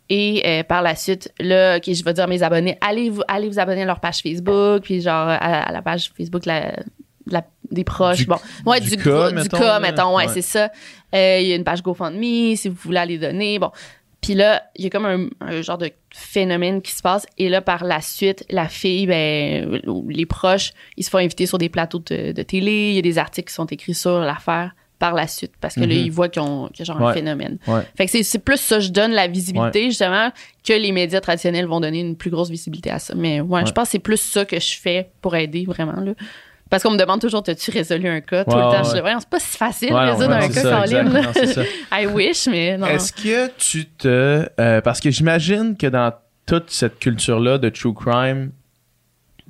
Et 0.08 0.42
euh, 0.44 0.62
par 0.62 0.82
la 0.82 0.94
suite, 0.94 1.32
là, 1.38 1.76
OK, 1.78 1.84
je 1.92 2.04
vais 2.04 2.12
dire 2.12 2.24
à 2.24 2.26
mes 2.26 2.42
abonnés, 2.42 2.76
allez 2.80 3.08
vous, 3.08 3.22
allez 3.28 3.48
vous 3.48 3.58
abonner 3.58 3.82
à 3.82 3.86
leur 3.86 4.00
page 4.00 4.20
Facebook, 4.22 4.82
puis 4.82 5.00
genre 5.00 5.28
à, 5.28 5.36
à 5.36 5.72
la 5.72 5.80
page 5.82 6.10
Facebook 6.16 6.44
la, 6.46 6.74
la- 7.26 7.44
des 7.70 7.84
proches. 7.84 8.18
Du- 8.18 8.26
bon, 8.26 8.36
ouais, 8.66 8.80
du 8.80 8.90
du, 8.90 8.96
cas, 8.98 9.04
cas, 9.04 9.28
du 9.30 9.34
mettons, 9.36 9.58
cas, 9.58 9.80
mettons, 9.80 10.16
ouais, 10.16 10.26
Ouais. 10.26 10.32
c'est 10.32 10.42
ça. 10.42 10.70
Euh, 11.14 11.38
Il 11.40 11.46
y 11.48 11.52
a 11.52 11.56
une 11.56 11.64
page 11.64 11.82
GoFundMe 11.82 12.54
si 12.56 12.68
vous 12.68 12.76
voulez 12.82 12.98
aller 12.98 13.16
donner. 13.18 13.58
Bon. 13.58 13.70
Puis 14.20 14.34
là, 14.34 14.62
il 14.76 14.84
y 14.84 14.86
a 14.86 14.90
comme 14.90 15.06
un, 15.06 15.28
un 15.40 15.62
genre 15.62 15.78
de 15.78 15.90
phénomène 16.14 16.80
qui 16.82 16.92
se 16.92 17.00
passe. 17.02 17.26
Et 17.38 17.48
là, 17.48 17.60
par 17.62 17.82
la 17.84 18.00
suite, 18.00 18.44
la 18.50 18.68
fille, 18.68 19.06
ben, 19.06 19.80
les 20.08 20.26
proches, 20.26 20.72
ils 20.96 21.02
se 21.04 21.10
font 21.10 21.18
inviter 21.18 21.46
sur 21.46 21.58
des 21.58 21.68
plateaux 21.68 21.98
de, 22.00 22.32
de 22.32 22.42
télé. 22.42 22.90
Il 22.90 22.94
y 22.94 22.98
a 22.98 23.02
des 23.02 23.18
articles 23.18 23.48
qui 23.48 23.54
sont 23.54 23.66
écrits 23.66 23.94
sur 23.94 24.20
l'affaire 24.20 24.74
par 25.02 25.14
la 25.14 25.26
suite. 25.26 25.50
Parce 25.60 25.74
que 25.74 25.80
là, 25.80 25.86
Mhm. 25.86 25.92
ils 25.92 26.12
voient 26.12 26.28
qu'ils 26.28 26.42
ont, 26.42 26.68
qu'il 26.68 26.78
y 26.78 26.82
a 26.82 26.84
genre 26.92 27.02
Ouais. 27.02 27.10
un 27.10 27.12
phénomène. 27.12 27.58
Ouais. 27.66 27.80
Fait 27.96 28.04
que 28.06 28.12
c'est- 28.12 28.22
c'est 28.22 28.38
plus 28.38 28.58
ça, 28.60 28.78
je 28.78 28.90
donne 28.90 29.10
la 29.10 29.26
visibilité, 29.26 29.86
justement, 29.86 30.30
que 30.64 30.72
les 30.74 30.92
médias 30.92 31.20
traditionnels 31.20 31.66
vont 31.66 31.80
donner 31.80 31.98
une 31.98 32.14
plus 32.16 32.30
grosse 32.30 32.50
visibilité 32.50 32.90
à 32.92 33.00
ça. 33.00 33.12
Mais 33.16 33.40
ouais, 33.40 33.66
je 33.66 33.72
pense 33.72 33.86
que 33.88 33.90
c'est 33.90 33.98
plus 33.98 34.20
ça 34.20 34.44
que 34.44 34.60
je 34.60 34.78
fais 34.80 35.10
pour 35.20 35.34
aider, 35.34 35.64
vraiment, 35.66 36.00
là. 36.00 36.12
Parce 36.70 36.84
qu'on 36.84 36.92
me 36.92 36.96
demande 36.96 37.20
toujours, 37.20 37.42
t'as-tu 37.42 37.72
résolu 37.72 38.08
un 38.08 38.20
cas? 38.20 38.44
Tout 38.44 38.54
le 38.56 38.62
temps, 38.62 38.84
je 38.84 38.90
dis, 38.90 38.94
ouais. 38.94 39.00
voyons, 39.00 39.18
c'est 39.18 39.28
pas 39.28 39.40
si 39.40 39.56
facile 39.58 39.90
de 39.90 39.94
résoudre 39.94 40.30
un 40.34 40.48
cas, 40.48 41.32
c'est 41.34 41.46
ça. 41.48 41.62
I 42.00 42.06
wish, 42.06 42.46
mais 42.46 42.78
non. 42.78 42.86
Est-ce 42.86 43.12
que 43.12 43.50
tu 43.58 43.86
te. 43.86 44.48
euh, 44.60 44.80
parce 44.82 45.00
que 45.00 45.10
j'imagine 45.10 45.76
que 45.76 45.88
dans 45.88 46.12
toute 46.46 46.70
cette 46.70 47.00
culture-là 47.00 47.58
de 47.58 47.68
true 47.70 47.92
crime, 47.92 48.52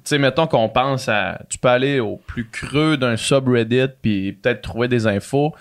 sais, 0.04 0.18
mettons 0.18 0.46
qu'on 0.46 0.68
pense 0.68 1.08
à. 1.08 1.40
Tu 1.48 1.58
peux 1.58 1.68
aller 1.68 2.00
au 2.00 2.16
plus 2.16 2.46
creux 2.48 2.96
d'un 2.96 3.16
subreddit 3.16 3.86
puis 4.00 4.32
peut-être 4.32 4.62
trouver 4.62 4.88
des 4.88 5.06
infos. 5.06 5.54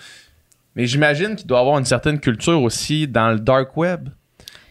Mais 0.74 0.86
j'imagine 0.86 1.36
qu'il 1.36 1.46
doit 1.46 1.58
y 1.58 1.60
avoir 1.60 1.78
une 1.78 1.84
certaine 1.84 2.18
culture 2.18 2.62
aussi 2.62 3.06
dans 3.06 3.30
le 3.30 3.38
dark 3.38 3.76
web. 3.76 4.08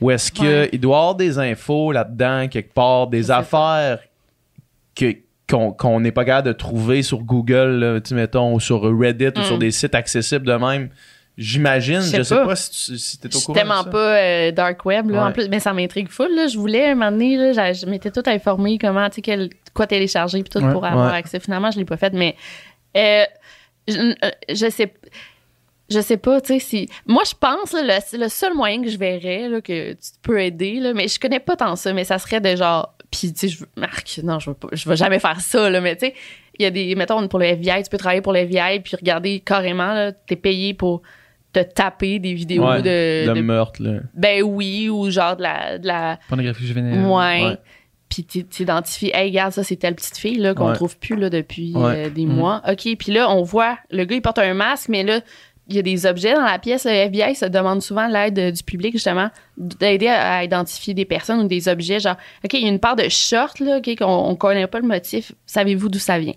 Ou 0.01 0.09
est-ce 0.11 0.31
qu'il 0.31 0.45
Ouais. 0.47 0.69
doit 0.79 0.95
y 0.95 0.99
avoir 0.99 1.15
des 1.15 1.37
infos 1.37 1.91
là-dedans, 1.91 2.47
quelque 2.47 2.73
part, 2.73 3.07
des 3.07 3.29
affaires 3.31 3.99
que 4.95 5.15
qu'on 5.49 5.71
qu'on 5.73 5.99
n'est 5.99 6.11
pas 6.13 6.23
capable 6.25 6.47
de 6.47 6.53
trouver 6.53 7.03
sur 7.03 7.19
Google, 7.19 7.79
là, 7.79 7.99
tu 8.01 8.13
mettons, 8.15 8.53
ou 8.55 8.59
sur 8.59 8.81
Reddit 8.81 9.27
ou 9.35 9.39
Mm. 9.41 9.43
sur 9.43 9.57
des 9.59 9.71
sites 9.71 9.93
accessibles 9.95 10.45
de 10.47 10.53
même. 10.53 10.89
J'imagine, 11.41 12.01
Je 12.01 12.07
sais 12.07 12.23
je 12.23 12.29
pas. 12.35 12.45
pas, 12.45 12.55
si, 12.55 12.69
tu 12.71 12.97
si 12.97 13.19
Je 13.23 13.27
au 13.37 13.39
courant. 13.41 13.53
de 13.53 13.59
tellement 13.59 13.83
ça. 13.83 13.89
pas 13.89 14.15
euh, 14.17 14.51
dark 14.51 14.85
web, 14.85 15.09
là, 15.09 15.23
Ouais. 15.23 15.29
en 15.29 15.31
plus. 15.31 15.49
Mais 15.49 15.59
ça 15.59 15.73
m'intrigue 15.73 16.07
full, 16.09 16.33
là. 16.35 16.47
Je 16.47 16.57
voulais, 16.57 16.89
un 16.91 16.95
moment 16.95 17.11
donné, 17.11 17.35
là, 17.37 17.73
je 17.73 17.85
m'étais 17.87 18.11
tout 18.11 18.23
informée 18.25 18.77
comment, 18.77 19.09
tu 19.09 19.21
sais, 19.25 19.49
quoi 19.73 19.87
télécharger 19.87 20.43
puis 20.43 20.49
tout 20.49 20.63
Ouais. 20.65 20.71
pour 20.71 20.85
avoir 20.85 21.11
Ouais. 21.11 21.17
accès. 21.17 21.39
Finalement, 21.39 21.71
je 21.71 21.79
l'ai 21.79 21.85
pas 21.85 21.97
fait, 21.97 22.13
mais 22.13 22.35
euh, 22.95 23.23
je, 23.87 23.97
euh, 24.23 24.29
je 24.49 24.69
sais 24.69 24.93
je 25.89 25.99
sais 25.99 26.15
pas, 26.15 26.39
tu 26.39 26.53
sais, 26.53 26.59
si... 26.59 26.89
Moi, 27.05 27.23
je 27.27 27.33
pense, 27.37 27.73
là, 27.73 27.81
le, 27.83 28.17
le 28.17 28.29
seul 28.29 28.53
moyen 28.53 28.81
que 28.81 28.89
je 28.89 28.97
verrais, 28.97 29.49
là, 29.49 29.59
que 29.59 29.91
tu 29.91 30.09
peux 30.21 30.39
aider, 30.41 30.75
là, 30.79 30.93
mais 30.93 31.09
je 31.09 31.19
connais 31.19 31.41
pas 31.41 31.57
tant 31.57 31.75
ça, 31.75 31.91
mais 31.91 32.05
ça 32.05 32.17
serait 32.17 32.39
de 32.39 32.55
genre... 32.55 32.95
Puis, 33.11 33.33
tu 33.33 33.39
sais, 33.39 33.47
je 33.49 33.59
veux... 33.59 33.67
Marc, 33.75 34.21
non, 34.23 34.39
je 34.39 34.51
veux, 34.51 34.53
pas, 34.55 34.69
je 34.71 34.87
vais 34.87 34.95
jamais 34.95 35.19
faire 35.19 35.41
ça, 35.41 35.69
là, 35.69 35.81
mais 35.81 35.97
tu 35.97 36.05
sais, 36.05 36.13
il 36.57 36.63
y 36.63 36.65
a 36.65 36.69
des... 36.71 36.95
Mettons, 36.95 37.27
pour 37.27 37.39
le 37.39 37.45
FBI, 37.47 37.83
tu 37.83 37.89
peux 37.89 37.97
travailler 37.97 38.21
pour 38.21 38.31
le 38.31 38.39
FBI, 38.39 38.79
puis 38.79 38.95
regarder 38.95 39.41
carrément, 39.41 39.91
là, 39.93 40.13
t'es 40.13 40.37
payé 40.37 40.73
pour 40.73 41.01
te 41.53 41.59
taper 41.59 42.19
des 42.19 42.33
vidéos 42.33 42.65
Ouais, 42.67 42.81
de, 42.81 43.27
de 43.29 43.33
de- 43.33 43.41
meurtre, 43.41 43.81
là. 43.83 43.99
Ben 44.13 44.41
oui, 44.43 44.89
ou 44.89 45.09
genre 45.09 45.35
de 45.35 45.43
la... 45.43 45.77
De 45.77 45.87
la 45.87 46.19
Pornographie 46.29 46.65
juvénile. 46.65 47.05
ouais. 47.05 47.43
ouais. 47.45 47.57
Puis 48.09 48.23
t'i- 48.25 48.43
t'identifies, 48.45 49.11
hey, 49.13 49.29
regarde, 49.29 49.53
ça, 49.53 49.63
c'est 49.63 49.77
telle 49.77 49.95
petite 49.95 50.17
fille 50.17 50.37
là, 50.37 50.53
qu'on 50.53 50.67
Ouais. 50.67 50.73
trouve 50.75 50.97
plus 50.97 51.15
là, 51.15 51.29
depuis 51.29 51.73
Ouais. 51.75 52.07
euh, 52.07 52.09
des 52.09 52.25
Mhm. 52.25 52.35
mois. 52.35 52.61
OK, 52.69 52.95
puis 52.97 53.11
là, 53.13 53.29
on 53.29 53.41
voit, 53.43 53.77
le 53.89 54.03
gars, 54.03 54.15
il 54.15 54.21
porte 54.21 54.39
un 54.39 54.53
masque, 54.53 54.89
mais 54.89 55.03
là, 55.03 55.21
il 55.69 55.75
y 55.75 55.79
a 55.79 55.81
des 55.81 56.05
objets 56.05 56.33
dans 56.33 56.43
la 56.43 56.59
pièce. 56.59 56.83
Le 56.85 56.91
FBI 56.91 57.35
se 57.35 57.45
demande 57.45 57.81
souvent 57.81 58.07
l'aide 58.07 58.37
euh, 58.37 58.51
du 58.51 58.63
public, 58.63 58.91
justement, 58.93 59.29
d'aider 59.57 60.07
à, 60.07 60.37
à 60.39 60.43
identifier 60.43 60.93
des 60.93 61.05
personnes 61.05 61.39
ou 61.39 61.47
des 61.47 61.69
objets. 61.69 62.01
Genre, 62.01 62.17
OK, 62.43 62.53
il 62.53 62.63
y 62.63 62.65
a 62.65 62.69
une 62.69 62.79
part 62.79 62.97
de 62.97 63.07
short, 63.07 63.59
là, 63.61 63.77
OK, 63.77 63.97
qu'on 63.97 64.05
on 64.05 64.35
connaît 64.35 64.67
pas 64.67 64.79
le 64.81 64.87
motif. 64.87 65.31
Savez-vous 65.45 65.87
d'où 65.87 65.99
ça 65.99 66.19
vient? 66.19 66.33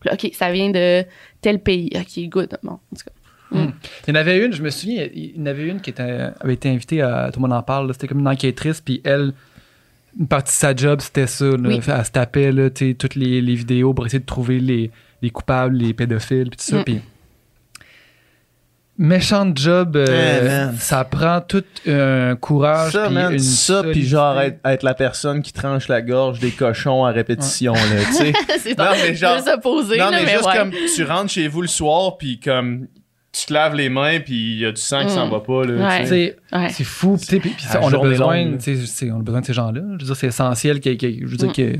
Puis 0.00 0.10
là, 0.10 0.14
OK, 0.14 0.30
ça 0.34 0.52
vient 0.52 0.70
de 0.70 1.04
tel 1.40 1.58
pays. 1.58 1.90
OK, 1.96 2.28
good. 2.28 2.56
Bon, 2.62 2.74
en 2.74 2.96
tout 2.96 3.04
cas. 3.04 3.10
Il 3.52 3.72
y 4.08 4.10
en 4.12 4.14
avait 4.14 4.44
une, 4.44 4.52
je 4.52 4.62
me 4.62 4.70
souviens, 4.70 5.06
il 5.14 5.36
y 5.38 5.40
en 5.40 5.46
avait 5.46 5.66
une 5.68 5.80
qui 5.80 5.90
était, 5.90 6.30
avait 6.40 6.54
été 6.54 6.68
invitée 6.68 7.00
à 7.02 7.30
Tout 7.32 7.40
le 7.40 7.48
monde 7.48 7.56
en 7.56 7.62
parle. 7.62 7.86
là, 7.86 7.92
C'était 7.92 8.08
comme 8.08 8.20
une 8.20 8.28
enquêtrice, 8.28 8.80
puis 8.80 9.00
elle, 9.04 9.32
une 10.18 10.26
partie 10.28 10.52
de 10.52 10.58
sa 10.58 10.74
job, 10.76 11.00
c'était 11.00 11.26
ça. 11.26 11.44
là. 11.46 11.56
Oui. 11.64 11.80
Elle 11.86 12.04
se 12.04 12.10
tapait 12.10 12.52
là, 12.52 12.68
toutes 12.70 13.14
les, 13.14 13.40
les 13.40 13.54
vidéos 13.54 13.94
pour 13.94 14.04
essayer 14.06 14.20
de 14.20 14.26
trouver 14.26 14.58
les, 14.60 14.90
les 15.22 15.30
coupables, 15.30 15.76
les 15.76 15.94
pédophiles, 15.94 16.50
puis 16.50 16.58
tout 16.58 16.64
ça. 16.64 16.78
Mm. 16.80 16.84
Puis 16.84 17.00
méchante 19.00 19.56
job, 19.58 19.96
euh, 19.96 20.40
Eh, 20.42 20.44
man. 20.48 20.76
ça 20.78 21.04
prend 21.04 21.40
tout 21.40 21.62
un 21.86 22.34
courage. 22.36 22.92
Ça, 22.92 23.04
puis 23.06 23.14
man, 23.14 23.32
une 23.32 23.38
ça, 23.38 23.82
puis 23.84 24.04
genre 24.06 24.40
être, 24.40 24.58
être 24.64 24.82
la 24.82 24.94
personne 24.94 25.40
qui 25.40 25.52
tranche 25.52 25.86
la 25.88 26.02
gorge 26.02 26.40
des 26.40 26.50
cochons 26.50 27.04
à 27.04 27.12
répétition, 27.12 27.74
là, 27.74 27.80
tu 28.08 28.12
sais. 28.12 28.32
c'est 28.58 28.76
Non, 28.76 28.86
mais 29.00 29.14
genre- 29.14 29.40
opposé, 29.54 29.98
non, 29.98 30.10
là, 30.10 30.18
mais, 30.18 30.24
mais 30.24 30.32
juste 30.32 30.46
ouais. 30.46 30.56
comme 30.56 30.72
tu 30.96 31.04
rentres 31.04 31.30
chez 31.30 31.46
vous 31.46 31.62
le 31.62 31.68
soir, 31.68 32.18
puis 32.18 32.40
comme 32.40 32.88
tu 33.32 33.46
te 33.46 33.52
laves 33.52 33.74
les 33.74 33.88
mains, 33.88 34.20
puis 34.20 34.34
il 34.54 34.58
y 34.60 34.66
a 34.66 34.72
du 34.72 34.80
sang 34.80 35.00
qui 35.00 35.06
Mm. 35.06 35.10
s'en 35.10 35.28
va 35.28 35.40
pas, 35.40 35.64
là. 35.64 35.98
Ouais. 36.00 36.68
C'est 36.70 36.84
fou. 36.84 37.16
tu 37.18 37.24
sais, 37.26 37.38
puis- 37.40 37.54
on, 37.80 37.88
a 37.92 37.98
besoin, 37.98 38.44
longue, 38.44 38.58
on 38.58 39.20
a 39.20 39.22
besoin 39.22 39.40
de 39.40 39.46
ces 39.46 39.52
gens-là. 39.52 39.80
Je 39.82 39.90
veux 39.92 40.06
dire, 40.06 40.16
c'est 40.16 40.26
essentiel 40.28 40.80
que, 40.80 40.94
que- 40.94 41.10
je 41.20 41.26
veux 41.26 41.36
dire 41.36 41.50
Mm. 41.50 41.52
que- 41.52 41.76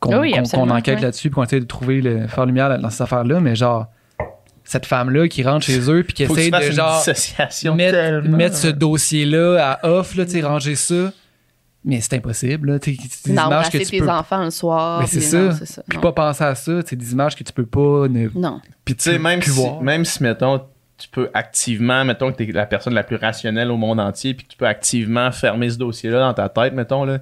qu'on 0.00 0.20
Oui, 0.20 0.30
qu'on- 0.30 0.36
qu'on 0.38 0.42
absolument, 0.42 0.74
enquête 0.74 0.96
ouais. 0.96 1.02
là-dessus 1.02 1.30
puis 1.30 1.34
qu'on 1.36 1.44
essaie 1.44 1.60
de 1.60 1.64
trouver 1.66 2.00
le 2.00 2.26
faire 2.26 2.44
lumière 2.46 2.76
dans 2.78 2.90
cette 2.90 3.02
affaire-là. 3.02 3.38
Mais 3.40 3.54
genre, 3.54 3.86
cette 4.64 4.86
femme-là 4.86 5.28
qui 5.28 5.42
rentre 5.44 5.64
chez 5.64 5.88
eux 5.90 6.02
puis 6.02 6.12
qui 6.14 6.22
essaie 6.24 6.50
de 6.50 6.56
une 6.66 6.72
genre 6.72 6.98
dissociation 6.98 7.74
mettre, 7.76 8.28
mettre 8.28 8.56
ce 8.56 8.68
dossier-là 8.68 9.58
à 9.82 9.88
off, 9.88 10.16
là, 10.16 10.24
tu 10.24 10.32
sais, 10.32 10.40
ranger 10.42 10.74
ça. 10.74 11.12
Mais 11.84 12.00
c'est 12.00 12.14
impossible. 12.14 12.70
Là, 12.72 12.78
tu 12.78 12.94
sais, 12.94 13.00
c'est 13.10 13.30
des 13.32 13.36
images 13.36 13.70
que 13.70 13.78
tu 13.78 13.84
tes 13.86 13.98
peux 13.98 14.08
enfants 14.08 14.44
le 14.44 14.50
soir. 14.50 15.00
Mais 15.00 15.06
c'est 15.08 15.20
ça. 15.20 15.38
non, 15.40 15.52
c'est 15.58 15.66
ça. 15.66 15.82
puis 15.88 15.96
Non. 15.98 16.02
pas 16.02 16.12
penser 16.12 16.44
à 16.44 16.54
ça. 16.54 16.72
C'est 16.86 16.94
des 16.94 17.10
images 17.12 17.34
que 17.34 17.42
tu 17.42 17.52
peux 17.52 17.66
pas 17.66 18.06
ne 18.08 18.28
Non. 18.36 18.60
puis 18.84 18.94
Tu 18.94 19.02
sais, 19.10 19.18
même 19.18 19.42
si, 19.42 19.50
voir. 19.50 19.82
même 19.82 20.04
si, 20.04 20.22
mettons, 20.22 20.60
tu 21.02 21.08
peux 21.08 21.30
activement, 21.34 22.04
mettons 22.04 22.30
que 22.32 22.36
t'es 22.36 22.46
la 22.52 22.66
personne 22.66 22.94
la 22.94 23.02
plus 23.02 23.16
rationnelle 23.16 23.70
au 23.70 23.76
monde 23.76 23.98
entier, 24.00 24.34
puis 24.34 24.46
que 24.46 24.52
tu 24.52 24.56
peux 24.56 24.66
activement 24.66 25.30
fermer 25.32 25.68
ce 25.70 25.78
dossier-là 25.78 26.20
dans 26.20 26.34
ta 26.34 26.48
tête, 26.48 26.74
mettons, 26.74 27.04
là. 27.04 27.18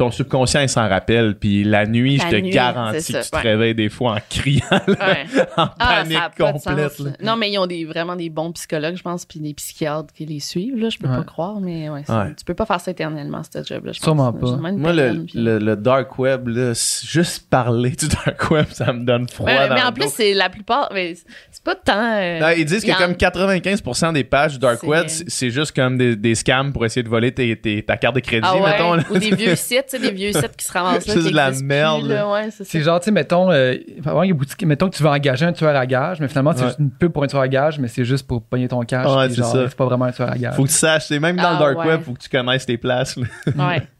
Ton 0.00 0.10
subconscient, 0.10 0.60
il 0.62 0.68
s'en 0.68 0.88
rappelle, 0.88 1.34
puis 1.34 1.62
la 1.62 1.86
nuit, 1.86 2.16
La 2.16 2.24
je 2.24 2.30
te 2.30 2.36
nuit, 2.40 2.50
garantis 2.50 3.12
que 3.12 3.22
ça, 3.22 3.22
tu 3.22 3.30
te 3.30 3.36
ouais. 3.36 3.42
réveilles 3.42 3.74
des 3.74 3.88
fois 3.90 4.14
en 4.14 4.18
criant, 4.30 4.64
là, 4.70 4.80
Ouais. 4.88 5.26
en 5.58 5.68
Ah, 5.78 6.02
panique 6.02 6.18
complète. 6.38 6.92
sens. 6.92 7.06
Non, 7.22 7.36
mais 7.36 7.50
ils 7.50 7.58
ont 7.58 7.66
des, 7.66 7.84
vraiment 7.84 8.16
des 8.16 8.30
bons 8.30 8.50
psychologues, 8.52 8.96
je 8.96 9.02
pense, 9.02 9.26
puis 9.26 9.40
des 9.40 9.52
psychiatres 9.54 10.12
qui 10.14 10.24
les 10.26 10.40
suivent. 10.40 10.76
Là, 10.76 10.88
je 10.88 10.98
peux 10.98 11.06
Ouais. 11.08 11.16
pas 11.18 11.24
croire, 11.24 11.60
mais 11.60 11.90
ouais, 11.90 12.02
tu 12.36 12.44
peux 12.46 12.54
pas 12.54 12.64
faire 12.66 12.80
ça 12.80 12.90
éternellement, 12.90 13.42
ce 13.42 13.58
job-là. 13.62 13.92
pense. 13.92 14.02
Sûrement 14.02 14.32
pas. 14.32 14.56
Moi, 14.56 14.92
le, 14.92 15.24
puis- 15.26 15.38
le, 15.38 15.58
le 15.58 15.76
dark 15.76 16.18
web, 16.18 16.48
là, 16.48 16.72
juste 17.04 17.48
parler 17.50 17.90
du 17.90 18.08
dark 18.08 18.50
web, 18.50 18.66
ça 18.70 18.92
me 18.92 19.04
donne 19.04 19.28
froid 19.28 19.46
Ouais, 19.48 19.68
dans 19.68 19.74
mais 19.74 19.80
le 19.82 19.86
en 19.86 19.92
plus, 19.92 20.08
c'est 20.08 20.32
la 20.34 20.48
plupart. 20.48 20.90
Mais 20.94 21.14
c'est 21.50 21.62
pas 21.62 21.74
tant. 21.74 21.92
euh, 22.14 22.40
Non, 22.40 22.48
ils 22.56 22.64
disent 22.64 22.84
que 22.84 22.90
en- 22.92 22.94
comme 22.94 23.12
95% 23.14 24.12
des 24.12 24.24
pages 24.24 24.52
du 24.54 24.58
dark 24.60 24.82
web, 24.82 25.04
c'est 25.08 25.28
c'est 25.28 25.50
juste 25.50 25.72
comme 25.74 25.98
des, 25.98 26.16
des 26.16 26.34
scams 26.34 26.72
pour 26.72 26.84
essayer 26.84 27.02
de 27.02 27.08
voler 27.08 27.32
tes, 27.32 27.56
tes- 27.56 27.82
ta 27.82 27.96
carte 27.96 28.14
de 28.14 28.20
crédit, 28.20 28.46
ah 28.48 28.56
ouais, 28.56 28.70
mettons. 28.70 28.94
là. 28.94 29.02
ou 29.10 29.18
des 29.18 29.34
vieux 29.34 29.54
sites, 29.56 29.89
tu 29.90 29.96
sais, 29.96 29.98
des 30.10 30.12
vieux 30.12 30.32
sites 30.32 30.56
qui 30.56 30.64
se 30.64 30.72
ramassent 30.72 31.06
là. 31.06 31.14
Qui 31.14 31.30
de 31.30 31.34
la 31.36 31.50
merde, 31.62 32.00
plus, 32.00 32.08
là. 32.08 32.14
là. 32.16 32.30
Ouais, 32.32 32.48
c'est. 32.50 32.64
C'est 32.64 32.80
genre, 32.80 33.00
tu 33.00 33.06
sais, 33.06 33.10
mettons, 33.10 33.50
euh, 33.50 33.74
il 33.88 34.00
va 34.02 34.06
y 34.06 34.08
avoir 34.10 34.22
une 34.24 34.32
boutique- 34.34 34.64
mettons 34.64 34.88
que 34.88 34.96
tu 34.96 35.02
veux 35.02 35.08
engager 35.08 35.44
un 35.46 35.52
tueur 35.52 35.74
à 35.76 35.86
gage, 35.86 36.20
mais 36.20 36.28
finalement, 36.28 36.52
c'est 36.54 36.60
Ouais. 36.62 36.66
juste 36.68 36.78
une 36.78 36.90
pub 36.90 37.12
pour 37.12 37.22
un 37.24 37.26
tueur 37.26 37.42
à 37.42 37.48
gage, 37.48 37.78
mais 37.78 37.88
c'est 37.88 38.04
juste 38.04 38.26
pour 38.26 38.42
pogner 38.42 38.68
ton 38.68 38.80
cash. 38.82 39.06
Ouais, 39.06 39.28
c'est 39.28 39.36
genre, 39.36 39.52
ça. 39.52 39.68
C'est 39.68 39.76
pas 39.76 39.86
vraiment 39.86 40.04
un 40.06 40.12
tueur 40.12 40.30
à 40.30 40.38
gage. 40.38 40.54
Faut 40.54 40.62
que 40.64 40.68
tu 40.68 40.74
saches, 40.74 41.06
c'est 41.08 41.18
même 41.18 41.36
dans 41.36 41.42
Ah, 41.44 41.52
le 41.54 41.58
dark 41.58 41.78
ouais. 41.78 41.86
web, 41.86 42.02
faut 42.02 42.12
que 42.12 42.20
tu 42.20 42.28
connaisses 42.28 42.66
tes 42.66 42.76
places. 42.78 43.16
là. 43.16 43.24
Ouais. 43.56 43.82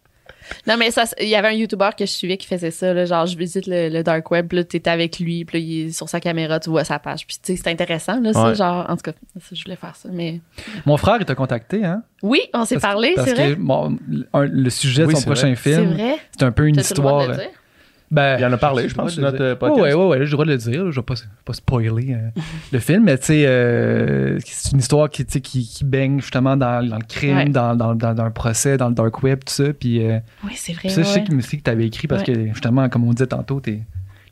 Non, 0.66 0.76
mais 0.78 0.90
ça, 0.90 1.04
il 1.20 1.28
y 1.28 1.34
avait 1.34 1.48
un 1.48 1.52
YouTuber 1.52 1.90
que 1.98 2.06
je 2.06 2.10
suivais 2.10 2.36
qui 2.36 2.46
faisait 2.46 2.70
ça, 2.70 2.92
là, 2.94 3.04
genre, 3.04 3.26
je 3.26 3.36
visite 3.36 3.66
le, 3.66 3.88
le 3.88 4.02
dark 4.02 4.30
web, 4.30 4.48
puis 4.48 4.58
là, 4.58 4.64
t'es 4.64 4.88
avec 4.88 5.18
lui, 5.18 5.44
puis 5.44 5.58
là, 5.58 5.64
il 5.64 5.86
est 5.88 5.90
sur 5.92 6.08
sa 6.08 6.20
caméra, 6.20 6.60
tu 6.60 6.70
vois 6.70 6.84
sa 6.84 6.98
page, 6.98 7.26
puis 7.26 7.36
tu 7.42 7.54
sais, 7.56 7.62
c'est 7.62 7.70
intéressant, 7.70 8.20
là, 8.20 8.32
ça, 8.32 8.48
Ouais. 8.48 8.54
genre, 8.54 8.86
en 8.88 8.96
tout 8.96 9.02
cas, 9.02 9.12
ça, 9.40 9.48
je 9.52 9.62
voulais 9.62 9.76
faire 9.76 9.96
ça, 9.96 10.08
mais... 10.12 10.40
Mon 10.86 10.96
frère, 10.96 11.16
il 11.20 11.24
t'a 11.26 11.34
contacté, 11.34 11.84
hein? 11.84 12.02
Oui, 12.22 12.40
on 12.54 12.64
s'est 12.64 12.78
parlé, 12.78 13.12
Parce 13.16 13.28
c'est 13.28 13.34
vrai? 13.34 13.54
que 13.54 13.60
bon, 13.60 13.96
un- 14.34 14.44
le 14.44 14.70
sujet 14.70 15.04
Oui, 15.04 15.14
de 15.14 15.18
son 15.18 15.24
prochain 15.24 15.54
C'est 15.56 15.74
film, 15.74 15.92
vrai? 15.94 16.16
c'est 16.32 16.44
un 16.44 16.52
peu 16.52 16.66
une 16.66 16.76
T'as-tu 16.76 16.94
le 16.94 16.96
droit 17.00 17.12
histoire. 17.22 17.36
de 17.36 17.42
le 17.42 17.48
dire? 17.48 17.56
Ben, 18.10 18.38
Il 18.40 18.44
en 18.44 18.52
a 18.52 18.56
parlé, 18.56 18.88
je 18.88 18.94
pense, 18.94 19.12
sur 19.12 19.22
de 19.22 19.26
notre 19.26 19.44
dire. 19.44 19.56
podcast. 19.58 19.80
Ouais, 19.82 19.94
ouais, 19.94 20.06
ouais, 20.06 20.18
là, 20.18 20.24
j'ai 20.24 20.30
le 20.30 20.32
droit 20.32 20.44
de 20.44 20.50
le 20.50 20.56
dire. 20.56 20.84
là. 20.84 20.90
Je 20.90 20.96
vais 20.98 21.04
pas, 21.04 21.14
pas 21.44 21.52
spoiler 21.52 22.14
euh, 22.14 22.28
le 22.72 22.78
film, 22.80 23.04
mais 23.04 23.16
tu 23.18 23.26
sais, 23.26 23.44
euh, 23.46 24.38
c'est 24.44 24.72
une 24.72 24.80
histoire 24.80 25.08
qui, 25.08 25.24
tu 25.24 25.34
sais, 25.34 25.40
qui, 25.40 25.64
qui 25.66 25.84
baigne 25.84 26.20
justement 26.20 26.56
dans, 26.56 26.84
dans 26.88 26.96
le 26.96 27.04
crime, 27.04 27.36
Ouais. 27.36 27.48
dans, 27.50 27.76
dans, 27.76 27.94
dans, 27.94 28.12
dans 28.14 28.24
un 28.24 28.30
procès, 28.32 28.76
dans 28.76 28.88
le 28.88 28.94
dark 28.94 29.22
web, 29.22 29.38
tout 29.46 29.52
ça. 29.52 29.72
Puis, 29.72 30.04
euh, 30.04 30.18
Oui, 30.44 30.52
c'est 30.56 30.72
vrai. 30.72 30.82
puis 30.88 30.90
ça, 30.90 31.02
je 31.02 31.06
sais 31.06 31.22
que, 31.22 31.30
que 31.32 31.62
tu 31.62 31.70
avais 31.70 31.86
écrit 31.86 32.08
parce 32.08 32.24
que 32.24 32.48
justement, 32.48 32.88
comme 32.88 33.04
on 33.04 33.12
disait 33.12 33.28
tantôt, 33.28 33.60
t'es 33.60 33.74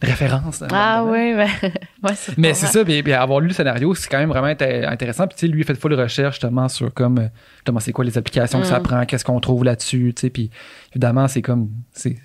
une 0.03 0.09
référence. 0.09 0.59
dans- 0.61 0.66
Ah 0.72 1.05
oui, 1.05 1.35
ouais. 1.35 1.47
ouais 2.03 2.12
c'est 2.16 2.37
Mais 2.37 2.55
c'est 2.55 2.66
ça, 2.66 2.85
puis, 2.85 3.01
puis 3.05 3.12
avoir 3.12 3.39
lu 3.39 3.47
le 3.49 3.55
scénario, 3.55 3.95
c'est 3.95 4.09
quand 4.09 4.18
même 4.18 4.29
vraiment 4.31 4.49
inté- 4.49 4.87
intéressant. 4.89 5.29
Puis 5.29 5.37
tu 5.39 5.47
sais, 5.47 5.53
lui, 5.53 5.61
il 5.61 5.62
a 5.62 5.66
fait 5.66 5.74
full 5.81 5.95
recherche 5.95 6.35
justement 6.35 6.68
sur 6.68 6.93
comme 6.93 7.18
euh, 7.18 7.29
justement 7.59 7.79
c'est 7.81 7.93
quoi 7.93 8.05
les 8.05 8.18
applications 8.18 8.61
que 8.61 8.66
ça 8.66 8.81
Mm. 8.81 8.83
prend, 8.83 9.05
qu'est-ce 9.07 9.24
qu'on 9.24 9.39
trouve 9.41 9.62
là-dessus, 9.62 10.12
tu 10.16 10.20
sais. 10.22 10.31
Puis 10.31 10.51
évidemment, 10.93 11.29
c'est 11.29 11.43
comme 11.43 11.70
c'est 11.93 12.16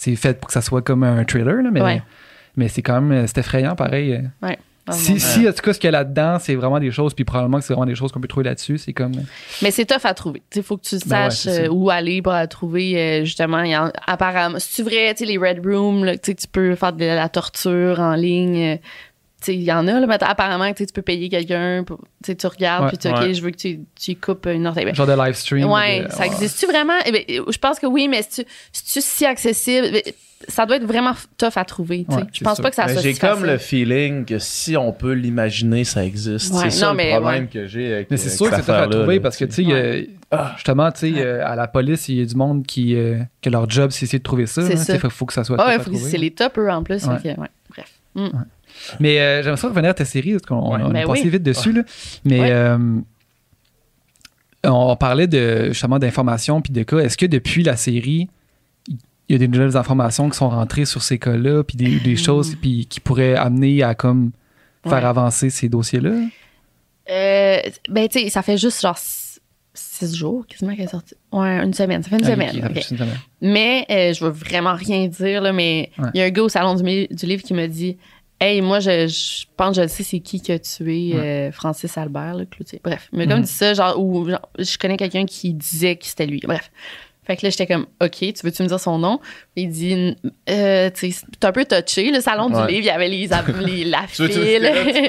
c'est- 0.00 0.16
fait 0.16 0.38
pour 0.40 0.46
que 0.48 0.52
ça 0.52 0.62
soit 0.62 0.82
comme 0.82 1.02
un 1.04 1.24
thriller, 1.24 1.62
là, 1.62 1.70
mais 1.70 1.82
Ouais. 1.82 2.02
mais 2.56 2.68
c'est 2.68 2.82
quand 2.82 3.00
même 3.00 3.12
euh, 3.12 3.26
c'est 3.26 3.38
effrayant 3.38 3.74
pareil. 3.76 4.14
euh. 4.14 4.46
Ouais. 4.46 4.58
Si, 4.92 5.20
si 5.20 5.48
en 5.48 5.52
tout 5.52 5.62
cas 5.62 5.72
ce 5.72 5.78
qu'il 5.78 5.86
y 5.86 5.94
a 5.94 5.98
là-dedans, 5.98 6.38
c'est 6.40 6.56
vraiment 6.56 6.80
des 6.80 6.90
choses, 6.90 7.14
puis 7.14 7.24
probablement 7.24 7.58
que 7.58 7.64
c'est 7.64 7.74
vraiment 7.74 7.86
des 7.86 7.94
choses 7.94 8.10
qu'on 8.10 8.20
peut 8.20 8.26
trouver 8.26 8.46
là-dessus, 8.46 8.76
c'est 8.78 8.92
comme 8.92 9.12
Mais 9.62 9.70
c'est 9.70 9.84
tough 9.84 10.04
à 10.04 10.14
trouver. 10.14 10.42
Il 10.56 10.64
faut 10.64 10.76
que 10.78 10.82
tu 10.82 10.96
Ben 11.06 11.24
ouais, 11.26 11.30
saches 11.30 11.46
euh, 11.46 11.68
où 11.68 11.90
aller 11.90 12.22
pour 12.22 12.32
la 12.32 12.48
trouver. 12.48 12.98
euh, 12.98 13.24
justement, 13.24 13.58
a, 13.58 13.92
apparemment, 14.06 14.56
c'est 14.58 14.82
vrai, 14.82 15.14
les 15.20 15.38
Red 15.38 15.64
Rooms, 15.64 16.16
tu 16.20 16.34
peux 16.50 16.74
faire 16.74 16.92
de 16.94 17.04
la 17.04 17.28
torture 17.28 18.00
en 18.00 18.14
ligne. 18.14 18.80
Euh, 19.48 19.52
il 19.52 19.62
y 19.62 19.72
en 19.72 19.86
a, 19.88 20.00
là, 20.00 20.06
mais 20.06 20.22
apparemment, 20.22 20.72
tu 20.72 20.84
peux 20.94 21.02
payer 21.02 21.28
quelqu'un. 21.28 21.84
pour- 21.84 22.00
Tu 22.24 22.34
regardes, 22.46 22.88
puis 22.88 22.98
tu 22.98 23.08
dis, 23.08 23.14
OK, 23.14 23.20
Ouais. 23.20 23.34
je 23.34 23.42
veux 23.42 23.50
que 23.50 23.56
tu, 23.56 23.80
tu 23.98 24.14
coupes 24.16 24.46
une 24.46 24.66
orteil. 24.66 24.84
Ben, 24.84 24.94
genre 24.94 25.06
de 25.06 25.12
live 25.16 25.34
stream. 25.34 25.70
Ouais, 25.70 26.04
de- 26.04 26.10
ça 26.10 26.26
existe-tu 26.26 26.66
vraiment? 26.66 26.92
Eh 27.06 27.12
ben, 27.12 27.22
je 27.28 27.58
pense 27.58 27.78
que 27.78 27.86
oui, 27.86 28.08
mais 28.08 28.20
c'est-tu 28.22 29.00
si 29.00 29.24
accessible? 29.26 29.88
Ben, 29.92 30.02
Ça 30.48 30.64
doit 30.64 30.76
être 30.76 30.86
vraiment 30.86 31.12
tough 31.36 31.52
à 31.56 31.64
trouver. 31.66 32.06
Ouais, 32.08 32.22
je 32.32 32.42
pense 32.42 32.54
sûr. 32.56 32.62
pas 32.62 32.70
que 32.70 32.76
ça 32.76 32.88
soit 32.88 33.02
j'ai 33.02 33.12
comme 33.12 33.40
facile. 33.40 33.46
le 33.46 33.58
feeling 33.58 34.24
que 34.24 34.38
si 34.38 34.74
on 34.74 34.90
peut 34.90 35.12
l'imaginer, 35.12 35.84
ça 35.84 36.02
existe. 36.02 36.54
Ouais, 36.54 36.70
c'est 36.70 36.70
ça 36.70 36.86
non, 36.86 36.92
le 36.92 36.96
mais 36.96 37.10
problème 37.10 37.42
ouais. 37.42 37.48
que 37.52 37.66
j'ai 37.66 37.92
avec 37.92 38.10
Mais 38.10 38.16
c'est 38.16 38.30
sûr 38.30 38.48
que 38.48 38.56
c'est 38.56 38.62
tough 38.62 38.70
à 38.74 38.86
trouver 38.88 39.16
là, 39.16 39.20
parce 39.20 39.36
que, 39.36 39.44
tu 39.44 39.52
sais, 39.52 39.66
Ouais. 39.66 40.08
euh, 40.32 40.38
justement, 40.56 40.90
tu 40.92 41.14
sais, 41.14 41.20
euh, 41.20 41.46
à 41.46 41.56
la 41.56 41.68
police, 41.68 42.08
il 42.08 42.20
y 42.20 42.22
a 42.22 42.24
du 42.24 42.36
monde 42.36 42.64
qui, 42.66 42.94
euh, 42.96 43.18
que 43.42 43.50
leur 43.50 43.68
job, 43.68 43.90
c'est 43.90 44.06
essayer 44.06 44.18
de 44.18 44.22
trouver 44.24 44.46
ça. 44.46 44.62
C'est 44.62 44.72
hein, 44.72 44.76
ça. 44.76 44.98
Faut, 44.98 45.10
faut 45.10 45.26
que 45.26 45.34
ça 45.34 45.44
soit. 45.44 45.56
Ah 45.60 45.66
ouais, 45.76 45.78
faut 45.78 45.90
que 45.90 45.98
c'est 45.98 46.16
les 46.16 46.30
top, 46.30 46.56
eux, 46.56 46.70
en 46.70 46.82
plus. 46.82 47.04
Bref. 47.04 47.22
Mm. 48.92 48.96
Mais 49.00 49.20
euh, 49.20 49.42
j'aimerais 49.42 49.60
ça 49.60 49.68
revenir 49.68 49.90
à 49.90 49.94
ta 49.94 50.04
série, 50.04 50.32
parce 50.32 50.46
qu'on 50.46 50.56
on- 50.56 50.74
Ouais. 50.74 50.80
on 50.84 50.88
Ben 50.90 50.96
est 51.02 51.06
passé 51.06 51.22
oui. 51.24 51.30
vite 51.30 51.42
dessus. 51.42 51.72
Là. 51.72 51.82
Mais 52.24 52.40
Ouais. 52.40 52.50
euh, 52.52 52.78
on 54.64 54.96
parlait 54.96 55.26
de, 55.26 55.68
justement 55.68 55.98
d'informations 55.98 56.60
puis 56.60 56.72
de 56.72 56.82
cas. 56.82 56.98
Est-ce 56.98 57.16
que 57.16 57.26
depuis 57.26 57.62
la 57.62 57.76
série, 57.76 58.28
il 58.88 59.32
y 59.32 59.34
a 59.34 59.38
des 59.38 59.48
nouvelles 59.48 59.76
informations 59.76 60.28
qui 60.28 60.36
sont 60.36 60.48
rentrées 60.50 60.84
sur 60.84 61.02
ces 61.02 61.18
cas-là, 61.18 61.62
puis 61.64 61.76
des, 61.76 62.00
des 62.00 62.16
choses 62.16 62.56
puis 62.60 62.86
qui 62.86 63.00
pourraient 63.00 63.36
amener 63.36 63.82
à 63.82 63.94
comme 63.94 64.32
faire. 64.82 64.92
Ouais. 64.94 65.04
avancer 65.04 65.50
ces 65.50 65.68
dossiers-là? 65.68 66.10
Euh, 67.10 67.58
ben, 67.88 68.08
tu 68.08 68.20
sais, 68.20 68.28
ça 68.28 68.42
fait 68.42 68.56
juste 68.58 68.80
genre 68.82 68.98
six, 68.98 70.14
jours 70.14 70.46
quasiment 70.46 70.74
qu'elle 70.74 70.86
est 70.86 70.88
sortie. 70.88 71.14
Ouais, 71.32 71.62
une 71.62 71.74
semaine. 71.74 72.02
Ça 72.02 72.08
fait 72.10 72.16
une 72.16 72.24
Ah, 72.24 72.30
semaine. 72.32 72.72
une. 72.90 73.06
Mais 73.52 73.86
euh, 73.90 74.12
je 74.14 74.24
veux 74.24 74.30
vraiment 74.30 74.74
rien 74.74 75.06
dire, 75.08 75.42
là, 75.42 75.52
mais 75.52 75.90
il 75.98 76.04
Ouais. 76.04 76.10
y 76.14 76.20
a 76.22 76.24
un 76.24 76.30
gars 76.30 76.42
au 76.42 76.48
salon 76.48 76.74
du, 76.74 77.06
du 77.08 77.26
livre 77.26 77.42
qui 77.42 77.52
m'a 77.54 77.66
dit 77.66 77.96
Hey, 78.42 78.62
moi, 78.62 78.80
je, 78.80 79.06
je 79.06 79.44
pense 79.56 79.76
que 79.76 79.82
je 79.82 79.88
sais 79.88 80.02
c'est 80.02 80.20
qui 80.20 80.40
qui 80.40 80.50
a 80.52 80.58
tué 80.58 81.10
euh, 81.14 81.52
Francis 81.52 81.98
Albert, 81.98 82.34
là, 82.34 82.44
Cloutier. 82.46 82.80
Bref, 82.82 83.08
il 83.12 83.18
m'a 83.18 83.26
comme 83.26 83.40
Mhm. 83.40 83.44
dit 83.44 83.52
ça, 83.52 83.74
genre, 83.74 84.00
ou 84.00 84.28
genre, 84.30 84.48
je 84.58 84.78
connais 84.78 84.96
quelqu'un 84.96 85.26
qui 85.26 85.52
disait 85.52 85.96
que 85.96 86.06
c'était 86.06 86.24
lui. 86.26 86.40
Bref. 86.44 86.70
Fait 87.24 87.36
que 87.36 87.44
là, 87.44 87.50
j'étais 87.50 87.66
comme, 87.66 87.86
OK, 88.02 88.16
tu 88.18 88.32
veux-tu 88.42 88.62
me 88.62 88.68
dire 88.68 88.80
son 88.80 88.98
nom? 88.98 89.20
Il 89.56 89.68
dit, 89.68 90.16
euh, 90.48 90.90
tu 90.90 91.12
sais, 91.12 91.24
un 91.42 91.52
peu 91.52 91.66
touché, 91.66 92.10
le 92.10 92.20
salon 92.22 92.50
Ouais. 92.50 92.66
du 92.66 92.72
livre, 92.72 92.84
il 92.84 92.86
y 92.86 92.90
avait 92.90 93.08
les, 93.08 93.28
les 93.60 93.84
la 93.84 94.04
Tu 94.06 94.26
file. 94.26 94.32
tu 94.32 95.08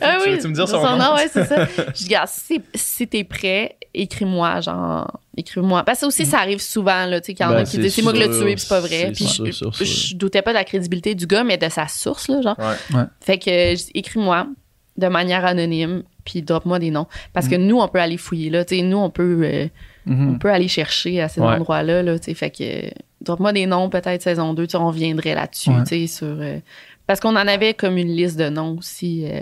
Ah 0.00 0.18
tu 0.22 0.30
veux-tu 0.30 0.48
me 0.48 0.54
dire 0.54 0.68
son 0.68 0.96
nom? 0.96 1.14
ouais, 1.16 1.26
c'est 1.28 1.44
ça. 1.46 1.66
Je 1.76 1.92
dis, 1.98 2.04
regarde, 2.04 2.28
si, 2.28 2.62
si 2.72 3.08
t'es 3.08 3.24
prêt, 3.24 3.76
écris-moi, 3.94 4.60
genre, 4.60 5.20
écris-moi. 5.36 5.82
Parce 5.84 6.00
que 6.00 6.06
aussi, 6.06 6.24
ça 6.26 6.38
arrive 6.38 6.60
souvent, 6.60 7.06
là, 7.06 7.20
tu 7.20 7.26
sais, 7.26 7.34
qu'il 7.34 7.44
y 7.44 7.48
en 7.48 7.52
Ben, 7.52 7.58
a 7.58 7.64
qui 7.64 7.72
c'est 7.72 7.78
disent, 7.78 7.94
c'est 7.94 8.02
moi 8.02 8.12
qui 8.12 8.18
l'ai 8.20 8.28
tué, 8.28 8.44
puis 8.54 8.58
c'est 8.58 8.68
pas 8.68 8.80
vrai. 8.80 9.12
Puis 9.14 9.24
sûr, 9.24 9.46
je, 9.46 9.52
sûr, 9.52 9.72
je- 9.72 9.84
sûr. 9.84 10.08
je 10.10 10.16
doutais 10.16 10.42
pas 10.42 10.52
de 10.52 10.58
la 10.58 10.64
crédibilité 10.64 11.14
du 11.14 11.26
gars, 11.26 11.44
mais 11.44 11.56
de 11.58 11.68
sa 11.68 11.88
source, 11.88 12.28
là, 12.28 12.40
genre. 12.42 12.56
Ouais. 12.58 13.02
Fait 13.20 13.38
que, 13.38 13.50
euh, 13.50 13.70
je 13.76 13.84
dis, 13.84 13.90
écris-moi 13.94 14.46
de 14.96 15.06
manière 15.08 15.44
anonyme, 15.46 16.02
puis 16.24 16.42
drop-moi 16.42 16.78
des 16.78 16.90
noms. 16.90 17.06
Parce 17.32 17.48
que 17.48 17.54
nous, 17.56 17.78
on 17.80 17.88
peut 17.88 18.00
aller 18.00 18.16
fouiller, 18.18 18.50
là, 18.50 18.64
tu 18.64 18.76
sais, 18.76 18.82
nous, 18.82 18.98
on 18.98 19.10
peut, 19.10 19.40
euh, 19.44 19.66
Mhm. 20.06 20.34
on 20.34 20.38
peut 20.38 20.50
aller 20.50 20.68
chercher 20.68 21.20
à 21.20 21.28
ces 21.28 21.40
Ouais. 21.40 21.46
endroits-là, 21.48 22.02
là, 22.02 22.18
tu 22.18 22.26
sais. 22.26 22.34
Fait 22.34 22.50
que, 22.50 22.86
euh, 22.86 22.90
drop-moi 23.22 23.52
des 23.52 23.66
noms, 23.66 23.88
peut-être 23.88 24.22
saison 24.22 24.52
2, 24.54 24.66
tu 24.66 24.72
sais, 24.72 24.76
on 24.78 24.88
reviendrait 24.88 25.34
là-dessus, 25.34 25.70
Ouais. 25.70 25.84
tu 25.84 26.06
sais, 26.06 26.06
sur. 26.06 26.26
euh, 26.26 26.58
parce 27.06 27.18
qu'on 27.20 27.30
en 27.30 27.46
avait 27.48 27.74
comme 27.74 27.96
une 27.96 28.14
liste 28.14 28.38
de 28.38 28.48
noms 28.50 28.76
aussi. 28.78 29.24
euh, 29.26 29.40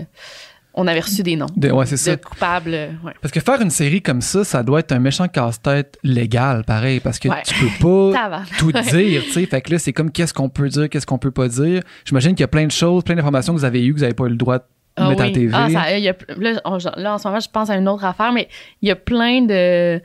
on 0.81 0.87
avait 0.87 1.01
reçu 1.01 1.23
des 1.23 1.35
noms 1.37 1.47
De- 1.57 1.71
ouais, 1.71 1.87
c'est 1.87 1.97
ça. 1.97 2.15
de 2.17 2.21
coupables. 2.23 2.73
euh, 2.73 2.89
ouais. 3.05 3.13
Parce 3.21 3.33
que 3.33 3.41
faire 3.41 3.61
une 3.61 3.71
série 3.71 4.01
comme 4.01 4.21
ça, 4.21 4.45
ça 4.45 4.63
doit 4.63 4.81
être 4.81 4.93
un 4.93 4.99
méchant 5.01 5.27
casse-tête 5.29 5.99
légal, 6.05 6.65
pareil, 6.65 7.01
parce 7.01 7.19
que 7.19 7.29
Ouais. 7.29 7.43
tu 7.45 7.55
peux 7.55 8.13
pas 8.13 8.43
tout 8.59 8.71
dire, 8.73 9.23
tu 9.25 9.31
sais. 9.33 9.47
Fait 9.47 9.61
que 9.61 9.73
là, 9.73 9.79
c'est 9.79 9.93
comme 9.93 10.11
qu'est-ce 10.13 10.33
qu'on 10.33 10.49
peut 10.49 10.69
dire, 10.69 10.89
qu'est-ce 10.89 11.07
qu'on 11.07 11.19
peut 11.19 11.31
pas 11.33 11.49
dire. 11.49 11.83
J'imagine 12.05 12.31
qu'il 12.33 12.41
y 12.41 12.45
a 12.45 12.49
plein 12.49 12.67
de 12.67 12.71
choses, 12.73 13.03
plein 13.05 13.17
d'informations 13.17 13.53
que 13.55 13.59
vous 13.59 13.65
avez 13.65 13.85
eues, 13.85 13.93
que 13.93 13.99
vous 13.99 14.03
n'avez 14.05 14.15
pas 14.15 14.25
eu 14.27 14.31
le 14.31 14.37
droit 14.37 14.59
de 14.59 14.65
Ah 14.97 15.09
mettre 15.09 15.23
à 15.23 15.27
la 15.27 15.33
TV. 15.33 15.51
Ah, 15.55 15.69
ça, 15.71 15.97
il 15.99 16.05
y 16.05 16.09
a, 16.09 16.15
là, 16.37 16.61
on- 16.65 16.79
là, 16.97 17.15
en 17.15 17.19
ce 17.19 17.27
moment, 17.29 17.41
je 17.41 17.49
pense 17.51 17.71
à 17.71 17.77
une 17.77 17.89
autre 17.89 18.05
affaire, 18.05 18.33
mais 18.33 18.49
il 18.83 18.89
y 18.89 18.93
a 18.93 18.97
plein 18.97 19.43
de, 19.43 20.01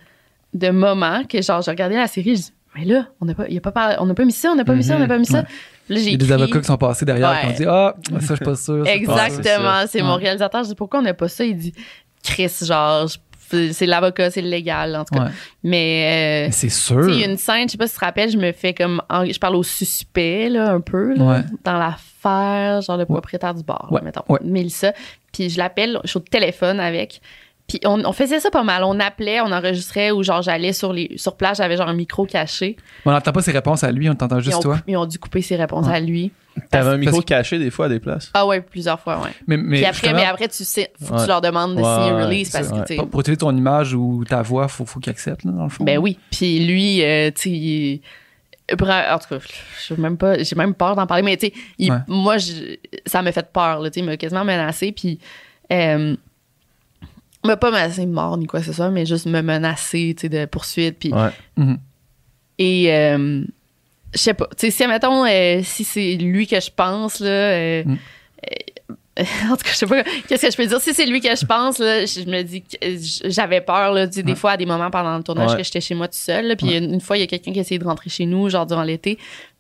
de 0.53 0.69
moments 0.69 1.23
que, 1.23 1.41
genre, 1.41 1.61
j'ai 1.61 1.71
regardé 1.71 1.95
la 1.95 2.07
série, 2.07 2.35
je 2.35 2.41
dis, 2.41 2.53
mais 2.75 2.85
là, 2.85 3.07
on 3.21 3.25
n'a 3.25 3.35
pas, 3.35 3.47
y 3.47 3.57
a 3.57 3.61
pas, 3.61 3.97
on 3.99 4.05
n'a 4.07 4.13
pas 4.15 4.25
mis 4.25 4.31
ça, 4.31 4.49
on 4.51 4.55
n'a 4.55 4.65
pas 4.65 4.73
mis 4.75 4.83
ça, 4.83 4.95
on 4.95 4.99
n'a 4.99 5.07
pas 5.07 5.17
mis 5.19 5.25
ça. 5.27 5.45
Ouais. 5.89 5.95
Là, 5.95 6.01
j'ai 6.01 6.07
Il 6.07 6.11
y 6.11 6.15
a 6.15 6.17
des 6.17 6.31
avocats 6.31 6.59
qui 6.59 6.65
sont 6.65 6.77
passés 6.77 7.05
derrière 7.05 7.31
Ouais. 7.31 7.41
qui 7.41 7.47
ont 7.47 7.51
dit 7.51 7.65
Ah, 7.67 7.95
ça, 8.03 8.17
je 8.19 8.35
suis 8.35 8.45
pas 8.45 8.55
sûr. 8.55 8.85
ça, 8.85 8.91
je 8.91 8.97
suis 8.97 9.05
pas 9.05 9.15
sûr. 9.17 9.27
Exactement, 9.39 9.63
ça. 9.81 9.87
c'est 9.87 10.01
mon 10.01 10.15
réalisateur. 10.15 10.63
Je 10.63 10.69
dis, 10.69 10.75
pourquoi 10.75 10.99
on 10.99 11.03
n'a 11.03 11.13
pas 11.13 11.27
ça? 11.27 11.43
Il 11.43 11.57
dit, 11.57 11.73
Chris, 12.23 12.51
genre, 12.61 13.07
je- 13.07 13.17
c'est 13.71 13.85
l'avocat, 13.85 14.31
c'est 14.31 14.41
le 14.41 14.49
légal, 14.49 14.95
en 14.95 15.03
tout 15.05 15.13
cas. 15.13 15.25
Ouais. 15.25 15.31
Mais, 15.63 16.43
euh, 16.43 16.45
Mais 16.47 16.51
c'est 16.51 16.69
sûr. 16.69 17.07
il 17.09 17.19
y 17.19 17.23
a 17.23 17.27
une 17.29 17.37
scène, 17.37 17.67
je 17.67 17.73
sais 17.73 17.77
pas 17.77 17.85
si 17.87 17.93
tu 17.93 17.99
te 17.99 18.05
rappelles, 18.05 18.29
je 18.31 18.37
me 18.37 18.51
fais 18.51 18.73
comme. 18.73 19.01
en- 19.09 19.25
je 19.25 19.37
parle 19.39 19.55
au 19.55 19.63
suspect, 19.63 20.49
là, 20.49 20.71
un 20.71 20.79
peu, 20.81 21.13
là, 21.15 21.23
Ouais. 21.23 21.41
dans 21.63 21.77
l'affaire, 21.77 22.81
genre 22.81 22.97
le 22.97 23.05
propriétaire 23.05 23.53
du 23.53 23.63
bar, 23.63 23.87
là, 23.91 23.95
Ouais, 23.97 24.01
mettons. 24.01 24.23
ouais. 24.29 24.39
Mélissa. 24.43 24.93
Puis 25.31 25.49
je 25.49 25.57
l'appelle, 25.57 25.99
je 26.03 26.09
suis 26.09 26.17
au 26.17 26.21
téléphone 26.21 26.79
avec. 26.79 27.21
Puis 27.67 27.79
on, 27.85 28.03
on 28.05 28.11
faisait 28.11 28.39
ça 28.39 28.51
pas 28.51 28.63
mal. 28.63 28.83
On 28.83 28.99
appelait, 28.99 29.39
on 29.41 29.51
enregistrait, 29.51 30.11
ou 30.11 30.21
genre 30.21 30.41
j'allais 30.41 30.73
sur, 30.73 30.91
les, 30.93 31.13
sur 31.15 31.35
place, 31.37 31.57
j'avais 31.59 31.77
genre 31.77 31.87
un 31.87 31.93
micro 31.93 32.25
caché. 32.25 32.75
On 33.05 33.11
n'entend 33.11 33.31
pas 33.31 33.41
ses 33.41 33.51
réponses 33.51 33.83
à 33.83 33.91
lui, 33.91 34.09
on 34.09 34.15
t'entend 34.15 34.37
Ils 34.39 34.43
juste 34.43 34.57
ont, 34.57 34.61
toi? 34.61 34.79
ils 34.87 34.97
ont 34.97 35.05
dû 35.05 35.17
couper 35.17 35.41
ses 35.41 35.55
réponses 35.55 35.87
Ouais. 35.87 35.95
à 35.95 35.99
lui. 35.99 36.31
T'avais 36.69 36.91
un 36.91 36.97
micro 36.97 37.15
parce- 37.15 37.25
caché 37.25 37.57
des 37.59 37.71
fois 37.71 37.85
à 37.87 37.89
des 37.89 37.99
places. 37.99 38.29
Ah 38.33 38.45
ouais, 38.45 38.61
plusieurs 38.61 38.99
fois, 38.99 39.19
ouais. 39.21 39.29
Mais, 39.47 39.57
mais 39.57 39.77
Puis 39.77 39.85
après, 39.85 39.93
justement, 39.93 40.15
mais 40.19 40.25
après, 40.25 40.47
tu 40.49 40.63
sais, 40.63 40.91
faut 41.01 41.07
que 41.07 41.13
Ouais. 41.17 41.21
tu 41.23 41.27
leur 41.27 41.41
demandes 41.41 41.71
de 41.75 41.81
Ouais, 41.81 41.83
signer 41.83 42.09
un 42.11 42.15
ouais, 42.17 42.23
release 42.25 42.49
parce 42.51 42.67
que, 42.67 42.73
ouais. 42.75 42.81
tu 42.81 42.87
sais, 42.93 42.95
pour, 42.97 43.09
pour 43.09 43.19
utiliser 43.21 43.37
ton 43.39 43.55
image 43.57 43.93
ou 43.95 44.23
ta 44.27 44.41
voix, 44.43 44.67
faut, 44.67 44.85
faut 44.85 44.99
qu'il 44.99 45.09
accepte, 45.09 45.43
là, 45.45 45.51
dans 45.51 45.63
le 45.63 45.69
fond. 45.69 45.83
Ben 45.83 45.97
oui. 45.97 46.19
Puis 46.31 46.59
lui, 46.67 47.01
euh, 47.03 47.31
tu 47.31 47.41
sais, 47.43 47.49
il- 47.49 48.01
bra- 48.77 49.15
en 49.15 49.19
tout 49.19 49.29
cas, 49.29 49.43
je 49.87 49.93
même 49.95 50.17
pas, 50.17 50.43
j'ai 50.43 50.55
même 50.55 50.75
peur 50.75 50.95
d'en 50.95 51.07
parler, 51.07 51.23
mais 51.23 51.37
tu 51.37 51.47
sais, 51.79 51.89
moi, 52.07 52.37
je- 52.37 52.75
ça 53.07 53.21
m'a 53.23 53.31
fait 53.31 53.51
peur, 53.51 53.79
là, 53.79 53.89
tu 53.89 53.95
sais, 53.95 53.99
il 54.01 54.05
m'a 54.05 54.17
quasiment 54.17 54.45
menacé, 54.45 54.91
puis 54.91 55.19
euh, 55.71 56.15
m'a 57.45 57.57
pas 57.57 57.71
menacé 57.71 58.01
de 58.05 58.11
mort 58.11 58.37
ni 58.37 58.45
quoi 58.47 58.59
que 58.61 58.65
ce 58.65 58.73
soit, 58.73 58.89
mais 58.89 59.05
juste 59.05 59.25
me 59.25 59.41
menacer, 59.41 60.13
tu 60.17 60.21
sais, 60.21 60.29
de 60.29 60.45
poursuite, 60.45 60.97
puis 60.99 61.13
Ouais. 61.13 61.29
Mhm. 61.57 61.77
et 62.59 62.93
euh, 62.93 63.43
je 64.13 64.19
sais 64.19 64.33
pas, 64.33 64.47
tu 64.57 64.67
sais, 64.67 64.71
si 64.71 64.83
admettons, 64.83 65.25
euh, 65.25 65.61
si 65.63 65.83
c'est 65.83 66.15
lui 66.15 66.47
que 66.47 66.59
je 66.59 66.69
pense 66.75 67.19
là. 67.19 67.27
euh, 67.29 67.83
Mm. 67.85 67.97
euh, 69.19 69.23
en 69.51 69.55
tout 69.57 69.63
cas, 69.63 69.69
je 69.71 69.75
sais 69.77 69.85
pas 69.85 70.03
qu'est-ce 70.27 70.41
que 70.47 70.51
je 70.51 70.57
peux 70.57 70.65
dire. 70.65 70.81
Si 70.81 70.93
c'est 70.93 71.05
lui 71.05 71.21
que 71.21 71.35
je 71.35 71.45
pense, 71.45 71.77
là, 71.79 72.05
je 72.05 72.21
je 72.21 72.29
me 72.29 72.41
dis 72.41 72.61
que 72.63 72.77
j'avais 73.29 73.61
peur, 73.61 73.91
là, 73.93 74.07
tu 74.07 74.13
sais, 74.13 74.23
des 74.23 74.31
Ouais. 74.31 74.37
fois, 74.37 74.51
à 74.51 74.57
des 74.57 74.65
moments 74.65 74.89
pendant 74.89 75.15
le 75.17 75.23
tournage, 75.23 75.51
Ouais. 75.51 75.57
que 75.57 75.63
j'étais 75.63 75.81
chez 75.81 75.93
moi 75.95 76.07
tout 76.07 76.17
seul. 76.17 76.47
là, 76.47 76.55
puis 76.55 76.75
une, 76.75 76.93
une 76.95 77.01
fois, 77.01 77.17
il 77.17 77.19
y 77.19 77.23
a 77.23 77.27
quelqu'un 77.27 77.51
qui 77.53 77.59
a 77.59 77.61
essayé 77.61 77.77
de 77.79 77.83
rentrer 77.85 78.09
chez 78.09 78.25
nous, 78.25 78.49
genre 78.49 78.65
durant 78.65 78.81
l'été. 78.83 79.19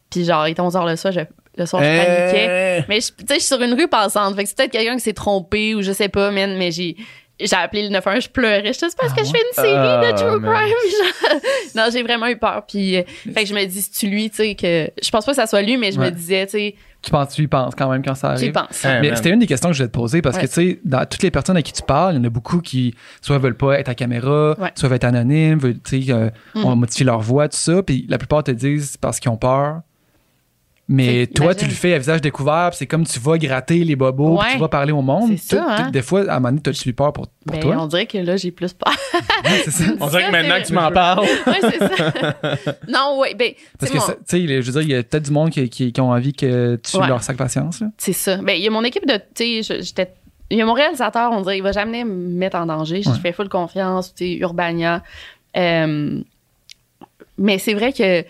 Puis 0.09 0.25
genre, 0.25 0.47
il 0.47 0.51
était 0.51 0.61
11h 0.61 0.87
le 0.89 0.95
soir, 0.95 1.13
je, 1.13 1.19
le 1.57 1.65
soir, 1.67 1.83
je 1.83 1.87
paniquais. 1.87 2.85
Mais 2.89 2.99
je- 3.01 3.07
tu 3.09 3.13
sais, 3.27 3.35
je 3.35 3.39
suis 3.39 3.41
sur 3.47 3.61
une 3.61 3.73
rue 3.73 3.87
passante. 3.87 4.35
Fait 4.35 4.43
que 4.43 4.49
c'est 4.49 4.57
peut-être 4.57 4.71
quelqu'un 4.71 4.95
qui 4.95 5.01
s'est 5.01 5.13
trompé 5.13 5.75
ou 5.75 5.81
je 5.83 5.91
sais 5.91 6.09
pas, 6.09 6.31
man, 6.31 6.57
mais 6.57 6.71
j'ai. 6.71 6.95
J'ai 7.43 7.55
appelé 7.55 7.83
le 7.83 7.89
91, 7.89 8.23
je 8.23 8.29
pleurais. 8.29 8.63
Je 8.67 8.71
sais 8.73 8.89
c'est 8.89 8.97
parce 8.97 9.11
Ah 9.15 9.19
que 9.19 9.25
je 9.25 9.31
fais 9.31 9.37
une 9.39 9.53
série 9.63 9.73
Ah, 9.75 10.11
de 10.11 10.17
true 10.17 10.39
man. 10.39 10.55
crime. 10.55 10.75
genre. 11.31 11.39
non, 11.75 11.83
j'ai 11.91 12.03
vraiment 12.03 12.27
eu 12.27 12.37
peur. 12.37 12.63
Puis, 12.67 12.97
euh, 12.97 13.03
fait 13.33 13.43
que 13.43 13.49
je 13.49 13.53
me 13.53 13.65
dis, 13.65 13.89
tu 13.89 14.07
lui, 14.07 14.29
tu 14.29 14.37
sais, 14.37 14.55
que. 14.55 14.89
Je 15.03 15.09
pense 15.11 15.25
pas 15.25 15.31
que 15.31 15.35
ça 15.35 15.47
soit 15.47 15.61
lui, 15.61 15.77
mais 15.77 15.91
je 15.91 15.99
Ouais. 15.99 16.05
me 16.05 16.11
disais, 16.11 16.45
tu 16.45 16.51
sais, 16.51 16.75
Tu 17.01 17.11
penses, 17.11 17.33
tu 17.35 17.41
y 17.43 17.47
penses 17.47 17.73
quand 17.75 17.89
même 17.89 18.01
quand 18.03 18.15
ça 18.15 18.35
j'y 18.35 18.43
arrive. 18.45 18.53
pense. 18.53 18.85
Hein, 18.85 18.99
Mais 19.01 19.13
c'était 19.15 19.31
une 19.31 19.39
des 19.39 19.45
questions 19.47 19.69
que 19.69 19.73
je 19.73 19.79
voulais 19.79 19.89
te 19.89 19.93
poser 19.97 20.21
parce 20.21 20.37
Ouais. 20.37 20.43
que, 20.43 20.47
tu 20.47 20.53
sais, 20.53 20.79
dans 20.85 21.05
toutes 21.05 21.21
les 21.23 21.31
personnes 21.31 21.57
à 21.57 21.61
qui 21.61 21.73
tu 21.73 21.81
parles, 21.81 22.13
il 22.13 22.17
y 22.17 22.21
en 22.21 22.23
a 22.23 22.29
beaucoup 22.29 22.61
qui 22.61 22.95
soit 23.21 23.37
veulent 23.39 23.57
pas 23.57 23.77
être 23.79 23.89
à 23.89 23.95
caméra, 23.95 24.55
Ouais. 24.59 24.71
soit 24.75 24.87
veulent 24.87 24.95
être 24.95 25.03
anonymes, 25.03 25.57
veulent, 25.59 25.79
tu 25.83 26.01
sais, 26.03 26.11
euh, 26.13 26.29
Mhm. 26.55 26.65
on 26.65 26.75
modifie 26.77 27.03
leur 27.03 27.19
voix, 27.19 27.49
tout 27.49 27.57
ça. 27.57 27.83
Puis 27.83 28.05
la 28.07 28.17
plupart 28.17 28.43
te 28.43 28.51
disent 28.51 28.95
parce 28.97 29.19
qu'ils 29.19 29.31
ont 29.31 29.37
peur 29.37 29.81
Mais 30.89 31.27
toi, 31.27 31.45
imagine. 31.45 31.59
tu 31.61 31.65
le 31.67 31.71
fais 31.71 31.93
à 31.93 31.97
visage 31.97 32.19
découvert, 32.19 32.71
c'est 32.73 32.85
comme 32.87 33.05
tu 33.05 33.17
vas 33.19 33.37
gratter 33.37 33.85
les 33.85 33.95
bobos, 33.95 34.37
Ouais. 34.37 34.51
tu 34.51 34.57
vas 34.57 34.67
parler 34.67 34.91
au 34.91 35.01
monde. 35.01 35.29
C'est 35.37 35.55
ça, 35.55 35.57
Tout- 35.57 35.63
tout- 35.63 35.69
hein. 35.83 35.91
Des 35.91 36.01
fois, 36.01 36.21
à 36.29 36.35
un 36.35 36.39
moment 36.39 36.49
donné, 36.49 36.61
t'as-tu 36.61 36.89
eu 36.89 36.93
peur 36.93 37.13
pour, 37.13 37.27
pour 37.27 37.55
Ben, 37.55 37.59
toi? 37.61 37.77
on 37.79 37.87
dirait 37.87 38.05
que 38.05 38.17
là, 38.17 38.35
j'ai 38.35 38.51
plus 38.51 38.73
peur. 38.73 38.93
Ouais, 39.45 39.61
c'est 39.63 39.71
ça. 39.71 39.83
On 40.01 40.07
dirait 40.07 40.21
Ça, 40.23 40.27
que 40.27 40.31
maintenant 40.33 40.61
que 40.61 40.67
tu 40.67 40.73
m'en 40.73 40.91
parles. 40.91 41.19
ouais, 41.47 41.59
c'est 41.61 41.79
ça. 41.79 42.75
non, 42.89 43.17
ouais, 43.19 43.33
ben, 43.33 43.53
Parce 43.79 43.91
tu 43.91 43.97
que, 43.97 44.03
mon- 44.03 44.09
tu 44.13 44.17
sais, 44.25 44.61
je 44.61 44.71
veux 44.71 44.81
dire, 44.81 44.81
il 44.81 44.89
y 44.89 44.95
a 44.95 45.03
peut-être 45.03 45.23
du 45.25 45.31
monde 45.31 45.49
qui, 45.51 45.69
qui, 45.69 45.93
qui 45.93 46.01
ont 46.01 46.11
envie 46.11 46.33
que 46.33 46.75
tu 46.75 46.97
Ouais. 46.97 47.07
leur 47.07 47.23
sac 47.23 47.37
patience. 47.37 47.79
Là. 47.79 47.87
c'est 47.97 48.11
ça. 48.13 48.37
Ben, 48.37 48.53
il 48.57 48.61
y 48.63 48.67
a 48.67 48.71
mon 48.71 48.83
équipe 48.83 49.05
de, 49.07 49.15
tu 49.33 49.63
sais, 49.63 49.81
j'étais, 49.81 50.11
il 50.49 50.57
y 50.57 50.61
a 50.61 50.65
mon 50.65 50.73
réalisateur, 50.73 51.31
on 51.31 51.41
dirait, 51.41 51.57
il 51.57 51.63
va 51.63 51.71
jamais 51.71 52.03
me 52.03 52.13
mettre 52.13 52.57
en 52.57 52.65
danger. 52.65 53.01
Je 53.01 53.09
Ouais. 53.09 53.15
fais 53.21 53.31
full 53.31 53.47
confiance, 53.47 54.13
tu 54.13 54.25
sais, 54.25 54.33
Urbania. 54.37 55.01
Euh, 55.55 56.19
mais 57.37 57.57
c'est 57.57 57.73
vrai 57.73 57.93
que 57.93 58.23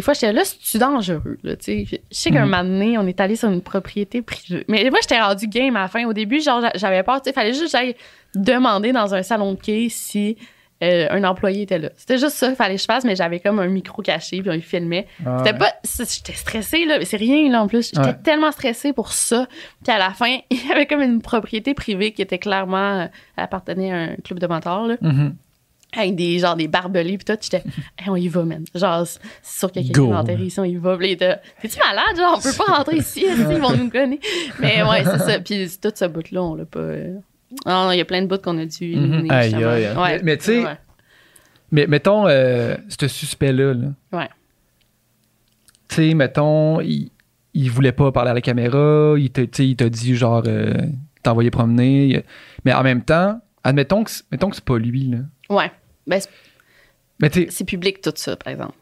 des 0.00 0.02
fois, 0.02 0.14
j'étais 0.14 0.32
là, 0.32 0.42
c'est 0.62 0.78
dangereux, 0.78 1.38
là. 1.42 1.54
Je 1.66 1.84
sais 2.10 2.30
qu'un 2.30 2.44
Mhm. 2.46 2.50
moment 2.50 2.64
donné, 2.64 2.96
on 2.98 3.06
est 3.06 3.20
allé 3.20 3.36
sur 3.36 3.50
une 3.50 3.60
propriété 3.60 4.22
privée. 4.22 4.64
Mais 4.68 4.82
moi, 4.90 4.98
j'étais 5.02 5.20
rendu 5.20 5.46
game 5.46 5.76
à 5.76 5.80
la 5.82 5.88
fin. 5.88 6.04
Au 6.06 6.12
début, 6.12 6.40
genre, 6.40 6.60
j'a- 6.62 6.72
j'avais 6.74 7.02
peur, 7.02 7.20
sais, 7.24 7.32
fallait 7.32 7.52
juste 7.52 7.64
que 7.66 7.70
j'aille 7.70 7.94
demander 8.34 8.92
dans 8.92 9.14
un 9.14 9.22
salon 9.22 9.52
de 9.54 9.60
quai 9.60 9.88
si 9.88 10.36
euh, 10.82 11.08
un 11.10 11.24
employé 11.24 11.62
était 11.62 11.78
là. 11.78 11.90
C'était 11.94 12.16
juste 12.16 12.36
ça 12.36 12.46
qu'il 12.46 12.56
fallait 12.56 12.76
que 12.76 12.80
je 12.80 12.86
fasse, 12.86 13.04
mais 13.04 13.14
j'avais 13.14 13.38
comme 13.38 13.58
un 13.58 13.66
micro 13.66 14.00
caché, 14.00 14.40
puis 14.40 14.48
on 14.50 14.54
y 14.54 14.62
filmait. 14.62 15.06
C'était 15.44 15.52
pas. 15.58 15.74
J'étais 15.84 16.32
stressée, 16.32 16.86
là. 16.86 16.98
mais 16.98 17.04
C'est 17.04 17.18
rien, 17.18 17.50
là, 17.52 17.62
en 17.62 17.68
plus. 17.68 17.90
J'étais 17.94 18.00
Ouais. 18.08 18.16
tellement 18.24 18.50
stressée 18.50 18.94
pour 18.94 19.12
ça. 19.12 19.46
Puis 19.84 19.92
à 19.92 19.98
la 19.98 20.08
fin, 20.14 20.38
il 20.50 20.66
y 20.66 20.72
avait 20.72 20.86
comme 20.86 21.02
une 21.02 21.20
propriété 21.20 21.74
privée 21.74 22.12
qui 22.12 22.22
était 22.22 22.38
clairement. 22.38 23.00
euh, 23.00 23.06
elle 23.36 23.44
appartenait 23.44 23.92
à 23.92 23.96
un 23.96 24.14
club 24.24 24.38
de 24.38 24.46
motards, 24.46 24.86
là. 24.86 24.96
Mhm. 25.02 25.34
Avec 25.96 26.14
des, 26.14 26.38
genre, 26.38 26.54
des 26.56 26.68
barbelés, 26.68 27.18
puis 27.18 27.24
tout. 27.24 27.38
J'étais, 27.40 27.64
Hey, 27.98 28.08
on 28.08 28.16
y 28.16 28.28
va, 28.28 28.44
man. 28.44 28.64
Genre, 28.74 29.06
c'est 29.06 29.20
sûr 29.42 29.72
qu'il 29.72 29.82
y 29.82 29.90
a 29.90 29.92
quelqu'un 29.92 30.16
enterrer 30.18 30.44
ici, 30.44 30.60
on 30.60 30.64
y 30.64 30.76
va. 30.76 30.96
Puis 30.96 31.16
là, 31.16 31.40
T'es-tu 31.60 31.78
malade? 31.78 32.16
Genre, 32.16 32.34
on 32.38 32.40
peut 32.40 32.56
pas 32.56 32.72
rentrer 32.76 32.96
ici, 32.98 33.24
ils 33.26 33.44
vont 33.58 33.76
nous 33.76 33.90
connaître. 33.90 34.26
Mais 34.60 34.82
ouais, 34.82 35.04
c'est 35.04 35.18
ça. 35.18 35.40
Puis 35.40 35.68
tout 35.82 35.90
ce 35.94 36.04
bout-là, 36.04 36.42
on 36.42 36.54
l'a 36.54 36.64
pas. 36.64 36.78
euh, 36.80 37.16
Non, 37.66 37.90
il 37.90 37.98
y 37.98 38.00
a 38.00 38.04
plein 38.04 38.22
de 38.22 38.26
bouts 38.28 38.38
qu'on 38.38 38.56
a 38.58 38.64
dû 38.66 38.84
éliminer. 38.84 39.30
Aïe, 39.30 39.54
aïe, 39.54 39.64
aïe. 39.64 39.96
Ouais. 39.96 40.16
Mais- 40.16 40.20
mais 40.22 40.36
tu 40.36 40.44
sais, 40.44 40.64
Ouais. 40.64 40.76
Mais 41.72 41.86
mettons, 41.86 42.26
euh, 42.26 42.76
ce 42.88 43.06
suspect-là, 43.08 43.74
là, 43.74 43.88
Ouais. 44.12 44.28
tu 45.88 45.96
sais, 45.96 46.14
mettons, 46.14 46.80
il, 46.80 47.10
il 47.54 47.70
voulait 47.70 47.92
pas 47.92 48.12
parler 48.12 48.30
à 48.30 48.34
la 48.34 48.40
caméra, 48.40 49.14
il 49.18 49.30
t'a 49.30 49.42
il 49.62 49.76
t'a 49.76 49.88
dit 49.88 50.14
genre, 50.16 50.42
euh, 50.46 50.74
t'as 51.22 51.30
envoyé 51.32 51.50
promener. 51.50 52.24
Mais 52.64 52.72
en 52.72 52.82
même 52.82 53.02
temps, 53.02 53.40
admettons 53.64 54.04
que, 54.04 54.10
mettons 54.30 54.48
que 54.50 54.56
c'est 54.56 54.64
pas 54.64 54.78
lui, 54.78 55.08
là. 55.10 55.18
Ouais. 55.48 55.70
Ben, 56.06 56.20
c'est- 57.32 57.64
public 57.64 58.00
tout 58.00 58.12
ça, 58.16 58.36
par 58.36 58.52
exemple. 58.52 58.74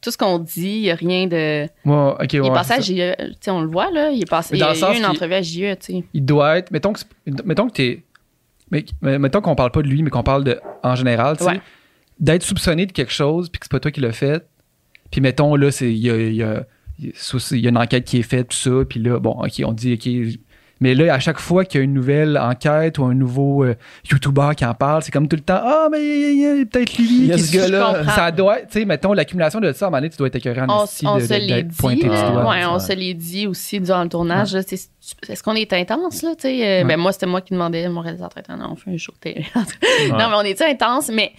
Tout 0.00 0.10
ce 0.10 0.18
qu'on 0.18 0.38
dit, 0.38 0.76
il 0.76 0.82
n'y 0.82 0.90
a 0.90 0.94
rien 0.94 1.26
de. 1.26 1.64
ok, 1.64 2.32
Il 2.32 2.40
ouais, 2.40 2.48
est 2.48 2.52
passé 2.52 2.72
à 2.74 2.80
sais, 3.40 3.50
on 3.50 3.62
le 3.62 3.68
voit, 3.68 3.90
là. 3.90 4.10
Il 4.10 4.22
est 4.22 4.30
passé. 4.30 4.56
Il 4.56 4.62
a, 4.62 4.74
eu 4.74 4.98
une 4.98 5.06
entrevue 5.06 5.34
à 5.34 5.42
tu 5.76 5.76
sais. 5.80 6.04
Il 6.12 6.24
doit 6.24 6.58
être, 6.58 6.70
mettons 6.70 6.92
que, 6.92 7.00
mettons 7.44 7.68
que 7.68 7.72
t'es, 7.72 8.02
mettons 9.02 9.40
qu'on 9.40 9.54
parle 9.54 9.70
pas 9.70 9.82
de 9.82 9.88
lui, 9.88 10.02
mais 10.02 10.10
qu'on 10.10 10.22
parle 10.22 10.44
de, 10.44 10.60
en 10.82 10.94
général, 10.94 11.36
tu 11.38 11.44
sais, 11.44 11.50
Ouais. 11.50 11.60
d'être 12.20 12.42
soupçonné 12.42 12.86
de 12.86 12.92
quelque 12.92 13.12
chose, 13.12 13.48
puis 13.48 13.58
que 13.58 13.66
c'est 13.66 13.70
pas 13.72 13.80
toi 13.80 13.90
qui 13.90 14.00
l'as 14.00 14.12
fait. 14.12 14.46
Puis 15.10 15.20
mettons, 15.20 15.54
là, 15.56 15.70
c'est, 15.70 15.90
il 15.92 15.98
y 15.98 16.10
a, 16.10 16.16
y 16.16 16.42
a 16.42 17.68
une 17.68 17.78
enquête 17.78 18.04
qui 18.04 18.18
est 18.18 18.22
faite, 18.22 18.48
tout 18.48 18.56
ça, 18.56 18.84
puis 18.88 19.00
là, 19.00 19.18
bon, 19.18 19.42
ok, 19.42 19.62
on 19.64 19.72
dit, 19.72 19.94
ok. 19.94 20.38
Mais 20.80 20.94
là, 20.94 21.14
à 21.14 21.18
chaque 21.18 21.38
fois 21.38 21.64
qu'il 21.64 21.78
y 21.78 21.80
a 21.80 21.84
une 21.84 21.94
nouvelle 21.94 22.36
enquête 22.36 22.98
ou 22.98 23.04
un 23.04 23.14
nouveau 23.14 23.64
euh, 23.64 23.74
YouTuber 24.10 24.50
qui 24.56 24.64
en 24.66 24.74
parle, 24.74 25.02
c'est 25.02 25.10
comme 25.10 25.26
tout 25.26 25.36
le 25.36 25.42
temps, 25.42 25.60
ah, 25.64 25.88
mais 25.90 25.98
il 26.00 26.20
y 26.38 26.46
a- 26.46 26.52
il 26.54 26.58
y 26.58 26.62
a 26.62 26.66
peut-être 26.66 26.98
lui 26.98 27.30
qui 27.30 27.38
ce 27.38 27.46
se- 27.46 27.56
gars-là. 27.56 28.04
Ça 28.14 28.30
doit, 28.30 28.56
tu 28.60 28.66
sais, 28.80 28.84
mettons, 28.84 29.14
l'accumulation 29.14 29.58
de 29.60 29.72
ça, 29.72 29.86
à 29.86 29.88
un 29.88 29.90
moment 29.90 30.00
donné, 30.02 30.10
tu 30.10 30.18
dois 30.18 30.26
être 30.26 30.36
écœurant 30.36 30.66
en 30.68 30.80
On, 30.80 30.84
esti 30.84 31.06
on 31.06 31.16
de- 31.16 31.20
se 31.22 31.32
l'est 31.32 31.62
dit. 31.62 31.76
pointé 31.78 32.02
du 32.02 32.08
doigt. 32.08 32.50
ouais, 32.50 32.66
on 32.66 32.78
se 32.78 32.92
l'est 32.92 33.14
dit 33.14 33.46
aussi 33.46 33.80
durant 33.80 34.02
le 34.02 34.10
tournage. 34.10 34.54
Est-ce 34.54 35.42
qu'on 35.42 35.54
est 35.54 35.72
intense, 35.72 36.22
là? 36.22 36.34
tu 36.36 36.42
sais? 36.42 36.82
Euh, 36.82 36.84
Ben, 36.84 36.98
moi, 36.98 37.12
c'était 37.12 37.26
moi 37.26 37.40
qui 37.40 37.54
demandais, 37.54 37.88
mon 37.88 38.00
réalisateur, 38.02 38.42
non, 38.58 38.72
on 38.72 38.76
fait 38.76 38.90
un 38.90 38.96
show 38.98 39.12
de 39.12 39.18
télé. 39.18 39.46
Non, 40.10 40.28
mais 40.28 40.36
on 40.36 40.42
est 40.42 40.60
intense, 40.60 41.08
mais 41.10 41.32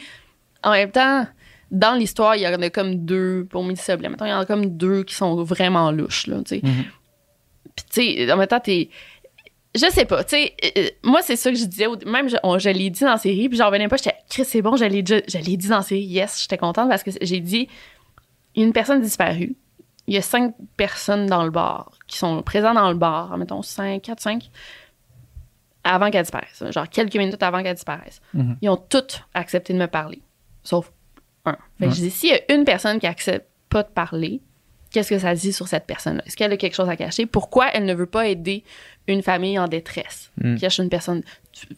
en 0.63 0.71
même 0.71 0.89
temps, 0.89 1.27
dans 1.69 1.93
l'histoire, 1.93 2.35
il 2.35 2.41
y 2.41 2.47
en 2.47 2.59
a 2.59 2.69
comme 2.71 2.95
deux, 2.95 3.45
pour 3.49 3.63
Mélissa 3.63 3.95
Blais, 3.97 4.09
mettons, 4.09 4.25
il 4.25 4.29
y 4.29 4.33
en 4.33 4.39
a 4.39 4.45
comme 4.45 4.65
deux 4.77 5.03
qui 5.03 5.13
sont 5.13 5.43
vraiment 5.43 5.91
louches, 5.91 6.25
là, 6.27 6.37
tu 6.37 6.55
sais. 6.55 6.61
Mhm. 6.63 6.85
Puis, 7.75 7.85
tu 8.15 8.25
sais, 8.25 8.31
en 8.31 8.37
même 8.37 8.47
temps, 8.47 8.59
t'es. 8.59 8.89
Je 9.77 9.89
sais 9.91 10.05
pas, 10.05 10.23
tu 10.23 10.31
sais, 10.37 10.53
euh, 10.77 10.89
moi, 11.03 11.21
c'est 11.21 11.35
ça 11.35 11.51
que 11.51 11.57
je 11.57 11.65
disais, 11.65 11.85
même 12.05 12.27
je, 12.29 12.35
on- 12.43 12.57
je 12.59 12.69
l'ai 12.69 12.89
dit 12.89 13.01
dans 13.01 13.11
la 13.11 13.17
série, 13.17 13.47
puis 13.49 13.57
j'en 13.57 13.67
revenais 13.67 13.87
pas, 13.87 13.97
j'étais, 13.97 14.15
Chris, 14.29 14.43
c'est 14.45 14.61
bon, 14.61 14.75
je 14.75 14.85
l'ai 14.85 15.03
je 15.05 15.37
l'ai 15.37 15.57
dit 15.57 15.67
dans 15.67 15.77
la 15.77 15.81
série, 15.83 16.01
yes, 16.03 16.41
j'étais 16.41 16.57
contente 16.57 16.89
parce 16.89 17.03
que 17.03 17.11
j'ai 17.21 17.39
dit, 17.39 17.67
une 18.55 18.73
personne 18.73 19.01
disparue, 19.01 19.55
il 20.07 20.13
y 20.15 20.17
a 20.17 20.21
cinq 20.21 20.53
personnes 20.77 21.27
dans 21.27 21.43
le 21.43 21.51
bar 21.51 21.91
qui 22.07 22.17
sont 22.17 22.41
présentes 22.41 22.75
dans 22.75 22.89
le 22.89 22.95
bar, 22.97 23.37
mettons, 23.37 23.61
cinq, 23.61 24.01
quatre, 24.03 24.21
cinq, 24.21 24.49
avant 25.83 26.09
qu'elle 26.11 26.23
disparaisse, 26.23 26.63
genre 26.71 26.89
quelques 26.89 27.15
minutes 27.15 27.41
avant 27.43 27.63
qu'elle 27.63 27.75
disparaisse. 27.75 28.19
Mhm. 28.33 28.57
Ils 28.61 28.69
ont 28.69 28.77
toutes 28.77 29.23
accepté 29.33 29.73
de 29.73 29.77
me 29.79 29.87
parler, 29.87 30.21
sauf 30.63 30.91
un. 31.45 31.57
Fait 31.79 31.87
que 31.87 31.93
je 31.93 32.01
dis, 32.01 32.11
s'il 32.11 32.29
y 32.29 32.33
a 32.33 32.53
une 32.53 32.65
personne 32.65 32.99
qui 32.99 33.07
accepte 33.07 33.47
pas 33.69 33.83
de 33.83 33.89
parler, 33.89 34.41
qu'est-ce 34.91 35.09
que 35.09 35.19
ça 35.19 35.33
dit 35.35 35.53
sur 35.53 35.67
cette 35.67 35.85
personne-là? 35.85 36.23
Est-ce 36.25 36.35
qu'elle 36.37 36.51
a 36.51 36.57
quelque 36.57 36.75
chose 36.75 36.89
à 36.89 36.95
cacher? 36.95 37.25
Pourquoi 37.25 37.69
elle 37.73 37.85
ne 37.85 37.93
veut 37.93 38.05
pas 38.05 38.27
aider 38.27 38.63
une 39.07 39.21
famille 39.21 39.57
en 39.59 39.67
détresse? 39.67 40.31
Mm. 40.41 40.55
qui 40.55 40.61
cherche 40.61 40.79
une 40.79 40.89
personne? 40.89 41.23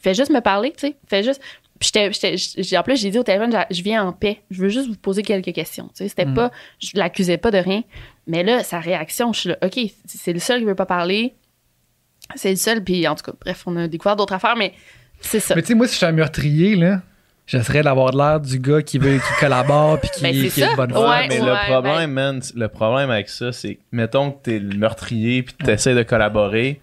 Fais 0.01 0.14
juste 0.14 0.32
me 0.32 0.41
parler, 0.41 0.72
tu 0.72 0.88
sais. 0.88 0.95
Fais 1.07 1.24
juste. 1.24 1.41
Puis 1.80 1.91
j'étais- 1.93 2.78
en 2.78 2.84
plus, 2.84 2.99
j'ai 3.01 3.10
dit 3.10 3.18
au 3.20 3.24
téléphone, 3.24 3.55
je 3.72 3.82
viens 3.84 4.03
en 4.05 4.12
paix. 4.12 4.41
Je 4.51 4.62
veux 4.62 4.68
juste 4.70 4.89
vous 4.89 4.95
poser 4.97 5.24
quelques 5.24 5.53
questions. 5.53 5.88
Tu 5.88 6.03
sais, 6.03 6.10
c'était 6.10 6.26
Mm. 6.26 6.34
pas, 6.34 6.51
je 6.80 6.91
l'accusais 6.95 7.38
pas 7.38 7.51
de 7.51 7.57
rien. 7.57 7.84
Mais 8.28 8.43
là, 8.43 8.64
sa 8.64 8.80
réaction, 8.82 9.32
je 9.32 9.39
suis 9.39 9.49
là, 9.49 9.57
OK, 9.64 9.80
c'est 10.05 10.34
le 10.34 10.39
seul 10.39 10.60
qui 10.60 10.66
veut 10.66 10.76
pas 10.76 10.86
parler. 10.86 11.36
C'est 12.36 12.49
le 12.49 12.57
seul. 12.57 12.84
Puis 12.84 13.07
en 13.07 13.16
tout 13.16 13.24
cas, 13.24 13.32
bref, 13.39 13.64
on 13.66 13.76
a 13.78 13.88
découvert 13.88 14.16
d'autres 14.18 14.34
affaires, 14.34 14.57
mais 14.57 14.74
c'est 15.22 15.39
ça. 15.39 15.55
Mais 15.55 15.62
tu 15.62 15.70
sais, 15.70 15.74
moi, 15.76 15.88
si 15.88 15.93
je 15.93 15.97
suis 15.97 16.05
un 16.05 16.12
meurtrier, 16.12 16.76
là, 16.76 17.01
j'essaierais 17.49 17.81
d'avoir 17.83 18.11
l'air 18.15 18.39
du 18.39 18.59
gars 18.59 18.81
qui 18.81 18.97
veut, 18.99 19.17
qui 19.17 19.39
collabore 19.39 19.99
puis 19.99 20.09
qui, 20.09 20.21
Ben, 20.21 20.33
c'est 20.33 20.47
qui 20.49 20.61
est 20.61 20.71
de 20.71 20.75
bonne 20.75 20.91
Ouais, 20.91 20.97
foi. 20.97 21.09
Ouais, 21.09 21.27
mais 21.27 21.39
le 21.39 21.51
ouais, 21.51 21.65
problème, 21.67 22.11
man, 22.11 22.41
le 22.55 22.67
problème 22.67 23.09
avec 23.09 23.27
ça, 23.29 23.51
c'est 23.51 23.75
que, 23.75 23.81
mettons 23.91 24.31
que 24.31 24.43
t'es 24.43 24.59
le 24.59 24.77
meurtrier 24.77 25.43
puis 25.43 25.55
tu 25.63 25.69
essaies 25.69 25.95
de 25.95 26.03
collaborer. 26.03 26.79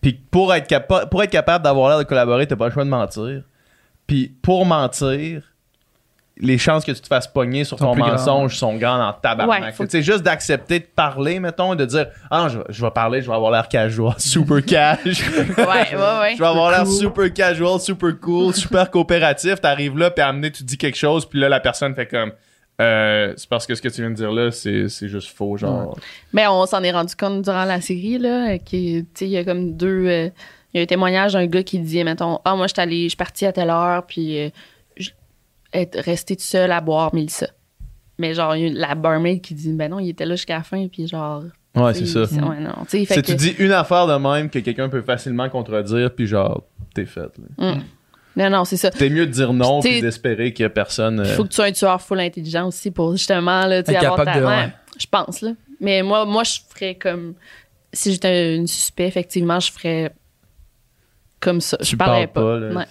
Puis 0.00 0.14
pour 0.30 0.54
être, 0.54 0.66
capa- 0.68 1.06
pour 1.06 1.22
être 1.22 1.30
capable 1.30 1.64
d'avoir 1.64 1.88
l'air 1.90 1.98
de 1.98 2.04
collaborer, 2.04 2.46
t'as 2.46 2.56
pas 2.56 2.66
le 2.66 2.72
choix 2.72 2.84
de 2.84 2.90
mentir. 2.90 3.42
Puis 4.06 4.34
pour 4.42 4.66
mentir, 4.66 5.42
les 6.38 6.56
chances 6.58 6.84
que 6.84 6.92
tu 6.92 7.00
te 7.00 7.06
fasses 7.06 7.26
pogner 7.26 7.64
sur 7.64 7.78
Sont 7.78 7.92
ton 7.92 7.96
mensonge 7.96 8.56
sont 8.56 8.74
grandes 8.76 9.00
en 9.02 9.08
Ouais, 9.10 9.14
tabarnak. 9.22 9.74
faut- 9.74 9.84
Tu 9.84 9.90
sais, 9.90 10.02
juste 10.02 10.22
d'accepter 10.22 10.80
de 10.80 10.86
parler, 10.86 11.38
mettons, 11.40 11.74
et 11.74 11.76
de 11.76 11.84
dire 11.84 12.06
Ah, 12.30 12.48
je, 12.50 12.58
vais- 12.58 12.64
je 12.70 12.82
vais 12.84 12.90
parler, 12.90 13.20
je 13.22 13.28
vais 13.28 13.34
avoir 13.36 13.50
l'air 13.50 13.68
casual, 13.68 14.14
super 14.18 14.64
cash. 14.64 14.98
Ouais, 15.04 15.14
ouais, 15.56 15.94
ouais. 15.94 16.32
Je 16.36 16.38
vais 16.38 16.46
avoir 16.46 16.70
l'air 16.70 16.84
cool. 16.84 16.92
super 16.92 17.32
casual, 17.34 17.78
super 17.80 18.18
cool, 18.20 18.54
super 18.54 18.90
coopératif. 18.90 19.60
T'arrives 19.60 19.98
là, 19.98 20.10
puis 20.10 20.22
à 20.22 20.28
amener, 20.28 20.50
tu 20.50 20.64
dis 20.64 20.78
quelque 20.78 20.96
chose, 20.98 21.26
puis 21.26 21.38
là, 21.38 21.48
la 21.48 21.60
personne 21.60 21.94
fait 21.94 22.06
comme. 22.06 22.32
Euh, 22.80 23.34
c'est 23.36 23.48
parce 23.48 23.66
que 23.66 23.74
ce 23.74 23.82
que 23.82 23.88
tu 23.88 24.00
viens 24.00 24.10
de 24.10 24.16
dire 24.16 24.32
là, 24.32 24.50
c'est 24.50 24.88
c'est 24.88 25.08
juste 25.08 25.28
faux, 25.36 25.56
genre. 25.58 25.96
Mais 26.32 26.46
on 26.48 26.64
s'en 26.66 26.82
est 26.82 26.90
rendu 26.90 27.14
compte 27.14 27.42
durant 27.42 27.64
la 27.64 27.80
série, 27.82 28.18
là, 28.18 28.58
qu'il 28.58 29.04
tu 29.04 29.10
sais, 29.14 29.24
il 29.26 29.30
y 29.32 29.36
a 29.36 29.44
comme 29.44 29.76
deux. 29.76 30.06
euh, 30.08 30.30
il 30.74 30.78
y 30.78 30.80
a 30.80 30.84
un 30.84 30.86
témoignage 30.86 31.34
d'un 31.34 31.44
gars 31.46 31.62
qui 31.62 31.78
dit, 31.78 32.02
mettons, 32.02 32.40
ah, 32.46 32.56
moi, 32.56 32.66
je 32.66 32.72
suis 32.72 32.80
allé- 32.80 33.02
je 33.04 33.08
suis 33.08 33.16
parti 33.16 33.44
à 33.44 33.52
telle 33.52 33.68
heure, 33.68 34.04
puis 34.06 34.40
euh, 34.40 34.48
être 35.72 35.98
resté 36.00 36.36
tout 36.36 36.42
seul 36.44 36.70
à 36.72 36.80
boire 36.80 37.14
Mélissa. 37.14 37.48
Mais 38.18 38.34
genre, 38.34 38.54
il 38.56 38.68
y 38.74 38.76
a 38.82 38.88
la 38.88 38.94
barmaid 38.94 39.40
qui 39.40 39.54
dit, 39.54 39.72
ben 39.72 39.90
non, 39.90 39.98
il 39.98 40.10
était 40.10 40.26
là 40.26 40.34
jusqu'à 40.36 40.58
la 40.58 40.62
fin, 40.62 40.86
puis 40.88 41.08
genre. 41.08 41.44
Ouais, 41.74 41.94
c'est 41.94 42.06
ça. 42.06 42.20
Ouais, 42.24 42.60
non. 42.60 42.72
Tu 42.88 42.98
sais, 42.98 43.04
fait 43.06 43.14
C'est 43.14 43.22
que- 43.22 43.26
tu 43.28 43.36
dis 43.36 43.54
une 43.58 43.72
affaire 43.72 44.06
de 44.06 44.14
même 44.16 44.50
que 44.50 44.58
quelqu'un 44.58 44.88
peut 44.88 45.00
facilement 45.02 45.48
contredire, 45.48 46.14
puis 46.14 46.26
genre, 46.26 46.62
t'es 46.94 47.06
fait. 47.06 47.30
là. 47.58 47.76
Non, 48.36 48.48
non, 48.50 48.64
c'est 48.64 48.76
ça. 48.78 48.90
T'es 48.90 49.10
mieux 49.10 49.26
de 49.26 49.30
dire 49.32 49.52
non, 49.52 49.80
Puis 49.80 50.00
d'espérer 50.00 50.52
qu'il 50.54 50.62
y 50.62 50.66
a 50.66 50.70
personne. 50.70 51.22
Il 51.24 51.30
euh, 51.30 51.36
faut 51.36 51.44
que 51.44 51.48
tu 51.48 51.56
sois 51.56 51.66
un 51.66 51.72
tueur 51.72 52.00
full 52.00 52.18
intelligent 52.20 52.66
aussi 52.68 52.90
pour 52.90 53.12
justement, 53.12 53.66
là, 53.66 53.78
avoir 53.86 54.00
capable 54.00 54.24
ta. 54.24 54.40
de- 54.40 54.46
ouais. 54.46 54.68
Je 54.98 55.06
pense, 55.06 55.40
là. 55.42 55.50
Mais 55.80 56.02
moi, 56.02 56.24
moi, 56.24 56.42
je 56.44 56.58
ferais 56.72 56.94
comme. 56.94 57.34
Si 57.92 58.12
j'étais 58.12 58.56
une 58.56 58.66
suspect, 58.66 59.06
effectivement, 59.06 59.60
je 59.60 59.70
ferais 59.70 60.14
comme 61.40 61.60
ça. 61.60 61.76
tu 61.78 61.90
je 61.90 61.96
parlerais 61.96 62.26
parles 62.26 62.60
pas. 62.60 62.66
là. 62.68 62.74
Ouais. 62.74 62.84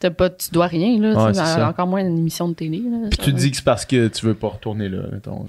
T'as 0.00 0.10
pas, 0.10 0.30
tu 0.30 0.50
dois 0.52 0.66
rien, 0.68 0.98
là. 1.00 1.08
Ouais, 1.08 1.32
tu 1.32 1.38
sais, 1.38 1.44
c'est 1.44 1.54
ça. 1.54 1.68
encore 1.68 1.86
moins 1.88 2.00
une 2.00 2.18
émission 2.18 2.48
de 2.48 2.54
télé. 2.54 2.78
Là, 2.78 3.08
Puis 3.10 3.18
tu 3.18 3.32
dis 3.32 3.50
que 3.50 3.56
c'est 3.56 3.64
parce 3.64 3.84
que 3.84 4.06
tu 4.08 4.26
veux 4.26 4.34
pas 4.34 4.48
retourner 4.48 4.88
là, 4.88 5.02
mettons. 5.12 5.40
là. 5.40 5.48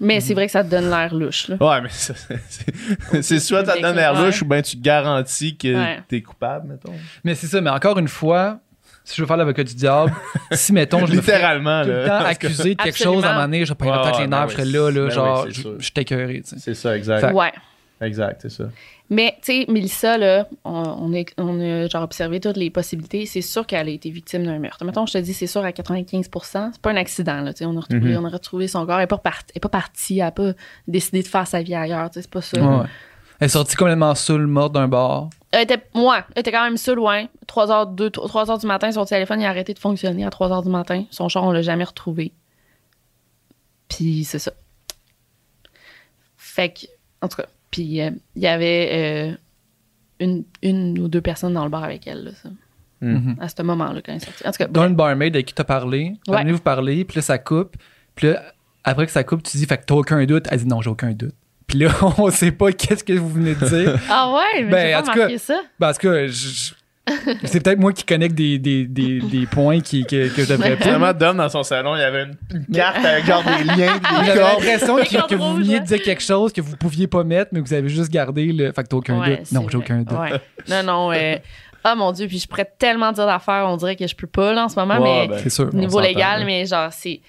Mais 0.00 0.20
c'est 0.20 0.32
vrai 0.32 0.46
que 0.46 0.52
ça 0.52 0.62
te 0.64 0.70
donne 0.70 0.88
l'air 0.88 1.12
louche, 1.14 1.48
là. 1.48 1.56
Ouais, 1.60 1.80
mais 1.82 1.88
ça, 1.90 2.14
c'est 3.20 3.40
soit 3.40 3.64
ça 3.66 3.74
te 3.76 3.82
donne 3.82 3.96
l'air 3.96 4.14
louche 4.24 4.42
ou 4.42 4.46
bien 4.46 4.62
tu 4.62 4.76
te 4.76 4.82
garantis 4.82 5.56
que 5.56 5.74
Ouais. 5.74 5.98
t'es 6.08 6.22
coupable, 6.22 6.68
mettons. 6.68 6.92
Mais 7.24 7.34
c'est 7.34 7.46
ça, 7.48 7.60
mais 7.60 7.70
encore 7.70 7.98
une 7.98 8.08
fois, 8.08 8.60
si 9.04 9.16
je 9.16 9.22
veux 9.22 9.26
faire 9.26 9.36
l'avocat 9.36 9.64
du 9.64 9.74
diable, 9.74 10.12
si, 10.52 10.72
mettons, 10.72 11.04
je 11.04 11.12
me 11.12 11.16
Littéralement, 11.18 11.82
tout 11.82 11.88
le 11.88 12.04
là. 12.04 12.20
temps 12.20 12.26
accusé 12.26 12.74
de 12.74 12.82
quelque 12.82 12.88
Absolument. 12.90 13.14
chose 13.16 13.24
à 13.24 13.28
un 13.30 13.32
moment 13.34 13.44
donné, 13.46 13.64
je 13.66 13.72
Ouais, 13.72 13.76
peut-être 13.76 14.04
ouais, 14.14 14.20
les 14.22 14.28
ben 14.28 14.38
nerfs, 14.38 14.48
je 14.50 14.56
oui. 14.56 14.62
serais 14.62 14.64
là, 14.78 14.90
là, 14.90 15.02
Ben 15.08 15.10
genre, 15.10 15.46
je 15.48 15.52
je 15.78 16.42
sais. 16.44 16.58
C'est 16.58 16.74
ça, 16.74 16.96
exact. 16.96 17.20
Fait- 17.28 17.32
Ouais. 17.34 17.52
Exact, 18.00 18.42
c'est 18.42 18.50
ça. 18.50 18.64
Mais, 19.10 19.36
tu 19.42 19.62
sais, 19.62 19.66
Mélissa, 19.68 20.18
là, 20.18 20.46
on, 20.64 20.70
on, 20.72 21.12
est- 21.12 21.34
on 21.36 21.58
a 21.60 21.88
genre 21.88 22.02
observé 22.04 22.38
toutes 22.38 22.56
les 22.56 22.70
possibilités. 22.70 23.26
C'est 23.26 23.40
sûr 23.42 23.66
qu'elle 23.66 23.88
a 23.88 23.90
été 23.90 24.08
victime 24.10 24.44
d'un 24.44 24.58
meurtre. 24.60 24.84
Mettons, 24.84 25.04
je 25.06 25.14
te 25.14 25.18
dis, 25.18 25.34
c'est 25.34 25.46
sûr 25.48 25.64
à 25.64 25.70
95% 25.72 26.70
C'est 26.72 26.80
pas 26.80 26.90
un 26.90 26.96
accident, 26.96 27.40
là. 27.40 27.52
Tu 27.52 27.58
sais, 27.58 27.64
on 27.66 27.76
a 27.76 27.80
retrouvé, 27.80 28.12
Mhm. 28.12 28.24
on 28.24 28.24
a 28.26 28.28
retrouvé 28.30 28.68
son 28.68 28.86
corps. 28.86 28.98
Elle 28.98 29.04
est 29.04 29.06
pas, 29.08 29.18
partie, 29.18 29.46
elle 29.52 29.56
est 29.58 29.60
pas 29.60 29.68
partie. 29.68 30.18
Elle 30.18 30.26
a 30.26 30.30
pas 30.30 30.52
décidé 30.86 31.22
de 31.22 31.28
faire 31.28 31.46
sa 31.46 31.60
vie 31.62 31.74
ailleurs. 31.74 32.08
Tu 32.10 32.14
sais, 32.14 32.22
c'est 32.22 32.30
pas 32.30 32.40
ça. 32.42 32.60
Ouais, 32.60 32.76
ouais. 32.82 32.86
Elle 33.40 33.46
est 33.46 33.48
sortie 33.48 33.74
complètement 33.76 34.14
saoule, 34.14 34.46
morte 34.46 34.72
d'un 34.74 34.86
bar. 34.88 35.30
Elle 35.50 35.62
était, 35.62 35.82
ouais, 35.94 36.18
elle 36.34 36.40
était 36.40 36.52
quand 36.52 36.62
même 36.64 36.76
seule, 36.76 36.96
loin. 36.96 37.26
3 37.46 37.70
heures, 37.72 37.86
2, 37.86 38.10
3 38.10 38.50
heures 38.50 38.58
du 38.58 38.66
matin, 38.66 38.92
son 38.92 39.04
téléphone 39.06 39.40
il 39.40 39.46
a 39.46 39.48
arrêté 39.48 39.74
de 39.74 39.78
fonctionner 39.78 40.24
à 40.24 40.30
3 40.30 40.52
heures 40.52 40.62
du 40.62 40.68
matin. 40.68 41.04
Son 41.10 41.28
char, 41.28 41.42
on 41.44 41.50
l'a 41.52 41.62
jamais 41.62 41.84
retrouvé. 41.84 42.32
Puis 43.88 44.24
c'est 44.24 44.38
ça. 44.38 44.52
Fait 46.36 46.70
que, 46.70 46.86
en 47.22 47.28
tout 47.28 47.36
cas, 47.36 47.46
puis 47.70 48.00
euh, 48.00 48.10
il 48.36 48.42
y 48.42 48.46
avait 48.46 48.88
euh, 48.92 49.36
une, 50.20 50.44
une 50.62 50.98
ou 50.98 51.08
deux 51.08 51.20
personnes 51.20 51.54
dans 51.54 51.64
le 51.64 51.70
bar 51.70 51.84
avec 51.84 52.06
elle, 52.06 52.24
là, 52.24 52.30
ça, 52.42 52.48
Mhm. 53.00 53.36
à 53.40 53.48
ce 53.48 53.62
moment-là, 53.62 54.00
quand 54.04 54.10
elle 54.10 54.16
est 54.16 54.24
sortie. 54.24 54.46
En 54.46 54.50
tout 54.50 54.56
cas, 54.58 54.66
Dans 54.66 54.80
bref. 54.80 54.90
une 54.90 54.96
barmaid 54.96 55.36
avec 55.36 55.46
qui 55.46 55.54
t'as 55.54 55.62
parlé, 55.64 56.14
Ouais. 56.26 56.38
venez 56.40 56.50
vous 56.52 56.58
parler, 56.58 57.04
puis 57.04 57.16
là, 57.16 57.22
ça 57.22 57.38
coupe. 57.38 57.76
Puis 58.16 58.26
là, 58.28 58.42
après 58.82 59.06
que 59.06 59.12
ça 59.12 59.22
coupe, 59.22 59.44
tu 59.44 59.56
dis, 59.56 59.66
fait 59.66 59.78
que 59.78 59.84
t'as 59.84 59.94
aucun 59.94 60.24
doute. 60.24 60.46
Elle 60.50 60.58
dit, 60.58 60.66
non, 60.66 60.80
j'ai 60.80 60.90
aucun 60.90 61.12
doute. 61.12 61.34
Puis 61.68 61.78
là, 61.78 61.90
on 62.18 62.28
sait 62.32 62.50
pas 62.50 62.72
qu'est-ce 62.72 63.04
que 63.04 63.12
vous 63.12 63.28
venez 63.28 63.54
de 63.54 63.68
dire. 63.68 64.00
Ah 64.10 64.32
ouais, 64.34 64.64
mais 64.64 64.70
Ben, 64.70 64.86
j'ai 64.88 64.94
en 64.96 64.98
pas 64.98 65.04
tout 65.04 65.12
remarqué 65.12 65.38
ça. 65.38 65.60
Parce 65.78 65.96
que 65.98 66.26
je- 66.26 66.32
je- 66.48 66.74
c'est 67.44 67.60
peut-être 67.62 67.78
moi 67.78 67.92
qui 67.92 68.04
connecte 68.04 68.34
des, 68.34 68.58
des, 68.58 68.86
des, 68.86 69.20
des 69.20 69.46
points 69.46 69.80
qui, 69.80 70.04
que, 70.04 70.28
que 70.34 70.44
je 70.44 70.48
devrais 70.52 70.76
pas. 70.76 70.90
Vraiment, 70.90 71.12
Dom, 71.12 71.36
dans 71.36 71.48
son 71.48 71.62
salon, 71.62 71.96
il 71.96 72.00
y 72.00 72.02
avait 72.04 72.24
une, 72.24 72.36
une 72.54 72.66
carte 72.74 73.04
avec 73.04 73.24
genre 73.26 73.42
des 73.42 73.64
liens 73.64 73.96
des 73.96 74.26
J'avais 74.26 74.40
l'impression 74.40 74.96
que, 75.28 75.34
vous 75.34 75.54
veniez 75.56 75.80
de 75.80 75.84
dire 75.86 76.02
quelque 76.02 76.22
chose 76.22 76.52
que 76.52 76.60
vous 76.60 76.76
pouviez 76.76 77.06
pas 77.06 77.24
mettre, 77.24 77.50
mais 77.52 77.60
que 77.62 77.66
vous 77.68 77.74
avez 77.74 77.88
juste 77.88 78.10
gardé 78.10 78.46
le. 78.52 78.72
Fait 78.72 78.82
que 78.82 78.88
t'as 78.88 78.96
aucun 78.96 79.20
Ouais, 79.20 79.36
doute. 79.38 79.52
Non, 79.52 79.66
j'ai 79.68 79.78
aucun 79.78 79.98
doute. 79.98 80.18
Ouais. 80.18 80.32
Non, 80.68 80.82
non. 80.82 81.12
euh, 81.12 81.36
Ah 81.84 81.94
mon 81.94 82.12
Dieu, 82.12 82.26
puis 82.26 82.38
je 82.38 82.46
pourrais 82.48 82.70
tellement 82.78 83.12
dire 83.12 83.26
d'affaires, 83.26 83.66
on 83.68 83.76
dirait 83.76 83.96
que 83.96 84.06
je 84.06 84.14
peux 84.16 84.26
pas 84.26 84.52
là 84.52 84.64
en 84.64 84.68
ce 84.68 84.76
moment, 84.78 84.98
Ouais, 85.00 85.26
mais 85.26 85.28
ben, 85.28 85.40
C'est 85.42 85.50
sûr. 85.50 85.74
niveau 85.74 86.00
légal, 86.00 86.44
mais 86.44 86.66
genre, 86.66 86.92
c'est. 86.92 87.20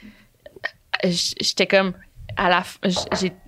J'étais 1.04 1.68
comme. 1.68 1.94
À 2.38 2.48
la 2.48 2.62
f- 2.62 2.78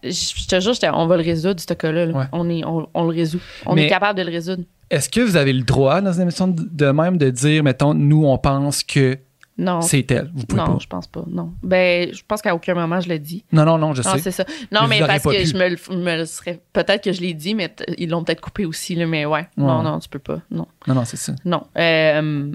Je 0.03 0.45
te 0.47 0.59
jure, 0.59 0.73
on 0.95 1.05
va 1.07 1.15
le 1.15 1.23
résoudre, 1.23 1.61
ce 1.61 1.73
cas-là. 1.73 2.07
là. 2.07 2.13
Ouais. 2.17 2.25
On, 2.33 2.49
est, 2.49 2.65
on, 2.65 2.89
on 2.93 3.03
le 3.03 3.15
résout. 3.15 3.39
On 3.65 3.73
Mais- 3.75 3.85
est 3.85 3.89
capable 3.89 4.17
de 4.19 4.23
le 4.25 4.31
résoudre. 4.31 4.63
Est-ce 4.91 5.09
que 5.09 5.21
vous 5.21 5.35
avez 5.37 5.53
le 5.53 5.63
droit 5.63 6.01
dans 6.01 6.13
une 6.13 6.21
émission 6.23 6.47
de, 6.47 6.91
même 6.91 7.17
de 7.17 7.29
dire, 7.29 7.63
mettons, 7.63 7.93
nous, 7.93 8.25
on 8.25 8.37
pense 8.37 8.83
que 8.83 9.17
Non. 9.57 9.81
c'est 9.81 10.09
elle? 10.11 10.29
Vous 10.35 10.45
pouvez 10.45 10.61
Non, 10.61 10.73
pas. 10.73 10.77
je 10.81 10.87
pense 10.87 11.07
pas. 11.07 11.23
Non. 11.27 11.53
Ben, 11.63 12.13
je 12.13 12.21
pense 12.27 12.41
qu'à 12.41 12.53
aucun 12.53 12.73
moment 12.73 12.99
je 12.99 13.07
l'ai 13.09 13.17
dit. 13.19 13.43
Non, 13.51 13.63
non, 13.65 13.77
non, 13.77 13.93
je 13.93 14.01
Non, 14.03 14.11
sais. 14.13 14.19
c'est 14.19 14.31
ça. 14.31 14.45
Non, 14.71 14.87
Mais 14.87 14.99
parce 14.99 15.23
que 15.23 15.29
pu. 15.41 15.45
je 15.47 15.55
me 15.57 15.69
le, 15.69 15.75
f- 15.77 15.95
me 15.95 16.17
le 16.17 16.25
serais. 16.25 16.59
Peut-être 16.73 17.03
que 17.05 17.11
je 17.13 17.21
l'ai 17.21 17.33
dit, 17.33 17.55
mais 17.55 17.69
t- 17.69 17.85
ils 17.97 18.09
l'ont 18.09 18.23
peut-être 18.23 18.41
coupé 18.41 18.65
aussi, 18.65 18.95
là, 18.95 19.07
mais 19.07 19.25
ouais. 19.25 19.47
Non, 19.57 19.81
non, 19.81 19.99
tu 19.99 20.09
peux 20.09 20.19
pas. 20.19 20.41
Non. 20.51 20.67
Non, 20.87 20.93
non, 20.95 21.05
c'est 21.05 21.17
ça. 21.17 21.33
Non. 21.45 21.63
Euh, 21.77 22.21
non, 22.21 22.51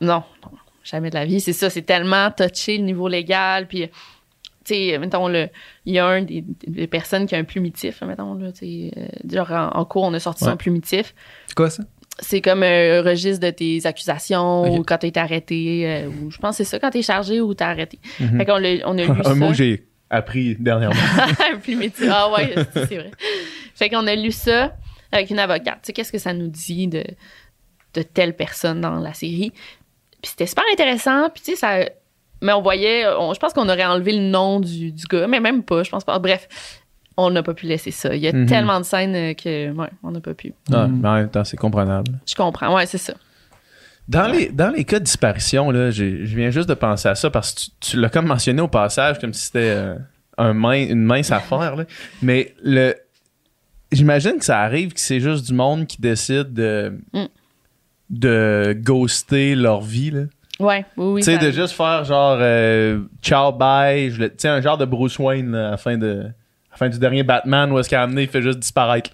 non, 0.00 0.22
jamais 0.82 1.10
de 1.10 1.14
la 1.14 1.24
vie. 1.24 1.40
C'est 1.40 1.52
ça, 1.52 1.70
c'est 1.70 1.82
tellement 1.82 2.30
touché 2.30 2.78
le 2.78 2.84
niveau 2.84 3.06
légal. 3.06 3.66
Puis, 3.68 3.88
tu 4.64 4.74
sais, 4.74 4.98
mettons, 4.98 5.28
il 5.30 5.48
y 5.86 5.98
a 5.98 6.06
un 6.06 6.22
des, 6.22 6.44
des 6.66 6.86
personnes 6.86 7.26
qui 7.26 7.34
a 7.34 7.38
un 7.38 7.44
plumitif, 7.44 8.02
mettons, 8.02 8.34
là, 8.34 8.52
tu 8.52 8.58
sais. 8.58 8.90
euh, 8.96 9.06
genre, 9.32 9.50
en, 9.50 9.68
en 9.80 9.84
cours, 9.84 10.02
on 10.04 10.12
a 10.14 10.20
sorti 10.20 10.44
Ouais. 10.44 10.50
son 10.50 10.56
plumitif. 10.56 11.14
C'est 11.46 11.54
quoi 11.54 11.70
ça? 11.70 11.82
C'est 12.18 12.42
comme 12.42 12.62
un 12.62 13.00
registre 13.02 13.46
de 13.46 13.50
tes 13.50 13.86
accusations 13.86 14.70
ou 14.74 14.82
quand 14.84 14.98
t'as 14.98 15.08
été 15.08 15.18
arrêté. 15.20 15.84
euh, 15.86 16.08
ou 16.08 16.30
je 16.30 16.36
pense 16.38 16.58
que 16.58 16.64
c'est 16.64 16.70
ça, 16.70 16.78
quand 16.78 16.90
t'es 16.90 17.00
chargé 17.02 17.40
ou 17.40 17.54
t'es 17.54 17.64
arrêté. 17.64 17.98
Mhm. 18.18 18.36
Fait 18.38 18.44
qu'on 18.44 18.58
l'a- 18.58 18.86
on 18.86 18.98
a 18.98 19.04
lu 19.04 19.06
ça. 19.24 19.30
Un 19.30 19.34
mot 19.36 19.48
que 19.48 19.54
j'ai 19.54 19.86
appris 20.10 20.56
dernièrement. 20.58 20.96
un 21.54 21.56
plumitif. 21.58 22.06
Ah 22.10 22.30
ouais, 22.30 22.52
c'est 22.74 22.86
c'est 22.86 22.96
vrai. 22.98 23.10
Fait 23.74 23.88
qu'on 23.88 24.06
a 24.06 24.14
lu 24.14 24.30
ça 24.32 24.76
avec 25.12 25.30
une 25.30 25.38
avocate. 25.38 25.76
Tu 25.76 25.86
sais, 25.86 25.92
qu'est-ce 25.94 26.12
que 26.12 26.18
ça 26.18 26.34
nous 26.34 26.48
dit 26.48 26.88
de, 26.88 27.04
de 27.94 28.02
telle 28.02 28.36
personne 28.36 28.82
dans 28.82 28.96
la 28.96 29.14
série? 29.14 29.52
Puis 30.20 30.32
c'était 30.32 30.46
super 30.46 30.64
intéressant. 30.72 31.30
Puis 31.30 31.42
tu 31.42 31.50
sais, 31.52 31.56
ça... 31.56 31.78
Mais 32.42 32.52
on 32.52 32.62
voyait... 32.62 33.06
on- 33.18 33.34
je 33.34 33.38
pense 33.40 33.52
qu'on 33.52 33.68
aurait 33.68 33.84
enlevé 33.84 34.12
le 34.12 34.22
nom 34.30 34.60
du, 34.60 34.92
du 34.92 35.04
gars, 35.06 35.26
mais 35.26 35.40
même 35.40 35.62
pas, 35.62 35.82
je 35.82 35.90
pense 35.90 36.04
pas. 36.04 36.18
Bref, 36.18 36.48
on 37.16 37.30
n'a 37.30 37.42
pas 37.42 37.52
pu 37.54 37.66
laisser 37.66 37.90
ça. 37.90 38.14
Il 38.14 38.22
y 38.22 38.28
a 38.28 38.32
Mhm. 38.32 38.46
tellement 38.46 38.78
de 38.80 38.84
scènes 38.84 39.14
euh, 39.14 39.34
que... 39.34 39.70
Ouais, 39.72 39.88
on 40.02 40.10
n'a 40.10 40.20
pas 40.20 40.32
pu. 40.34 40.54
Ah, 40.72 40.86
Mhm. 40.86 41.00
mais 41.02 41.08
en 41.08 41.14
même 41.14 41.30
temps, 41.30 41.44
c'est 41.44 41.56
comprenable. 41.58 42.12
Je 42.26 42.34
comprends. 42.34 42.74
Ouais, 42.74 42.86
c'est 42.86 42.98
ça. 42.98 43.14
Dans 44.08 44.26
les, 44.26 44.48
dans 44.48 44.70
les 44.70 44.84
cas 44.84 44.98
de 44.98 45.04
disparition, 45.04 45.70
là, 45.70 45.90
je 45.90 46.04
viens 46.04 46.50
juste 46.50 46.68
de 46.68 46.74
penser 46.74 47.08
à 47.08 47.14
ça 47.14 47.30
parce 47.30 47.52
que 47.52 47.60
tu, 47.60 47.70
tu 47.80 47.96
l'as 48.00 48.08
comme 48.08 48.26
mentionné 48.26 48.60
au 48.60 48.68
passage, 48.68 49.18
comme 49.20 49.32
si 49.34 49.44
c'était 49.46 49.70
euh, 49.76 49.94
un 50.38 50.52
main, 50.54 50.82
une 50.88 51.02
mince 51.04 51.30
affaire. 51.30 51.76
là. 51.76 51.84
Mais 52.22 52.54
le, 52.64 52.94
j'imagine 53.92 54.38
que 54.38 54.44
ça 54.44 54.60
arrive 54.62 54.94
que 54.94 55.00
c'est 55.00 55.20
juste 55.20 55.46
du 55.46 55.52
monde 55.52 55.86
qui 55.86 56.00
décide 56.00 56.52
de, 56.54 56.98
Mm. 57.12 57.24
de 58.10 58.76
ghoster 58.80 59.54
leur 59.54 59.80
vie. 59.82 60.10
là. 60.10 60.22
Ouais, 60.60 60.84
oui, 60.96 61.06
oui. 61.14 61.20
tu 61.22 61.30
sais, 61.32 61.38
de 61.38 61.50
juste 61.50 61.72
faire 61.74 62.04
genre 62.04 62.36
euh, 62.40 63.00
ciao, 63.22 63.50
bye. 63.52 64.10
le- 64.10 64.28
Tu 64.28 64.34
sais, 64.38 64.48
un 64.48 64.60
genre 64.60 64.78
de 64.78 64.84
Bruce 64.84 65.18
Wayne 65.18 65.52
là, 65.52 65.68
à 65.68 65.70
la 65.72 65.76
fin, 65.76 65.96
de, 65.98 66.20
à 66.20 66.72
la 66.72 66.76
fin 66.76 66.88
du 66.88 66.98
dernier 66.98 67.22
Batman 67.22 67.72
où 67.72 67.78
est-ce 67.78 67.88
qu'il 67.88 67.98
a 67.98 68.02
amené, 68.02 68.22
il 68.22 68.28
fait 68.28 68.42
juste 68.42 68.58
disparaître. 68.60 69.10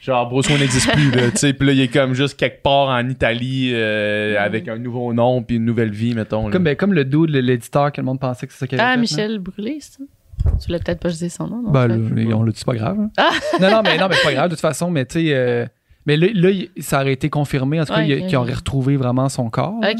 Genre, 0.00 0.28
Bruce 0.28 0.48
Wayne 0.48 0.60
n'existe 0.60 0.90
plus, 0.92 1.10
là. 1.10 1.30
Tu 1.32 1.36
sais, 1.38 1.52
puis 1.52 1.66
là, 1.66 1.72
il 1.74 1.80
est 1.80 1.88
comme 1.88 2.14
juste 2.14 2.38
quelque 2.38 2.62
part 2.62 2.88
en 2.88 3.06
Italie 3.08 3.72
euh, 3.74 4.36
avec 4.38 4.66
un 4.68 4.78
nouveau 4.78 5.12
nom 5.12 5.42
puis 5.42 5.56
une 5.56 5.64
nouvelle 5.64 5.90
vie, 5.90 6.14
mettons. 6.14 6.48
Comme, 6.50 6.62
ben, 6.64 6.76
comme 6.76 6.94
le 6.94 7.04
dude, 7.04 7.30
le- 7.30 7.40
l'éditeur, 7.40 7.92
que 7.92 8.00
le 8.00 8.04
monde 8.06 8.20
pensait 8.20 8.46
que 8.46 8.52
c'est 8.52 8.60
ça 8.60 8.66
qu'il 8.66 8.80
avait 8.80 8.88
Ah, 8.88 8.92
fait, 8.92 8.96
là. 8.96 9.00
Michel 9.02 9.38
Brûlé, 9.40 9.78
c'est 9.80 9.98
ça? 9.98 10.04
Tu 10.64 10.70
l'as 10.72 10.78
peut-être 10.78 11.00
pas 11.00 11.10
dit 11.10 11.28
son 11.28 11.48
nom, 11.48 11.62
non? 11.62 11.70
Ben, 11.72 11.90
on 12.32 12.42
l'a 12.44 12.52
dit, 12.52 12.58
c'est 12.58 12.64
pas 12.66 12.76
grave. 12.76 12.96
hein. 13.00 13.10
Ah! 13.18 13.30
non, 13.60 13.70
non, 13.70 13.82
mais, 13.82 13.98
non, 13.98 14.06
mais 14.08 14.14
c'est 14.14 14.24
pas 14.24 14.32
grave, 14.32 14.48
de 14.48 14.54
toute 14.54 14.60
façon, 14.62 14.88
mais 14.90 15.04
tu 15.04 15.18
sais. 15.20 15.34
euh, 15.34 15.66
mais 16.06 16.16
là, 16.16 16.48
ça 16.78 17.00
aurait 17.02 17.12
été 17.12 17.28
confirmé, 17.28 17.80
en 17.80 17.84
tout 17.84 17.92
cas, 17.92 17.98
Ouais, 17.98 18.08
il- 18.08 18.20
ok. 18.22 18.26
qu'il 18.28 18.36
aurait 18.38 18.54
retrouvé 18.54 18.96
vraiment 18.96 19.28
son 19.28 19.50
corps. 19.50 19.78
là. 19.82 19.90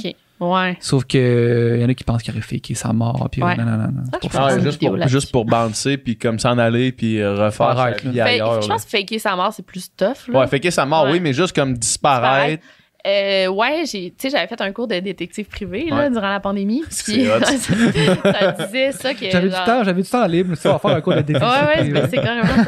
Ouais. 0.40 0.76
Sauf 0.80 1.04
que 1.04 1.74
il 1.76 1.82
y 1.82 1.84
en 1.84 1.88
a 1.88 1.94
qui 1.94 2.04
pensent 2.04 2.22
qu'il 2.22 2.32
aurait 2.32 2.42
faké 2.42 2.74
sa 2.74 2.92
mort. 2.92 3.28
Puis, 3.30 3.42
Ouais. 3.42 3.56
non, 3.56 3.64
non. 3.64 3.88
Ah, 4.12 4.18
ça. 4.30 4.56
une 4.56 4.62
juste, 4.62 4.80
pour, 4.80 5.08
juste 5.08 5.32
pour 5.32 5.44
bouncer 5.44 5.96
puis 5.98 6.16
comme 6.16 6.38
s'en 6.38 6.58
aller 6.58 6.92
puis 6.92 7.20
euh, 7.20 7.34
refaire 7.46 7.76
sa 7.76 8.08
vie 8.08 8.20
ailleurs. 8.20 8.62
je 8.62 8.68
pense 8.68 8.84
que 8.84 8.90
faker 8.90 9.18
sa 9.18 9.34
mort, 9.36 9.52
c'est 9.52 9.64
plus 9.66 9.90
tough. 9.96 10.28
Là. 10.28 10.46
Ouais, 10.46 10.60
que 10.60 10.70
sa 10.70 10.86
mort, 10.86 11.04
Ouais. 11.06 11.12
oui, 11.12 11.20
mais 11.20 11.32
juste 11.32 11.54
comme 11.54 11.74
disparaître. 11.76 12.62
Euh, 13.06 13.46
ouais, 13.46 13.84
j'ai, 13.90 14.10
tu 14.10 14.14
sais, 14.18 14.30
j'avais 14.30 14.48
fait 14.48 14.60
un 14.60 14.72
cours 14.72 14.88
de 14.88 14.98
détective 14.98 15.46
privé 15.46 15.86
là, 15.88 15.96
Ouais. 15.96 16.10
durant 16.10 16.30
la 16.30 16.40
pandémie. 16.40 16.82
Puis 17.04 17.26
hot. 17.28 17.40
ça 17.44 18.52
disait 18.66 18.92
ça 18.92 19.14
que. 19.14 19.30
J'avais 19.30 19.48
du 19.48 19.54
temps, 19.54 19.84
j'avais 19.84 20.02
du 20.02 20.08
temps 20.08 20.26
libre, 20.26 20.56
ça 20.56 20.72
va 20.72 20.78
faire 20.78 20.90
un 20.90 21.00
cours 21.00 21.14
de. 21.14 21.32
Ouais, 21.32 21.38
ouais, 21.40 21.92
c'est, 21.94 22.10
c'est 22.10 22.16
carrément 22.16 22.64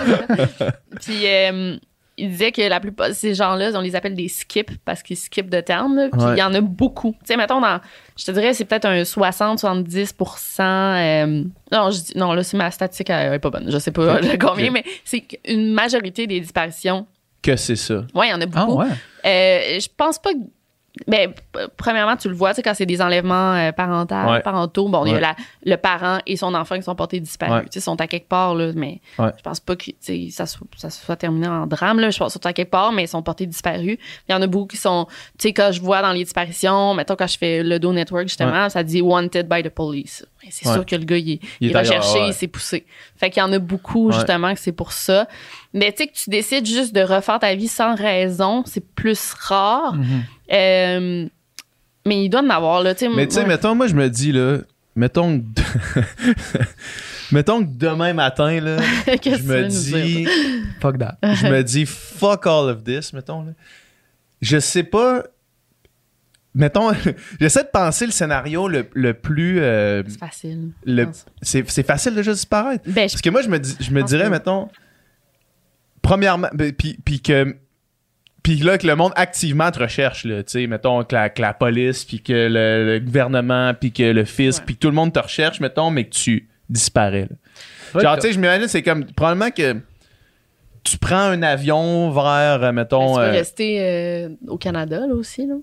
ça. 0.58 0.72
Puis 1.00 1.26
euh, 1.26 1.76
il 2.20 2.30
disait 2.30 2.52
que 2.52 2.62
la 2.62 2.80
plupart 2.80 3.08
de 3.08 3.14
ces 3.14 3.34
gens-là, 3.34 3.70
on 3.74 3.80
les 3.80 3.96
appelle 3.96 4.14
des 4.14 4.28
skips 4.28 4.70
parce 4.84 5.02
qu'ils 5.02 5.16
skippent 5.16 5.50
de 5.50 5.60
terme. 5.60 5.96
là. 5.96 6.08
Puis 6.12 6.20
il 6.32 6.38
y 6.38 6.42
en 6.42 6.52
a 6.54 6.60
beaucoup. 6.60 7.12
Tu 7.12 7.18
sais, 7.26 7.36
mettons, 7.36 7.60
dans, 7.60 7.80
je 8.16 8.24
te 8.24 8.30
dirais, 8.32 8.52
c'est 8.54 8.64
peut-être 8.64 8.84
un 8.86 9.02
60-70% 9.02 10.60
euh, 10.60 11.44
Non, 11.72 11.90
je 11.90 12.00
dis, 12.02 12.12
non, 12.16 12.32
là, 12.32 12.42
c'est 12.42 12.56
ma 12.56 12.70
statistique, 12.70 13.10
elle 13.10 13.34
est 13.34 13.38
pas 13.38 13.50
bonne. 13.50 13.70
Je 13.70 13.78
sais 13.78 13.90
pas 13.90 14.20
combien, 14.40 14.70
mais 14.70 14.84
c'est 15.04 15.24
une 15.46 15.72
majorité 15.72 16.26
des 16.26 16.40
disparitions. 16.40 17.06
Que 17.42 17.56
c'est 17.56 17.76
ça. 17.76 18.04
Ouais, 18.14 18.28
il 18.28 18.30
y 18.30 18.34
en 18.34 18.40
a 18.40 18.44
Ah, 18.44 18.66
beaucoup. 18.66 18.80
ouais. 18.80 18.86
Euh, 19.24 19.80
je 19.80 19.88
pense 19.96 20.18
pas 20.18 20.32
que. 20.32 20.38
Ben, 21.06 21.32
premièrement, 21.76 22.16
tu 22.16 22.28
le 22.28 22.34
vois, 22.34 22.50
tu 22.50 22.56
sais, 22.56 22.62
quand 22.62 22.74
c'est 22.74 22.86
des 22.86 23.00
enlèvements 23.00 23.54
euh, 23.54 23.72
parentaux, 23.72 24.14
Ouais. 24.14 24.40
parentaux, 24.40 24.88
bon, 24.88 25.06
il 25.06 25.12
y 25.12 25.16
a 25.16 25.20
la- 25.20 25.36
le 25.64 25.76
parent 25.76 26.18
et 26.26 26.36
son 26.36 26.54
enfant 26.54 26.76
qui 26.76 26.82
sont 26.82 26.94
portés 26.94 27.20
disparus. 27.20 27.64
Tu 27.64 27.72
sais, 27.72 27.80
sont 27.80 28.00
à 28.00 28.06
quelque 28.06 28.28
part, 28.28 28.54
là, 28.54 28.72
mais 28.74 29.00
je 29.18 29.42
pense 29.42 29.60
pas 29.60 29.76
que 29.76 29.90
ça, 30.30 30.46
soit, 30.46 30.66
ça 30.76 30.90
soit 30.90 31.16
terminé 31.16 31.48
en 31.48 31.66
drame, 31.66 32.00
là. 32.00 32.10
Je 32.10 32.18
pense 32.18 32.32
qu'ils 32.34 32.42
sont 32.42 32.46
à 32.46 32.52
quelque 32.52 32.70
part, 32.70 32.92
mais 32.92 33.04
ils 33.04 33.08
sont 33.08 33.22
portés 33.22 33.46
disparus. 33.46 33.98
Il 34.28 34.32
y 34.32 34.34
en 34.34 34.42
a 34.42 34.46
beaucoup 34.46 34.66
qui 34.68 34.76
sont, 34.76 35.06
tu 35.38 35.48
sais, 35.48 35.52
quand 35.52 35.70
je 35.72 35.80
vois 35.80 36.02
dans 36.02 36.12
les 36.12 36.24
disparitions, 36.24 36.94
mettons, 36.94 37.16
quand 37.16 37.26
je 37.26 37.38
fais 37.38 37.62
le 37.62 37.78
Do 37.78 37.92
Network, 37.92 38.28
justement, 38.28 38.68
ça 38.68 38.82
dit 38.82 39.00
wanted 39.02 39.48
by 39.48 39.62
the 39.62 39.70
police. 39.70 40.24
C'est 40.48 40.66
sûr 40.68 40.86
que 40.86 40.96
le 40.96 41.04
gars, 41.04 41.18
il, 41.18 41.28
Il 41.28 41.40
il 41.60 41.70
est 41.70 41.78
recherché, 41.78 42.18
il 42.26 42.32
s'est 42.32 42.48
poussé. 42.48 42.86
Fait 43.16 43.28
qu'il 43.30 43.42
y 43.42 43.44
en 43.44 43.52
a 43.52 43.58
beaucoup, 43.58 44.10
justement, 44.10 44.54
que 44.54 44.60
c'est 44.60 44.72
pour 44.72 44.92
ça. 44.92 45.28
Mais 45.74 45.92
tu 45.92 45.98
sais, 45.98 46.06
que 46.08 46.14
tu 46.14 46.30
décides 46.30 46.66
juste 46.66 46.94
de 46.94 47.02
refaire 47.02 47.38
ta 47.38 47.54
vie 47.54 47.68
sans 47.68 47.94
raison, 47.94 48.62
c'est 48.66 48.84
plus 48.94 49.34
rare. 49.34 49.94
Mhm. 49.94 50.22
Euh, 50.52 51.26
mais 52.06 52.24
il 52.24 52.28
doit 52.28 52.40
en 52.42 52.50
avoir, 52.50 52.82
là. 52.82 52.94
tu 52.94 53.06
sais, 53.06 53.08
Mais 53.14 53.26
tu 53.26 53.34
sais, 53.34 53.40
ouais. 53.42 53.46
mettons, 53.46 53.74
moi, 53.74 53.86
je 53.86 53.94
me 53.94 54.08
dis, 54.08 54.32
là, 54.32 54.58
mettons 54.96 55.38
que. 55.40 56.00
mettons 57.32 57.62
que 57.64 57.68
demain 57.70 58.12
matin, 58.12 58.60
là, 58.60 58.78
je 59.06 59.42
me 59.42 59.68
dis. 59.68 60.26
Fuck 60.80 60.98
that. 60.98 61.18
je 61.34 61.46
me 61.46 61.62
dis, 61.62 61.86
fuck 61.86 62.46
all 62.46 62.68
of 62.70 62.84
this, 62.84 63.12
mettons, 63.12 63.42
là. 63.44 63.52
Je 64.40 64.58
sais 64.58 64.82
pas. 64.84 65.24
Mettons, 66.52 66.90
j'essaie 67.38 67.62
de 67.62 67.68
penser 67.68 68.06
le 68.06 68.10
scénario 68.12 68.66
le, 68.66 68.88
le 68.94 69.14
plus. 69.14 69.60
euh, 69.60 70.02
C'est 70.08 70.18
facile. 70.18 70.70
c'est 71.42 71.70
c'est 71.70 71.86
facile 71.86 72.14
de 72.16 72.22
juste 72.22 72.38
disparaître. 72.38 72.82
Ben, 72.86 73.08
Parce 73.08 73.20
que 73.22 73.30
moi, 73.30 73.42
je 73.42 73.48
me, 73.48 73.58
dis, 73.60 73.76
je 73.78 73.92
me 73.92 74.02
dirais, 74.02 74.24
que- 74.24 74.30
mettons, 74.30 74.68
premièrement, 76.02 76.48
ben, 76.52 76.72
puis 76.72 76.98
puis 77.04 77.20
que. 77.20 77.54
Puis 78.42 78.56
là, 78.56 78.78
que 78.78 78.86
le 78.86 78.96
monde 78.96 79.12
activement 79.16 79.70
te 79.70 79.78
recherche, 79.80 80.24
là, 80.24 80.42
tu 80.42 80.52
sais, 80.52 80.66
mettons, 80.66 81.04
que 81.04 81.14
la, 81.14 81.28
que 81.28 81.42
la 81.42 81.52
police, 81.52 82.04
puis 82.04 82.22
que 82.22 82.32
le, 82.32 82.94
le 82.94 82.98
gouvernement, 83.00 83.74
puis 83.74 83.92
que 83.92 84.02
le 84.02 84.24
fisc, 84.24 84.60
Ouais. 84.60 84.64
puis 84.66 84.74
que 84.76 84.80
tout 84.80 84.88
le 84.88 84.94
monde 84.94 85.12
te 85.12 85.18
recherche, 85.20 85.60
mettons, 85.60 85.90
mais 85.90 86.04
que 86.04 86.10
tu 86.14 86.48
disparais. 86.68 87.28
là. 87.94 88.00
Genre, 88.02 88.14
tu 88.16 88.22
sais, 88.22 88.32
je 88.32 88.38
m'imagine, 88.38 88.68
c'est 88.68 88.82
comme, 88.82 89.04
probablement 89.04 89.50
que 89.50 89.76
tu 90.84 90.96
prends 90.96 91.16
un 91.28 91.42
avion 91.42 92.10
vers, 92.10 92.62
euh, 92.62 92.72
mettons. 92.72 93.14
tu 93.14 93.20
peux 93.20 93.26
euh, 93.26 93.30
rester 93.30 93.78
euh, 93.80 94.28
au 94.48 94.56
Canada, 94.56 95.00
là, 95.06 95.14
aussi, 95.14 95.46
là. 95.46 95.56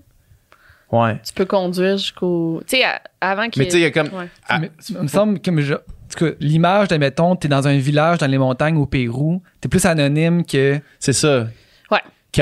ouais. 0.92 1.16
Tu 1.26 1.32
peux 1.32 1.46
conduire 1.46 1.96
jusqu'au... 1.98 2.62
Tu 2.66 2.76
sais, 2.76 2.84
avant 3.20 3.48
qu'il 3.48 3.60
Mais 3.62 3.66
tu 3.66 3.72
sais, 3.72 3.78
il 3.78 3.82
y 3.82 3.86
a 3.86 3.90
comme. 3.90 4.08
Ouais. 4.12 4.28
Mais 4.60 4.70
il 4.88 4.98
me 4.98 5.08
semble 5.08 5.40
que 5.40 5.60
je- 5.60 5.74
en 5.74 5.78
tout 6.16 6.24
cas, 6.24 6.30
l'image, 6.40 6.88
admettons, 6.92 7.34
t'es 7.36 7.48
dans 7.48 7.66
un 7.66 7.76
village 7.78 8.18
dans 8.18 8.26
les 8.28 8.38
montagnes 8.38 8.76
au 8.76 8.86
Pérou, 8.86 9.42
t'es 9.60 9.68
plus 9.68 9.84
anonyme 9.84 10.44
que, 10.46 10.80
C'est 11.00 11.12
ça. 11.12 11.48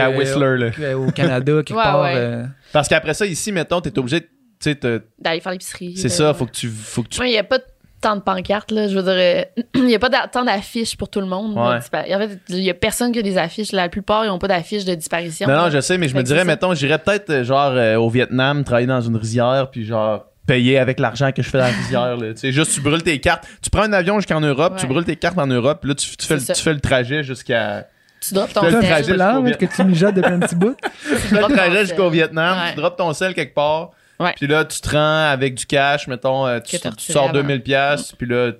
Qu'à 0.00 0.10
que- 0.12 0.16
Whistler, 0.18 0.56
là. 0.58 0.98
au 0.98 1.10
Canada, 1.10 1.52
quelque 1.64 1.76
Ouais, 1.76 1.82
part. 1.82 2.02
ouais. 2.02 2.12
euh, 2.14 2.44
Parce 2.72 2.88
qu'après 2.88 3.14
ça, 3.14 3.26
ici, 3.26 3.52
mettons, 3.52 3.80
t'es 3.80 3.96
obligé 3.98 4.20
de. 4.20 4.24
Tu 4.26 4.70
sais, 4.70 4.74
te- 4.74 5.02
D'aller 5.18 5.40
faire 5.40 5.52
l'épicerie. 5.52 5.96
c'est 5.96 6.08
de- 6.08 6.12
ça, 6.12 6.32
faut 6.34 6.46
que 6.46 6.52
tu. 6.52 6.68
Faut 6.68 7.02
que 7.02 7.08
tu 7.08 7.20
Ouais, 7.20 7.28
il 7.28 7.32
n'y 7.32 7.38
a 7.38 7.44
pas 7.44 7.58
tant 8.00 8.14
de 8.16 8.20
pancartes, 8.22 8.70
là. 8.70 8.88
Je 8.88 8.96
veux 8.98 9.02
dire, 9.02 9.12
euh, 9.56 9.62
il 9.74 9.84
n'y 9.86 9.94
a 9.94 9.98
pas 9.98 10.08
tant 10.28 10.44
d'affiches 10.44 10.96
pour 10.96 11.08
tout 11.08 11.20
le 11.20 11.26
monde. 11.26 11.52
Ouais. 11.56 11.76
En 11.76 11.80
fait, 11.80 12.38
il 12.48 12.60
n'y 12.60 12.70
a 12.70 12.74
personne 12.74 13.12
qui 13.12 13.18
a 13.18 13.22
des 13.22 13.36
affiches. 13.38 13.72
La 13.72 13.88
plupart, 13.88 14.24
ils 14.24 14.28
n'ont 14.28 14.38
pas 14.38 14.48
d'affiches 14.48 14.84
de 14.84 14.94
disparition. 14.94 15.46
Non, 15.48 15.56
non, 15.64 15.70
je 15.70 15.80
sais, 15.80 15.98
mais 15.98 16.08
je 16.08 16.14
me 16.16 16.22
dirais, 16.22 16.44
mettons, 16.44 16.72
j'irais 16.74 16.98
peut-être, 16.98 17.30
euh, 17.30 17.44
genre, 17.44 17.72
euh, 17.72 17.96
au 17.96 18.08
Vietnam, 18.08 18.64
travailler 18.64 18.86
dans 18.86 19.00
une 19.00 19.16
rizière, 19.16 19.68
puis 19.70 19.84
genre, 19.84 20.24
payer 20.46 20.78
avec 20.78 21.00
l'argent 21.00 21.32
que 21.32 21.42
je 21.42 21.48
fais 21.50 21.58
dans 21.58 21.64
la 21.64 21.70
rizière, 21.72 22.16
là. 22.16 22.32
Tu 22.32 22.38
sais, 22.40 22.52
juste, 22.52 22.72
tu 22.72 22.80
brûles 22.80 23.02
tes 23.02 23.18
cartes. 23.18 23.44
Tu 23.62 23.68
prends 23.68 23.82
un 23.82 23.92
avion 23.92 24.16
jusqu'en 24.20 24.40
Europe, 24.40 24.76
tu 24.78 24.86
brûles 24.86 25.04
tes 25.04 25.16
cartes 25.16 25.38
en 25.38 25.46
Europe, 25.48 25.78
puis 25.80 25.88
là, 25.88 25.94
tu, 25.96 26.16
tu 26.16 26.26
fais, 26.26 26.36
le- 26.36 26.40
tu 26.54 26.62
fais 26.62 26.72
le 26.72 26.80
trajet 26.80 27.24
jusqu'à. 27.24 27.88
Tu 28.20 28.34
drops 28.34 28.52
ton 28.52 28.62
sel. 28.62 28.80
trajet 28.82 29.16
là, 29.16 29.40
que 29.58 29.66
tu 29.66 29.84
mijotes 29.84 30.14
depuis 30.14 30.32
un 30.32 30.40
petit 30.40 30.54
bout. 30.56 30.76
Tu 30.82 31.14
fais 31.16 31.36
le 31.40 31.54
trajet 31.54 31.86
jusqu'au 31.86 32.10
Vietnam, 32.10 32.58
Ouais. 32.58 32.70
tu 32.70 32.76
drops 32.76 32.96
ton 32.96 33.12
sel 33.12 33.34
quelque 33.34 33.54
part, 33.54 33.90
Ouais. 34.18 34.32
puis 34.36 34.46
là, 34.46 34.64
tu 34.64 34.80
te 34.80 34.88
rends 34.90 35.30
avec 35.30 35.54
du 35.54 35.66
cash, 35.66 36.08
mettons, 36.08 36.46
euh, 36.46 36.58
tu, 36.60 36.78
tu 36.78 37.12
sors 37.12 37.24
avant. 37.24 37.32
2000 37.34 37.62
pièces 37.62 38.12
puis 38.12 38.26
là, 38.26 38.52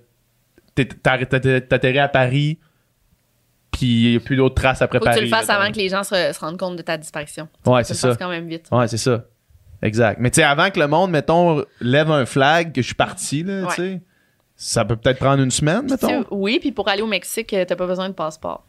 t'atterris 0.74 1.98
à 1.98 2.08
Paris, 2.08 2.58
puis 3.72 3.86
il 3.86 4.10
n'y 4.10 4.16
a 4.16 4.20
plus 4.20 4.36
d'autres 4.36 4.54
traces 4.54 4.82
après 4.82 4.98
Faut 4.98 5.04
que 5.04 5.10
Paris. 5.10 5.18
tu 5.20 5.24
le 5.24 5.30
fasses 5.30 5.50
avant 5.50 5.70
que 5.70 5.76
les 5.78 5.88
gens 5.88 6.02
se, 6.02 6.14
se 6.32 6.38
rendent 6.40 6.58
compte 6.58 6.76
de 6.76 6.82
ta 6.82 6.96
disparition. 6.96 7.48
Ouais, 7.66 7.84
c'est 7.84 7.94
ça. 7.94 8.14
quand 8.16 8.28
même 8.28 8.46
vite. 8.48 8.68
Ouais, 8.70 8.88
c'est 8.88 8.96
ça. 8.98 9.24
Exact. 9.82 10.18
Mais 10.20 10.30
tu 10.30 10.36
sais, 10.36 10.42
avant 10.42 10.70
que 10.70 10.78
le 10.80 10.86
monde, 10.88 11.10
mettons, 11.10 11.62
lève 11.80 12.10
un 12.10 12.24
flag 12.24 12.72
que 12.72 12.80
je 12.80 12.86
suis 12.86 12.94
parti, 12.94 13.42
là, 13.42 13.62
Ouais. 13.62 13.68
tu 13.74 13.74
sais, 13.82 14.00
ça 14.56 14.84
peut 14.86 14.96
peut-être 14.96 15.18
prendre 15.18 15.42
une 15.42 15.50
semaine, 15.50 15.82
mettons. 15.90 16.24
oui, 16.30 16.58
puis 16.60 16.72
pour 16.72 16.88
aller 16.88 17.02
au 17.02 17.06
Mexique, 17.06 17.52
euh, 17.52 17.64
t'as 17.66 17.76
pas 17.76 17.86
besoin 17.86 18.08
de 18.08 18.14
passeport. 18.14 18.64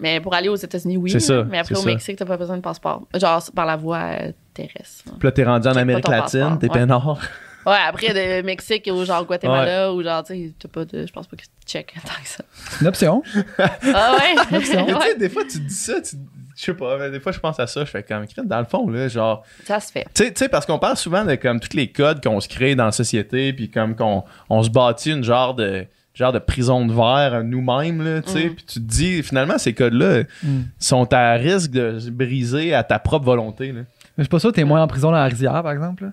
Mais 0.00 0.20
pour 0.20 0.34
aller 0.34 0.48
aux 0.48 0.56
États-Unis, 0.56 0.96
oui. 0.96 1.10
C'est 1.10 1.20
ça, 1.20 1.44
Mais 1.44 1.58
après, 1.58 1.74
au 1.76 1.80
ça. 1.80 1.86
Mexique, 1.86 2.16
t'as 2.16 2.24
pas 2.26 2.36
besoin 2.36 2.56
de 2.56 2.62
passeport. 2.62 3.06
Genre 3.14 3.42
par 3.54 3.64
la 3.66 3.76
voie 3.76 3.98
euh, 4.20 4.32
terrestre. 4.52 5.04
Puis 5.18 5.26
là, 5.26 5.32
t'es 5.32 5.44
rendu 5.44 5.68
en 5.68 5.76
Amérique 5.76 6.08
latine, 6.08 6.58
t'es 6.58 6.68
Ouais. 6.68 6.74
peinard. 6.80 7.18
Ouais, 7.66 7.78
après, 7.88 8.08
de 8.12 8.44
Mexique 8.44 8.90
ou 8.92 9.06
genre 9.06 9.24
Guatemala 9.24 9.90
ou 9.94 10.02
genre, 10.02 10.22
tu 10.22 10.34
sais, 10.34 10.52
t'as 10.58 10.68
pas 10.68 10.84
de. 10.84 11.06
Je 11.06 11.10
pense 11.14 11.26
pas 11.26 11.34
que 11.34 11.44
tu 11.44 11.48
check 11.64 11.94
tant 11.94 12.22
que 12.22 12.28
ça. 12.28 12.44
C'est 12.68 12.80
une 12.82 12.88
option. 12.88 13.22
Ah 13.58 14.16
ouais? 14.18 14.34
Mais 14.50 14.58
tu 14.58 14.66
sais, 14.66 14.82
ouais. 14.82 15.14
des 15.16 15.30
fois, 15.30 15.44
tu 15.50 15.60
dis 15.60 15.74
ça, 15.74 15.98
tu... 16.02 16.16
je 16.54 16.62
sais 16.62 16.74
pas, 16.74 16.98
mais 16.98 17.10
des 17.10 17.20
fois, 17.20 17.32
je 17.32 17.38
pense 17.40 17.58
à 17.58 17.66
ça, 17.66 17.80
je 17.86 17.90
fais 17.90 18.02
comme, 18.02 18.26
dans 18.44 18.58
le 18.58 18.66
fond, 18.66 18.86
là, 18.90 19.08
genre, 19.08 19.44
Ça 19.64 19.80
se 19.80 19.90
fait. 19.90 20.04
Tu 20.14 20.24
sais- 20.24 20.32
tu 20.34 20.40
sais, 20.40 20.48
parce 20.50 20.66
qu'on 20.66 20.78
parle 20.78 20.98
souvent 20.98 21.24
de 21.24 21.36
comme 21.36 21.58
tous 21.58 21.74
les 21.74 21.90
codes 21.90 22.22
qu'on 22.22 22.38
se 22.38 22.48
crée 22.48 22.74
dans 22.74 22.84
la 22.84 22.92
société, 22.92 23.54
puis 23.54 23.70
comme 23.70 23.96
qu'on 23.96 24.24
on 24.50 24.62
se 24.62 24.68
bâtit 24.68 25.12
une 25.12 25.24
genre 25.24 25.54
de 25.54 25.86
genre 26.14 26.32
de 26.32 26.38
prison 26.38 26.86
de 26.86 26.92
verre 26.92 27.34
à 27.34 27.42
nous-mêmes, 27.42 28.02
là, 28.02 28.22
tu 28.22 28.30
sais, 28.30 28.44
Mm. 28.46 28.54
puis 28.54 28.64
tu 28.64 28.74
te 28.74 28.84
dis, 28.86 29.22
finalement, 29.22 29.58
ces 29.58 29.72
codes-là 29.74 30.22
Mm. 30.42 30.60
sont 30.78 31.12
à 31.12 31.32
risque 31.32 31.70
de 31.72 31.98
se 31.98 32.10
briser 32.10 32.72
à 32.74 32.82
ta 32.84 32.98
propre 32.98 33.24
volonté, 33.26 33.68
là. 33.72 33.80
Mais 33.80 33.84
je 34.18 34.22
suis 34.24 34.28
pas 34.28 34.38
sûr 34.38 34.50
que 34.50 34.54
t'es 34.56 34.64
moins 34.64 34.80
en 34.82 34.86
prison 34.86 35.10
dans 35.10 35.16
la 35.16 35.24
rizière, 35.24 35.60
par 35.62 35.72
exemple. 35.72 36.04
là? 36.04 36.10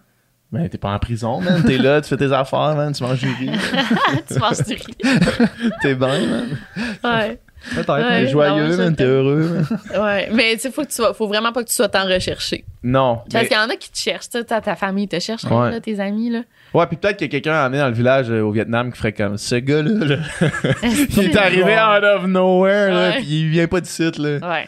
Ben, 0.52 0.68
t'es 0.68 0.78
pas 0.78 0.92
en 0.92 1.00
prison, 1.00 1.40
man. 1.40 1.64
T'es 1.64 1.78
là, 1.78 2.02
tu 2.02 2.10
fais 2.10 2.18
tes 2.18 2.34
affaires, 2.34 2.76
man. 2.76 2.92
Tu 2.92 3.02
manges 3.04 3.20
du 3.22 3.28
riz. 3.30 3.52
tu 4.28 4.38
manges 4.40 4.64
du 4.68 4.74
riz. 4.74 4.96
T'es 5.82 5.96
bien, 5.96 6.20
man. 6.28 6.58
Ouais. 7.04 7.40
Ouais. 7.78 7.84
T'es 7.86 8.24
non, 8.24 8.30
joyeux, 8.30 8.78
man. 8.78 8.96
T'es 8.96 9.04
heureux. 9.04 9.62
Ouais. 10.00 10.30
Mais 10.34 10.54
tu 10.56 10.62
sais, 10.62 10.72
faut 10.72 10.82
que 10.84 10.88
tu 10.88 10.96
sois, 10.96 11.14
faut 11.14 11.28
vraiment 11.28 11.52
pas 11.52 11.64
que 11.64 11.70
tu 11.70 11.76
sois 11.76 11.90
tant 11.90 12.06
recherché. 12.08 12.66
Non. 12.84 13.18
Parce 13.32 13.44
mais- 13.44 13.48
qu'il 13.50 13.58
y 13.58 13.60
en 13.60 13.70
a 13.70 13.76
qui 13.76 13.92
te 13.92 13.98
cherchent, 13.98 14.30
ta, 14.30 14.44
ta 14.62 14.76
famille 14.76 15.08
te 15.08 15.20
cherche, 15.20 15.44
Ouais. 15.46 15.72
là, 15.72 15.80
tes 15.80 16.00
amis, 16.00 16.30
là. 16.32 16.42
Ouais, 16.74 16.88
puis 16.88 16.98
peut-être 16.98 17.20
que 17.20 17.26
quelqu'un 17.26 17.54
a 17.54 17.66
amené 17.66 17.80
dans 17.80 17.88
le 17.90 17.94
village 17.94 18.30
euh, 18.32 18.42
au 18.42 18.52
Vietnam 18.52 18.92
qui 18.92 18.98
ferait 18.98 19.14
comme 19.14 19.38
ce 19.38 19.56
gars-là. 19.56 20.06
là, 20.06 20.18
il 20.84 21.20
est 21.20 21.38
arrivé 21.38 21.76
out 21.76 22.04
of 22.04 22.26
nowhere, 22.28 22.94
là, 22.94 23.10
Ouais. 23.10 23.18
puis 23.18 23.42
il 23.42 23.50
vient 23.50 23.68
pas 23.68 23.82
de 23.82 23.86
site, 23.86 24.18
là. 24.18 24.38
Ouais. 24.42 24.68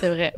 C'est 0.00 0.08
vrai. 0.10 0.32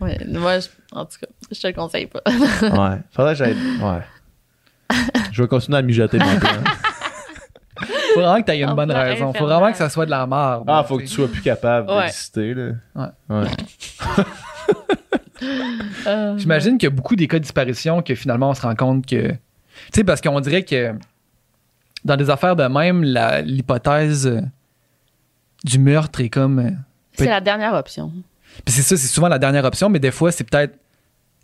Ouais. 0.00 0.18
Moi, 0.28 0.58
je- 0.60 0.68
en 0.92 1.04
tout 1.04 1.18
cas, 1.20 1.26
je 1.50 1.60
te 1.60 1.66
le 1.66 1.72
conseille 1.72 2.06
pas. 2.06 2.20
Ouais. 2.26 2.98
Faudrait 3.14 3.32
que 3.32 3.38
j'aille. 3.38 3.56
Ouais. 3.82 4.96
Je 5.32 5.40
vais 5.42 5.48
continuer 5.48 5.78
à 5.78 5.82
mijoter 5.82 6.18
plan. 6.18 6.26
Faut 8.14 8.20
vraiment 8.20 8.40
que 8.40 8.46
t'aies 8.46 8.62
une 8.62 8.74
bonne 8.74 8.90
raison. 8.90 9.32
Faut 9.32 9.44
vraiment 9.44 9.70
que 9.70 9.78
ça 9.78 9.88
soit 9.88 10.06
de 10.06 10.10
la 10.10 10.26
merde. 10.26 10.64
Ah, 10.66 10.84
faut 10.86 10.96
que 10.98 11.02
tu 11.02 11.08
sois 11.08 11.28
plus 11.28 11.42
capable 11.42 11.90
Ouais. 11.90 12.06
d'exister, 12.06 12.54
là. 12.54 12.72
Ouais. 12.94 13.06
Ouais. 13.28 13.46
Euh, 16.06 16.36
J'imagine 16.36 16.76
qu'il 16.76 16.86
y 16.88 16.92
a 16.92 16.94
beaucoup 16.94 17.16
des 17.16 17.26
cas 17.26 17.38
de 17.38 17.42
disparition 17.42 18.02
que 18.02 18.14
finalement 18.14 18.50
on 18.50 18.54
se 18.54 18.60
rend 18.60 18.74
compte 18.74 19.06
que. 19.06 19.30
Tu 19.30 19.36
sais, 19.94 20.04
parce 20.04 20.20
qu'on 20.20 20.38
dirait 20.40 20.64
que 20.64 20.92
dans 22.04 22.16
des 22.16 22.28
affaires 22.28 22.56
de 22.56 22.64
même, 22.64 23.02
la- 23.02 23.40
l'hypothèse 23.40 24.26
euh, 24.26 24.40
du 25.64 25.78
meurtre 25.78 26.20
est 26.20 26.28
comme. 26.28 26.58
euh, 26.58 26.70
C'est 27.14 27.24
la 27.26 27.40
dernière 27.40 27.72
option. 27.72 28.12
Puis 28.66 28.74
c'est 28.74 28.82
ça, 28.82 28.96
c'est 28.98 29.06
souvent 29.06 29.28
la 29.28 29.38
dernière 29.38 29.64
option, 29.64 29.88
mais 29.88 29.98
des 29.98 30.10
fois, 30.10 30.30
c'est 30.30 30.44
peut-être 30.44 30.78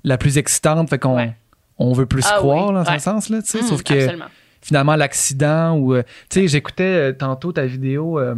la 0.05 0.19
plus 0.19 0.37
excitante, 0.37 0.91
fait 0.91 0.99
qu'on 0.99 1.17
Ouais. 1.17 1.35
on 1.79 1.93
veut 1.95 2.07
plus 2.07 2.25
Ah 2.31 2.37
croire 2.37 2.69
oui, 2.69 2.75
là, 2.75 2.83
dans 2.83 2.91
ouais. 2.91 2.97
un 2.97 2.99
sens, 2.99 3.31
là, 3.31 3.41
tu 3.41 3.49
sais. 3.49 3.61
Hum, 3.61 3.67
Sauf 3.67 3.83
que 3.83 3.95
Absolument. 3.95 4.25
Finalement, 4.63 4.97
l'accident 4.97 5.73
ou. 5.77 5.95
euh, 5.95 6.03
tu 6.29 6.41
sais, 6.41 6.49
j'écoutais 6.49 6.83
euh, 6.85 7.13
tantôt 7.13 7.53
ta 7.53 7.67
vidéo 7.67 8.19
euh, 8.19 8.35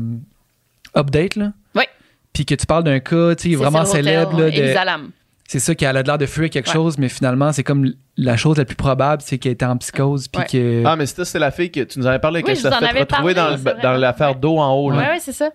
Update, 0.96 1.36
là. 1.36 1.52
Oui. 1.74 1.84
Puis 2.32 2.44
que 2.46 2.54
tu 2.54 2.66
parles 2.66 2.84
d'un 2.84 3.00
cas, 3.00 3.34
tu 3.34 3.42
sais, 3.42 3.48
C'est 3.50 3.54
vraiment 3.56 3.84
célèbre, 3.84 4.38
là, 4.40 4.50
de- 4.50 5.10
c'est 5.50 5.60
ça 5.60 5.74
qui 5.74 5.86
a 5.86 5.92
l'air 5.94 6.18
de 6.18 6.26
fuir 6.26 6.50
quelque 6.50 6.66
Ouais. 6.66 6.72
chose, 6.74 6.98
mais 6.98 7.08
finalement, 7.08 7.52
c'est 7.52 7.62
comme 7.64 7.90
la 8.18 8.36
chose 8.36 8.58
la 8.58 8.66
plus 8.66 8.76
probable, 8.76 9.22
c'est 9.24 9.38
qu'elle 9.38 9.52
était 9.52 9.64
en 9.64 9.78
psychose, 9.78 10.28
puis 10.28 10.42
Ouais. 10.42 10.46
que. 10.46 10.82
Ah, 10.84 10.94
mais 10.94 11.06
c'était 11.06 11.24
c'est 11.24 11.38
la 11.38 11.50
fille 11.50 11.70
que 11.70 11.80
tu 11.84 11.98
nous 11.98 12.06
avais 12.06 12.18
parlé, 12.18 12.40
Oui, 12.40 12.44
qu'elle 12.44 12.56
je 12.56 12.60
s'est 12.60 12.68
vous 12.68 12.74
en 12.74 12.78
fait 12.80 12.84
avais 12.84 13.00
retrouver 13.00 13.32
parlé, 13.34 13.56
dans, 13.56 13.70
c'est 13.80 13.98
l'affaire 13.98 14.28
Ouais. 14.32 14.34
d'eau 14.34 14.58
en 14.58 14.74
haut, 14.74 14.90
là. 14.90 14.96
Ouais, 14.98 15.08
ouais, 15.12 15.18
c'est 15.20 15.32
ça. 15.32 15.48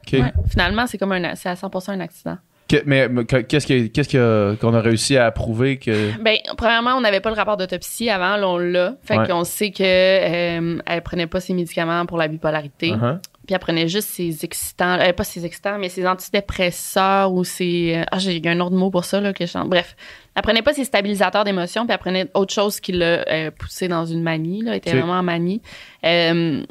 Finalement, 0.49 0.87
c'est 0.87 0.97
comme 0.97 1.11
un, 1.11 1.35
c'est 1.35 1.49
à 1.49 1.55
100% 1.55 1.91
un 1.91 1.99
accident. 1.99 2.37
Que- 2.73 2.83
mais 2.85 3.07
mais 3.07 3.25
que- 3.25 3.37
qu'est-ce 3.37 3.67
que- 3.67 3.87
qu'est-ce 3.87 4.09
que- 4.09 4.57
qu'on 4.59 4.73
a 4.73 4.81
réussi 4.81 5.15
à 5.17 5.29
prouver 5.31 5.77
que. 5.77 6.11
Ben, 6.21 6.37
premièrement, 6.57 6.95
on 6.97 7.01
n'avait 7.01 7.19
pas 7.19 7.29
le 7.29 7.35
rapport 7.35 7.55
d'autopsie 7.57 8.09
avant, 8.09 8.35
là, 8.37 8.49
on 8.49 8.57
l'a. 8.57 8.95
Fait 9.03 9.17
Ouais. 9.17 9.27
qu'on 9.27 9.43
sait 9.43 9.69
que 9.71 9.83
euh, 9.83 10.79
elle 10.85 11.01
prenait 11.03 11.27
pas 11.27 11.39
ses 11.39 11.53
médicaments 11.53 12.05
pour 12.07 12.17
la 12.17 12.27
bipolarité. 12.27 12.91
Uh-huh. 12.91 13.19
Puis 13.45 13.53
elle 13.53 13.59
prenait 13.59 13.87
juste 13.89 14.07
ses 14.07 14.43
excitants, 14.45 14.97
euh, 14.99 15.11
pas 15.13 15.23
ses 15.25 15.45
excitants, 15.45 15.77
mais 15.77 15.89
ses 15.89 16.07
antidépresseurs 16.07 17.31
ou 17.33 17.43
ses. 17.43 17.95
euh, 17.97 18.03
Ah, 18.11 18.17
j'ai 18.19 18.41
un 18.45 18.59
autre 18.61 18.75
mot 18.75 18.89
pour 18.89 19.05
ça, 19.05 19.19
là, 19.21 19.33
que 19.33 19.45
je. 19.45 19.57
Bref. 19.67 19.95
Elle 20.35 20.41
prenait 20.41 20.61
pas 20.61 20.73
ses 20.73 20.85
stabilisateurs 20.85 21.43
d'émotion, 21.43 21.85
puis 21.85 21.93
elle 21.93 21.99
prenait 21.99 22.27
autre 22.33 22.53
chose 22.53 22.79
qui 22.79 22.91
l'a 22.93 23.27
euh, 23.29 23.51
poussée 23.51 23.87
dans 23.87 24.05
une 24.05 24.23
manie, 24.23 24.61
là. 24.63 24.71
Elle 24.71 24.77
était 24.77 24.93
vraiment 24.93 25.13
en 25.19 25.23
manie. 25.23 25.61
Euh, 26.05 26.63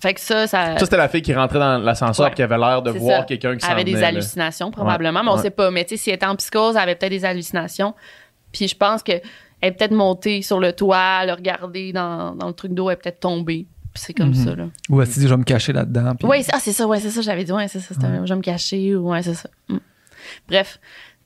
fait 0.00 0.14
que 0.14 0.20
ça, 0.20 0.46
ça. 0.46 0.72
Ça, 0.78 0.84
c'était 0.84 0.96
la 0.96 1.08
fille 1.08 1.22
qui 1.22 1.34
rentrait 1.34 1.58
dans 1.58 1.78
l'ascenseur 1.78 2.26
Ouais. 2.26 2.32
et 2.32 2.34
qui 2.34 2.42
avait 2.42 2.58
l'air 2.58 2.82
de 2.82 2.90
voir 2.90 3.26
quelqu'un 3.26 3.50
qui 3.56 3.56
Elle 3.56 3.60
s'en 3.62 3.72
avait 3.72 3.84
des 3.84 3.92
là. 3.92 4.08
hallucinations, 4.08 4.70
probablement, 4.70 5.22
mais 5.22 5.30
on 5.30 5.36
Ouais. 5.36 5.42
sait 5.42 5.50
pas. 5.50 5.70
Mais 5.70 5.84
tu 5.84 5.90
sais, 5.90 5.96
si 5.96 6.10
elle 6.10 6.16
était 6.16 6.26
en 6.26 6.36
psychose, 6.36 6.76
elle 6.76 6.82
avait 6.82 6.94
peut-être 6.94 7.10
des 7.12 7.24
hallucinations. 7.24 7.94
Puis 8.52 8.66
je 8.68 8.74
pense 8.76 9.02
qu'elle 9.02 9.22
est 9.62 9.72
peut-être 9.72 9.92
montée 9.92 10.42
sur 10.42 10.58
le 10.58 10.72
toit, 10.72 11.20
elle 11.22 11.30
a 11.30 11.34
regardé 11.34 11.92
dans, 11.92 12.34
dans 12.34 12.48
le 12.48 12.54
truc 12.54 12.72
d'eau, 12.74 12.88
elle 12.90 12.94
est 12.94 12.96
peut-être 12.96 13.20
tombée. 13.20 13.66
Puis 13.92 14.02
c'est 14.06 14.14
comme 14.14 14.28
Mhm. 14.28 14.34
ça, 14.34 14.54
là. 14.54 14.64
Ou 14.88 15.00
elle 15.00 15.06
s'est 15.06 15.20
dit, 15.20 15.26
je 15.26 15.32
vais 15.34 15.38
me 15.38 15.44
cacher 15.44 15.72
là-dedans. 15.72 16.14
puis- 16.14 16.28
Oui, 16.28 16.44
ah, 16.52 16.58
c'est 16.60 16.72
ça, 16.72 16.86
ouais, 16.86 17.00
c'est 17.00 17.10
ça, 17.10 17.20
j'avais 17.22 17.44
dit, 17.44 17.52
ouais, 17.52 17.66
c'est 17.68 17.80
ça, 17.80 17.94
je 18.00 18.06
vais 18.28 18.36
me 18.36 18.40
cacher, 18.42 18.94
ou 18.96 19.10
ouais, 19.10 19.22
c'est 19.22 19.34
ça. 19.34 19.48
Mm. 19.68 19.78
Bref. 20.48 20.78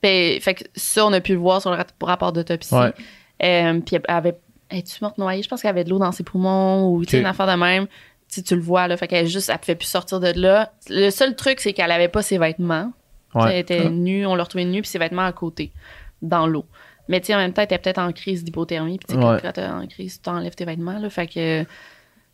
Fait, 0.03 0.39
fait 0.41 0.53
que 0.55 0.63
ça, 0.75 1.05
on 1.05 1.13
a 1.13 1.21
pu 1.21 1.33
le 1.33 1.39
voir 1.39 1.61
sur 1.61 1.71
le 1.71 1.77
rapport 2.01 2.31
d'autopsie. 2.33 2.73
Ouais. 2.75 2.91
Euh, 3.43 3.79
puis 3.79 3.95
elle 3.95 4.01
avait. 4.07 4.37
Es-tu 4.69 4.97
morte 5.01 5.17
noyée? 5.17 5.41
Je 5.43 5.47
pense 5.47 5.61
qu'elle 5.61 5.69
avait 5.69 5.83
de 5.83 5.89
l'eau 5.89 5.99
dans 5.99 6.11
ses 6.11 6.23
poumons 6.23 6.89
ou 6.91 7.03
tu 7.05 7.11
sais, 7.11 7.17
Ok. 7.17 7.21
une 7.21 7.27
affaire 7.27 7.47
de 7.47 7.53
même. 7.53 7.87
Sais, 8.27 8.41
tu 8.41 8.55
le 8.55 8.61
vois, 8.61 8.87
là. 8.87 8.97
Fait 8.97 9.07
qu'elle 9.07 9.27
juste, 9.27 9.49
elle 9.49 9.57
pouvait 9.59 9.75
plus 9.75 9.87
sortir 9.87 10.19
de 10.19 10.31
là. 10.35 10.73
Le 10.89 11.09
seul 11.09 11.35
truc, 11.35 11.59
c'est 11.59 11.73
qu'elle 11.73 11.91
avait 11.91 12.07
pas 12.09 12.21
ses 12.21 12.37
vêtements. 12.37 12.91
Ouais. 13.33 13.51
Elle 13.53 13.59
était 13.59 13.89
nue, 13.89 14.25
on 14.25 14.35
l'a 14.35 14.43
retrouvée 14.43 14.65
nue, 14.65 14.81
puis 14.81 14.89
ses 14.89 14.99
vêtements 14.99 15.25
à 15.25 15.31
côté, 15.31 15.71
dans 16.21 16.47
l'eau. 16.47 16.65
Mais 17.07 17.21
tu 17.21 17.33
en 17.33 17.37
même 17.37 17.53
temps, 17.53 17.61
elle 17.61 17.65
était 17.65 17.77
peut-être 17.77 17.99
en 17.99 18.11
crise 18.11 18.43
d'hypothermie. 18.43 18.97
Puis 18.97 19.07
tu 19.15 19.21
sais, 19.21 19.25
Ouais. 19.27 19.37
quand 19.41 19.51
t'es 19.51 19.65
en 19.65 19.85
crise, 19.87 20.15
tu 20.15 20.19
t'enlèves 20.21 20.55
tes 20.55 20.65
vêtements, 20.65 20.97
là. 20.97 21.09
Fait 21.09 21.27
que. 21.27 21.63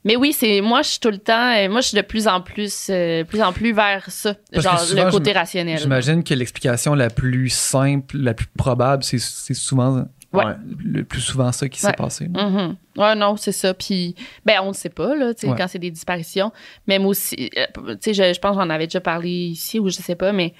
Mais 0.03 0.15
oui, 0.15 0.33
c'est 0.33 0.61
moi, 0.61 0.81
je 0.81 0.89
suis 0.89 0.99
tout 0.99 1.11
le 1.11 1.19
temps. 1.19 1.53
euh, 1.55 1.69
Moi, 1.69 1.81
je 1.81 1.89
suis 1.89 1.97
de 1.97 2.01
plus 2.01 2.27
en 2.27 2.41
plus, 2.41 2.87
euh, 2.89 3.23
plus 3.23 3.41
en 3.43 3.53
plus 3.53 3.71
vers 3.73 4.09
ça, 4.09 4.33
Parce 4.51 4.65
que 4.65 4.69
genre 4.71 4.79
souvent, 4.79 5.05
le 5.05 5.11
côté 5.11 5.31
rationnel. 5.31 5.77
J'imagine 5.77 6.23
que 6.23 6.33
l'explication 6.33 6.95
la 6.95 7.09
plus 7.11 7.49
simple, 7.49 8.17
la 8.17 8.33
plus 8.33 8.47
probable, 8.57 9.03
c'est 9.03 9.19
c'est 9.19 9.53
souvent 9.53 10.05
Ouais. 10.33 10.45
Ouais. 10.45 10.53
le 10.83 11.03
plus 11.03 11.19
souvent 11.21 11.51
ça 11.51 11.67
qui 11.67 11.79
s'est 11.79 11.87
Ouais. 11.87 11.93
passé. 11.93 12.27
Mhm. 12.29 12.75
Ouais, 12.97 13.15
non, 13.15 13.35
c'est 13.35 13.51
ça. 13.51 13.73
Puis, 13.73 14.15
ben, 14.45 14.59
on 14.63 14.69
ne 14.69 14.73
sait 14.73 14.89
pas, 14.89 15.13
là, 15.15 15.33
Ouais. 15.43 15.55
quand 15.57 15.67
c'est 15.67 15.77
des 15.79 15.91
disparitions. 15.91 16.51
Même 16.87 17.05
aussi, 17.05 17.49
euh, 17.57 17.65
tu 17.95 17.97
sais, 17.99 18.13
je, 18.13 18.33
je 18.33 18.39
pense 18.39 18.55
que 18.55 18.63
j'en 18.63 18.69
avais 18.69 18.87
déjà 18.87 19.01
parlé 19.01 19.29
ici 19.29 19.77
ou 19.79 19.89
je 19.89 19.95
sais 19.95 20.15
pas, 20.15 20.31
mais 20.31 20.53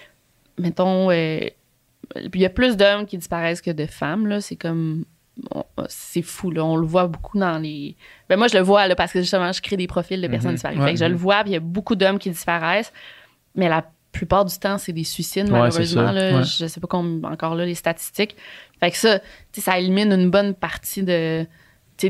mettons, 0.58 1.10
euh, 1.12 1.40
il 2.16 2.42
y 2.42 2.46
a 2.46 2.50
plus 2.50 2.76
d'hommes 2.76 3.06
qui 3.06 3.18
disparaissent 3.18 3.62
que 3.62 3.72
de 3.72 3.86
femmes, 3.86 4.28
là. 4.28 4.42
C'est 4.42 4.58
comme. 4.58 5.06
on- 5.56 5.64
C'est 5.88 6.22
fou, 6.22 6.52
là. 6.52 6.66
On 6.66 6.76
le 6.76 6.86
voit 6.86 7.08
beaucoup 7.08 7.40
dans 7.40 7.58
les. 7.58 7.96
Ben, 8.30 8.36
moi, 8.38 8.48
je 8.50 8.58
le 8.58 8.64
vois, 8.64 8.88
là, 8.88 8.96
parce 8.96 9.14
que 9.14 9.22
justement, 9.22 9.52
je 9.54 9.62
crée 9.62 9.78
des 9.78 9.88
profils 9.88 10.22
de 10.22 10.28
personnes 10.28 10.50
Mhm. 10.52 10.56
disparues. 10.56 10.82
Fait 10.84 10.94
que 10.94 11.00
je 11.00 11.06
le 11.06 11.16
vois, 11.16 11.42
puis 11.44 11.52
il 11.52 11.54
y 11.54 11.58
a 11.58 11.62
beaucoup 11.62 11.96
d'hommes 11.96 12.20
qui 12.20 12.30
disparaissent, 12.30 12.92
mais 13.56 13.70
la 13.70 13.86
plupart 14.12 14.46
du 14.46 14.58
temps, 14.58 14.78
c'est 14.78 14.94
des 14.94 15.04
suicides, 15.04 15.46
Ouais, 15.50 15.60
malheureusement. 15.60 16.12
Là, 16.12 16.38
Ouais. 16.38 16.44
Je 16.44 16.66
sais 16.68 16.80
pas 16.80 16.88
combien, 16.88 17.30
encore 17.32 17.56
là, 17.56 17.66
les 17.66 17.76
statistiques. 17.76 18.36
Fait 18.80 18.92
que 18.92 18.98
ça, 18.98 19.20
élimine 19.80 20.12
une 20.12 20.30
bonne 20.30 20.54
partie 20.54 21.04
de. 21.04 21.46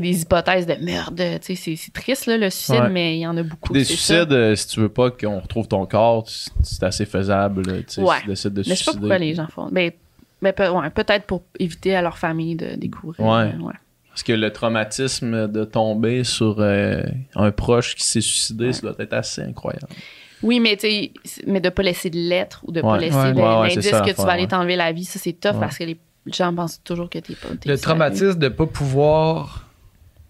des 0.00 0.22
hypothèses 0.22 0.66
de 0.66 0.74
sais, 1.42 1.54
C'est 1.54 1.76
c'est 1.76 1.92
triste, 1.92 2.24
là, 2.26 2.38
le 2.38 2.48
suicide, 2.50 2.80
Ouais. 2.80 2.88
mais 2.88 3.16
il 3.16 3.20
y 3.20 3.26
en 3.26 3.36
a 3.36 3.42
beaucoup. 3.42 3.72
Des 3.74 3.84
suicides, 3.84 4.32
euh, 4.32 4.56
si 4.56 4.66
tu 4.68 4.80
veux 4.80 4.88
pas 4.88 5.10
qu'on 5.10 5.38
retrouve 5.40 5.68
ton 5.68 5.84
corps, 5.86 6.26
c'est 6.62 6.82
assez 6.82 7.04
faisable. 7.04 7.62
Ouais. 7.68 7.84
Si 7.86 8.00
tu 8.22 8.26
décides 8.28 8.54
de 8.54 8.58
Mais 8.60 8.64
je 8.64 8.68
sais 8.70 8.70
pas 8.70 8.74
suicider. 8.92 8.98
pourquoi 9.00 9.18
les 9.18 9.34
gens 9.34 9.48
font. 9.48 9.68
Ben, 9.70 9.90
ben, 10.40 10.52
peut- 10.54 10.70
ouais, 10.70 10.88
peut-être 10.90 11.26
pour 11.26 11.42
éviter 11.58 11.94
à 11.94 12.00
leur 12.02 12.16
famille 12.18 12.56
de 12.56 12.74
découvrir. 12.76 13.20
Ouais. 13.20 13.52
euh, 13.54 13.58
ouais. 13.62 13.74
Parce 14.08 14.22
que 14.22 14.32
le 14.32 14.50
traumatisme 14.50 15.46
de 15.48 15.64
tomber 15.64 16.24
sur 16.24 16.56
euh, 16.60 17.02
un 17.34 17.50
proche 17.50 17.94
qui 17.94 18.04
s'est 18.04 18.20
suicidé, 18.20 18.72
ça 18.72 18.80
doit 18.82 18.94
être 18.98 19.12
assez 19.14 19.42
incroyable. 19.42 19.88
Oui, 20.42 20.60
mais 20.60 20.76
tu 20.76 20.86
mais 21.46 21.60
de 21.60 21.68
pas 21.68 21.82
laisser 21.82 22.10
de 22.10 22.18
lettres 22.18 22.60
ou 22.66 22.72
de 22.72 22.80
pas 22.80 22.92
Ouais. 22.94 23.00
laisser 23.00 23.16
l'indice 23.32 23.74
c'est 23.82 23.90
que 24.02 24.10
tu 24.16 24.22
vas 24.26 24.32
aller 24.32 24.48
t'enlever 24.48 24.76
la 24.76 24.92
vie, 24.92 25.04
ça 25.04 25.18
c'est 25.18 25.32
tough 25.34 25.52
Ouais. 25.54 25.60
parce 25.60 25.78
que 25.78 25.84
les 25.84 25.96
gens 26.26 26.52
pensent 26.54 26.80
toujours 26.82 27.08
que 27.10 27.18
t'es 27.18 27.34
pas. 27.34 27.48
t'es 27.60 27.68
Le 27.68 27.78
traumatisme 27.78 28.38
de 28.38 28.48
pas 28.48 28.66
pouvoir 28.66 29.68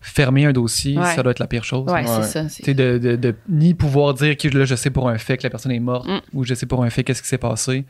fermer 0.00 0.46
un 0.46 0.52
dossier, 0.52 0.98
Ouais. 0.98 1.14
ça 1.14 1.22
doit 1.22 1.30
être 1.32 1.38
la 1.38 1.46
pire 1.46 1.64
chose. 1.64 1.86
Ouais, 1.90 2.00
Ouais. 2.02 2.22
c'est 2.22 2.22
ça. 2.24 2.48
c'est- 2.48 2.74
de, 2.74 2.98
de, 2.98 3.16
de 3.16 3.34
ni 3.48 3.72
pouvoir 3.74 4.14
dire 4.14 4.36
que 4.36 4.48
là, 4.48 4.64
je 4.64 4.74
sais 4.74 4.90
pour 4.90 5.08
un 5.08 5.16
fait 5.18 5.36
que 5.38 5.44
la 5.44 5.50
personne 5.50 5.72
est 5.72 5.78
morte 5.80 6.08
Mm. 6.08 6.20
ou 6.34 6.44
je 6.44 6.54
sais 6.54 6.66
pour 6.66 6.82
un 6.82 6.90
fait 6.90 7.04
qu'est-ce 7.04 7.22
qui 7.22 7.28
s'est 7.28 7.38
passé, 7.38 7.84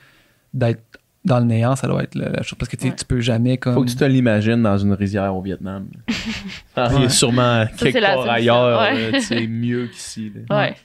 d'être 0.52 0.82
dans 1.24 1.38
le 1.38 1.44
néant, 1.46 1.74
ça 1.76 1.86
doit 1.86 2.02
être 2.02 2.14
la, 2.16 2.28
la 2.30 2.42
chose. 2.42 2.58
Parce 2.58 2.68
que 2.68 2.76
tu 2.76 2.82
sais, 2.82 2.88
Ouais. 2.90 2.96
tu 2.96 3.04
peux 3.04 3.20
jamais 3.20 3.56
comme. 3.56 3.74
Faut 3.74 3.84
que 3.84 3.88
tu 3.90 3.94
te 3.96 4.04
l'imagines 4.04 4.60
dans 4.62 4.76
une 4.76 4.92
rizière 4.92 5.34
au 5.34 5.40
Vietnam. 5.40 5.86
Ah, 6.76 6.88
Il 6.96 7.04
est 7.04 7.08
sûrement 7.10 7.64
quelque 7.78 7.92
c'est 7.98 8.00
part 8.00 8.28
ailleurs, 8.28 8.80
ouais. 8.80 9.10
là, 9.12 9.18
tu 9.18 9.24
sais, 9.26 9.46
mieux 9.46 9.86
qu'ici. 9.86 10.32
là. 10.48 10.58
Ouais. 10.58 10.76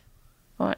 Ouais. 0.59 0.75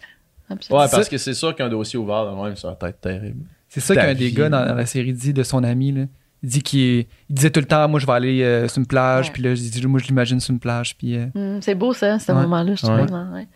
Absolument. 0.50 0.82
Ouais, 0.84 0.90
parce 0.90 1.04
Ça- 1.04 1.10
que 1.10 1.18
c'est 1.18 1.34
sûr 1.34 1.56
qu'un 1.56 1.70
dossier 1.70 1.98
ouvert 2.00 2.26
de 2.32 2.36
même, 2.44 2.56
ça 2.56 2.76
va 2.80 2.90
être 2.90 3.02
terrible. 3.02 3.46
C'est 3.68 3.80
ça 3.82 3.96
qu'un 3.96 4.14
des 4.16 4.32
gars 4.32 4.50
dans, 4.50 4.66
dans 4.66 4.74
la 4.76 4.86
série 4.86 5.14
dit 5.14 5.32
de 5.34 5.44
son 5.44 5.64
ami. 5.64 5.92
Là. 5.92 6.02
Il 6.42 6.50
dit 6.50 6.62
qu'il 6.62 7.06
disait 7.30 7.50
tout 7.52 7.60
le 7.60 7.66
temps, 7.68 7.88
moi 7.88 8.00
je 8.00 8.06
vais 8.06 8.14
aller 8.14 8.42
euh, 8.44 8.68
sur 8.68 8.80
une 8.80 8.88
plage, 8.88 9.28
Ouais. 9.28 9.32
puis 9.34 9.44
là, 9.44 9.54
je 9.56 9.62
dis, 9.62 9.86
moi 9.88 10.00
je 10.00 10.08
l'imagine 10.08 10.40
sur 10.40 10.54
une 10.54 10.60
plage, 10.60 10.96
puis. 10.98 11.16
euh, 11.18 11.28
Hum, 11.36 11.62
c'est 11.62 11.76
beau 11.76 11.94
ça, 11.94 12.18
ce 12.18 12.32
Ouais. 12.32 12.42
moment-là, 12.42 12.76
je 12.76 12.82
trouve. 12.82 13.00
Ouais. 13.32 13.48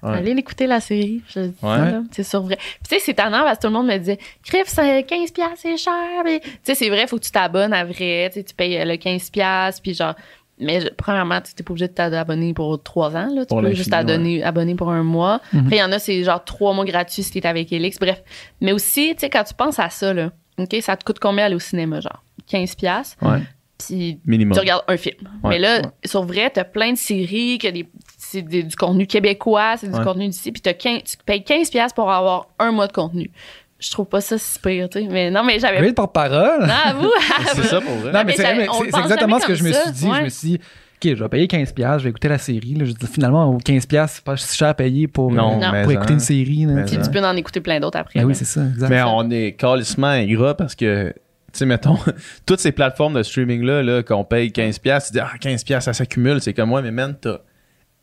Allez 0.00 0.32
l'écouter 0.32 0.68
la 0.68 0.78
série, 0.78 1.22
je 1.28 1.40
dis 1.40 1.54
ça, 1.60 2.02
c'est 2.12 2.22
sur 2.22 2.42
vrai. 2.42 2.56
Puis 2.56 2.88
tu 2.88 2.94
sais, 2.94 3.02
c'est 3.04 3.14
tannant 3.14 3.42
parce 3.42 3.56
que 3.58 3.62
tout 3.62 3.66
le 3.66 3.72
monde 3.72 3.88
me 3.88 3.98
disait 3.98 4.18
Criff, 4.44 4.66
c'est 4.68 5.02
15 5.02 5.32
pièces, 5.32 5.48
c'est 5.56 5.76
cher. 5.76 5.92
Mais, 6.24 6.38
Tu 6.38 6.48
sais, 6.62 6.74
c'est 6.76 6.88
vrai, 6.88 7.08
faut 7.08 7.18
que 7.18 7.24
tu 7.24 7.32
t'abonnes 7.32 7.72
à 7.72 7.84
vrai, 7.84 8.30
tu 8.32 8.54
payes 8.54 8.78
euh, 8.78 8.84
le 8.84 8.96
15 8.96 9.28
pièces 9.30 9.80
puis 9.80 9.94
genre 9.94 10.14
mais 10.60 10.80
je- 10.80 10.88
premièrement, 10.96 11.40
tu 11.40 11.52
n'es 11.58 11.64
pas 11.64 11.70
obligé 11.72 11.88
de 11.88 11.92
t'abonner 11.92 12.54
pour 12.54 12.82
trois 12.82 13.16
ans. 13.16 13.28
Là. 13.34 13.42
Tu 13.46 13.48
Pour 13.48 13.60
peux 13.62 13.72
juste 13.72 13.90
t'abonner 13.90 14.42
abonner 14.42 14.74
pour 14.74 14.90
un 14.90 15.02
mois. 15.02 15.40
Mhm. 15.52 15.60
Après, 15.64 15.76
il 15.76 15.80
y 15.80 15.82
en 15.82 15.92
a, 15.92 15.98
c'est 15.98 16.22
genre 16.24 16.42
trois 16.44 16.72
mois 16.74 16.84
gratuits 16.84 17.22
si 17.22 17.30
tu 17.32 17.38
es 17.38 17.46
avec 17.46 17.72
Elix. 17.72 17.98
Bref. 17.98 18.22
Mais 18.60 18.72
aussi, 18.72 19.10
tu 19.14 19.20
sais, 19.20 19.30
quand 19.30 19.44
tu 19.44 19.54
penses 19.54 19.78
à 19.78 19.90
ça, 19.90 20.12
là, 20.14 20.30
OK, 20.58 20.76
ça 20.80 20.96
te 20.96 21.04
coûte 21.04 21.18
combien 21.20 21.44
aller 21.46 21.54
au 21.54 21.60
cinéma? 21.60 22.00
Genre? 22.00 22.24
15 22.46 22.74
pièces 22.74 23.16
Ouais. 23.22 23.40
Puis 23.78 24.18
Minimum. 24.26 24.54
tu 24.54 24.58
regardes 24.60 24.82
un 24.88 24.96
film. 24.96 25.28
Ouais. 25.44 25.50
Mais 25.50 25.58
là, 25.60 25.82
sur 26.04 26.24
vrai, 26.24 26.50
t'as 26.50 26.64
plein 26.64 26.92
de 26.94 26.98
séries, 26.98 27.58
que 27.58 27.68
des, 27.68 27.88
c'est 28.16 28.42
du 28.42 28.74
contenu 28.76 29.06
québécois, 29.06 29.76
c'est 29.76 29.88
du 29.88 30.00
contenu 30.00 30.26
d'ici, 30.26 30.50
puis 30.50 30.60
t'as 30.60 30.72
15 30.72 31.02
tu 31.04 31.16
payes 31.24 31.42
15$ 31.44 31.70
piastres 31.70 31.94
pour 31.94 32.10
avoir 32.10 32.48
un 32.58 32.72
mois 32.72 32.88
de 32.88 32.92
contenu. 32.92 33.30
Je 33.78 33.90
trouve 33.92 34.06
pas 34.06 34.20
ça 34.20 34.38
si 34.38 34.58
pire, 34.58 34.88
tu 34.88 35.00
sais. 35.00 35.08
Mais 35.08 35.30
non, 35.30 35.44
mais 35.44 35.60
j'avais. 35.60 35.80
Oui, 35.80 35.88
le 35.88 35.94
porte-parole. 35.94 36.66
Non, 36.66 36.74
à 36.84 36.92
vous. 36.94 37.10
C'est 37.54 37.62
ça 37.62 37.80
pour 37.80 37.94
vrai. 37.94 38.12
Non, 38.12 38.24
mais 38.26 38.34
mais 38.36 38.66
c'est 38.90 38.98
exactement 38.98 39.38
ce 39.38 39.46
que 39.46 39.54
je 39.54 39.62
me 39.62 39.72
suis 39.72 39.92
dit. 39.92 40.06
ouais. 40.06 40.16
Je 40.18 40.24
me 40.24 40.28
suis 40.28 40.48
dit, 40.48 40.60
OK, 41.04 41.14
je 41.14 41.22
vais 41.22 41.28
payer 41.28 41.46
15$, 41.46 41.98
je 41.98 42.02
vais 42.04 42.10
écouter 42.10 42.28
la 42.28 42.38
série. 42.38 42.74
Là. 42.74 42.84
Je 42.84 42.90
dis, 42.90 43.06
finalement, 43.06 43.48
au 43.48 43.58
15$, 43.58 44.08
c'est 44.08 44.24
pas 44.24 44.36
si 44.36 44.56
cher 44.56 44.68
à 44.68 44.74
payer 44.74 45.06
pour, 45.06 45.30
Non, 45.30 45.62
euh, 45.62 45.82
pour 45.84 45.90
hein. 45.92 45.94
écouter 45.94 46.14
une 46.14 46.20
série. 46.20 46.64
là. 46.64 46.82
Puis 46.82 46.96
hein. 46.96 47.02
tu 47.04 47.10
peux 47.10 47.24
en 47.24 47.36
écouter 47.36 47.60
plein 47.60 47.78
d'autres 47.78 47.98
après. 47.98 48.18
Ben 48.18 48.26
oui, 48.26 48.34
c'est 48.34 48.44
ça, 48.44 48.64
exact. 48.66 48.88
Mais 48.88 49.02
on 49.02 49.30
est 49.30 49.52
calissement 49.52 50.08
ingrat 50.08 50.56
parce 50.56 50.74
que, 50.74 51.10
tu 51.52 51.58
sais, 51.58 51.66
mettons, 51.66 51.98
toutes 52.46 52.58
ces 52.58 52.72
plateformes 52.72 53.14
de 53.14 53.22
streaming-là, 53.22 53.84
là, 53.84 54.02
qu'on 54.02 54.24
paye 54.24 54.48
15$, 54.48 55.06
tu 55.06 55.12
dis, 55.12 55.20
ah, 55.20 55.30
15$, 55.40 55.80
ça 55.80 55.92
s'accumule. 55.92 56.40
C'est 56.40 56.52
comme, 56.52 56.72
ouais, 56.72 56.82
mais 56.82 56.90
man, 56.90 57.16
t'as 57.20 57.38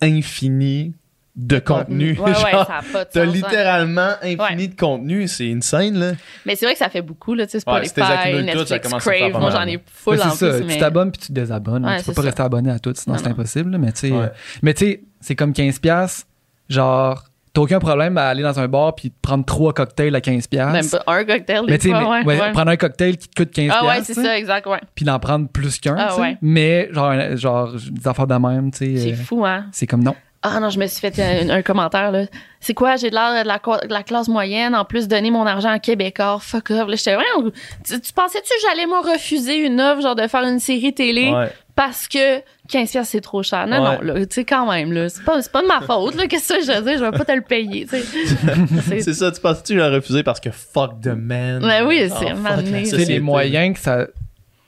infini 0.02 0.94
de 1.36 1.60
contenu. 1.60 2.12
Ouais, 2.18 2.30
ouais, 2.32 2.34
Genre, 2.52 2.66
ça 2.66 2.78
a 2.78 2.82
pas 2.82 3.04
de 3.04 3.10
T'as 3.12 3.26
sens, 3.26 3.34
ouais. 3.34 3.38
littéralement 3.38 4.10
infini 4.24 4.38
Ouais. 4.64 4.68
de 4.68 4.76
contenu. 4.76 5.28
C'est 5.28 5.52
insane, 5.52 5.96
là. 6.00 6.12
Mais 6.46 6.56
c'est 6.56 6.66
vrai 6.66 6.74
que 6.74 6.80
ça 6.80 6.90
fait 6.90 7.02
beaucoup, 7.02 7.34
là, 7.34 7.46
tu 7.46 7.52
sais, 7.52 7.60
Spotify, 7.60 8.02
accumules 8.02 8.46
tout, 8.54 8.66
ça 8.66 8.76
Netflix, 8.76 9.06
Crave. 9.06 9.32
pas 9.34 9.40
Moi, 9.40 9.50
j'en 9.52 9.64
ai 9.68 9.80
full 9.86 10.16
Mais 10.16 10.22
en 10.24 10.30
c'est 10.32 10.38
ça, 10.52 10.58
plus. 10.58 10.62
tu 10.62 10.68
mais- 10.68 10.78
t'abonnes 10.80 11.12
puis 11.12 11.22
tu 11.22 11.28
te 11.28 11.34
désabonnes. 11.34 11.86
Ouais, 11.86 12.00
tu 12.00 12.06
peux 12.06 12.14
pas 12.14 12.22
ça. 12.22 12.26
rester 12.28 12.42
abonné 12.44 12.72
à 12.72 12.80
tout, 12.80 12.94
sinon 12.96 13.16
Non, 13.18 13.22
c'est 13.22 13.30
impossible. 13.30 13.72
là, 13.72 13.78
Mais 13.78 13.92
tu 13.92 14.00
sais, 14.00 14.12
Ouais. 14.12 14.24
euh, 14.24 14.28
mais 14.62 14.74
tu 14.74 14.86
sais, 14.86 15.02
c'est 15.20 15.36
comme 15.36 15.52
15$, 15.52 16.26
genre, 16.70 17.24
t'as 17.54 17.62
aucun 17.62 17.80
problème 17.80 18.18
à 18.18 18.28
aller 18.30 18.44
dans 18.44 18.60
un 18.60 18.68
bar 18.68 18.96
puis 18.96 19.12
prendre 19.22 19.46
trois 19.46 19.74
cocktails 19.74 20.16
à 20.16 20.20
15$. 20.22 20.72
Même 20.72 20.90
pas 20.90 21.04
un 21.08 21.24
cocktail, 21.26 21.62
Mais 21.68 21.78
tu 21.78 21.90
ouais, 21.94 22.04
ouais, 22.04 22.26
ouais. 22.26 22.52
prendre 22.54 22.72
un 22.72 22.76
cocktail 22.78 23.18
qui 23.18 23.28
te 23.30 23.36
coûte 23.44 23.52
15$, 23.54 23.72
Ah 23.74 23.86
ouais, 23.86 24.04
c'est 24.04 24.14
tu 24.14 24.24
ça, 24.24 24.38
exact, 24.38 24.68
ouais. 24.68 24.80
puis 24.94 25.04
d'en 25.06 25.20
prendre 25.20 25.48
plus 25.50 25.80
qu'un, 25.80 25.96
Ah 25.98 26.12
tu 26.16 26.22
ouais. 26.22 26.38
mais 26.42 26.90
genre, 26.94 27.14
genre 27.38 27.74
des 27.92 28.08
affaires 28.08 28.28
de 28.28 28.36
même, 28.36 28.72
tu 28.72 28.78
sais. 28.78 28.98
C'est 28.98 29.14
euh, 29.14 29.24
fou, 29.24 29.46
hein. 29.46 29.66
c'est 29.72 29.88
comme 29.88 30.04
non. 30.04 30.16
Ah 30.48 30.60
non, 30.60 30.70
je 30.70 30.78
me 30.80 30.86
suis 30.88 31.00
fait 31.00 31.18
un, 31.20 31.50
un 31.50 31.62
commentaire, 31.62 32.12
là. 32.12 32.26
C'est 32.60 32.74
quoi, 32.74 32.96
j'ai 32.98 33.10
de 33.10 33.16
l'air 33.16 33.44
de 33.44 33.48
la, 33.48 33.60
co- 33.60 33.78
de 33.78 33.92
la 33.94 34.04
classe 34.04 34.28
moyenne, 34.28 34.76
en 34.76 34.86
plus 34.86 35.08
donner 35.08 35.32
mon 35.32 35.46
argent 35.46 35.70
à 35.70 35.80
Québécois, 35.80 36.40
fuck 36.42 36.72
off. 36.72 36.88
Là, 36.90 36.96
j'étais 36.96 37.16
vraiment. 37.16 37.50
Tu, 37.86 38.00
tu 38.02 38.14
pensais-tu 38.14 38.50
que 38.50 38.62
j'allais 38.68 38.86
me 38.88 39.12
refuser 39.14 39.58
une 39.58 39.80
offre, 39.82 40.02
genre 40.02 40.16
de 40.16 40.28
faire 40.28 40.44
une 40.44 40.60
série 40.60 40.94
télé 40.94 41.30
Ouais. 41.32 41.50
parce 41.76 42.08
que 42.08 42.40
15 42.70 42.92
piastres, 42.92 43.12
c'est 43.12 43.22
trop 43.22 43.44
cher? 43.44 43.66
Non, 43.68 43.78
Ouais. 43.84 43.98
non, 43.98 44.02
là, 44.14 44.26
tu 44.26 44.34
sais, 44.36 44.46
quand 44.46 44.72
même, 44.72 44.92
là. 44.94 45.10
C'est 45.10 45.24
pas, 45.24 45.42
c'est 45.42 45.52
pas 45.52 45.62
de 45.62 45.68
ma 45.68 45.82
faute, 45.82 46.16
là. 46.16 46.28
Qu'est-ce 46.28 46.54
que 46.54 46.62
je 46.66 46.72
veux 46.72 46.82
dire? 46.84 46.98
Je 47.00 47.04
vais 47.06 47.12
pas 47.18 47.26
te 47.26 47.32
le 47.32 47.42
payer. 47.42 47.88
C'est- 47.92 49.02
C'est 49.02 49.14
ça, 49.14 49.32
tu 49.32 49.42
penses-tu 49.42 49.74
que 49.76 49.80
je 49.80 49.86
l'ai 49.86 49.96
refusé 49.96 50.24
parce 50.24 50.40
que 50.40 50.50
fuck 50.52 51.02
the 51.02 51.08
man? 51.16 51.64
Ouais, 51.64 51.82
oui, 51.82 52.10
Ah, 52.12 52.18
c'est 52.20 52.66
sais, 52.66 52.86
société. 52.86 53.14
les 53.14 53.20
moyens 53.20 53.76
que 53.76 53.80
ça. 53.80 54.06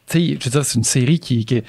Tu 0.10 0.20
sais, 0.20 0.38
je 0.40 0.46
veux 0.46 0.52
dire, 0.52 0.66
c'est 0.66 0.76
une 0.78 0.84
série 0.84 1.20
qui. 1.20 1.46
qui 1.46 1.64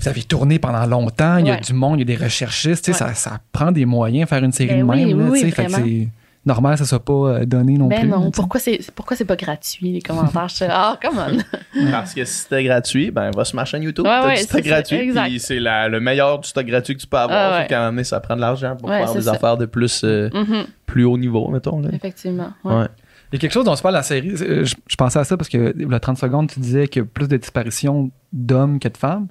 vous 0.00 0.08
avez 0.08 0.22
tourné 0.22 0.58
pendant 0.58 0.86
longtemps, 0.86 1.36
il 1.38 1.46
y 1.46 1.50
a 1.50 1.54
Ouais. 1.54 1.60
du 1.60 1.72
monde, 1.74 1.98
il 2.00 2.08
y 2.08 2.12
a 2.14 2.16
des 2.16 2.22
recherchistes, 2.24 2.88
Ouais. 2.88 2.94
ça, 2.94 3.14
ça 3.14 3.38
prend 3.52 3.70
des 3.72 3.84
moyens 3.84 4.28
faire 4.28 4.42
une 4.42 4.52
série 4.52 4.70
Ben 4.70 4.78
de 4.86 4.90
oui, 4.90 5.04
même. 5.06 5.18
là, 5.18 5.24
oui, 5.30 5.52
c'est 5.56 6.08
normal 6.46 6.72
que 6.72 6.78
ça 6.78 6.86
soit 6.86 7.04
pas 7.04 7.12
euh, 7.12 7.44
donné 7.44 7.76
non 7.76 7.88
Ben 7.88 8.00
plus. 8.00 8.08
non, 8.08 8.30
pourquoi 8.30 8.58
c'est, 8.58 8.80
pourquoi 8.94 9.14
c'est 9.14 9.26
pas 9.26 9.36
gratuit, 9.36 9.92
les 9.92 10.00
commentaires? 10.00 10.48
Je 10.48 10.64
ah, 10.70 10.98
come 11.02 11.18
on. 11.18 11.90
Parce 11.90 12.14
que 12.14 12.24
si 12.24 12.32
c'était 12.38 12.64
gratuit, 12.64 13.10
ben 13.10 13.30
va 13.30 13.44
sur 13.44 13.56
ma 13.56 13.66
chaîne 13.66 13.82
YouTube. 13.82 14.06
Ouais, 14.06 14.36
c'est 14.36 14.62
gratuit, 14.62 15.12
puis 15.12 15.38
c'est 15.38 15.58
le 15.60 16.00
meilleur 16.00 16.38
du 16.38 16.48
stock 16.48 16.64
gratuit 16.64 16.96
que 16.96 17.00
tu 17.02 17.06
peux 17.06 17.18
avoir. 17.18 17.38
Ah, 17.38 17.54
Faut 17.56 17.60
ouais. 17.62 17.66
qu'à 17.66 17.76
un 17.78 17.80
moment 17.82 17.92
donné, 17.92 18.04
ça 18.04 18.20
prend 18.20 18.36
de 18.36 18.40
l'argent 18.40 18.74
pour 18.76 18.88
Ouais, 18.88 19.04
faire 19.04 19.12
des 19.14 19.20
ça. 19.22 19.32
affaires 19.32 19.58
de 19.58 19.66
plus, 19.66 20.00
euh, 20.04 20.30
Mhm, 20.32 20.64
plus 20.86 21.04
haut 21.04 21.18
niveau, 21.18 21.46
mettons. 21.48 21.80
Là. 21.80 21.90
Effectivement. 21.92 22.52
ouais. 22.64 22.74
Ouais. 22.74 22.86
Il 23.32 23.36
y 23.36 23.36
a 23.36 23.40
quelque 23.42 23.52
chose 23.52 23.64
dont 23.64 23.72
on 23.72 23.76
se 23.76 23.82
parle 23.82 23.94
dans 23.94 23.98
la 24.00 24.02
série. 24.02 24.30
euh, 24.40 24.64
Je, 24.64 24.74
je 24.88 24.96
pensais 24.96 25.18
à 25.20 25.24
ça 25.24 25.36
parce 25.36 25.48
que 25.48 25.72
la 25.78 26.00
30 26.00 26.18
secondes, 26.18 26.50
tu 26.50 26.58
disais 26.58 26.88
qu'il 26.88 27.02
y 27.02 27.04
a 27.04 27.06
plus 27.06 27.28
de 27.28 27.36
disparitions 27.36 28.10
d'hommes 28.32 28.80
que 28.80 28.88
de 28.88 28.96
femmes. 28.96 29.28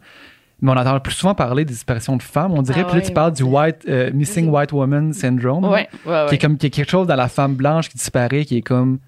Mais 0.61 0.71
on 0.71 0.75
entend 0.75 0.99
plus 0.99 1.13
souvent 1.13 1.33
parler 1.35 1.63
des 1.65 1.73
disparitions 1.73 2.17
de 2.17 2.21
femmes, 2.23 2.53
on 2.53 2.61
dirait. 2.61 2.81
Ah 2.81 2.85
Puis 2.85 2.95
là, 2.95 2.99
ouais. 3.01 3.07
tu 3.07 3.13
parles 3.13 3.33
du 3.33 3.43
white, 3.43 3.85
euh, 3.87 4.11
Missing 4.13 4.49
White 4.49 4.71
Woman 4.73 5.13
Syndrome. 5.13 5.63
Ouais. 5.65 5.87
Qui 6.27 6.35
est 6.35 6.37
comme 6.37 6.57
qui 6.57 6.67
est 6.67 6.69
quelque 6.69 6.89
chose 6.89 7.07
dans 7.07 7.15
la 7.15 7.29
femme 7.29 7.55
blanche 7.55 7.89
qui 7.89 7.97
disparaît, 7.97 8.43
qui 8.45 8.57
est 8.57 8.61
comme. 8.61 8.99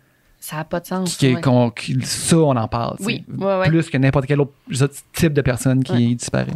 Ça 0.44 0.56
n'a 0.56 0.64
pas 0.64 0.80
de 0.80 0.88
sens. 0.88 1.18
Qui 1.18 1.28
est, 1.28 1.36
ouais. 1.36 1.42
qu'on- 1.42 1.70
qui- 1.70 2.02
ça, 2.02 2.36
on 2.38 2.56
en 2.56 2.68
parle. 2.68 2.96
Oui. 3.02 3.24
Plus 3.68 3.90
que 3.92 3.98
n'importe 4.00 4.26
quel 4.26 4.42
autre 4.42 4.54
type 5.14 5.34
de 5.34 5.42
personne 5.42 5.84
qui 5.84 6.16
disparaît. 6.16 6.48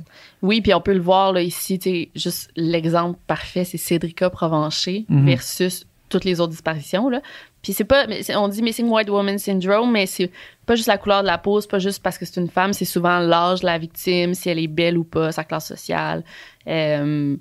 Oui, 0.41 0.61
puis 0.61 0.73
on 0.73 0.81
peut 0.81 0.93
le 0.93 1.01
voir 1.01 1.33
là, 1.33 1.41
ici, 1.43 2.09
juste 2.15 2.49
l'exemple 2.55 3.19
parfait, 3.27 3.63
c'est 3.63 3.77
Cédrica 3.77 4.29
Provencher 4.31 5.05
Mhm. 5.07 5.25
versus 5.27 5.85
toutes 6.15 6.25
les 6.25 6.39
autres 6.39 6.51
disparitions. 6.51 7.09
Là. 7.09 7.21
Puis 7.61 7.73
c'est 7.73 7.83
pas, 7.83 8.05
on 8.35 8.47
dit 8.47 8.61
Missing 8.61 8.89
White 8.89 9.09
Woman 9.09 9.37
Syndrome, 9.37 9.91
mais 9.91 10.05
c'est 10.05 10.31
pas 10.65 10.75
juste 10.75 10.87
la 10.87 10.97
couleur 10.97 11.21
de 11.21 11.27
la 11.27 11.37
peau, 11.37 11.59
c'est 11.61 11.69
pas 11.69 11.79
juste 11.79 12.01
parce 12.01 12.17
que 12.17 12.25
c'est 12.25 12.39
une 12.39 12.49
femme, 12.49 12.73
c'est 12.73 12.85
souvent 12.85 13.19
l'âge 13.19 13.61
de 13.61 13.65
la 13.65 13.77
victime, 13.77 14.33
si 14.33 14.49
elle 14.49 14.59
est 14.59 14.67
belle 14.67 14.97
ou 14.97 15.03
pas, 15.03 15.31
sa 15.31 15.43
classe 15.43 15.67
sociale. 15.67 16.23
Euh, 16.67 17.35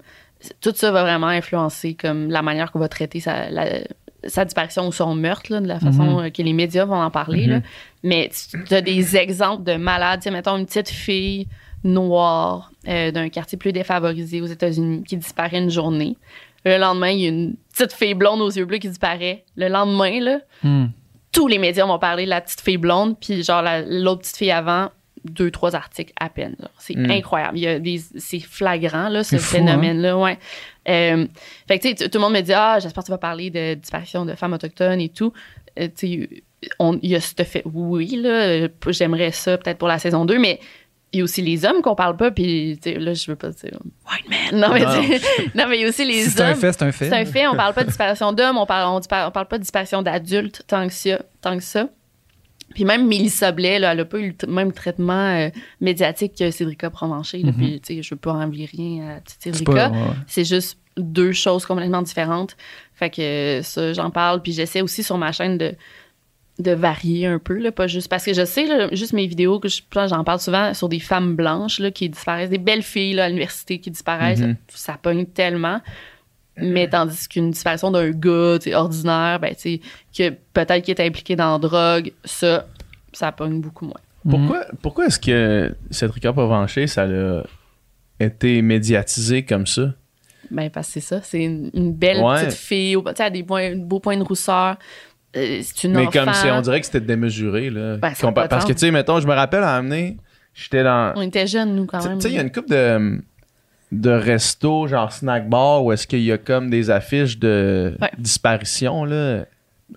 tout 0.61 0.73
ça 0.75 0.91
va 0.91 1.03
vraiment 1.03 1.29
influencer 1.29 1.95
comme 1.95 2.31
la 2.31 2.43
manière 2.43 2.71
qu'on 2.73 2.79
va 2.81 2.89
traiter 2.89 3.21
sa, 3.21 3.49
la- 3.51 3.81
sa 4.27 4.45
disparition 4.45 4.87
ou 4.89 4.93
son 4.93 5.15
meurtre, 5.15 5.53
là, 5.53 5.61
de 5.61 5.67
la 5.69 5.79
façon 5.81 6.03
Mhm. 6.19 6.19
euh, 6.25 6.31
que 6.31 6.43
les 6.43 6.53
médias 6.55 6.85
vont 6.87 7.01
en 7.03 7.11
parler. 7.11 7.47
là. 7.47 7.57
Mhm. 7.59 7.63
Mais 8.05 8.31
tu 8.69 8.75
as 8.75 8.81
des 8.81 9.17
exemples 9.17 9.65
de 9.65 9.77
malades. 9.77 10.21
Tu 10.21 10.25
sais, 10.25 10.31
mettons 10.31 10.57
une 10.57 10.67
petite 10.67 10.89
fille 10.91 11.47
noire 11.83 12.71
euh, 12.89 13.11
d'un 13.11 13.29
quartier 13.29 13.57
plus 13.59 13.73
défavorisé 13.73 14.41
aux 14.41 14.47
États-Unis 14.47 15.05
qui 15.05 15.17
disparaît 15.19 15.59
une 15.59 15.71
journée. 15.71 16.17
Le 16.65 16.79
lendemain, 16.79 17.11
il 17.11 17.21
y 17.21 17.27
a 17.27 17.29
une 17.29 17.57
petite 17.73 17.93
fille 17.93 18.15
blonde 18.15 18.41
aux 18.41 18.51
yeux 18.51 18.65
bleus 18.65 18.79
qui 18.79 18.89
disparaît. 18.89 19.45
Le 19.57 19.69
lendemain, 19.69 20.21
là, 20.21 20.39
Hmm. 20.63 20.87
tous 21.33 21.47
les 21.49 21.59
médias 21.59 21.85
vont 21.87 21.99
parler 21.99 22.25
de 22.25 22.31
la 22.31 22.41
petite 22.41 22.61
fille 22.61 22.77
blonde, 22.79 23.17
puis 23.21 23.43
genre 23.43 23.61
la- 23.63 23.83
l'autre 23.83 24.21
petite 24.23 24.37
fille 24.37 24.51
avant, 24.51 24.91
deux, 25.25 25.51
trois 25.51 25.75
articles 25.75 26.13
à 26.21 26.29
peine. 26.29 26.55
C'est 26.79 26.97
Mm. 26.97 27.11
incroyable. 27.11 27.59
Il 27.59 27.63
y 27.63 27.67
a 27.67 27.79
des, 27.79 27.99
c'est 28.19 28.41
flagrant, 28.41 29.09
là, 29.09 29.25
ce 29.25 29.37
hein? 29.37 29.39
phénomène-là. 29.39 30.17
Ouais. 30.19 30.39
Euh, 30.89 31.27
fait 31.67 31.79
que, 31.79 31.83
tu 31.83 31.89
sais, 31.89 31.95
t- 31.95 32.11
tout 32.11 32.19
le 32.19 32.23
monde 32.25 32.35
me 32.35 32.41
dit, 32.43 32.53
ah, 32.53 32.79
j'espère 32.81 33.03
que 33.03 33.07
tu 33.07 33.13
vas 33.13 33.19
parler 33.19 33.49
de 33.51 33.75
disparition 33.75 34.25
de 34.27 34.35
femmes 34.35 34.53
autochtones 34.53 35.01
et 35.01 35.09
tout. 35.09 35.33
Euh, 35.81 35.89
tu 35.89 35.93
sais, 36.29 36.43
il 37.03 37.11
y 37.11 37.15
a 37.17 37.21
ce 37.21 37.43
fait. 37.43 37.63
Oui, 37.65 38.17
là, 38.23 38.69
j'aimerais 38.89 39.31
ça 39.33 39.57
peut-être 39.59 39.79
pour 39.79 39.89
la 39.89 39.99
saison 39.99 40.25
2, 40.27 40.39
mais 40.39 40.61
il 41.15 41.19
y 41.19 41.21
a 41.21 41.25
aussi 41.25 41.41
les 41.43 41.65
hommes 41.65 41.81
qu'on 41.81 41.95
parle 41.95 42.17
pas, 42.17 42.31
puis 42.31 42.79
là, 42.85 43.15
je 43.15 43.31
veux 43.31 43.37
pas 43.37 43.51
dire 43.51 43.79
white 44.11 44.29
man. 44.29 44.61
Non, 44.61 44.75
mais, 44.75 44.81
Non. 44.81 44.89
non, 45.55 45.69
mais 45.69 45.79
il 45.79 45.83
y 45.83 45.85
a 45.85 45.89
aussi 45.89 46.05
les 46.05 46.25
Si 46.25 46.31
c'est 46.31 46.43
un 46.43 46.53
hommes. 46.53 46.57
fait, 46.59 46.73
c'est 46.73 46.83
un 46.83 46.93
fait. 46.93 47.09
C'est 47.09 47.17
un 47.17 47.25
fait, 47.25 47.47
on 47.47 47.55
parle 47.55 47.73
pas 47.73 47.83
de 47.83 47.89
disparition 47.89 48.33
d'hommes, 48.33 48.59
on 48.59 48.67
parle, 48.67 48.89
on, 48.89 48.97
on 48.99 49.31
parle 49.31 49.49
pas 49.49 49.59
de 49.59 49.63
disparition 49.63 50.03
d'adultes 50.03 50.65
tant 50.67 50.87
que 50.87 50.93
ça. 50.93 51.21
Tant 51.41 51.57
que 51.57 51.63
ça. 51.63 51.89
Puis 52.75 52.85
même 52.85 53.07
Mélissa 53.07 53.53
Blais, 53.53 53.79
là, 53.79 53.93
elle 53.93 54.01
a 54.01 54.05
pas 54.05 54.19
eu 54.19 54.35
le 54.43 54.53
même 54.53 54.73
traitement 54.73 55.13
euh, 55.37 55.49
médiatique 55.81 56.35
que 56.37 56.51
Cédrica 56.51 56.91
Provencher. 56.91 57.43
Mhm. 57.45 57.53
Puis, 57.55 57.81
tu 57.81 57.95
sais, 57.95 58.03
je 58.03 58.15
veux 58.15 58.19
pas 58.21 58.33
envier 58.33 58.67
rien 58.67 59.09
à 59.09 59.21
C'est 59.27 59.55
Cédrica. 59.55 59.91
ouais. 59.91 59.99
C'est 60.27 60.45
juste 60.45 60.79
deux 60.97 61.33
choses 61.33 61.65
complètement 61.67 62.03
différentes. 62.03 62.57
Fait 62.95 63.11
que 63.11 63.61
ça, 63.63 63.93
j'en 63.93 64.11
parle. 64.11 64.43
Puis 64.43 64.53
j'essaie 64.53 64.83
aussi 64.83 65.03
sur 65.05 65.19
ma 65.19 65.31
chaîne 65.31 65.59
de, 65.59 65.75
de 66.61 66.71
varier 66.73 67.27
un 67.27 67.39
peu, 67.41 67.59
là, 67.59 67.73
pas 67.73 67.87
juste. 67.89 68.09
Parce 68.09 68.25
que 68.25 68.33
je 68.33 68.45
sais, 68.45 68.67
là, 68.67 68.89
juste 68.93 69.13
mes 69.13 69.27
vidéos, 69.27 69.59
que 69.59 69.69
je- 69.69 69.83
j'en 70.07 70.23
parle 70.23 70.39
souvent 70.39 70.73
sur 70.73 70.89
des 70.89 71.01
femmes 71.01 71.35
blanches 71.35 71.81
là, 71.81 71.91
qui 71.91 72.09
disparaissent, 72.09 72.51
des 72.51 72.59
belles 72.59 72.83
filles 72.83 73.15
là, 73.15 73.25
à 73.25 73.29
l'université 73.29 73.79
qui 73.81 73.91
disparaissent. 73.91 74.41
Mhm. 74.41 74.57
Ça 74.69 74.97
pogne 75.01 75.27
tellement. 75.27 75.81
Mais 76.57 76.89
tandis 76.89 77.27
qu'une 77.29 77.51
disparition 77.51 77.91
d'un 77.91 78.11
gars 78.11 78.59
ordinaire, 78.75 79.41
ben, 79.41 79.55
que 79.57 80.31
peut-être 80.53 80.83
qu'il 80.85 80.95
est 80.95 81.05
impliqué 81.05 81.35
dans 81.35 81.53
la 81.55 81.59
drogue, 81.59 82.13
ça, 82.25 82.67
ça 83.13 83.33
pogne 83.33 83.61
beaucoup 83.61 83.87
moins. 83.87 84.01
Pourquoi, 84.29 84.65
pourquoi 84.81 85.07
est-ce 85.07 85.19
que 85.19 85.75
Cédrica 85.91 86.33
Provencher, 86.33 86.87
ça 86.87 87.03
a 87.03 87.43
été 88.21 88.63
médiatisé 88.63 89.45
comme 89.45 89.67
ça? 89.67 89.93
Ben, 90.51 90.71
parce 90.71 90.87
que 90.87 90.93
c'est 90.95 91.01
ça. 91.01 91.21
C'est 91.23 91.43
une, 91.43 91.71
une 91.75 91.93
belle 91.93 92.23
Ouais. 92.23 92.45
petite 92.47 92.59
fille, 92.59 92.95
au- 92.97 93.03
tu 93.03 93.09
sais, 93.09 93.15
elle 93.19 93.27
a 93.27 93.31
des 93.31 93.43
beaux 93.75 93.99
points 93.99 94.17
de 94.17 94.23
rousseur. 94.23 94.77
Euh, 95.37 95.61
c'est 95.63 95.85
une 95.85 95.93
Mais 95.95 96.03
enfant. 96.07 96.25
comme 96.25 96.35
si 96.35 96.47
on 96.51 96.61
dirait 96.61 96.81
que 96.81 96.87
c'était 96.87 97.01
démesuré, 97.01 97.71
là. 97.71 97.97
Ben, 97.97 98.13
pas 98.33 98.49
Parce 98.49 98.65
que, 98.65 98.73
tu 98.73 98.79
sais, 98.79 98.91
mettons, 98.91 99.21
je 99.21 99.27
me 99.27 99.35
rappelle 99.35 99.63
à 99.65 99.75
amener, 99.77 100.17
j'étais 100.55 100.83
dans. 100.85 101.13
On 101.17 101.23
était 101.23 101.47
jeunes, 101.47 101.75
nous, 101.75 101.87
quand 101.87 101.99
Tu 102.01 102.09
même. 102.09 102.21
sais, 102.21 102.29
il 102.31 102.35
y 102.35 102.39
a 102.39 102.43
une 102.43 102.53
coupe 102.53 102.69
de, 102.69 103.21
de 103.93 104.11
resto, 104.11 104.87
genre 104.87 105.13
snack 105.13 105.49
bar, 105.49 105.85
où 105.85 105.93
est-ce 105.93 106.07
qu'il 106.07 106.23
y 106.23 106.31
a 106.33 106.39
comme 106.39 106.71
des 106.71 106.91
affiches 106.91 107.39
de 107.39 107.97
Ouais. 108.01 108.11
disparition, 108.19 109.05
là, 109.05 109.45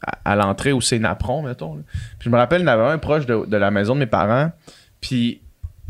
à, 0.06 0.32
à 0.32 0.36
l'entrée 0.36 0.74
où 0.74 0.82
c'est 0.82 1.00
Napron, 1.00 1.42
mettons. 1.44 1.76
là. 1.76 1.82
Puis 2.20 2.26
je 2.26 2.30
me 2.30 2.38
rappelle, 2.38 2.62
il 2.62 2.66
y 2.66 2.70
en 2.70 2.74
avait 2.74 2.92
un 2.92 2.98
proche 2.98 3.26
de, 3.26 3.46
de 3.46 3.58
la 3.58 3.72
maison 3.72 3.94
de 3.96 4.00
mes 4.00 4.06
parents. 4.08 4.52
Puis 5.02 5.42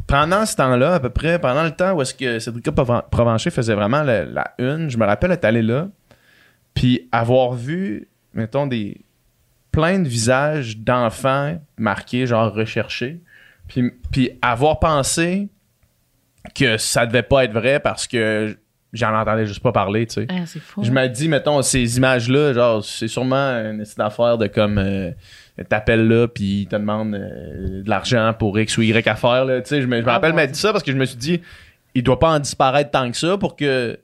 pendant 0.08 0.46
ce 0.46 0.56
temps-là, 0.58 0.94
à 0.96 1.00
peu 1.00 1.10
près, 1.10 1.40
pendant 1.40 1.64
le 1.64 1.72
temps 1.72 1.94
où 1.94 2.02
est-ce 2.02 2.14
que 2.14 2.40
Cédrica 2.40 2.72
Proven- 2.72 3.04
Provencher 3.10 3.50
faisait 3.50 3.74
vraiment 3.76 4.04
la, 4.04 4.24
la 4.26 4.54
une, 4.60 4.90
je 4.90 4.98
me 4.98 5.06
rappelle 5.06 5.32
être 5.32 5.44
allé 5.46 5.62
là, 5.62 5.88
puis 6.74 7.08
avoir 7.12 7.54
vu, 7.54 8.08
mettons, 8.34 8.68
des 8.68 8.98
plein 9.78 10.00
de 10.00 10.08
visages 10.08 10.76
d'enfants 10.80 11.62
marqués, 11.78 12.26
genre 12.26 12.52
recherchés, 12.52 13.22
puis, 13.68 13.92
puis 14.12 14.32
avoir 14.42 14.80
pensé 14.80 15.50
que 16.56 16.78
ça 16.78 17.06
devait 17.06 17.22
pas 17.22 17.44
être 17.44 17.52
vrai 17.52 17.80
parce 17.80 18.08
que 18.08 18.58
j'en 18.92 19.14
entendais 19.14 19.46
juste 19.46 19.62
pas 19.62 19.72
parler, 19.72 20.08
tu 20.08 20.16
sais. 20.16 20.28
Ah, 20.32 20.48
fou. 20.48 20.84
Je 20.84 20.90
me 20.90 21.08
dis, 21.08 21.30
mettons, 21.30 21.62
ces 21.62 21.98
images-là, 21.98 22.54
genre, 22.54 22.84
c'est 22.84 23.08
sûrement 23.08 23.36
une 23.52 23.78
petite 23.84 24.00
affaire 24.00 24.40
de 24.40 24.48
comme, 24.48 24.80
euh, 24.80 25.12
t'appelles 25.70 26.08
là, 26.08 26.28
puis 26.28 26.62
ils 26.62 26.68
te 26.68 26.76
demandent 26.76 27.14
euh, 27.14 27.84
de 27.84 27.88
l'argent 27.88 28.34
pour 28.34 28.58
X 28.58 28.80
ou 28.80 28.82
Y 28.82 29.08
affaire, 29.08 29.46
là. 29.46 29.62
Tu 29.62 29.70
sais, 29.70 29.82
je 29.84 29.86
me, 29.86 29.98
je 29.98 30.02
me 30.06 30.10
Ah, 30.10 30.14
rappelle 30.14 30.34
m'être 30.34 30.54
dit 30.54 30.60
ça 30.60 30.72
parce 30.72 30.84
que 30.84 30.92
je 30.92 30.98
me 30.98 31.06
suis 31.06 31.18
dit, 31.18 31.40
il 31.94 32.02
doit 32.02 32.18
pas 32.18 32.32
en 32.32 32.40
disparaître 32.40 32.90
tant 32.90 33.12
que 33.12 33.18
ça 33.18 33.38
pour 33.38 33.56
que 33.56 34.00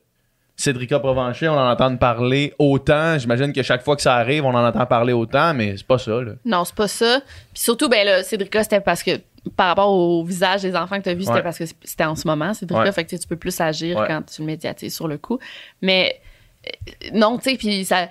Cédrica 0.55 0.99
Provencher, 0.99 1.49
on 1.49 1.53
en 1.57 1.71
entende 1.71 1.99
parler 1.99 2.53
autant. 2.59 3.17
J'imagine 3.17 3.51
que 3.53 3.63
chaque 3.63 3.83
fois 3.83 3.95
que 3.95 4.01
ça 4.01 4.15
arrive, 4.15 4.45
on 4.45 4.53
en 4.53 4.65
entend 4.65 4.85
parler 4.85 5.11
autant, 5.13 5.53
mais 5.53 5.75
c'est 5.77 5.85
pas 5.87 5.97
ça, 5.97 6.21
là. 6.21 6.33
Non, 6.45 6.63
c'est 6.63 6.75
pas 6.75 6.87
ça. 6.87 7.21
Puis 7.53 7.63
surtout, 7.63 7.89
ben 7.89 8.05
là, 8.05 8.21
Cédrica, 8.23 8.63
c'était 8.63 8.79
parce 8.79 9.01
que 9.03 9.19
par 9.57 9.67
rapport 9.67 9.91
au 9.91 10.23
visage 10.23 10.61
des 10.61 10.75
enfants 10.75 10.97
que 10.99 11.03
tu 11.03 11.09
as 11.09 11.13
Ouais. 11.13 11.23
c'était 11.25 11.41
parce 11.41 11.57
que 11.57 11.65
c'était 11.83 12.05
en 12.05 12.15
ce 12.15 12.27
moment, 12.27 12.53
Cédrica. 12.53 12.83
Ouais. 12.83 12.91
Fait 12.91 13.03
que 13.03 13.15
tu 13.15 13.27
peux 13.27 13.35
plus 13.35 13.59
agir 13.59 13.97
Ouais. 13.97 14.07
quand 14.07 14.21
tu 14.31 14.41
le 14.41 14.45
médiatises 14.47 14.95
sur 14.95 15.07
le 15.07 15.17
coup. 15.17 15.39
Mais 15.81 16.21
euh, 16.67 17.09
non, 17.13 17.37
tu 17.39 17.49
sais, 17.51 17.57
puis 17.57 17.83
ça. 17.83 18.07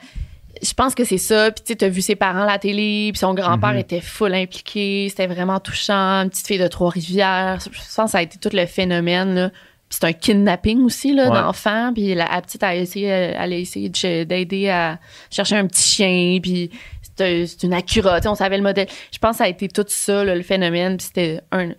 Je 0.63 0.75
pense 0.75 0.95
que 0.95 1.05
c'est 1.05 1.19
ça. 1.19 1.51
Puis 1.51 1.65
tu 1.65 1.73
sais, 1.73 1.77
t'as 1.77 1.89
vu 1.89 2.03
ses 2.03 2.15
parents 2.17 2.43
à 2.43 2.47
la 2.47 2.59
télé, 2.59 3.09
puis 3.13 3.19
son 3.19 3.33
grand-père 3.35 3.71
Mhm. 3.73 3.79
était 3.79 4.01
full 4.03 4.35
impliqué. 4.35 5.07
C'était 5.09 5.27
vraiment 5.27 5.59
touchant. 5.59 6.23
Une 6.23 6.29
petite 6.31 6.47
fille 6.47 6.59
de 6.59 6.69
Trois-Rivières. 6.69 7.59
Je 7.61 7.69
pense 7.71 8.05
que 8.07 8.11
ça 8.11 8.19
a 8.19 8.23
été 8.23 8.37
tout 8.39 8.55
le 8.55 8.67
phénomène, 8.67 9.35
là. 9.35 9.51
Puis 9.93 9.99
c'est 10.01 10.07
un 10.07 10.13
kidnapping 10.15 10.83
aussi, 10.85 11.13
là, 11.13 11.29
Ouais. 11.29 11.39
d'enfants. 11.39 11.93
Puis 11.93 12.15
la, 12.15 12.27
la 12.33 12.41
petite, 12.41 12.63
elle 12.63 12.69
a 12.71 12.77
essayé, 12.77 13.07
elle 13.09 13.53
a 13.53 13.57
essayé 13.57 13.91
d'aider 14.25 14.71
à 14.71 14.99
chercher 15.31 15.57
un 15.57 15.67
petit 15.67 15.83
chien. 15.83 16.39
Puis 16.43 16.71
c'est 17.17 17.63
une 17.63 17.75
Acura, 17.75 18.17
tu 18.19 18.23
sais, 18.23 18.29
on 18.29 18.35
savait 18.35 18.57
le 18.57 18.63
modèle. 18.63 18.87
Je 19.13 19.19
pense 19.19 19.33
que 19.33 19.37
ça 19.39 19.45
a 19.45 19.49
été 19.49 19.69
tout 19.69 19.85
ça, 19.87 20.25
là, 20.25 20.35
le 20.35 20.41
phénomène. 20.43 20.97
Puis 20.97 21.09
c'était 21.09 21.41
un. 21.53 21.73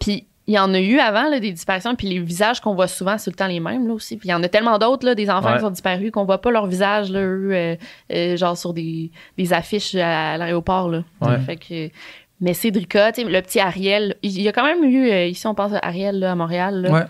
Puis 0.00 0.26
il 0.48 0.54
y 0.54 0.58
en 0.58 0.74
a 0.74 0.80
eu 0.80 0.98
avant, 0.98 1.28
là, 1.28 1.38
des 1.38 1.52
disparitions. 1.52 1.94
Puis 1.94 2.08
les 2.08 2.18
visages 2.18 2.60
qu'on 2.60 2.74
voit 2.74 2.88
souvent, 2.88 3.16
c'est 3.18 3.30
le 3.30 3.36
temps 3.36 3.46
les 3.46 3.60
mêmes, 3.60 3.86
là, 3.86 3.94
aussi. 3.94 4.16
Puis 4.16 4.30
il 4.30 4.32
y 4.32 4.34
en 4.34 4.42
a 4.42 4.48
tellement 4.48 4.78
d'autres, 4.78 5.06
là, 5.06 5.14
des 5.14 5.30
enfants 5.30 5.50
Ouais. 5.50 5.54
qui 5.54 5.60
sont 5.60 5.70
disparus, 5.70 6.10
qu'on 6.10 6.24
voit 6.24 6.40
pas 6.40 6.50
leur 6.50 6.66
visage, 6.66 7.12
là, 7.12 7.20
eux, 7.20 7.50
euh, 7.52 7.76
euh, 8.12 8.36
genre 8.36 8.58
sur 8.58 8.74
des, 8.74 9.12
des 9.38 9.52
affiches 9.52 9.94
à, 9.94 10.36
l'aéroport, 10.38 10.88
là. 10.88 11.04
Ouais. 11.20 11.38
Fait 11.46 11.56
que. 11.56 11.90
Mais 12.42 12.54
Cédrica, 12.54 13.10
le 13.18 13.40
petit 13.42 13.60
Ariel, 13.60 14.16
il 14.22 14.40
y 14.40 14.48
a 14.48 14.52
quand 14.52 14.64
même 14.64 14.82
eu, 14.82 15.10
euh, 15.10 15.26
ici 15.26 15.46
on 15.46 15.54
pense 15.54 15.74
à 15.74 15.78
Ariel 15.82 16.18
là, 16.18 16.32
à 16.32 16.34
Montréal, 16.34 16.80
là. 16.80 16.90
Ouais. 16.90 17.02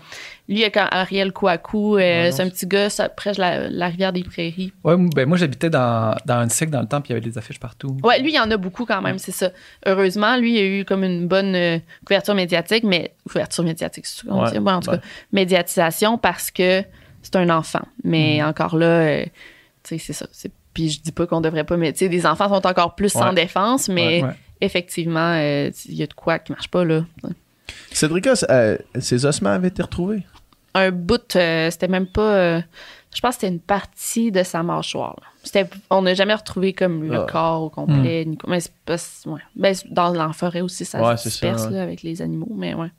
Lui, 0.51 0.57
il 0.59 0.61
y 0.61 0.65
a 0.65 0.69
quand 0.69 0.87
Ariel 0.91 1.31
Kouakou, 1.31 1.95
euh, 1.95 1.99
Ouais, 1.99 2.31
c'est 2.31 2.43
un 2.43 2.49
petit 2.49 2.67
gars 2.67 2.89
ça, 2.89 3.09
près 3.09 3.31
de 3.31 3.39
la, 3.39 3.69
la 3.69 3.87
rivière 3.87 4.13
des 4.13 4.23
Prairies. 4.23 4.73
Ouais, 4.83 4.95
ben 5.15 5.27
moi, 5.27 5.37
j'habitais 5.37 5.69
dans, 5.69 6.15
dans 6.25 6.35
un 6.35 6.49
cycle 6.49 6.71
dans 6.71 6.81
le 6.81 6.87
temps, 6.87 7.01
puis 7.01 7.09
il 7.11 7.13
y 7.15 7.17
avait 7.17 7.27
des 7.27 7.37
affiches 7.37 7.59
partout. 7.59 7.97
Ouais, 8.03 8.19
lui, 8.19 8.31
il 8.31 8.35
y 8.35 8.39
en 8.39 8.51
a 8.51 8.57
beaucoup 8.57 8.85
quand 8.85 9.01
même, 9.01 9.17
c'est 9.17 9.31
ça. 9.31 9.49
Heureusement, 9.85 10.35
lui, 10.37 10.53
il 10.53 10.57
a 10.59 10.65
eu 10.81 10.85
comme 10.85 11.03
une 11.03 11.27
bonne 11.27 11.55
euh, 11.55 11.79
couverture 12.05 12.35
médiatique, 12.35 12.83
mais 12.83 13.13
couverture 13.27 13.63
médiatique, 13.63 14.05
c'est 14.05 14.19
ce 14.19 14.25
qu'on 14.27 14.43
Ouais, 14.43 14.51
dit? 14.51 14.57
En 14.59 14.79
tout 14.81 14.91
cas, 14.91 14.99
médiatisation 15.31 16.17
parce 16.17 16.51
que 16.51 16.83
c'est 17.21 17.35
un 17.37 17.49
enfant. 17.49 17.81
Mais 18.03 18.43
encore 18.43 18.77
là, 18.77 18.85
euh, 18.85 19.23
tu 19.83 19.97
sais, 19.97 19.97
c'est 19.97 20.13
ça. 20.13 20.27
C'est- 20.31 20.51
Puis 20.73 20.89
je 20.89 21.01
dis 21.01 21.11
pas 21.11 21.27
qu'on 21.27 21.41
devrait 21.41 21.63
pas, 21.65 21.77
mais 21.77 21.91
tu 21.93 21.99
sais, 21.99 22.09
des 22.09 22.25
enfants 22.25 22.47
sont 22.49 22.65
encore 22.67 22.95
plus 22.95 23.09
sans 23.09 23.33
défense, 23.33 23.89
mais 23.89 24.23
Ouais. 24.23 24.31
effectivement, 24.61 25.33
euh, 25.35 25.69
il 25.87 25.95
y 25.95 26.03
a 26.03 26.07
de 26.07 26.13
quoi 26.13 26.39
qui 26.39 26.51
marche 26.51 26.67
pas, 26.69 26.83
là. 26.85 27.03
Cédrica, 27.91 28.33
euh, 28.49 28.77
ses 28.99 29.25
ossements 29.25 29.49
avaient 29.51 29.67
été 29.69 29.81
retrouvés? 29.81 30.23
Un 30.73 30.91
bout, 30.91 31.35
euh, 31.35 31.69
c'était 31.71 31.87
même 31.87 32.07
pas. 32.07 32.21
euh, 32.35 32.61
je 33.13 33.19
pense 33.19 33.35
que 33.35 33.41
c'était 33.41 33.53
une 33.53 33.59
partie 33.59 34.31
de 34.31 34.41
sa 34.43 34.63
mâchoire. 34.63 35.19
C'était, 35.43 35.67
on 35.89 36.03
n'a 36.03 36.13
jamais 36.13 36.33
retrouvé 36.35 36.71
comme 36.73 37.03
le 37.03 37.21
Ah. 37.21 37.27
corps 37.29 37.63
au 37.63 37.69
complet. 37.69 38.25
ni- 38.25 38.37
mais 38.47 38.59
c'est 38.61 38.73
pas. 38.85 38.95
ouais. 39.25 39.41
Ben, 39.55 39.73
c'est- 39.73 39.91
dans 39.91 40.11
la 40.13 40.31
forêt 40.33 40.61
aussi, 40.61 40.85
ça 40.85 41.01
Ouais, 41.01 41.17
se 41.17 41.23
c'est 41.23 41.29
ça, 41.29 41.47
disperse 41.47 41.65
ouais. 41.71 41.77
là, 41.77 41.83
avec 41.83 42.03
les 42.03 42.21
animaux, 42.21 42.51
mais 42.55 42.73
ouais. 42.73 42.89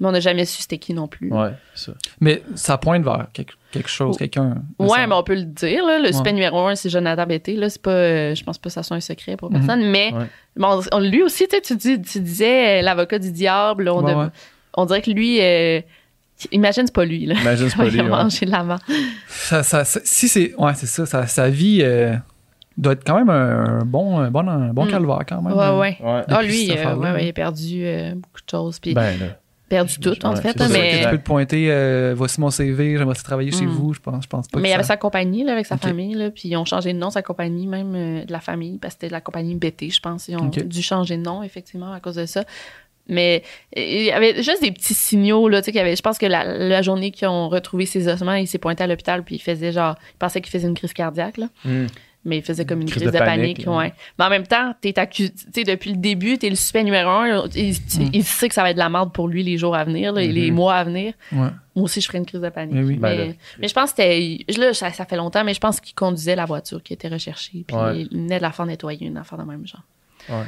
Mais 0.00 0.08
on 0.08 0.10
n'a 0.10 0.18
jamais 0.18 0.46
su 0.46 0.62
c'était 0.62 0.78
qui 0.78 0.92
non 0.94 1.06
plus. 1.06 1.30
Ouais, 1.32 1.50
c'est 1.76 1.92
ça. 1.92 1.96
Mais 2.20 2.42
ça 2.56 2.76
pointe 2.76 3.04
vers 3.04 3.28
quelque, 3.32 3.52
quelque 3.70 3.88
chose, 3.88 4.16
quelqu'un. 4.16 4.56
Ouais, 4.80 5.06
mais 5.06 5.14
on 5.14 5.22
peut 5.22 5.36
le 5.36 5.44
dire. 5.44 5.86
Là, 5.86 5.98
le 6.00 6.06
Ouais. 6.06 6.12
suspect 6.12 6.32
numéro 6.32 6.66
un, 6.66 6.74
c'est 6.74 6.90
Jonathan 6.90 7.24
Betté. 7.24 7.54
Là, 7.54 7.70
c'est 7.70 7.80
pas, 7.80 7.92
euh, 7.92 8.34
je 8.34 8.42
pense 8.42 8.58
pas 8.58 8.68
que 8.68 8.72
ça 8.72 8.82
soit 8.82 8.96
un 8.96 9.00
secret 9.00 9.36
pour 9.36 9.48
Mhm. 9.52 9.58
personne. 9.58 9.84
Mais 9.88 10.12
Ouais. 10.12 10.26
bon, 10.56 10.80
on- 10.90 10.98
lui 10.98 11.22
aussi, 11.22 11.46
tu 11.46 11.60
tu, 11.62 11.76
dis- 11.76 12.02
tu 12.02 12.18
disais 12.20 12.82
l'avocat 12.82 13.20
du 13.20 13.30
diable. 13.30 13.88
On, 13.90 14.02
Ouais, 14.02 14.10
dev- 14.12 14.18
ouais. 14.18 14.26
on 14.76 14.86
dirait 14.86 15.02
que 15.02 15.10
lui, 15.12 15.38
euh, 15.40 15.80
imagine, 16.52 16.86
c'est 16.86 16.94
pas 16.94 17.04
lui. 17.04 17.26
Là. 17.26 17.34
Imagine, 17.40 17.68
c'est 17.68 17.76
pas 17.76 17.84
Il 17.86 17.92
lui. 18.00 18.02
mangé 18.02 18.46
de 18.46 18.50
la 18.50 18.62
main. 18.64 18.78
Ça, 19.28 19.62
ça- 19.62 19.84
ça- 19.84 20.00
si 20.04 20.28
c'est. 20.28 20.54
Ouais, 20.56 20.72
c'est 20.74 20.86
ça. 20.86 21.06
Sa, 21.06 21.26
sa 21.26 21.48
vie 21.50 21.80
euh, 21.82 22.14
doit 22.76 22.92
être 22.94 23.04
quand 23.04 23.16
même 23.18 23.30
un, 23.30 23.80
un 23.80 23.84
bon, 23.84 24.18
un 24.18 24.30
bon, 24.30 24.46
un 24.48 24.72
bon 24.72 24.84
Mm. 24.86 24.90
calvaire, 24.90 25.20
quand 25.28 25.42
même. 25.42 25.52
Ouais, 25.52 25.64
euh. 25.64 25.78
ouais. 25.78 25.98
Ouais. 26.02 26.22
Ah, 26.28 26.42
lui, 26.42 26.70
euh, 26.70 26.96
ouais, 26.96 27.24
il 27.24 27.28
a 27.28 27.32
perdu 27.32 27.82
euh, 27.84 28.14
beaucoup 28.14 28.40
de 28.44 28.50
choses. 28.50 28.78
Puis 28.78 28.94
Ben, 28.94 29.18
là. 29.18 29.26
perdu 29.68 29.98
tout, 30.00 30.26
en 30.26 30.30
ouais, 30.34 30.40
fait. 30.40 30.52
c'est 30.56 30.64
sûr 30.64 30.72
mais 30.72 30.98
que 30.98 31.04
tu 31.04 31.10
peux 31.10 31.18
te 31.18 31.22
pointer, 31.24 31.66
euh, 31.70 32.12
voici 32.16 32.40
mon 32.40 32.50
CV, 32.50 32.96
j'aimerais 32.98 33.14
travailler 33.14 33.52
chez 33.52 33.66
Mm. 33.66 33.70
vous. 33.70 33.94
Je 33.94 34.00
pense, 34.00 34.24
je 34.24 34.28
pense 34.28 34.48
pas 34.48 34.58
mais 34.58 34.64
que 34.64 34.68
il 34.70 34.74
avait 34.74 34.82
ça- 34.82 34.88
sa 34.88 34.96
compagnie 34.96 35.44
là, 35.44 35.52
avec 35.52 35.66
sa 35.66 35.76
famille. 35.76 36.14
Là, 36.14 36.30
puis 36.30 36.48
ils 36.48 36.56
ont 36.56 36.64
changé 36.64 36.92
de 36.92 36.98
nom, 36.98 37.10
sa 37.10 37.22
compagnie, 37.22 37.66
même 37.66 37.92
euh, 37.94 38.24
de 38.24 38.32
la 38.32 38.40
famille, 38.40 38.78
parce 38.78 38.94
que 38.94 39.00
c'était 39.02 39.12
la 39.12 39.20
compagnie 39.20 39.54
BT, 39.54 39.90
je 39.90 40.00
pense. 40.00 40.26
Ils 40.28 40.36
ont 40.36 40.46
dû 40.46 40.82
changer 40.82 41.16
de 41.16 41.22
nom, 41.22 41.42
effectivement, 41.42 41.92
à 41.92 42.00
cause 42.00 42.16
de 42.16 42.26
ça. 42.26 42.44
Mais 43.10 43.42
il 43.76 44.04
y 44.04 44.10
avait 44.12 44.42
juste 44.42 44.62
des 44.62 44.72
petits 44.72 44.94
signaux. 44.94 45.48
Là, 45.48 45.60
tu 45.60 45.66
sais, 45.66 45.72
qu'il 45.72 45.78
y 45.80 45.82
avait, 45.82 45.96
je 45.96 46.02
pense 46.02 46.16
que 46.18 46.26
la, 46.26 46.44
la 46.44 46.80
journée 46.82 47.10
qu'ils 47.10 47.28
ont 47.28 47.48
retrouvé 47.48 47.84
ses 47.86 48.08
ossements, 48.08 48.34
il 48.34 48.46
s'est 48.46 48.58
pointé 48.58 48.84
à 48.84 48.86
l'hôpital, 48.86 49.22
puis 49.24 49.34
il 49.36 49.40
faisait 49.40 49.72
genre. 49.72 49.96
Il 50.14 50.18
pensait 50.18 50.40
qu'il 50.40 50.50
faisait 50.50 50.68
une 50.68 50.74
crise 50.74 50.92
cardiaque. 50.92 51.36
Là. 51.36 51.48
Hmm. 51.64 51.86
Mais 52.26 52.36
il 52.36 52.42
faisait 52.42 52.66
comme 52.66 52.82
une 52.82 52.86
Crise 52.90 53.04
crise, 53.04 53.14
de 53.14 53.18
de, 53.18 53.24
panique, 53.24 53.64
ouais. 53.66 53.94
Mais 54.18 54.24
en 54.26 54.28
même 54.28 54.46
temps, 54.46 54.74
t'es 54.82 54.98
accusé, 54.98 55.30
tu 55.30 55.38
sais, 55.54 55.64
depuis 55.64 55.92
le 55.92 55.96
début, 55.96 56.36
t'es 56.36 56.50
le 56.50 56.54
suspect 56.54 56.84
numéro 56.84 57.08
un. 57.08 57.46
Il, 57.54 57.74
tu- 57.82 57.98
Mm. 58.00 58.10
il 58.12 58.24
sait 58.24 58.46
que 58.50 58.54
ça 58.54 58.62
va 58.62 58.68
être 58.68 58.76
de 58.76 58.78
la 58.78 58.90
merde 58.90 59.10
pour 59.10 59.26
lui 59.26 59.42
les 59.42 59.56
jours 59.56 59.74
à 59.74 59.84
venir, 59.84 60.12
là, 60.12 60.20
les 60.20 60.50
Mhm. 60.50 60.54
mois 60.54 60.74
à 60.74 60.84
venir. 60.84 61.14
Ouais. 61.32 61.38
Moi 61.74 61.84
aussi, 61.86 62.02
je 62.02 62.06
ferais 62.06 62.18
une 62.18 62.26
crise 62.26 62.42
de 62.42 62.48
panique. 62.50 62.74
Mais 62.74 62.82
oui. 62.82 62.96
Ben 62.96 63.16
mais, 63.16 63.26
là. 63.28 63.32
mais 63.58 63.68
je 63.68 63.72
pense 63.72 63.92
que 63.94 64.02
c'était. 64.02 64.38
Là, 64.58 64.74
ça, 64.74 64.90
ça 64.92 65.06
fait 65.06 65.16
longtemps, 65.16 65.44
mais 65.44 65.54
je 65.54 65.60
pense 65.60 65.80
qu'il 65.80 65.94
conduisait 65.94 66.36
la 66.36 66.44
voiture 66.44 66.82
qui 66.82 66.92
était 66.92 67.08
recherchée. 67.08 67.64
Puis 67.66 67.74
Ouais. 67.74 68.02
il 68.02 68.08
venait 68.10 68.36
de 68.36 68.42
la 68.42 68.52
faire 68.52 68.66
nettoyer, 68.66 69.06
une 69.06 69.16
affaire 69.16 69.38
de 69.38 69.44
même 69.44 69.66
genre. 69.66 69.80
Ouais. 70.28 70.44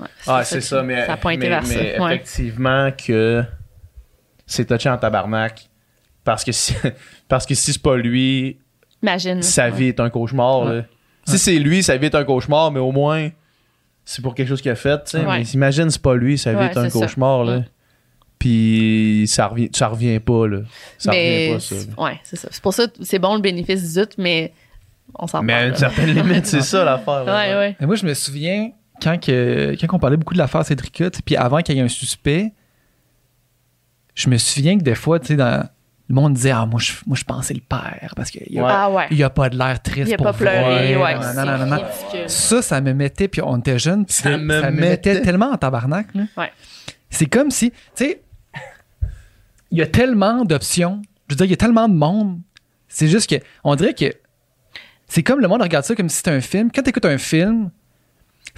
Ouais, 0.00 0.06
Ah, 0.26 0.44
c'est 0.44 0.60
ça, 0.60 0.82
mais, 0.82 1.06
Ça 1.06 1.12
a 1.14 1.16
pointé 1.16 1.38
mais, 1.40 1.48
vers 1.48 1.62
mais 1.62 1.96
ça. 1.96 2.02
Ouais. 2.02 2.14
effectivement 2.14 2.90
que 2.92 3.44
c'est 4.46 4.64
touché 4.66 4.88
en 4.88 4.96
tabarnak. 4.98 5.68
Parce 6.24 6.44
que 6.44 6.52
si, 6.52 6.74
parce 7.28 7.46
que 7.46 7.54
si 7.54 7.72
c'est 7.72 7.82
pas 7.82 7.96
lui, 7.96 8.58
Imagine. 9.02 9.42
sa 9.42 9.66
ouais. 9.66 9.70
vie 9.70 9.86
est 9.88 10.00
un 10.00 10.10
cauchemar. 10.10 10.64
là. 10.64 10.74
Ouais. 10.76 10.84
Si 11.24 11.38
c'est 11.38 11.58
lui, 11.58 11.82
sa 11.82 11.96
vie 11.96 12.06
est 12.06 12.14
un 12.14 12.24
cauchemar, 12.24 12.70
mais 12.72 12.80
au 12.80 12.92
moins, 12.92 13.28
c'est 14.04 14.22
pour 14.22 14.34
quelque 14.34 14.48
chose 14.48 14.60
qu'il 14.62 14.70
a 14.70 14.74
fait. 14.76 15.04
tu 15.04 15.10
sais. 15.12 15.24
Ouais. 15.24 15.38
Mais 15.38 15.42
imagine, 15.44 15.88
c'est 15.90 16.02
pas 16.02 16.14
lui, 16.14 16.36
sa 16.38 16.52
vie 16.52 16.58
Ouais, 16.58 16.70
est 16.70 16.76
un 16.76 16.88
cauchemar. 16.90 17.44
Là. 17.44 17.56
Ouais. 17.58 17.64
puis 18.38 19.24
ça 19.28 19.46
revient, 19.48 19.68
ça 19.74 19.88
revient 19.88 20.18
pas, 20.20 20.46
là. 20.48 20.60
Ça 20.98 21.10
mais 21.12 21.52
revient 21.52 21.54
pas, 21.54 21.60
ça. 21.60 22.02
ouais, 22.04 22.20
c'est 22.24 22.36
ça. 22.36 22.48
C'est 22.50 22.62
pour 22.62 22.74
ça 22.74 22.86
que 22.86 22.92
c'est 23.02 23.18
bon 23.18 23.34
le 23.34 23.40
bénéfice 23.42 23.92
du 23.94 24.00
doute, 24.00 24.14
mais 24.18 24.52
on 25.14 25.26
s'en 25.26 25.42
Mais 25.42 25.52
à 25.52 25.66
une 25.66 25.74
certaine 25.76 26.10
limite, 26.14 26.46
c'est 26.46 26.62
ça 26.62 26.84
l'affaire. 26.84 27.24
Ouais, 27.26 27.54
ouais. 27.54 27.76
Mais 27.80 27.86
moi, 27.86 27.96
je 27.96 28.06
me 28.06 28.14
souviens, 28.14 28.70
quand, 29.02 29.18
que, 29.24 29.74
quand 29.80 29.96
on 29.96 29.98
parlait 29.98 30.16
beaucoup 30.16 30.34
de 30.34 30.38
l'affaire 30.38 30.64
Cédrica, 30.64 31.10
puis 31.24 31.36
avant 31.36 31.60
qu'il 31.62 31.76
y 31.76 31.78
ait 31.78 31.82
un 31.82 31.88
suspect, 31.88 32.52
je 34.14 34.28
me 34.28 34.36
souviens 34.38 34.76
que 34.78 34.82
des 34.82 34.94
fois, 34.94 35.18
tu 35.20 35.28
sais, 35.28 35.36
dans- 35.36 35.68
le 36.08 36.14
monde 36.16 36.34
disait 36.34 36.50
Ah, 36.50 36.66
moi, 36.66 36.80
je, 36.80 36.92
moi, 37.06 37.16
je 37.16 37.22
pensais 37.24 37.54
le 37.54 37.60
père, 37.60 38.12
parce 38.16 38.30
qu'il 38.32 38.60
Ouais. 38.60 38.68
Ah 38.68 38.90
ouais. 38.90 39.06
il 39.12 39.22
a 39.22 39.30
pas 39.30 39.48
de 39.48 39.56
l'air 39.56 39.80
triste. 39.80 40.08
Il 40.08 40.14
a 40.14 40.16
pour 40.16 40.26
pas 40.26 40.32
pleuré, 40.32 40.96
ouais. 40.96 41.14
Non, 41.36 41.44
non, 41.46 41.66
non. 41.66 41.84
Ça, 42.26 42.62
ça 42.62 42.80
me 42.80 42.92
mettait, 42.92 43.28
puis 43.28 43.40
on 43.42 43.58
était 43.58 43.78
jeunes, 43.78 44.04
puis 44.04 44.14
Ça 44.14 44.24
ça, 44.24 44.30
me 44.36 44.38
me 44.38 44.60
mettait 44.72 45.14
mettait. 45.14 45.22
tellement 45.22 45.52
en 45.52 45.56
tabarnak. 45.56 46.08
là. 46.14 46.24
Ouais. 46.36 46.50
C'est 47.10 47.26
comme 47.26 47.50
si, 47.52 47.70
tu 47.70 47.76
sais, 47.94 48.22
il 49.70 49.78
y 49.78 49.82
a 49.82 49.86
tellement 49.86 50.44
d'options. 50.44 51.00
Je 51.28 51.34
veux 51.34 51.36
dire, 51.36 51.46
il 51.46 51.50
y 51.50 51.54
a 51.54 51.56
tellement 51.56 51.88
de 51.88 51.94
monde. 51.94 52.40
C'est 52.88 53.06
juste 53.06 53.30
que, 53.30 53.36
on 53.62 53.76
dirait 53.76 53.94
que 53.94 54.12
c'est 55.06 55.22
comme 55.22 55.38
le 55.40 55.46
monde 55.46 55.62
regarde 55.62 55.84
ça 55.84 55.94
comme 55.94 56.08
si 56.08 56.16
c'était 56.16 56.30
un 56.32 56.40
film. 56.40 56.70
Quand 56.74 56.82
tu 56.82 56.90
écoutes 56.90 57.04
un 57.04 57.18
film, 57.18 57.70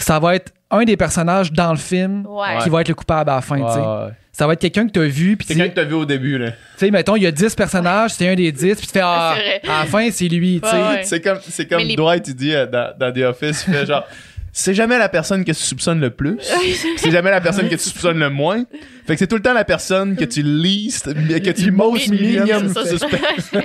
ça 0.03 0.19
va 0.19 0.35
être 0.37 0.53
un 0.71 0.85
des 0.85 0.97
personnages 0.97 1.53
dans 1.53 1.71
le 1.73 1.79
film 1.79 2.27
Ouais. 2.27 2.59
qui 2.63 2.69
va 2.71 2.81
être 2.81 2.89
le 2.89 2.95
coupable 2.95 3.31
à 3.31 3.37
la 3.37 3.41
fin. 3.43 3.57
tu 3.57 3.63
sais. 3.73 3.79
Ouais, 3.81 3.87
ouais. 4.07 4.13
Ça 4.35 4.47
va 4.47 4.55
être 4.55 4.61
quelqu'un 4.61 4.87
que 4.87 4.93
tu 4.93 5.01
as 5.01 5.05
vu, 5.07 5.37
C'est 5.47 5.55
quelqu'un 5.55 5.69
que 5.69 5.75
t'as 5.75 5.85
vu 5.85 5.93
au 5.95 6.07
début, 6.07 6.39
là. 6.39 6.53
tu 6.53 6.57
sais, 6.79 6.91
mettons, 6.91 7.17
il 7.17 7.23
y 7.23 7.27
a 7.27 7.31
10 7.31 7.55
personnages, 7.55 8.13
c'est 8.13 8.27
un 8.29 8.35
des 8.35 8.51
10, 8.51 8.77
puis 8.79 8.87
tu 8.87 8.93
fais, 8.95 9.01
ah, 9.03 9.35
à 9.69 9.81
la 9.81 9.85
fin, 9.85 10.11
c'est 10.11 10.27
lui, 10.29 10.59
tu 10.63 10.69
sais. 10.71 10.75
Ouais, 10.75 10.83
ouais. 10.89 11.01
C'est 11.05 11.21
comme, 11.21 11.39
c'est 11.47 11.67
comme 11.69 11.81
les- 11.83 11.97
Dwight, 11.97 12.27
il 12.29 12.35
dit 12.35 12.55
euh, 12.55 12.65
dans, 12.67 12.95
dans 12.99 13.13
The 13.13 13.25
Office, 13.25 13.65
il 13.69 13.75
fait 13.75 13.85
genre, 13.87 14.07
c'est 14.51 14.73
jamais 14.73 14.99
la 14.99 15.11
personne 15.11 15.45
que 15.45 15.53
tu 15.53 15.63
soupçonnes 15.63 16.01
le 16.01 16.09
plus, 16.09 16.39
c'est 16.97 17.11
jamais 17.11 17.31
la 17.31 17.43
personne 17.43 17.69
que 17.69 17.75
tu 17.75 17.83
soupçonnes 17.83 18.19
le 18.19 18.31
moins. 18.31 18.65
Fait 19.07 19.13
que 19.15 19.19
c'est 19.19 19.27
tout 19.27 19.37
le 19.37 19.43
temps 19.43 19.53
la 19.53 19.65
personne 19.67 20.17
que 20.17 20.25
tu 20.25 20.43
least, 20.43 21.13
que 21.13 21.51
tu 21.51 21.71
most 21.71 22.09
medium 22.11 22.73
suspect. 22.73 23.21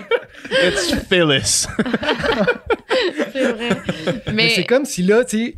It's 0.51 0.95
Phyllis. 1.09 1.67
C'est 3.33 3.51
vrai. 3.53 3.69
Mais 4.27 4.33
Mais 4.33 4.49
c'est 4.49 4.63
comme 4.65 4.85
si 4.85 5.03
là, 5.03 5.23
tu 5.23 5.37
sais, 5.37 5.55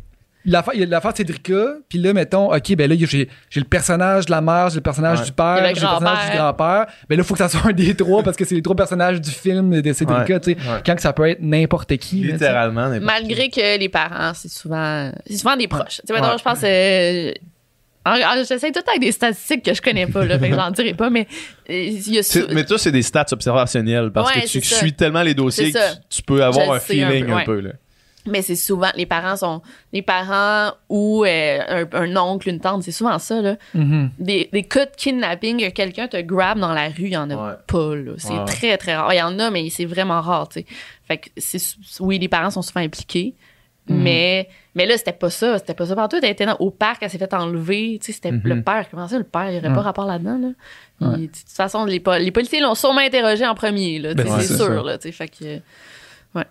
l'affaire- 0.52 0.74
il 0.74 0.80
y 0.80 0.82
a 0.82 0.86
l'affaire 0.86 1.12
de 1.12 1.16
Cédrica, 1.18 1.74
puis 1.88 1.98
là, 1.98 2.12
mettons, 2.12 2.52
OK, 2.54 2.74
ben 2.76 2.88
là, 2.90 2.96
j'ai 2.98 3.28
j'ai 3.50 3.60
le 3.60 3.66
personnage 3.66 4.26
de 4.26 4.30
la 4.30 4.40
mère, 4.40 4.68
j'ai 4.70 4.76
le 4.76 4.80
personnage 4.82 5.20
Ouais. 5.20 5.24
du 5.26 5.32
père, 5.32 5.56
j'ai 5.74 5.74
le 5.74 5.80
personnage 5.80 6.30
du 6.30 6.36
grand-père. 6.36 6.86
Ben 7.08 7.16
là, 7.16 7.22
il 7.22 7.24
faut 7.24 7.34
que 7.34 7.38
ça 7.38 7.48
soit 7.48 7.66
un 7.68 7.72
des 7.72 7.94
trois 7.94 8.22
parce 8.22 8.36
que 8.36 8.44
c'est 8.44 8.54
les 8.54 8.62
trois 8.62 8.76
personnages 8.76 9.20
du 9.20 9.30
film 9.30 9.80
de 9.80 9.92
Cédrica, 9.92 10.34
Ouais. 10.34 10.40
tu 10.40 10.52
sais. 10.52 10.56
Ouais. 10.58 10.80
Quand 10.84 10.94
que 10.94 11.02
ça 11.02 11.12
peut 11.12 11.28
être 11.28 11.40
n'importe 11.40 11.96
qui. 11.96 12.24
là. 12.24 12.32
Littéralement. 12.34 12.88
n'importe 12.88 13.02
malgré 13.04 13.48
que 13.50 13.78
les 13.78 13.88
parents, 13.88 14.32
c'est 14.34 14.50
souvent, 14.50 15.10
c'est 15.26 15.36
souvent 15.36 15.56
des 15.56 15.68
proches. 15.68 16.00
Tu 16.06 16.14
sais, 16.14 16.20
je 16.38 16.42
pense. 16.42 16.60
euh, 16.64 17.32
en- 18.06 18.12
en- 18.12 18.44
J'essaie 18.48 18.70
tout 18.72 18.78
le 18.78 18.82
temps 18.82 18.92
avec 18.92 19.02
des 19.02 19.12
statistiques 19.12 19.62
que 19.64 19.74
je 19.74 19.82
connais 19.82 20.06
pas, 20.06 20.24
là, 20.24 20.38
fait 20.38 20.48
que 20.48 20.54
j'en 20.56 20.70
dirai 20.70 20.94
pas, 20.94 21.10
mais 21.10 21.26
euh, 21.68 21.72
il 21.74 22.14
y 22.14 22.18
a 22.18 22.22
C'est- 22.22 22.50
Mais 22.52 22.64
toi, 22.64 22.78
c'est 22.78 22.92
des 22.92 23.02
stats 23.02 23.26
observationnels 23.32 24.10
parce 24.10 24.34
Ouais, 24.34 24.42
que 24.42 24.46
tu 24.48 24.60
suis 24.62 24.92
tellement 24.94 25.22
les 25.22 25.34
dossiers 25.34 25.70
que 25.72 25.78
tu, 25.78 26.16
tu 26.18 26.22
peux 26.22 26.42
avoir 26.42 26.66
Je 26.66 26.72
un 26.72 26.80
feeling 26.80 27.26
peu, 27.26 27.32
un 27.32 27.36
ouais. 27.36 27.44
peu. 27.44 27.60
Là. 27.60 27.70
Mais 28.26 28.42
c'est 28.42 28.54
souvent, 28.56 28.90
les 28.96 29.06
parents 29.06 29.36
sont, 29.36 29.62
les 29.94 30.02
parents 30.02 30.72
ou 30.90 31.24
euh, 31.24 31.84
un, 31.92 31.96
un 31.98 32.16
oncle, 32.18 32.50
une 32.50 32.60
tante, 32.60 32.82
c'est 32.82 32.92
souvent 32.92 33.18
ça, 33.18 33.40
là. 33.40 33.56
Mhm. 33.74 34.10
Des, 34.18 34.50
des 34.52 34.62
cas 34.62 34.84
de 34.84 34.90
kidnapping, 34.94 35.58
que 35.60 35.70
quelqu'un 35.70 36.06
te 36.06 36.20
grab 36.20 36.58
dans 36.58 36.74
la 36.74 36.88
rue, 36.88 37.04
il 37.06 37.12
y 37.12 37.16
en 37.16 37.30
a 37.30 37.34
Ouais. 37.34 37.54
pas, 37.66 37.94
là. 37.96 38.12
C'est 38.18 38.34
Ouais. 38.34 38.44
très, 38.44 38.76
très 38.76 38.94
rare. 38.94 39.14
Il 39.14 39.16
y 39.16 39.22
en 39.22 39.38
a, 39.38 39.50
mais 39.50 39.70
c'est 39.70 39.86
vraiment 39.86 40.20
rare, 40.20 40.48
tu 40.50 40.60
sais. 40.60 40.66
Fait 41.08 41.16
que 41.18 41.30
c'est, 41.38 41.58
oui, 42.00 42.18
les 42.18 42.28
parents 42.28 42.50
sont 42.50 42.60
souvent 42.62 42.80
impliqués. 42.82 43.34
Mhm. 43.88 44.02
Mais, 44.02 44.48
mais 44.74 44.84
là, 44.86 44.98
c'était 44.98 45.12
pas 45.14 45.30
ça. 45.30 45.58
C'était 45.58 45.74
pas 45.74 45.86
ça 45.86 45.96
partout. 45.96 46.16
Elle 46.22 46.28
était 46.30 46.44
dans- 46.46 46.56
au 46.58 46.70
parc, 46.70 47.02
elle 47.02 47.08
s'est 47.10 47.18
fait 47.18 47.32
enlever. 47.32 47.98
Tu 48.00 48.06
sais, 48.06 48.12
c'était 48.12 48.30
le 48.30 48.62
père. 48.62 48.86
Comment 48.90 49.08
ça, 49.08 49.16
le 49.16 49.24
père? 49.24 49.50
Il 49.50 49.52
n'y 49.52 49.58
aurait 49.66 49.74
pas 49.74 49.80
rapport 49.80 50.04
là-dedans, 50.04 50.38
là? 50.38 50.48
Puis, 51.00 51.08
Ouais. 51.08 51.16
de 51.22 51.26
toute 51.26 51.48
façon, 51.48 51.86
les, 51.86 51.98
po- 51.98 52.18
les 52.18 52.30
policiers 52.30 52.60
l'ont 52.60 52.74
sûrement 52.74 53.00
interrogé 53.00 53.46
en 53.46 53.54
premier, 53.54 53.98
là. 53.98 54.12
Ben, 54.14 54.26
c'est 54.28 54.42
c'est 54.46 54.56
sûr, 54.56 54.66
ça. 54.66 54.82
là. 54.82 54.98
Tu 54.98 55.08
sais, 55.08 55.12
fait 55.12 55.28
que. 55.28 55.44
Ouais, 56.34 56.44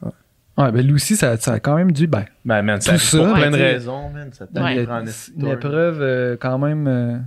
ben 0.71 0.85
lui 0.85 0.93
aussi, 0.93 1.15
ça, 1.15 1.37
ça 1.37 1.53
a 1.53 1.59
quand 1.59 1.75
même 1.75 1.91
dû. 1.91 2.07
Ben, 2.07 2.25
Ben, 2.45 2.61
man, 2.61 2.79
Tout 2.79 2.97
ça, 2.97 3.17
pour 3.17 3.33
plein 3.33 3.49
de 3.51 3.55
ouais, 3.55 3.71
raisons, 3.73 4.09
man. 4.09 4.29
Ça 4.33 4.45
Ouais. 4.55 4.75
il 4.75 4.81
y 4.81 4.85
prend 4.85 4.95
a 4.95 4.97
un 4.97 5.01
une 5.03 5.07
histoire. 5.09 5.53
épreuve 5.53 6.01
euh, 6.01 6.37
quand 6.39 6.57
même 6.57 6.87
euh, 6.87 7.17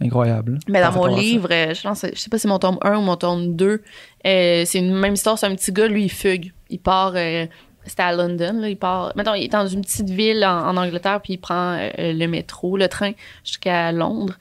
incroyable. 0.00 0.58
Mais 0.68 0.80
dans 0.80 0.92
mon 0.92 1.06
livre, 1.06 1.48
euh, 1.52 1.74
je 1.74 1.82
pense, 1.82 2.04
je 2.12 2.18
sais 2.18 2.28
pas 2.30 2.38
si 2.38 2.42
c'est 2.42 2.48
mon 2.48 2.58
tome 2.58 2.78
1 2.82 2.96
ou 2.96 3.02
mon 3.02 3.16
tome 3.16 3.56
2, 3.56 3.82
euh, 4.26 4.62
c'est 4.64 4.78
une 4.78 4.94
même 4.94 5.14
histoire, 5.14 5.38
c'est 5.38 5.46
un 5.46 5.54
petit 5.54 5.72
gars, 5.72 5.86
lui, 5.88 6.04
il 6.04 6.10
fugue. 6.10 6.52
Il 6.68 6.80
part, 6.80 7.12
euh, 7.14 7.46
c'était 7.84 8.02
à 8.02 8.12
London, 8.12 8.58
là, 8.60 8.68
il 8.68 8.76
part, 8.76 9.12
mettons, 9.16 9.34
il 9.34 9.44
est 9.44 9.48
dans 9.52 9.66
une 9.66 9.82
petite 9.82 10.10
ville 10.10 10.44
en, 10.44 10.66
en 10.68 10.76
Angleterre, 10.76 11.20
puis 11.22 11.34
il 11.34 11.38
prend 11.38 11.78
euh, 11.78 11.88
le 11.98 12.26
métro, 12.26 12.76
le 12.76 12.88
train, 12.88 13.12
jusqu'à 13.44 13.92
Londres. 13.92 14.36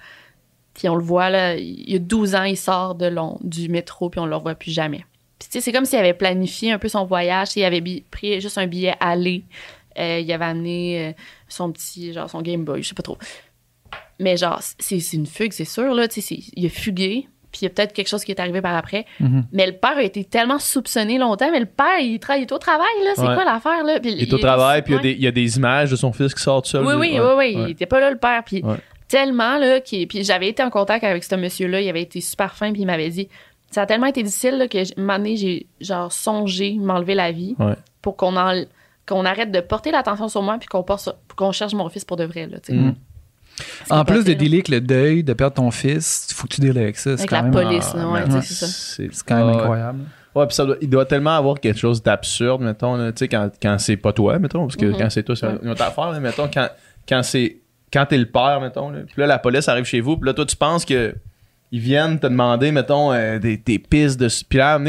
Puis 0.74 0.90
on 0.90 0.96
le 0.96 1.04
voit, 1.04 1.30
là, 1.30 1.56
il 1.56 1.90
y 1.90 1.96
a 1.96 2.00
12 2.00 2.36
ans, 2.36 2.44
il 2.44 2.58
sort 2.58 2.96
de 2.96 3.06
Londres, 3.06 3.40
du 3.44 3.70
métro, 3.70 4.10
puis 4.10 4.20
on 4.20 4.26
le 4.26 4.36
revoit 4.36 4.56
plus 4.56 4.72
jamais. 4.72 5.06
Puis 5.52 5.62
c'est 5.62 5.72
comme 5.72 5.86
s'il 5.86 6.00
avait 6.00 6.14
planifié 6.14 6.72
un 6.72 6.80
peu 6.80 6.88
son 6.90 7.06
voyage, 7.06 7.50
il 7.56 7.64
avait 7.64 7.82
pris 8.12 8.42
juste 8.42 8.58
un 8.58 8.68
billet 8.68 8.96
aller, 9.00 9.44
euh, 10.00 10.20
il 10.20 10.32
avait 10.32 10.46
amené 10.46 11.08
euh, 11.08 11.12
son 11.48 11.72
petit, 11.72 12.14
genre 12.14 12.30
son 12.30 12.42
Game 12.42 12.64
Boy, 12.66 12.82
je 12.84 12.90
sais 12.90 12.96
pas 12.96 13.04
trop. 13.04 13.18
Mais 14.20 14.38
genre, 14.38 14.60
c'est 14.80 15.00
une 15.14 15.26
fugue, 15.26 15.52
c'est 15.52 15.66
sûr, 15.66 15.94
là. 15.94 16.08
Tu 16.08 16.22
sais, 16.22 16.38
il 16.56 16.66
a 16.66 16.70
fugué, 16.70 17.28
puis 17.52 17.62
il 17.62 17.64
y 17.66 17.68
a 17.68 17.70
peut-être 17.70 17.92
quelque 17.94 18.08
chose 18.08 18.24
qui 18.24 18.32
est 18.32 18.40
arrivé 18.40 18.62
par 18.62 18.76
après. 18.76 19.06
Mhm. 19.20 19.46
Mais 19.52 19.66
le 19.66 19.74
père 19.74 19.98
a 19.98 20.04
été 20.04 20.24
tellement 20.24 20.58
soupçonné 20.60 21.18
longtemps, 21.18 21.52
mais 21.52 21.60
le 21.60 21.66
père, 21.66 22.00
il, 22.00 22.18
tra- 22.18 22.38
il 22.38 22.44
est 22.44 22.52
au 22.54 22.58
travail, 22.58 22.88
là. 23.04 23.12
C'est 23.16 23.22
Ouais. 23.28 23.34
quoi 23.36 23.44
l'affaire, 23.44 23.84
là? 23.84 24.00
Puis 24.00 24.14
Il 24.14 24.22
est 24.24 24.34
au 24.34 24.38
travail, 24.38 24.82
puis 24.84 24.96
il 25.04 25.22
y 25.22 25.28
a 25.28 25.32
des- 25.32 25.58
images 25.58 25.92
de 25.92 25.96
son 25.98 26.14
fils 26.14 26.34
qui 26.34 26.42
sortent 26.42 26.66
seul. 26.68 26.86
Oui, 26.86 26.94
oui, 26.96 27.20
oui, 27.20 27.34
oui. 27.38 27.56
Il 27.66 27.70
était 27.72 27.86
pas 27.86 28.00
là, 28.00 28.10
le 28.10 28.18
père. 28.18 28.42
Puis 28.46 28.64
tellement, 29.08 29.58
là, 29.58 29.80
puis 29.82 30.08
j'avais 30.24 30.48
été 30.48 30.64
en 30.64 30.70
contact 30.70 31.04
avec 31.04 31.24
ce 31.24 31.36
monsieur-là, 31.36 31.82
il 31.82 31.90
avait 31.90 32.02
été 32.02 32.22
super 32.22 32.56
fin, 32.56 32.72
puis 32.72 32.82
il 32.82 32.86
m'avait 32.86 33.10
dit 33.10 33.28
ça 33.72 33.82
a 33.82 33.86
tellement 33.86 34.08
été 34.08 34.24
difficile 34.24 34.58
là, 34.58 34.68
que, 34.68 34.78
donné, 35.18 35.36
j'ai 35.38 35.68
genre 35.82 36.12
songé 36.12 36.74
m'enlever 36.80 37.16
la 37.16 37.32
vie 37.32 37.56
Ouais. 37.60 37.76
pour 38.02 38.16
qu'on 38.16 38.36
en- 38.38 38.64
qu'on 39.08 39.24
arrête 39.26 39.52
de 39.52 39.60
porter 39.60 39.92
l'attention 39.92 40.28
sur 40.30 40.42
moi, 40.42 40.58
puis 40.60 40.68
qu'on 40.68 40.82
porte 40.84 41.02
sur- 41.02 41.16
qu'on 41.36 41.52
cherche 41.52 41.74
mon 41.74 41.90
fils 41.90 42.06
pour 42.06 42.18
de 42.18 42.24
vrai, 42.24 42.48
là. 42.48 42.58
C'est 42.64 42.74
En 43.90 44.04
plus 44.04 44.26
de 44.26 44.34
dealer 44.34 44.56
avec 44.58 44.68
le 44.70 44.82
deuil, 44.82 45.24
de 45.24 45.34
perdre 45.34 45.56
ton 45.56 45.72
fils, 45.72 46.28
il 46.30 46.34
faut 46.34 46.48
que 46.48 46.56
tu 46.56 46.62
deals 46.62 46.78
avec 46.78 46.98
ça. 46.98 47.16
C'est 47.16 47.22
Avec 47.22 47.30
quand 47.30 47.36
la 47.38 47.42
même, 47.44 47.52
police, 47.52 47.94
là, 47.94 48.08
ouais, 48.10 48.26
sais, 48.32 48.42
c'est 48.42 48.54
ça. 48.54 48.68
C'est 48.68 49.10
c'est 49.14 49.24
quand 49.26 49.36
même 49.36 49.46
Ah, 49.48 49.52
ouais. 49.52 49.62
incroyable. 49.62 50.00
Ouais, 50.34 50.46
puis 50.48 50.56
ça 50.56 50.66
doit- 50.66 50.76
il 50.82 50.90
doit 50.90 51.06
tellement 51.06 51.38
avoir 51.38 51.60
quelque 51.62 51.78
chose 51.80 52.04
d'absurde, 52.04 52.62
mettons, 52.62 52.98
là, 52.98 53.14
tu 53.14 53.20
sais, 53.20 53.28
quand, 53.30 53.50
quand 53.62 53.78
c'est 53.80 53.96
pas 53.96 54.12
toi, 54.12 54.38
mettons, 54.40 54.62
parce 54.66 54.76
que 54.76 54.88
Mhm. 54.88 54.98
quand 54.98 55.10
c'est 55.10 55.24
toi, 55.24 55.36
c'est 55.38 55.48
une 55.64 55.70
autre 55.70 55.82
affaire, 55.84 56.12
là, 56.12 56.20
mettons, 56.20 56.50
quand, 56.54 56.68
quand 57.08 57.24
c'est, 57.24 57.58
quand 57.94 58.06
t'es 58.08 58.18
le 58.18 58.26
père, 58.26 58.60
mettons, 58.60 58.90
là, 58.90 59.00
puis 59.06 59.14
là, 59.18 59.28
la 59.28 59.40
police 59.40 59.70
arrive 59.70 59.86
chez 59.86 60.02
vous, 60.02 60.18
puis 60.18 60.26
là, 60.28 60.34
toi, 60.34 60.46
tu 60.46 60.58
penses 60.58 60.84
que 60.84 61.16
ils 61.72 61.80
viennent 61.80 62.20
te 62.20 62.28
demander, 62.28 62.72
mettons, 62.72 63.12
euh, 63.14 63.40
des, 63.40 63.58
des 63.58 63.80
pistes 63.80 64.20
de, 64.20 64.28
puis 64.48 64.58
là, 64.60 64.80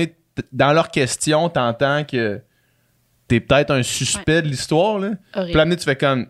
dans 0.52 0.72
leurs 0.72 0.90
questions, 0.90 1.48
t'entends 1.48 2.04
que 2.04 2.40
t'es 3.28 3.40
peut-être 3.40 3.70
un 3.72 3.82
suspect 3.82 4.42
de 4.42 4.48
l'histoire, 4.48 4.98
là, 4.98 5.10
Horrible. 5.34 5.46
puis 5.46 5.54
là, 5.54 5.62
amener, 5.62 5.76
tu 5.76 5.84
fais 5.84 5.96
comme, 5.96 6.26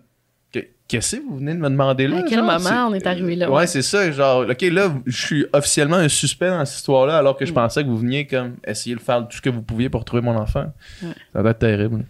Que- 0.52 0.60
qu'est-ce 0.89 1.16
que 1.16 1.23
vous 1.23 1.36
venez 1.39 1.52
de 1.52 1.59
me 1.59 1.68
demander 1.68 2.06
là? 2.09 2.18
À 2.18 2.23
quel 2.23 2.39
genre? 2.39 2.44
moment 2.47 2.59
C'est- 2.60 2.73
on 2.74 2.94
est 2.94 3.06
arrivé 3.06 3.36
là? 3.36 3.51
Ouais, 3.51 3.56
ouais. 3.59 3.66
c'est 3.66 3.82
ça. 3.82 4.10
Genre, 4.12 4.47
OK, 4.48 4.62
là, 4.62 4.94
je 5.05 5.27
suis 5.27 5.47
officiellement 5.52 5.97
un 5.97 6.09
suspect 6.09 6.48
dans 6.48 6.64
cette 6.64 6.78
histoire-là, 6.78 7.18
alors 7.18 7.36
que 7.36 7.44
je 7.44 7.51
Mm. 7.51 7.55
pensais 7.55 7.82
que 7.82 7.89
vous 7.89 7.98
veniez 7.98 8.27
comme 8.27 8.56
essayer 8.66 8.94
de 8.97 9.01
faire 9.01 9.27
tout 9.28 9.36
ce 9.36 9.43
que 9.43 9.51
vous 9.51 9.62
pouviez 9.62 9.90
pour 9.90 10.05
trouver 10.05 10.23
mon 10.23 10.36
enfant. 10.36 10.73
Ouais. 11.02 11.09
Ça 11.35 11.43
doit 11.43 11.51
être 11.51 11.59
terrible. 11.59 12.05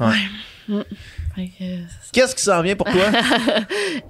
Euh, 0.00 0.10
c'est 0.66 0.72
ça. 0.72 0.84
Qu'est-ce 2.12 2.34
qui 2.34 2.42
s'en 2.42 2.62
vient 2.62 2.76
pour 2.76 2.86
toi? 2.88 3.04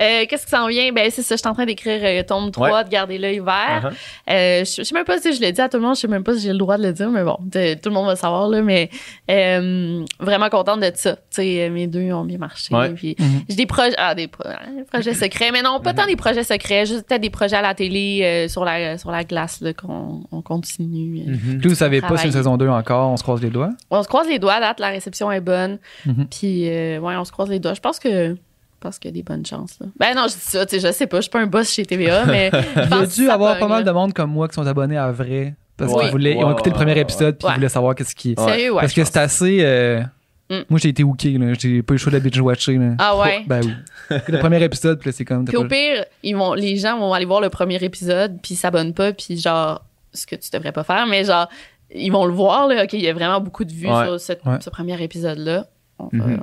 Euh, 0.01 0.24
Qu'est-ce 0.28 0.44
qui 0.44 0.51
s'en 0.51 0.66
vient? 0.69 0.93
Ben, 0.93 1.11
c'est 1.11 1.23
ça, 1.23 1.35
je 1.36 1.40
suis 1.40 1.49
en 1.49 1.55
train 1.55 1.66
d'écrire 1.66 2.01
euh, 2.03 2.23
tome 2.23 2.51
3 2.51 2.70
Ouais. 2.73 2.85
de 2.85 2.89
Garder 2.89 3.19
l'œil 3.19 3.39
vert. 3.40 3.90
Uh-huh. 3.93 4.32
Euh, 4.32 4.65
je, 4.65 4.74
je 4.78 4.82
sais 4.82 4.94
même 4.94 5.05
pas 5.05 5.19
si 5.19 5.32
je 5.35 5.40
l'ai 5.40 5.53
dit 5.53 5.61
à 5.61 5.69
tout 5.69 5.77
le 5.77 5.82
monde, 5.82 5.94
je 5.97 6.01
sais 6.01 6.09
même 6.09 6.24
pas 6.24 6.35
si 6.35 6.40
j'ai 6.43 6.53
le 6.53 6.59
droit 6.59 6.77
de 6.78 6.82
le 6.82 6.93
dire, 6.93 7.09
mais 7.11 7.23
bon, 7.24 7.36
de- 7.40 7.74
tout 7.74 7.89
le 7.89 7.94
monde 7.94 8.07
va 8.07 8.12
le 8.12 8.19
savoir, 8.19 8.49
là, 8.49 8.62
mais 8.62 8.90
euh, 9.31 10.05
vraiment 10.20 10.49
contente 10.49 10.81
de 10.81 10.90
ça. 10.94 11.16
Tu 11.16 11.20
sais, 11.31 11.62
euh, 11.62 11.70
mes 11.70 11.86
deux 11.86 12.12
ont 12.12 12.24
bien 12.24 12.39
marché. 12.39 12.74
Ouais. 12.74 12.90
Puis 12.90 13.16
Mhm. 13.19 13.43
j'ai 13.49 13.57
des 13.57 13.66
projets, 13.66 13.94
ah, 13.99 14.15
des, 14.15 14.28
pro- 14.28 14.44
hein, 14.47 14.59
des 14.78 14.85
projets 14.85 15.15
secrets, 15.15 15.51
mais 15.53 15.62
non, 15.62 15.81
pas 15.81 15.94
tant 15.94 16.07
des 16.07 16.16
projets 16.16 16.44
secrets, 16.44 16.86
juste 16.86 17.07
peut-être 17.07 17.20
des 17.23 17.31
projets 17.31 17.57
à 17.57 17.62
la 17.62 17.74
télé, 17.74 18.20
euh, 18.23 18.49
sur, 18.49 18.65
la, 18.65 18.99
sur 18.99 19.11
la 19.11 19.24
glace, 19.24 19.61
là, 19.61 19.73
qu'on 19.73 20.23
on 20.31 20.43
continue. 20.43 21.23
euh. 21.27 21.31
Mhm. 21.32 21.59
Puis 21.61 21.69
vous 21.69 21.74
savez 21.74 22.01
pas 22.01 22.16
si 22.16 22.27
une 22.27 22.32
saison 22.32 22.57
2 22.57 22.69
encore, 22.69 23.11
on 23.11 23.16
se 23.16 23.23
croise 23.23 23.43
les 23.43 23.51
doigts? 23.51 23.70
On 23.90 24.03
se 24.03 24.09
croise 24.09 24.28
les 24.28 24.39
doigts, 24.39 24.55
à 24.55 24.61
date, 24.61 24.81
la 24.81 24.89
réception 24.89 25.31
est 25.31 25.40
bonne. 25.40 25.78
Mhm. 26.07 26.27
Puis, 26.31 26.69
euh, 26.69 26.99
ouais, 27.12 27.20
on 27.20 27.24
se 27.24 27.32
croise 27.32 27.48
les 27.51 27.59
doigts. 27.59 27.74
Je 27.74 27.80
pense 27.80 27.98
que. 27.98 28.36
Pense 28.80 28.98
qu'il 28.98 29.10
y 29.10 29.14
a 29.14 29.14
des 29.14 29.22
bonnes 29.22 29.47
chances. 29.47 29.78
Là. 29.80 29.86
Ben 29.97 30.12
non, 30.16 30.22
je 30.22 30.34
dis 30.34 30.40
ça, 30.40 30.66
tu 30.66 30.80
sais, 30.80 30.89
je 30.89 30.93
sais 30.93 31.06
pas, 31.06 31.18
je 31.18 31.22
suis 31.22 31.30
pas 31.30 31.39
un 31.40 31.47
boss 31.47 31.70
chez 31.70 31.86
TVA, 31.86 32.24
mais. 32.26 32.51
Il 32.76 32.90
y 32.90 32.93
a 32.94 33.06
dû 33.06 33.30
avoir 33.30 33.56
pas 33.59 33.68
mal 33.68 33.84
de 33.84 33.90
monde 33.93 34.12
comme 34.12 34.30
moi 34.32 34.48
qui 34.48 34.55
sont 34.55 34.66
abonnés 34.66 34.97
à 34.98 35.12
vrai. 35.12 35.55
Parce 35.76 35.93
Oui. 35.93 36.02
qu'ils 36.02 36.10
voulaient, 36.10 36.32
ils 36.32 36.43
ont 36.44 36.47
Ouais, 36.48 36.52
écouté 36.52 36.70
le 36.70 36.74
premier 36.76 36.93
ouais, 36.94 37.01
épisode 37.01 37.39
puis 37.39 37.47
ouais. 37.47 37.52
ils 37.52 37.56
voulaient 37.56 37.68
savoir 37.68 37.94
qu'est-ce 37.94 38.14
qui. 38.14 38.34
Sérieux, 38.36 38.72
ouais. 38.72 38.80
Parce 38.80 38.93
que 38.93 39.05
c'est 39.05 39.16
assez. 39.18 39.59
euh, 39.62 40.02
Mm. 40.51 40.64
Moi, 40.68 40.80
j'ai 40.82 40.89
été 40.90 41.02
hooké, 41.02 41.39
là. 41.39 41.55
J'ai 41.59 41.82
pas 41.82 41.94
eu 41.94 41.97
le 41.97 41.98
choix 41.98 42.12
de 42.12 42.16
la 42.18 42.22
binge-watcher, 42.22 42.76
là. 42.76 42.90
Ah 42.98 43.16
ouais? 43.16 43.43
Ben 43.47 43.62
oui. 43.64 43.72
le 44.28 44.39
premier 44.39 44.62
épisode, 44.62 44.98
puis 44.98 45.10
c'est 45.12 45.24
comme. 45.24 45.47
Puis 45.47 45.56
au 45.56 45.62
pas- 45.62 45.68
pire, 45.68 46.05
ils 46.22 46.36
vont, 46.36 46.52
les 46.52 46.76
gens 46.76 46.98
vont 46.98 47.14
aller 47.14 47.24
voir 47.24 47.40
le 47.40 47.48
premier 47.48 47.82
épisode, 47.82 48.36
puis 48.43 48.52
ils 48.55 48.56
s'abonnent 48.59 48.93
pas, 48.93 49.12
puis 49.14 49.39
genre, 49.39 49.82
ce 50.12 50.26
que 50.26 50.34
tu 50.36 50.51
devrais 50.52 50.72
pas 50.72 50.82
faire, 50.84 51.06
mais 51.06 51.24
genre, 51.24 51.48
ils 51.94 52.10
vont 52.10 52.26
le 52.26 52.34
voir, 52.34 52.66
là. 52.68 52.82
OK, 52.84 52.93
il 52.93 53.01
y 53.01 53.09
a 53.09 53.14
vraiment 53.14 53.40
beaucoup 53.40 53.64
de 53.64 53.72
vues 53.72 53.89
Ouais. 53.89 54.05
sur 54.05 54.20
cette- 54.20 54.44
Ouais. 54.44 54.59
ce 54.60 54.68
premier 54.68 55.01
épisode-là. 55.02 55.64
On 56.12 56.19
va- 56.19 56.24
Mhm. 56.27 56.41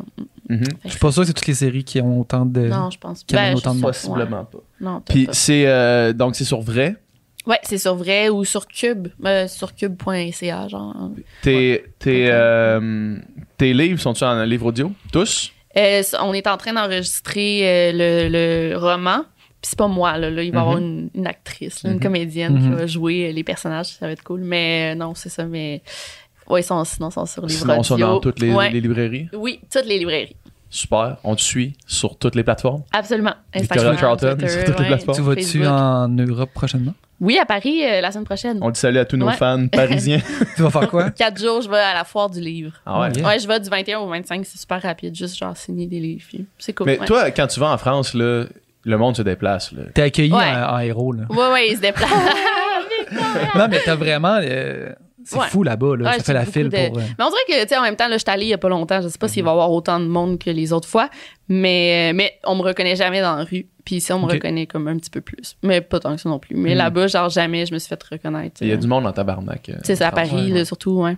Mhm. 0.49 0.64
Je 0.86 0.90
suis 0.90 0.99
pas 0.99 1.11
sûr 1.11 1.22
que 1.23 1.27
c'est 1.27 1.34
toutes 1.34 1.48
les 1.48 1.53
séries 1.53 1.84
qui 1.84 2.02
ont 2.02 2.19
autant 2.22 2.45
de. 2.45 2.61
Non, 2.68 2.90
je 2.90 2.98
pense 2.98 3.23
Qui 3.23 3.36
amène 3.36 3.53
Ben, 3.53 3.57
autant 3.57 3.76
de. 3.76 3.81
Possiblement 3.81 4.45
pas. 4.45 4.57
ouais. 4.57 4.64
Non, 4.81 5.02
Puis 5.07 5.26
pas. 5.27 5.34
c'est 5.34 5.68
euh, 5.68 6.14
donc 6.14 6.36
c'est 6.36 6.45
sur 6.45 6.61
vrai? 6.61 6.95
Ouais, 7.48 7.60
c'est 7.64 7.77
sur 7.77 7.95
vrai 7.95 8.30
ou 8.30 8.44
sur 8.45 8.68
Cube, 8.68 9.07
euh, 9.26 9.48
sur 9.48 9.73
cube.ca, 9.73 10.68
genre. 10.68 11.11
Tes, 11.41 11.84
euh, 12.07 13.18
tes 13.57 13.73
livres 13.73 13.99
sont-ils 13.99 14.23
en 14.26 14.44
livre 14.44 14.68
audio? 14.68 14.91
Tous? 15.11 15.52
Euh, 15.77 16.02
on 16.22 16.34
est 16.34 16.48
en 16.48 16.57
train 16.57 16.73
d'enregistrer 16.73 17.61
euh, 17.64 17.91
le, 17.94 18.30
le 18.72 18.77
roman. 18.77 19.23
Puis 19.61 19.72
c'est 19.72 19.77
pas 19.80 19.88
moi, 19.88 20.18
là. 20.18 20.30
là. 20.30 20.41
il 20.44 20.52
va 20.52 20.57
y 20.60 20.61
avoir 20.61 20.77
Mhm. 20.77 20.84
une, 20.84 21.10
une 21.15 21.27
actrice, 21.27 21.84
là, 21.84 21.91
une 21.91 21.99
comédienne 21.99 22.60
qui 22.61 22.69
va 22.69 22.88
jouer 22.88 23.31
les 23.34 23.44
personnages. 23.44 23.88
Ça 23.88 24.06
va 24.06 24.14
être 24.14 24.23
cool. 24.23 24.40
Mais 24.41 24.94
euh, 24.94 24.95
non, 24.95 25.15
c'est 25.15 25.30
ça. 25.30 25.45
Mais 25.45 25.81
ouais, 26.49 26.61
ils 26.61 26.63
sont, 26.63 26.84
sinon, 26.84 27.09
ils 27.09 27.13
sont 27.13 27.26
sur 27.26 27.45
les 27.45 27.53
Sinon, 27.53 27.77
ils 27.80 27.84
sont 27.85 27.97
dans 27.97 28.19
toutes 28.19 28.39
les, 28.39 28.53
Ouais. 28.53 28.69
les 28.71 28.81
librairies? 28.81 29.30
Oui, 29.34 29.59
toutes 29.71 29.85
les 29.85 29.99
librairies. 29.99 30.35
Super. 30.71 31.17
On 31.23 31.35
te 31.35 31.41
suit 31.41 31.76
sur 31.88 32.15
toutes 32.17 32.35
les 32.35 32.43
plateformes? 32.43 32.84
Absolument. 32.91 33.34
Victoria 33.55 33.97
Charlton, 33.97 34.35
Twitter, 34.38 34.47
sur 34.49 34.63
toutes 34.65 34.80
les 34.80 34.85
plateformes. 34.85 35.17
Tu 35.17 35.23
vas-tu 35.23 35.65
en 35.67 36.07
Europe 36.09 36.51
prochainement? 36.53 36.93
Oui, 37.21 37.38
à 37.38 37.45
Paris 37.45 37.84
euh, 37.84 37.99
la 38.01 38.11
semaine 38.11 38.23
prochaine. 38.26 38.59
On 38.61 38.69
dit 38.69 38.80
salut 38.80 38.99
à 38.99 39.03
tous 39.05 39.17
nos 39.17 39.27
Ouais. 39.27 39.34
fans 39.34 39.67
parisiens. 39.71 40.21
tu 40.55 40.61
vas 40.61 40.69
faire 40.69 40.88
quoi? 40.89 41.09
Quatre 41.17 41.41
jours, 41.41 41.61
je 41.61 41.69
vais 41.69 41.77
à 41.80 41.93
la 41.95 42.03
foire 42.03 42.30
du 42.30 42.39
livre. 42.39 42.73
ah 42.85 43.01
ouais? 43.01 43.11
Yeah. 43.13 43.27
Ouais, 43.27 43.39
je 43.39 43.47
vais 43.47 43.59
du 43.59 43.67
21 43.69 43.99
au 43.99 44.07
25, 44.09 44.45
c'est 44.45 44.57
super 44.59 44.81
rapide. 44.81 45.13
Juste 45.15 45.38
genre 45.38 45.57
signer 45.57 45.88
des 45.88 45.99
livres. 45.99 46.23
C'est 46.59 46.71
cool. 46.73 46.85
Mais 46.85 46.99
ouais. 46.99 47.05
toi, 47.05 47.31
quand 47.31 47.47
tu 47.47 47.59
vas 47.59 47.71
en 47.73 47.77
France, 47.80 48.13
là, 48.13 48.45
le 48.85 48.97
monde 48.97 49.17
se 49.17 49.21
déplace. 49.23 49.71
Là. 49.73 49.84
T'es 49.93 50.03
accueilli 50.03 50.31
Ouais. 50.31 50.38
en, 50.45 50.76
en 50.76 50.80
héros, 50.80 51.11
là. 51.13 51.23
Ouais, 51.30 51.51
ouais, 51.51 51.69
ils 51.71 51.76
se 51.77 51.81
déplacent. 51.81 52.09
Non, 53.55 53.67
mais 53.69 53.80
t'as 53.84 53.95
vraiment. 53.95 54.38
euh, 54.41 54.89
c'est 55.25 55.37
Ouais. 55.37 55.47
fou 55.47 55.63
là-bas, 55.63 55.95
là. 55.97 56.09
Ouais, 56.11 56.17
ça 56.17 56.23
fait 56.23 56.33
la 56.33 56.45
file 56.45 56.69
de- 56.69 56.87
pour. 56.87 56.97
euh, 56.97 57.01
Mais 57.17 57.25
on 57.25 57.29
dirait 57.29 57.41
que, 57.47 57.61
tu 57.63 57.69
sais, 57.69 57.77
en 57.77 57.81
même 57.81 57.95
temps, 57.95 58.07
là, 58.07 58.13
je 58.17 58.19
suis 58.19 58.29
allée 58.31 58.45
il 58.45 58.49
y 58.49 58.53
a 58.53 58.57
pas 58.57 58.69
longtemps. 58.69 59.01
Je 59.01 59.07
sais 59.09 59.17
pas 59.17 59.27
s'il 59.27 59.43
va 59.43 59.49
y 59.49 59.53
avoir 59.53 59.71
autant 59.71 59.99
de 59.99 60.05
monde 60.05 60.39
que 60.39 60.49
les 60.49 60.71
autres 60.73 60.87
fois. 60.87 61.09
Mais, 61.47 62.11
mais 62.13 62.33
on 62.45 62.55
me 62.55 62.61
reconnaît 62.61 62.95
jamais 62.95 63.21
dans 63.21 63.35
la 63.35 63.43
rue. 63.43 63.67
Puis 63.85 63.95
ici, 63.97 64.13
on 64.13 64.19
me 64.19 64.25
reconnaît 64.31 64.67
comme 64.67 64.87
un 64.87 64.97
petit 64.97 65.09
peu 65.09 65.21
plus. 65.21 65.55
Mais 65.63 65.81
pas 65.81 65.99
tant 65.99 66.15
que 66.15 66.21
ça 66.21 66.29
non 66.29 66.37
plus. 66.39 66.55
Mais 66.55 66.71
Mhm. 66.71 66.77
là-bas, 66.77 67.07
genre, 67.07 67.29
jamais 67.29 67.65
je 67.65 67.73
me 67.73 67.79
suis 67.79 67.89
fait 67.89 68.01
reconnaître. 68.03 68.61
Il 68.61 68.67
y 68.67 68.71
a 68.71 68.75
euh, 68.75 68.77
du 68.77 68.87
monde 68.87 69.05
en 69.07 69.11
tabarnak. 69.11 69.69
euh, 69.69 69.73
Tu 69.79 69.85
sais, 69.85 69.95
c'est 69.95 70.03
à. 70.03 70.11
Paris, 70.11 70.51
ouais. 70.51 70.59
là, 70.59 70.65
surtout, 70.65 71.01
ouais. 71.01 71.17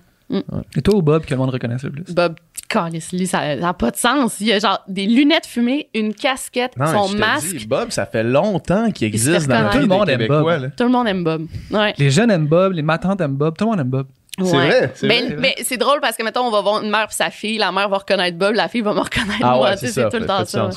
Et 0.75 0.81
toi 0.81 0.95
ou 0.95 1.01
Bob 1.01 1.25
que 1.25 1.31
le 1.31 1.37
monde 1.37 1.49
reconnaisse 1.49 1.83
le 1.83 1.91
plus? 1.91 2.03
Bob, 2.13 2.35
calice, 2.69 3.11
lui, 3.11 3.27
ça 3.27 3.55
n'a 3.55 3.73
pas 3.73 3.91
de 3.91 3.97
sens. 3.97 4.39
Il 4.39 4.47
y 4.47 4.53
a 4.53 4.59
genre 4.59 4.81
des 4.87 5.05
lunettes 5.05 5.45
fumées, 5.45 5.89
une 5.93 6.13
casquette, 6.13 6.77
Non, 6.77 6.85
son 6.87 7.07
je 7.07 7.13
te 7.15 7.19
masque. 7.19 7.55
dis, 7.55 7.65
Bob, 7.67 7.89
ça 7.91 8.05
fait 8.05 8.23
longtemps 8.23 8.91
qu'il 8.91 9.07
existe 9.07 9.47
dans 9.47 9.55
la 9.61 9.69
reconnaître. 9.69 9.77
vie 9.79 9.87
Tout 9.87 9.89
le 9.89 9.97
monde 9.97 10.09
aime. 10.09 10.27
Bob. 10.27 10.47
là. 10.47 10.67
Tout 10.69 10.83
le 10.83 10.89
monde 10.89 11.07
aime 11.07 11.23
Bob. 11.23 11.45
Ouais. 11.71 11.93
Les 11.97 12.09
jeunes 12.11 12.31
aiment 12.31 12.47
Bob, 12.47 12.73
les 12.73 12.81
matantes 12.81 13.19
aiment 13.21 13.35
Bob, 13.35 13.57
tout 13.57 13.65
le 13.65 13.71
monde 13.71 13.79
aime 13.81 13.89
Bob. 13.89 14.07
C'est 14.39 14.43
vrai, 14.55 14.91
c'est 14.95 15.07
Mais, 15.07 15.21
vrai. 15.25 15.35
mais 15.37 15.55
c'est 15.61 15.77
drôle 15.77 15.99
parce 16.01 16.15
que, 16.15 16.23
mettons, 16.23 16.41
on 16.45 16.51
va 16.51 16.61
voir 16.61 16.81
une 16.81 16.89
mère 16.89 17.07
et 17.11 17.13
sa 17.13 17.29
fille. 17.29 17.57
La 17.57 17.71
mère 17.71 17.89
va 17.89 17.97
reconnaître 17.97 18.37
Bob, 18.37 18.55
la 18.55 18.69
fille 18.69 18.81
va 18.81 18.93
me 18.93 18.99
reconnaître 19.01 19.39
Ah 19.43 19.55
moi. 19.57 19.69
ouais, 19.71 19.77
c'est 19.77 20.09
tout 20.09 20.17
le 20.17 20.25
temps 20.25 20.45
ça. 20.45 20.69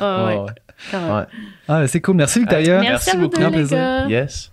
Ah. 0.00 0.26
Ouais. 0.26 1.22
Ah, 1.68 1.86
c'est 1.86 2.00
cool. 2.00 2.16
Merci, 2.16 2.40
Victoria. 2.40 2.80
Merci, 2.80 3.16
beaucoup. 3.16 3.40
plaisir. 3.50 3.78
gars. 3.78 4.06
Yes. 4.08 4.50